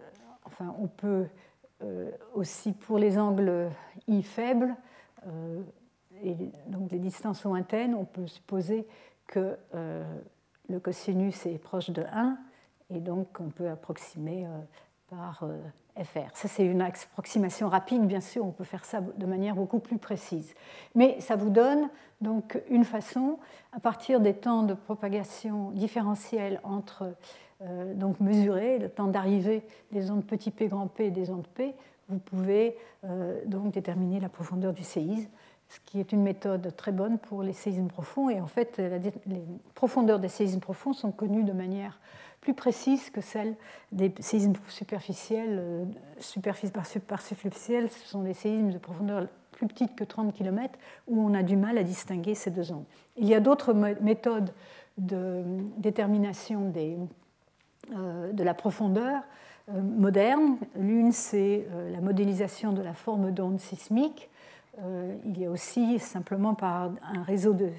enfin, 0.45 0.75
on 0.79 0.87
peut 0.87 1.27
aussi, 2.33 2.71
pour 2.71 2.97
les 2.97 3.19
angles 3.19 3.69
I 4.07 4.23
faibles, 4.23 4.75
et 6.23 6.35
donc 6.65 6.91
les 6.91 6.97
distances 6.97 7.43
lointaines, 7.43 7.93
on 7.93 8.03
peut 8.03 8.25
supposer 8.25 8.87
que 9.27 9.55
le 10.67 10.79
cosinus 10.79 11.45
est 11.45 11.59
proche 11.59 11.91
de 11.91 12.01
1, 12.11 12.39
et 12.89 12.99
donc 12.99 13.39
on 13.39 13.51
peut 13.51 13.69
approximer 13.69 14.47
par 15.07 15.47
Ça, 16.33 16.47
c'est 16.47 16.65
une 16.65 16.81
approximation 16.81 17.69
rapide, 17.69 18.05
bien 18.05 18.21
sûr, 18.21 18.45
on 18.45 18.51
peut 18.51 18.63
faire 18.63 18.85
ça 18.85 19.01
de 19.01 19.25
manière 19.25 19.55
beaucoup 19.55 19.79
plus 19.79 19.97
précise. 19.97 20.53
Mais 20.95 21.19
ça 21.19 21.35
vous 21.35 21.49
donne 21.49 21.89
donc 22.21 22.61
une 22.69 22.83
façon, 22.83 23.37
à 23.73 23.79
partir 23.79 24.19
des 24.19 24.33
temps 24.33 24.63
de 24.63 24.73
propagation 24.73 25.71
différentiels 25.71 26.59
entre, 26.63 27.15
euh, 27.61 27.93
donc 27.93 28.19
mesurés, 28.19 28.79
le 28.79 28.89
temps 28.89 29.07
d'arrivée 29.07 29.63
des 29.91 30.09
ondes 30.11 30.25
petit 30.25 30.51
p, 30.51 30.67
grand 30.67 30.87
P 30.87 31.05
et 31.05 31.11
des 31.11 31.29
ondes 31.29 31.47
P, 31.47 31.75
vous 32.09 32.19
pouvez 32.19 32.77
euh, 33.03 33.39
donc 33.45 33.73
déterminer 33.73 34.19
la 34.19 34.29
profondeur 34.29 34.73
du 34.73 34.83
séisme, 34.83 35.29
ce 35.69 35.79
qui 35.85 35.99
est 35.99 36.11
une 36.11 36.23
méthode 36.23 36.75
très 36.75 36.91
bonne 36.91 37.17
pour 37.17 37.43
les 37.43 37.53
séismes 37.53 37.87
profonds. 37.87 38.29
Et 38.29 38.39
en 38.39 38.47
fait, 38.47 38.77
les 38.77 39.43
profondeurs 39.75 40.19
des 40.19 40.29
séismes 40.29 40.61
profonds 40.61 40.93
sont 40.93 41.11
connues 41.11 41.43
de 41.43 41.51
manière 41.51 41.99
plus 42.47 42.53
précise 42.53 43.09
que 43.09 43.19
celle 43.19 43.55
des 43.91 44.13
séismes 44.21 44.53
superficiels. 44.69 45.57
Euh, 45.59 45.85
superficie 46.17 46.71
par, 46.71 46.85
ce 46.85 47.37
sont 48.05 48.21
des 48.21 48.33
séismes 48.33 48.71
de 48.71 48.77
profondeur 48.77 49.27
plus 49.51 49.67
petite 49.67 49.97
que 49.97 50.05
30 50.05 50.33
km 50.33 50.79
où 51.09 51.21
on 51.21 51.33
a 51.33 51.43
du 51.43 51.57
mal 51.57 51.77
à 51.77 51.83
distinguer 51.83 52.35
ces 52.35 52.49
deux 52.49 52.71
ondes. 52.71 52.85
Il 53.17 53.27
y 53.27 53.35
a 53.35 53.41
d'autres 53.41 53.73
méthodes 53.73 54.51
de 54.97 55.43
détermination 55.77 56.71
euh, 56.77 58.31
de 58.31 58.43
la 58.43 58.53
profondeur 58.53 59.23
euh, 59.67 59.81
moderne. 59.81 60.57
L'une, 60.77 61.11
c'est 61.11 61.67
la 61.91 61.99
modélisation 61.99 62.71
de 62.71 62.81
la 62.81 62.93
forme 62.93 63.31
d'onde 63.31 63.59
sismique. 63.59 64.29
il 65.25 65.37
y 65.37 65.45
a 65.45 65.51
aussi 65.51 65.99
simplement 65.99 66.53
par 66.53 66.91
un 67.13 67.23
réseau 67.23 67.51
de 67.51 67.71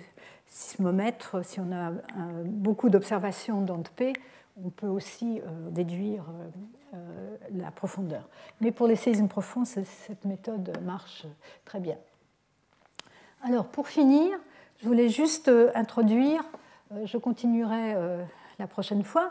sismomètres, 0.47 1.43
si 1.43 1.59
on 1.59 1.73
a 1.73 1.93
beaucoup 2.45 2.90
d'observations 2.90 3.61
d'ondes 3.62 3.89
P, 3.97 4.12
on 4.65 4.71
peut 4.71 4.87
aussi 4.87 5.41
euh, 5.41 5.71
déduire 5.71 6.25
euh, 6.29 6.95
euh, 6.95 7.37
la 7.55 7.71
profondeur. 7.71 8.29
Mais 8.61 8.73
pour 8.73 8.87
les 8.87 8.97
séismes 8.97 9.29
profonds, 9.29 9.65
cette 9.65 10.25
méthode 10.25 10.79
marche 10.85 11.27
très 11.65 11.81
bien. 11.81 11.97
Alors, 13.43 13.67
pour 13.67 13.89
finir, 13.89 14.37
je 14.81 14.87
voulais 14.87 15.09
juste 15.09 15.51
introduire, 15.75 16.43
je 17.05 17.19
continuerai 17.19 17.95
la 18.59 18.67
prochaine 18.67 19.05
fois, 19.05 19.31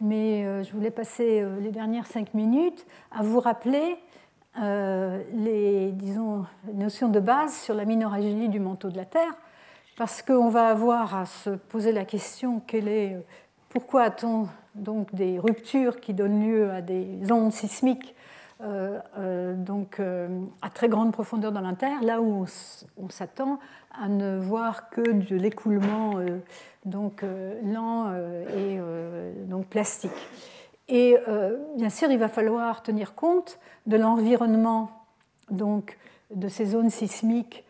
mais 0.00 0.64
je 0.64 0.72
voulais 0.72 0.90
passer 0.90 1.44
les 1.60 1.70
dernières 1.70 2.06
cinq 2.06 2.34
minutes 2.34 2.84
à 3.12 3.22
vous 3.22 3.38
rappeler 3.38 3.96
les 4.56 5.94
notions 6.72 7.08
de 7.08 7.20
base 7.20 7.54
sur 7.56 7.74
la 7.74 7.84
minoragélie 7.84 8.48
du 8.48 8.58
manteau 8.58 8.90
de 8.90 8.96
la 8.96 9.04
Terre, 9.04 9.36
parce 9.96 10.20
qu'on 10.20 10.48
va 10.48 10.66
avoir 10.66 11.14
à 11.14 11.26
se 11.26 11.50
poser 11.50 11.92
la 11.92 12.04
question 12.04 12.60
quelle 12.66 12.88
est, 12.88 13.24
pourquoi 13.74 14.02
a-t-on 14.02 14.46
donc 14.76 15.12
des 15.14 15.40
ruptures 15.40 16.00
qui 16.00 16.14
donnent 16.14 16.48
lieu 16.48 16.70
à 16.70 16.80
des 16.80 17.30
ondes 17.30 17.52
sismiques 17.52 18.14
euh, 18.60 19.00
euh, 19.18 19.54
donc, 19.56 19.98
euh, 19.98 20.28
à 20.62 20.70
très 20.70 20.88
grande 20.88 21.12
profondeur 21.12 21.50
dans 21.50 21.60
la 21.60 21.74
Terre, 21.74 22.00
là 22.02 22.20
où 22.20 22.46
on, 22.96 23.08
s'attend 23.08 23.58
à 24.00 24.08
ne 24.08 24.38
voir 24.38 24.90
que 24.90 25.00
de 25.00 25.34
l'écoulement 25.34 26.20
donc, 26.84 27.24
lent 27.64 28.14
et 28.56 28.78
donc 29.46 29.66
plastique. 29.66 30.12
Et 30.88 31.16
bien 31.76 31.90
sûr, 31.90 32.10
il 32.10 32.18
va 32.18 32.28
falloir 32.28 32.82
tenir 32.82 33.14
compte 33.14 33.58
de 33.86 33.96
l'environnement 33.96 34.90
donc, 35.50 35.98
de 36.34 36.48
ces 36.48 36.66
zones 36.66 36.90
sismiques 36.90 37.64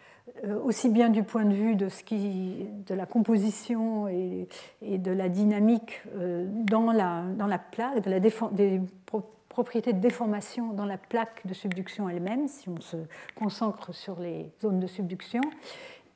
aussi 0.64 0.88
bien 0.88 1.08
du 1.08 1.22
point 1.22 1.44
de 1.44 1.54
vue 1.54 1.76
de, 1.76 1.88
la 2.94 3.06
composition 3.06 4.08
et, 4.08 4.48
de 4.82 5.10
la 5.10 5.28
dynamique 5.28 6.02
dans 6.14 6.92
la, 6.92 7.22
dans 7.36 7.46
la 7.46 7.58
plaque, 7.58 8.02
de 8.02 8.18
des 8.52 8.80
propriétés 9.48 9.92
de 9.92 10.00
déformation 10.00 10.72
dans 10.72 10.84
la 10.84 10.98
plaque 10.98 11.46
de 11.46 11.54
subduction 11.54 12.08
elle-même, 12.08 12.48
si 12.48 12.68
on 12.68 12.80
se 12.80 12.96
concentre 13.36 13.94
sur 13.94 14.18
les 14.20 14.50
zones 14.60 14.80
de 14.80 14.86
subduction, 14.88 15.42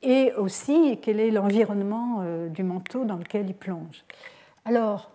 et 0.01 0.33
aussi 0.33 0.99
quel 1.01 1.19
est 1.19 1.31
l'environnement 1.31 2.23
du 2.49 2.63
manteau 2.63 3.05
dans 3.05 3.15
lequel 3.15 3.47
il 3.47 3.55
plonge. 3.55 4.03
Alors, 4.65 5.09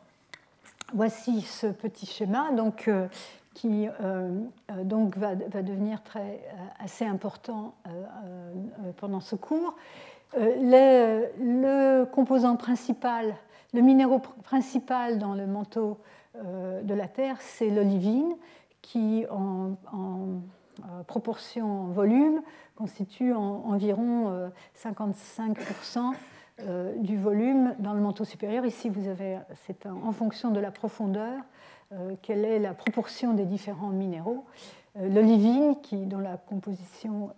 voici 0.94 1.42
ce 1.42 1.66
petit 1.66 2.06
schéma 2.06 2.50
donc, 2.52 2.88
euh, 2.88 3.06
qui 3.54 3.88
euh, 3.88 4.30
euh, 4.70 4.84
donc 4.84 5.16
va, 5.16 5.34
devenir 5.34 6.02
très, 6.02 6.40
assez 6.78 7.04
important 7.04 7.74
pendant 8.96 9.20
ce 9.20 9.36
cours. 9.36 9.76
Le, 10.36 12.04
composant 12.04 12.56
principal, 12.56 13.36
le 13.72 13.80
minéraux 13.80 14.18
principal 14.18 15.18
dans 15.18 15.34
le 15.34 15.46
manteau 15.46 15.98
de 16.34 16.94
la 16.94 17.06
Terre, 17.06 17.36
c'est 17.40 17.70
l'olivine, 17.70 18.34
qui 18.82 19.24
en, 19.30 19.76
proportion 21.06 21.82
en 21.82 21.86
volume 21.86 22.42
constitue 22.74 23.32
environ 23.32 24.50
55% 24.76 26.14
euh, 26.60 26.94
du 26.98 27.16
volume 27.16 27.74
dans 27.80 27.94
le 27.94 28.00
manteau 28.00 28.24
supérieur. 28.24 28.64
Ici, 28.64 28.88
vous 28.88 29.08
avez, 29.08 29.38
c'est 29.66 29.86
en 29.86 30.12
fonction 30.12 30.52
de 30.52 30.60
la 30.60 30.70
profondeur, 30.70 31.32
euh, 31.32 31.42
quelle 32.22 32.44
est 32.44 32.58
la 32.58 32.74
proportion 32.74 33.34
des 33.34 33.44
différents 33.44 33.90
minéraux. 33.90 34.44
Euh, 34.96 35.08
l'olivine, 35.08 35.76
qui, 35.82 35.96
dont 36.06 36.18
la 36.18 36.36
composition, 36.36 37.30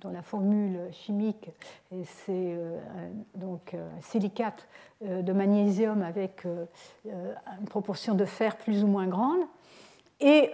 dans 0.00 0.10
la 0.10 0.22
formule 0.22 0.78
chimique, 0.92 1.50
c'est 2.02 2.58
donc 3.36 3.74
un 3.74 4.00
silicate 4.00 4.66
de 5.00 5.32
magnésium 5.32 6.02
avec 6.02 6.44
une 7.04 7.66
proportion 7.66 8.14
de 8.14 8.24
fer 8.24 8.56
plus 8.56 8.82
ou 8.82 8.88
moins 8.88 9.06
grande. 9.06 9.40
Et 10.18 10.50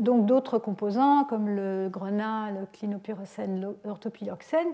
donc 0.00 0.26
d'autres 0.26 0.58
composants 0.58 1.24
comme 1.24 1.48
le 1.48 1.88
grenat, 1.88 2.50
le 2.50 2.66
clinopyrocène, 2.72 3.74
l'orthopiloxène, 3.84 4.68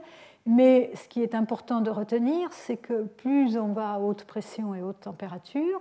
mais 0.47 0.91
ce 0.95 1.09
qui 1.09 1.23
est 1.23 1.35
important 1.35 1.81
de 1.81 1.91
retenir, 1.91 2.53
c'est 2.53 2.77
que 2.77 3.05
plus 3.05 3.57
on 3.57 3.69
va 3.69 3.95
à 3.95 3.99
haute 3.99 4.25
pression 4.25 4.75
et 4.75 4.83
haute 4.83 5.01
température, 5.01 5.81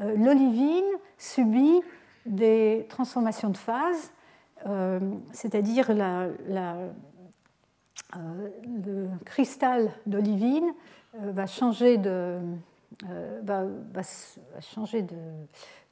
l'olivine 0.00 0.84
subit 1.16 1.82
des 2.26 2.86
transformations 2.88 3.50
de 3.50 3.56
phase, 3.56 4.12
euh, 4.66 4.98
c'est-à-dire 5.32 5.90
euh, 5.90 6.88
le 8.14 9.08
cristal 9.24 9.90
d'olivine 10.06 10.72
va 11.14 11.46
changer 11.46 11.96
de, 11.96 12.38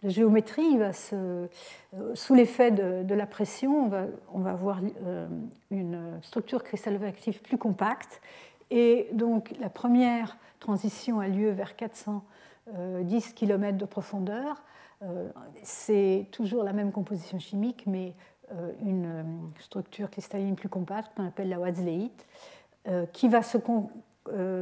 géométrie, 0.03 0.77
va 0.79 0.93
se, 0.93 1.49
sous 2.15 2.35
l'effet 2.35 2.71
de, 2.71 3.15
la 3.15 3.27
pression, 3.27 3.91
on 4.33 4.39
va, 4.41 4.51
avoir 4.51 4.81
euh, 5.05 5.27
une 5.71 6.19
structure 6.23 6.63
cristallo-active 6.63 7.41
plus 7.43 7.59
compacte. 7.59 8.21
Et 8.71 9.09
donc 9.13 9.53
la 9.61 9.71
première 9.71 10.37
transition 10.59 11.21
a 11.21 11.29
lieu 11.29 11.51
vers 11.51 11.77
410 12.67 13.33
km 13.35 13.79
de 13.79 13.85
profondeur. 13.85 14.63
Euh, 15.03 15.29
c'est 15.63 16.27
toujours 16.33 16.65
la 16.65 16.73
même 16.73 16.93
composition 16.93 17.39
chimique, 17.39 17.85
mais 17.87 18.15
euh, 18.53 18.73
une 18.83 19.25
structure 19.61 20.11
cristalline 20.11 20.57
plus 20.57 20.69
compacte 20.69 21.13
qu'on 21.17 21.27
appelle 21.27 21.49
la 21.49 21.59
Wadsleite, 21.59 22.27
qui 23.13 23.27
va 23.27 23.43
se 23.43 23.59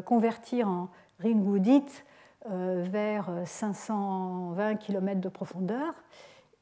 convertir 0.01 0.67
en 0.67 0.89
ringwoodite 1.21 2.07
euh, 2.51 2.85
vers 2.87 3.31
520 3.47 4.75
km 4.77 5.19
de 5.19 5.31
profondeur. 5.31 5.95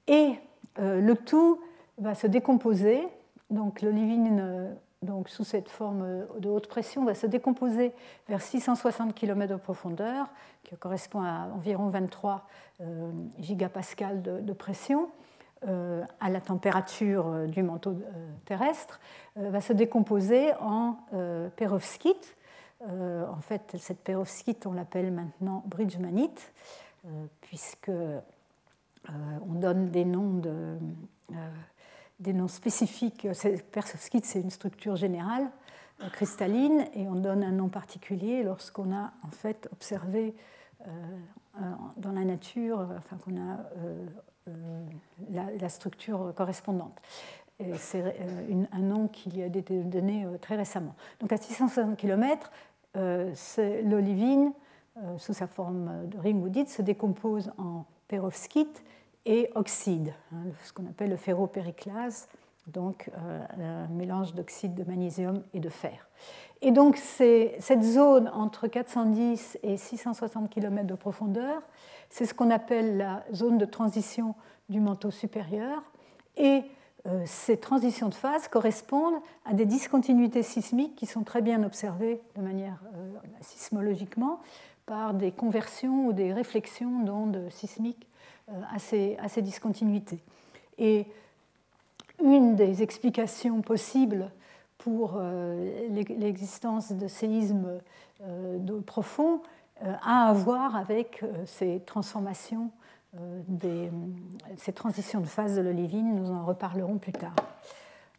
Et 0.07 0.35
euh, 0.79 1.01
le 1.01 1.17
tout 1.17 1.61
va 1.99 2.15
se 2.15 2.29
décomposer. 2.29 3.03
Donc 3.51 3.83
l'olivine, 3.83 4.39
euh, 4.41 4.73
donc 5.03 5.29
sous 5.29 5.45
cette 5.45 5.69
forme 5.69 6.27
de 6.39 6.49
haute 6.49 6.69
pression, 6.69 7.05
va 7.05 7.15
se 7.15 7.27
décomposer 7.27 7.93
vers 8.29 8.41
660 8.41 9.15
km 9.15 9.55
de 9.55 9.59
profondeur, 9.59 10.29
qui 10.65 10.77
correspond 10.77 11.23
à 11.23 11.49
environ 11.55 11.89
23 11.89 12.47
gigapascales 13.39 14.23
de, 14.23 14.53
pression. 14.53 15.09
à 15.63 16.31
la 16.31 16.41
température 16.41 17.47
du 17.49 17.63
manteau 17.63 17.97
terrestre, 18.45 19.01
va 19.37 19.61
se 19.61 19.73
décomposer 19.73 20.53
en 20.61 20.97
perovskite, 21.57 22.37
euh, 22.89 23.27
en 23.29 23.41
fait, 23.41 23.77
cette 23.79 24.01
perovskite, 24.01 24.67
on 24.67 24.73
l'appelle 24.73 25.13
maintenant 25.13 25.63
bridgemanite, 25.67 26.53
euh, 27.07 27.27
puisque 27.41 27.89
euh, 27.89 28.21
on 29.07 29.55
donne 29.55 29.91
des 29.91 30.05
noms, 30.05 30.39
de, 30.39 30.77
des 32.23 32.33
noms 32.33 32.49
spécifiques. 32.49 33.27
Perovskite, 33.73 34.25
c'est 34.25 34.41
une 34.41 34.51
structure 34.51 34.97
générale 34.97 35.51
cristalline, 36.13 36.87
et 36.95 37.07
on 37.07 37.15
donne 37.15 37.45
un 37.45 37.53
nom 37.53 37.69
particulier 37.69 38.43
lorsqu'on 38.43 38.93
a 38.93 39.13
en 39.23 39.31
fait 39.31 39.69
observé 39.71 40.35
dans 41.97 42.11
la 42.11 42.25
nature, 42.25 42.89
enfin 42.99 43.17
qu'on 43.19 43.37
a 43.37 43.61
la, 45.31 45.69
structure 45.69 46.33
correspondante. 46.35 47.01
C'est 47.77 48.17
un 48.73 48.81
nom 48.81 49.07
qui 49.07 49.41
a 49.43 49.47
été 49.47 49.79
donné 49.85 50.27
très 50.41 50.57
récemment. 50.57 50.97
Donc 51.21 51.31
à 51.31 51.37
660 51.37 51.97
km, 51.97 52.51
euh, 52.97 53.33
l'olivine, 53.85 54.53
euh, 54.99 55.17
sous 55.17 55.33
sa 55.33 55.47
forme 55.47 56.09
de 56.09 56.19
ringwoodite, 56.19 56.69
se 56.69 56.83
décompose 56.83 57.51
en 57.57 57.87
perovskite 58.09 58.85
et 59.25 59.51
oxyde, 59.55 60.13
hein, 60.33 60.51
ce 60.65 60.73
qu'on 60.73 60.87
appelle 60.87 61.11
le 61.11 61.17
ferropériclase, 61.17 62.29
donc 62.67 63.11
euh, 63.17 63.87
un 63.87 63.89
mélange 63.89 64.35
d'oxyde 64.35 64.75
de 64.75 64.85
magnésium 64.85 65.43
et 65.53 65.61
de 65.61 65.69
fer. 65.69 66.09
Et 66.61 66.71
donc 66.71 66.97
cette 66.97 67.83
zone 67.83 68.29
entre 68.29 68.69
410 68.69 69.59
et 69.65 69.77
660 69.77 70.49
km 70.49 70.87
de 70.87 70.95
profondeur, 70.95 71.61
c'est 72.09 72.25
ce 72.25 72.35
qu'on 72.35 72.51
appelle 72.51 72.97
la 72.99 73.25
zone 73.35 73.59
de 73.59 73.65
transition 73.65 74.35
du 74.69 74.79
manteau 74.79 75.11
supérieur. 75.11 75.83
Et 76.37 76.63
euh, 77.07 77.23
ces 77.27 77.57
transitions 77.57 78.09
de 78.09 78.15
phase 78.15 78.47
correspondent 78.47 79.21
à 79.45 79.55
des 79.55 79.67
discontinuités 79.67 80.45
sismiques 80.45 80.95
qui 80.95 81.07
sont 81.07 81.25
très 81.25 81.43
bien 81.43 81.65
observées 81.65 82.21
de 82.37 82.43
manière 82.43 82.81
euh, 82.95 83.13
sismologiquement 83.41 84.41
par 84.87 85.15
des 85.15 85.33
conversions 85.33 86.07
ou 86.07 86.13
des 86.13 86.33
réflexions 86.33 87.01
d'ondes 87.01 87.49
sismiques 87.51 88.07
à 88.73 88.79
ces, 88.79 89.17
à 89.19 89.29
ces 89.29 89.43
discontinuités. 89.43 90.21
Et 90.79 91.07
une 92.23 92.57
des 92.57 92.83
explications 92.83 93.63
possibles 93.63 94.31
pour 94.79 95.21
l'existence 95.91 96.93
de 96.93 97.09
séismes 97.09 97.81
profonds 98.87 99.41
a 99.81 100.29
à 100.29 100.33
voir 100.33 100.77
avec 100.77 101.25
ces 101.47 101.81
transformations 101.85 102.71
euh, 103.21 103.91
ces 104.57 104.73
transitions 104.73 105.21
de 105.21 105.27
phase 105.27 105.55
de 105.57 105.61
l'olivine, 105.61 106.15
nous 106.15 106.31
en 106.31 106.47
reparlerons 106.47 106.97
plus 106.97 107.13
tard. 107.13 107.35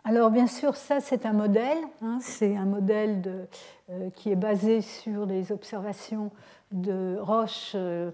Alors 0.04 0.30
bien 0.30 0.46
sûr, 0.46 0.76
ça 0.76 1.00
c'est 1.00 1.26
un 1.26 1.34
modèle, 1.34 1.80
hein, 2.04 2.20
c'est 2.22 2.56
un 2.56 2.66
modèle 2.66 3.48
euh, 3.90 4.10
qui 4.12 4.30
est 4.30 4.36
basé 4.36 4.82
sur 4.82 5.26
des 5.26 5.52
observations 5.52 6.30
de 6.72 7.18
roches 7.20 7.72
euh, 7.74 8.12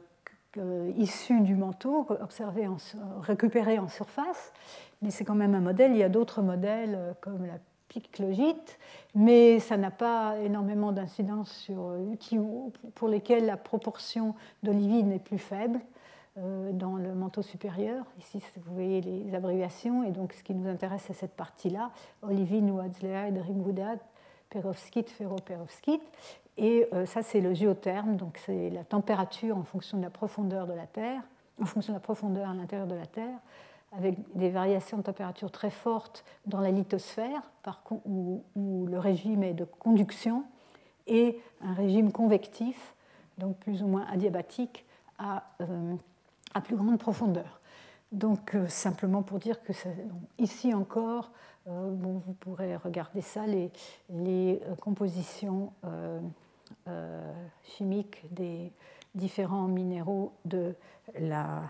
issues 0.98 1.42
du 1.42 1.56
manteau, 1.56 2.08
observées 2.22 2.68
en, 2.68 2.78
récupérées 3.22 3.80
en 3.80 3.88
surface, 3.88 4.54
mais 5.02 5.12
c'est 5.12 5.26
quand 5.26 5.36
même 5.36 5.56
un 5.56 5.62
modèle. 5.62 5.92
Il 5.92 5.98
y 5.98 6.04
a 6.04 6.10
d'autres 6.10 6.42
modèles 6.42 7.16
comme 7.22 7.46
la 7.46 7.60
piclogite, 7.88 8.78
mais 9.16 9.60
ça 9.60 9.78
n'a 9.78 9.92
pas 9.92 10.38
énormément 10.40 10.92
d'incidence 10.92 11.52
sur 11.52 11.94
pour 12.96 13.08
lesquels 13.08 13.46
la 13.46 13.58
proportion 13.58 14.36
d'olivine 14.64 15.12
est 15.12 15.24
plus 15.24 15.40
faible. 15.40 15.80
Euh, 16.38 16.72
dans 16.72 16.96
le 16.96 17.14
manteau 17.16 17.42
supérieur. 17.42 18.06
Ici, 18.20 18.42
vous 18.56 18.74
voyez 18.74 19.02
les 19.02 19.36
abréviations, 19.36 20.04
et 20.04 20.12
donc 20.12 20.32
ce 20.34 20.44
qui 20.44 20.54
nous 20.54 20.70
intéresse, 20.70 21.04
c'est 21.08 21.14
cette 21.14 21.34
partie-là, 21.36 21.92
olivine, 22.22 22.70
Wadzleide, 22.72 23.40
ringwoodite, 23.40 24.00
perovskite, 24.50 25.10
ferroperovskite. 25.10 26.04
Et 26.62 26.90
euh, 26.94 27.06
ça, 27.06 27.24
c'est 27.24 27.40
le 27.40 27.54
géotherme, 27.54 28.18
donc 28.18 28.38
c'est 28.46 28.70
la 28.70 28.84
température 28.84 29.58
en 29.58 29.64
fonction 29.64 29.98
de 29.98 30.04
la 30.04 30.10
profondeur 30.10 30.68
de 30.68 30.74
la 30.74 30.88
Terre, 30.88 31.22
en 31.62 31.66
fonction 31.66 31.94
de 31.94 31.96
la 31.96 32.02
profondeur 32.02 32.50
à 32.50 32.54
l'intérieur 32.54 32.86
de 32.86 32.96
la 32.96 33.06
Terre, 33.06 33.40
avec 33.94 34.18
des 34.36 34.50
variations 34.50 34.98
de 34.98 35.04
température 35.04 35.52
très 35.52 35.70
fortes 35.70 36.26
dans 36.46 36.60
la 36.60 36.72
lithosphère, 36.72 37.50
où, 38.06 38.44
le 38.58 39.00
régime 39.00 39.44
est 39.44 39.54
de 39.54 39.64
conduction, 39.64 40.44
et 41.08 41.40
un 41.62 41.74
régime 41.74 42.12
convectif, 42.12 42.94
donc 43.38 43.56
plus 43.56 43.82
ou 43.82 43.88
moins 43.88 44.06
adiabatique, 44.12 44.86
à 45.18 45.46
euh, 45.62 45.96
à 46.54 46.62
plus 46.62 46.76
grande 46.76 47.00
profondeur. 47.00 47.62
Donc 48.12 48.58
simplement 48.68 49.22
pour 49.22 49.38
dire 49.38 49.62
que 49.62 49.72
ici 50.40 50.74
encore, 50.74 51.32
bon, 51.68 52.22
vous 52.26 52.34
pourrez 52.34 52.76
regarder 52.76 53.22
ça, 53.22 53.46
les, 53.46 53.72
les 54.10 54.60
compositions 54.82 55.72
chimiques 57.64 58.24
des 58.32 58.72
différents 59.16 59.68
minéraux 59.68 60.34
de 60.46 60.76
la, 61.20 61.62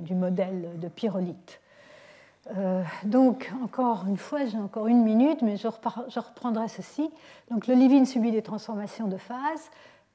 du 0.00 0.14
modèle 0.14 0.78
de 0.78 0.88
pyrolite. 0.88 1.60
Euh, 2.56 2.82
donc, 3.04 3.50
encore 3.62 4.04
une 4.06 4.16
fois, 4.16 4.44
j'ai 4.44 4.58
encore 4.58 4.86
une 4.86 5.02
minute, 5.02 5.42
mais 5.42 5.56
je, 5.56 5.66
reprendrai 5.68 6.68
ceci. 6.68 7.10
Donc, 7.50 7.66
l'olivine 7.66 8.06
subit 8.06 8.32
des 8.32 8.42
transformations 8.42 9.08
de 9.08 9.16
phase 9.16 9.70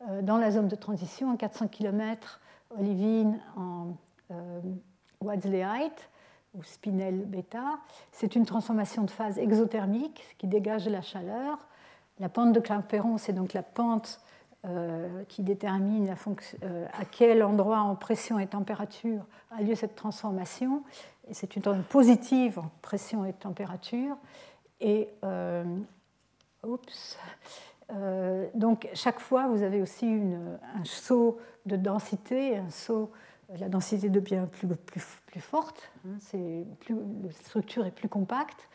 euh, 0.08 0.22
dans 0.22 0.38
la 0.38 0.52
zone 0.52 0.68
de 0.68 0.76
transition 0.76 1.32
en 1.32 1.38
400 1.38 1.68
km, 1.70 2.40
olivine 2.78 3.40
en 3.58 3.88
euh, 4.32 4.62
Wadsleyite 5.22 6.10
ou 6.54 6.64
spinel 6.64 7.26
bêta. 7.26 7.80
C'est 8.12 8.36
une 8.36 8.46
transformation 8.46 9.04
de 9.04 9.12
phase 9.12 9.38
exothermique 9.38 10.24
qui 10.38 10.48
dégage 10.48 10.86
de 10.86 10.92
la 10.92 11.02
chaleur. 11.02 11.58
La 12.20 12.30
pente 12.30 12.54
de 12.54 12.60
Clapeyron, 12.60 13.18
c'est 13.18 13.34
donc 13.34 13.54
la 13.54 13.64
pente 13.64 14.22
qui 15.30 15.42
détermine 15.42 16.06
la 16.06 16.16
à 16.92 17.06
quel 17.06 17.44
endroit 17.44 17.80
en 17.80 17.96
pression 17.96 18.40
et 18.40 18.48
température 18.48 19.26
a 19.52 19.62
lieu 19.62 19.74
cette 19.74 19.96
transformation 19.96 20.84
c'est 21.32 21.56
une 21.56 21.68
onde 21.68 21.84
positive 21.84 22.60
en 22.60 22.70
pression 22.82 23.26
et 23.26 23.34
température. 23.34 24.18
Et 24.80 25.10
euh, 25.24 25.64
euh, 27.92 28.48
donc 28.54 28.88
chaque 28.94 29.20
fois, 29.20 29.48
vous 29.48 29.64
avez 29.64 29.82
aussi 29.82 30.06
un 30.06 30.86
saut 30.86 31.40
de 31.66 31.76
densité, 31.76 32.58
un 32.58 32.70
saut, 32.70 33.12
la 33.58 33.70
densité 33.70 34.10
devient 34.10 34.46
plus, 34.52 34.68
forte, 35.40 35.92
hein, 36.08 36.18
la 36.34 37.32
structure 37.32 37.86
est 37.86 37.92
plus 37.92 38.10
compacte. 38.10 38.70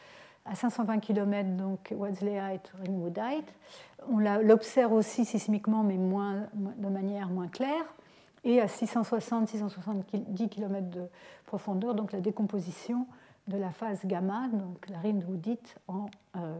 À 0.46 0.54
520 0.54 0.98
km, 1.00 1.56
donc 1.56 1.92
Wadsleyite, 1.96 2.72
Ringwoodite. 2.78 3.54
On 4.10 4.18
l'observe 4.18 4.92
aussi 4.92 5.24
sismiquement, 5.24 5.82
mais 5.82 5.96
de 5.96 6.88
manière 6.88 7.28
moins 7.28 7.48
claire 7.48 7.84
et 8.44 8.60
à 8.60 8.66
660-670 8.66 10.48
km 10.48 10.90
de 10.90 11.08
profondeur, 11.46 11.94
donc 11.94 12.12
la 12.12 12.20
décomposition 12.20 13.06
de 13.48 13.56
la 13.56 13.70
phase 13.70 14.04
gamma, 14.04 14.48
donc 14.48 14.88
la 14.88 14.98
rindwoodite, 14.98 15.76
en 15.88 16.06
euh, 16.36 16.58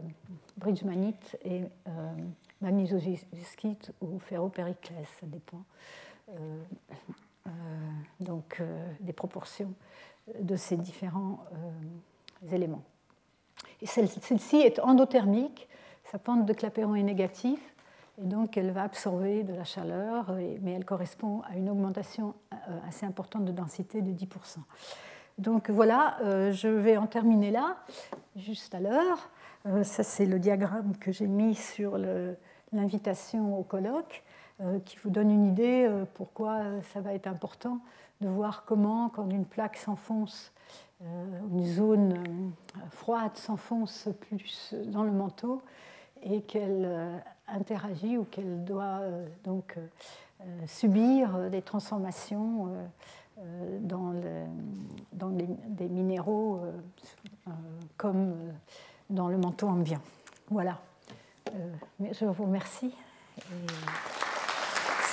bridgemanite 0.57 1.37
et 1.43 1.63
euh, 1.87 2.13
ou 4.01 4.19
ferropériclès, 4.19 5.07
ça 5.19 5.27
dépend 5.27 5.63
euh, 6.29 6.63
euh, 7.47 7.49
donc, 8.19 8.61
des 8.99 9.13
proportions 9.13 9.73
de 10.39 10.55
ces 10.55 10.77
différents 10.77 11.45
éléments. 12.51 12.83
Celle-ci 13.83 14.57
est 14.57 14.79
endothermique, 14.79 15.67
sa 16.11 16.19
pente 16.19 16.45
de 16.45 16.53
Clapeyron 16.53 16.95
est 16.95 17.03
négative, 17.03 17.59
et 18.21 18.25
donc, 18.25 18.55
elle 18.55 18.71
va 18.71 18.83
absorber 18.83 19.43
de 19.43 19.53
la 19.53 19.65
chaleur, 19.65 20.31
mais 20.61 20.71
elle 20.71 20.85
correspond 20.85 21.41
à 21.49 21.57
une 21.57 21.69
augmentation 21.69 22.33
euh, 22.53 22.79
assez 22.87 23.05
importante 23.05 23.43
de 23.43 23.51
densité 23.51 24.01
de 24.01 24.11
10%. 24.11 24.59
Donc 25.37 25.69
voilà, 25.69 26.17
euh, 26.21 26.53
je 26.53 26.69
vais 26.69 26.95
en 26.95 27.07
terminer 27.07 27.51
là, 27.51 27.77
juste 28.37 28.73
à 28.73 28.79
l'heure. 28.79 29.29
Euh, 29.65 29.83
ça, 29.83 30.03
c'est 30.03 30.25
le 30.25 30.39
diagramme 30.39 30.95
que 30.97 31.11
j'ai 31.11 31.27
mis 31.27 31.55
sur 31.55 31.97
l'invitation 32.71 33.59
au 33.59 33.63
colloque, 33.63 34.23
qui 34.85 34.95
vous 35.03 35.09
donne 35.09 35.31
une 35.31 35.45
idée 35.45 35.85
pourquoi 36.13 36.61
ça 36.93 37.01
va 37.01 37.13
être 37.13 37.27
important 37.27 37.79
de 38.21 38.29
voir 38.29 38.63
comment, 38.63 39.09
quand 39.09 39.29
une 39.29 39.43
plaque 39.43 39.75
s'enfonce, 39.75 40.53
une 41.01 41.65
zone 41.65 42.53
froide 42.89 43.35
s'enfonce 43.35 44.09
plus 44.21 44.73
dans 44.87 45.03
le 45.03 45.11
manteau, 45.11 45.61
et 46.23 46.41
qu'elle 46.41 47.21
interagit 47.47 48.17
ou 48.17 48.23
qu'elle 48.25 48.63
doit 48.63 48.99
euh, 49.01 49.25
donc 49.43 49.75
euh, 49.77 49.87
euh, 50.41 50.67
subir 50.67 51.49
des 51.49 51.61
transformations 51.61 52.71
dans 53.81 54.13
des 55.13 55.87
minéraux 55.87 56.61
comme 57.97 58.33
dans 59.09 59.27
le 59.27 59.37
manteau 59.37 59.67
ambiant. 59.67 60.01
Voilà. 60.49 60.79
je 61.99 62.25
vous 62.25 62.43
remercie. 62.43 62.93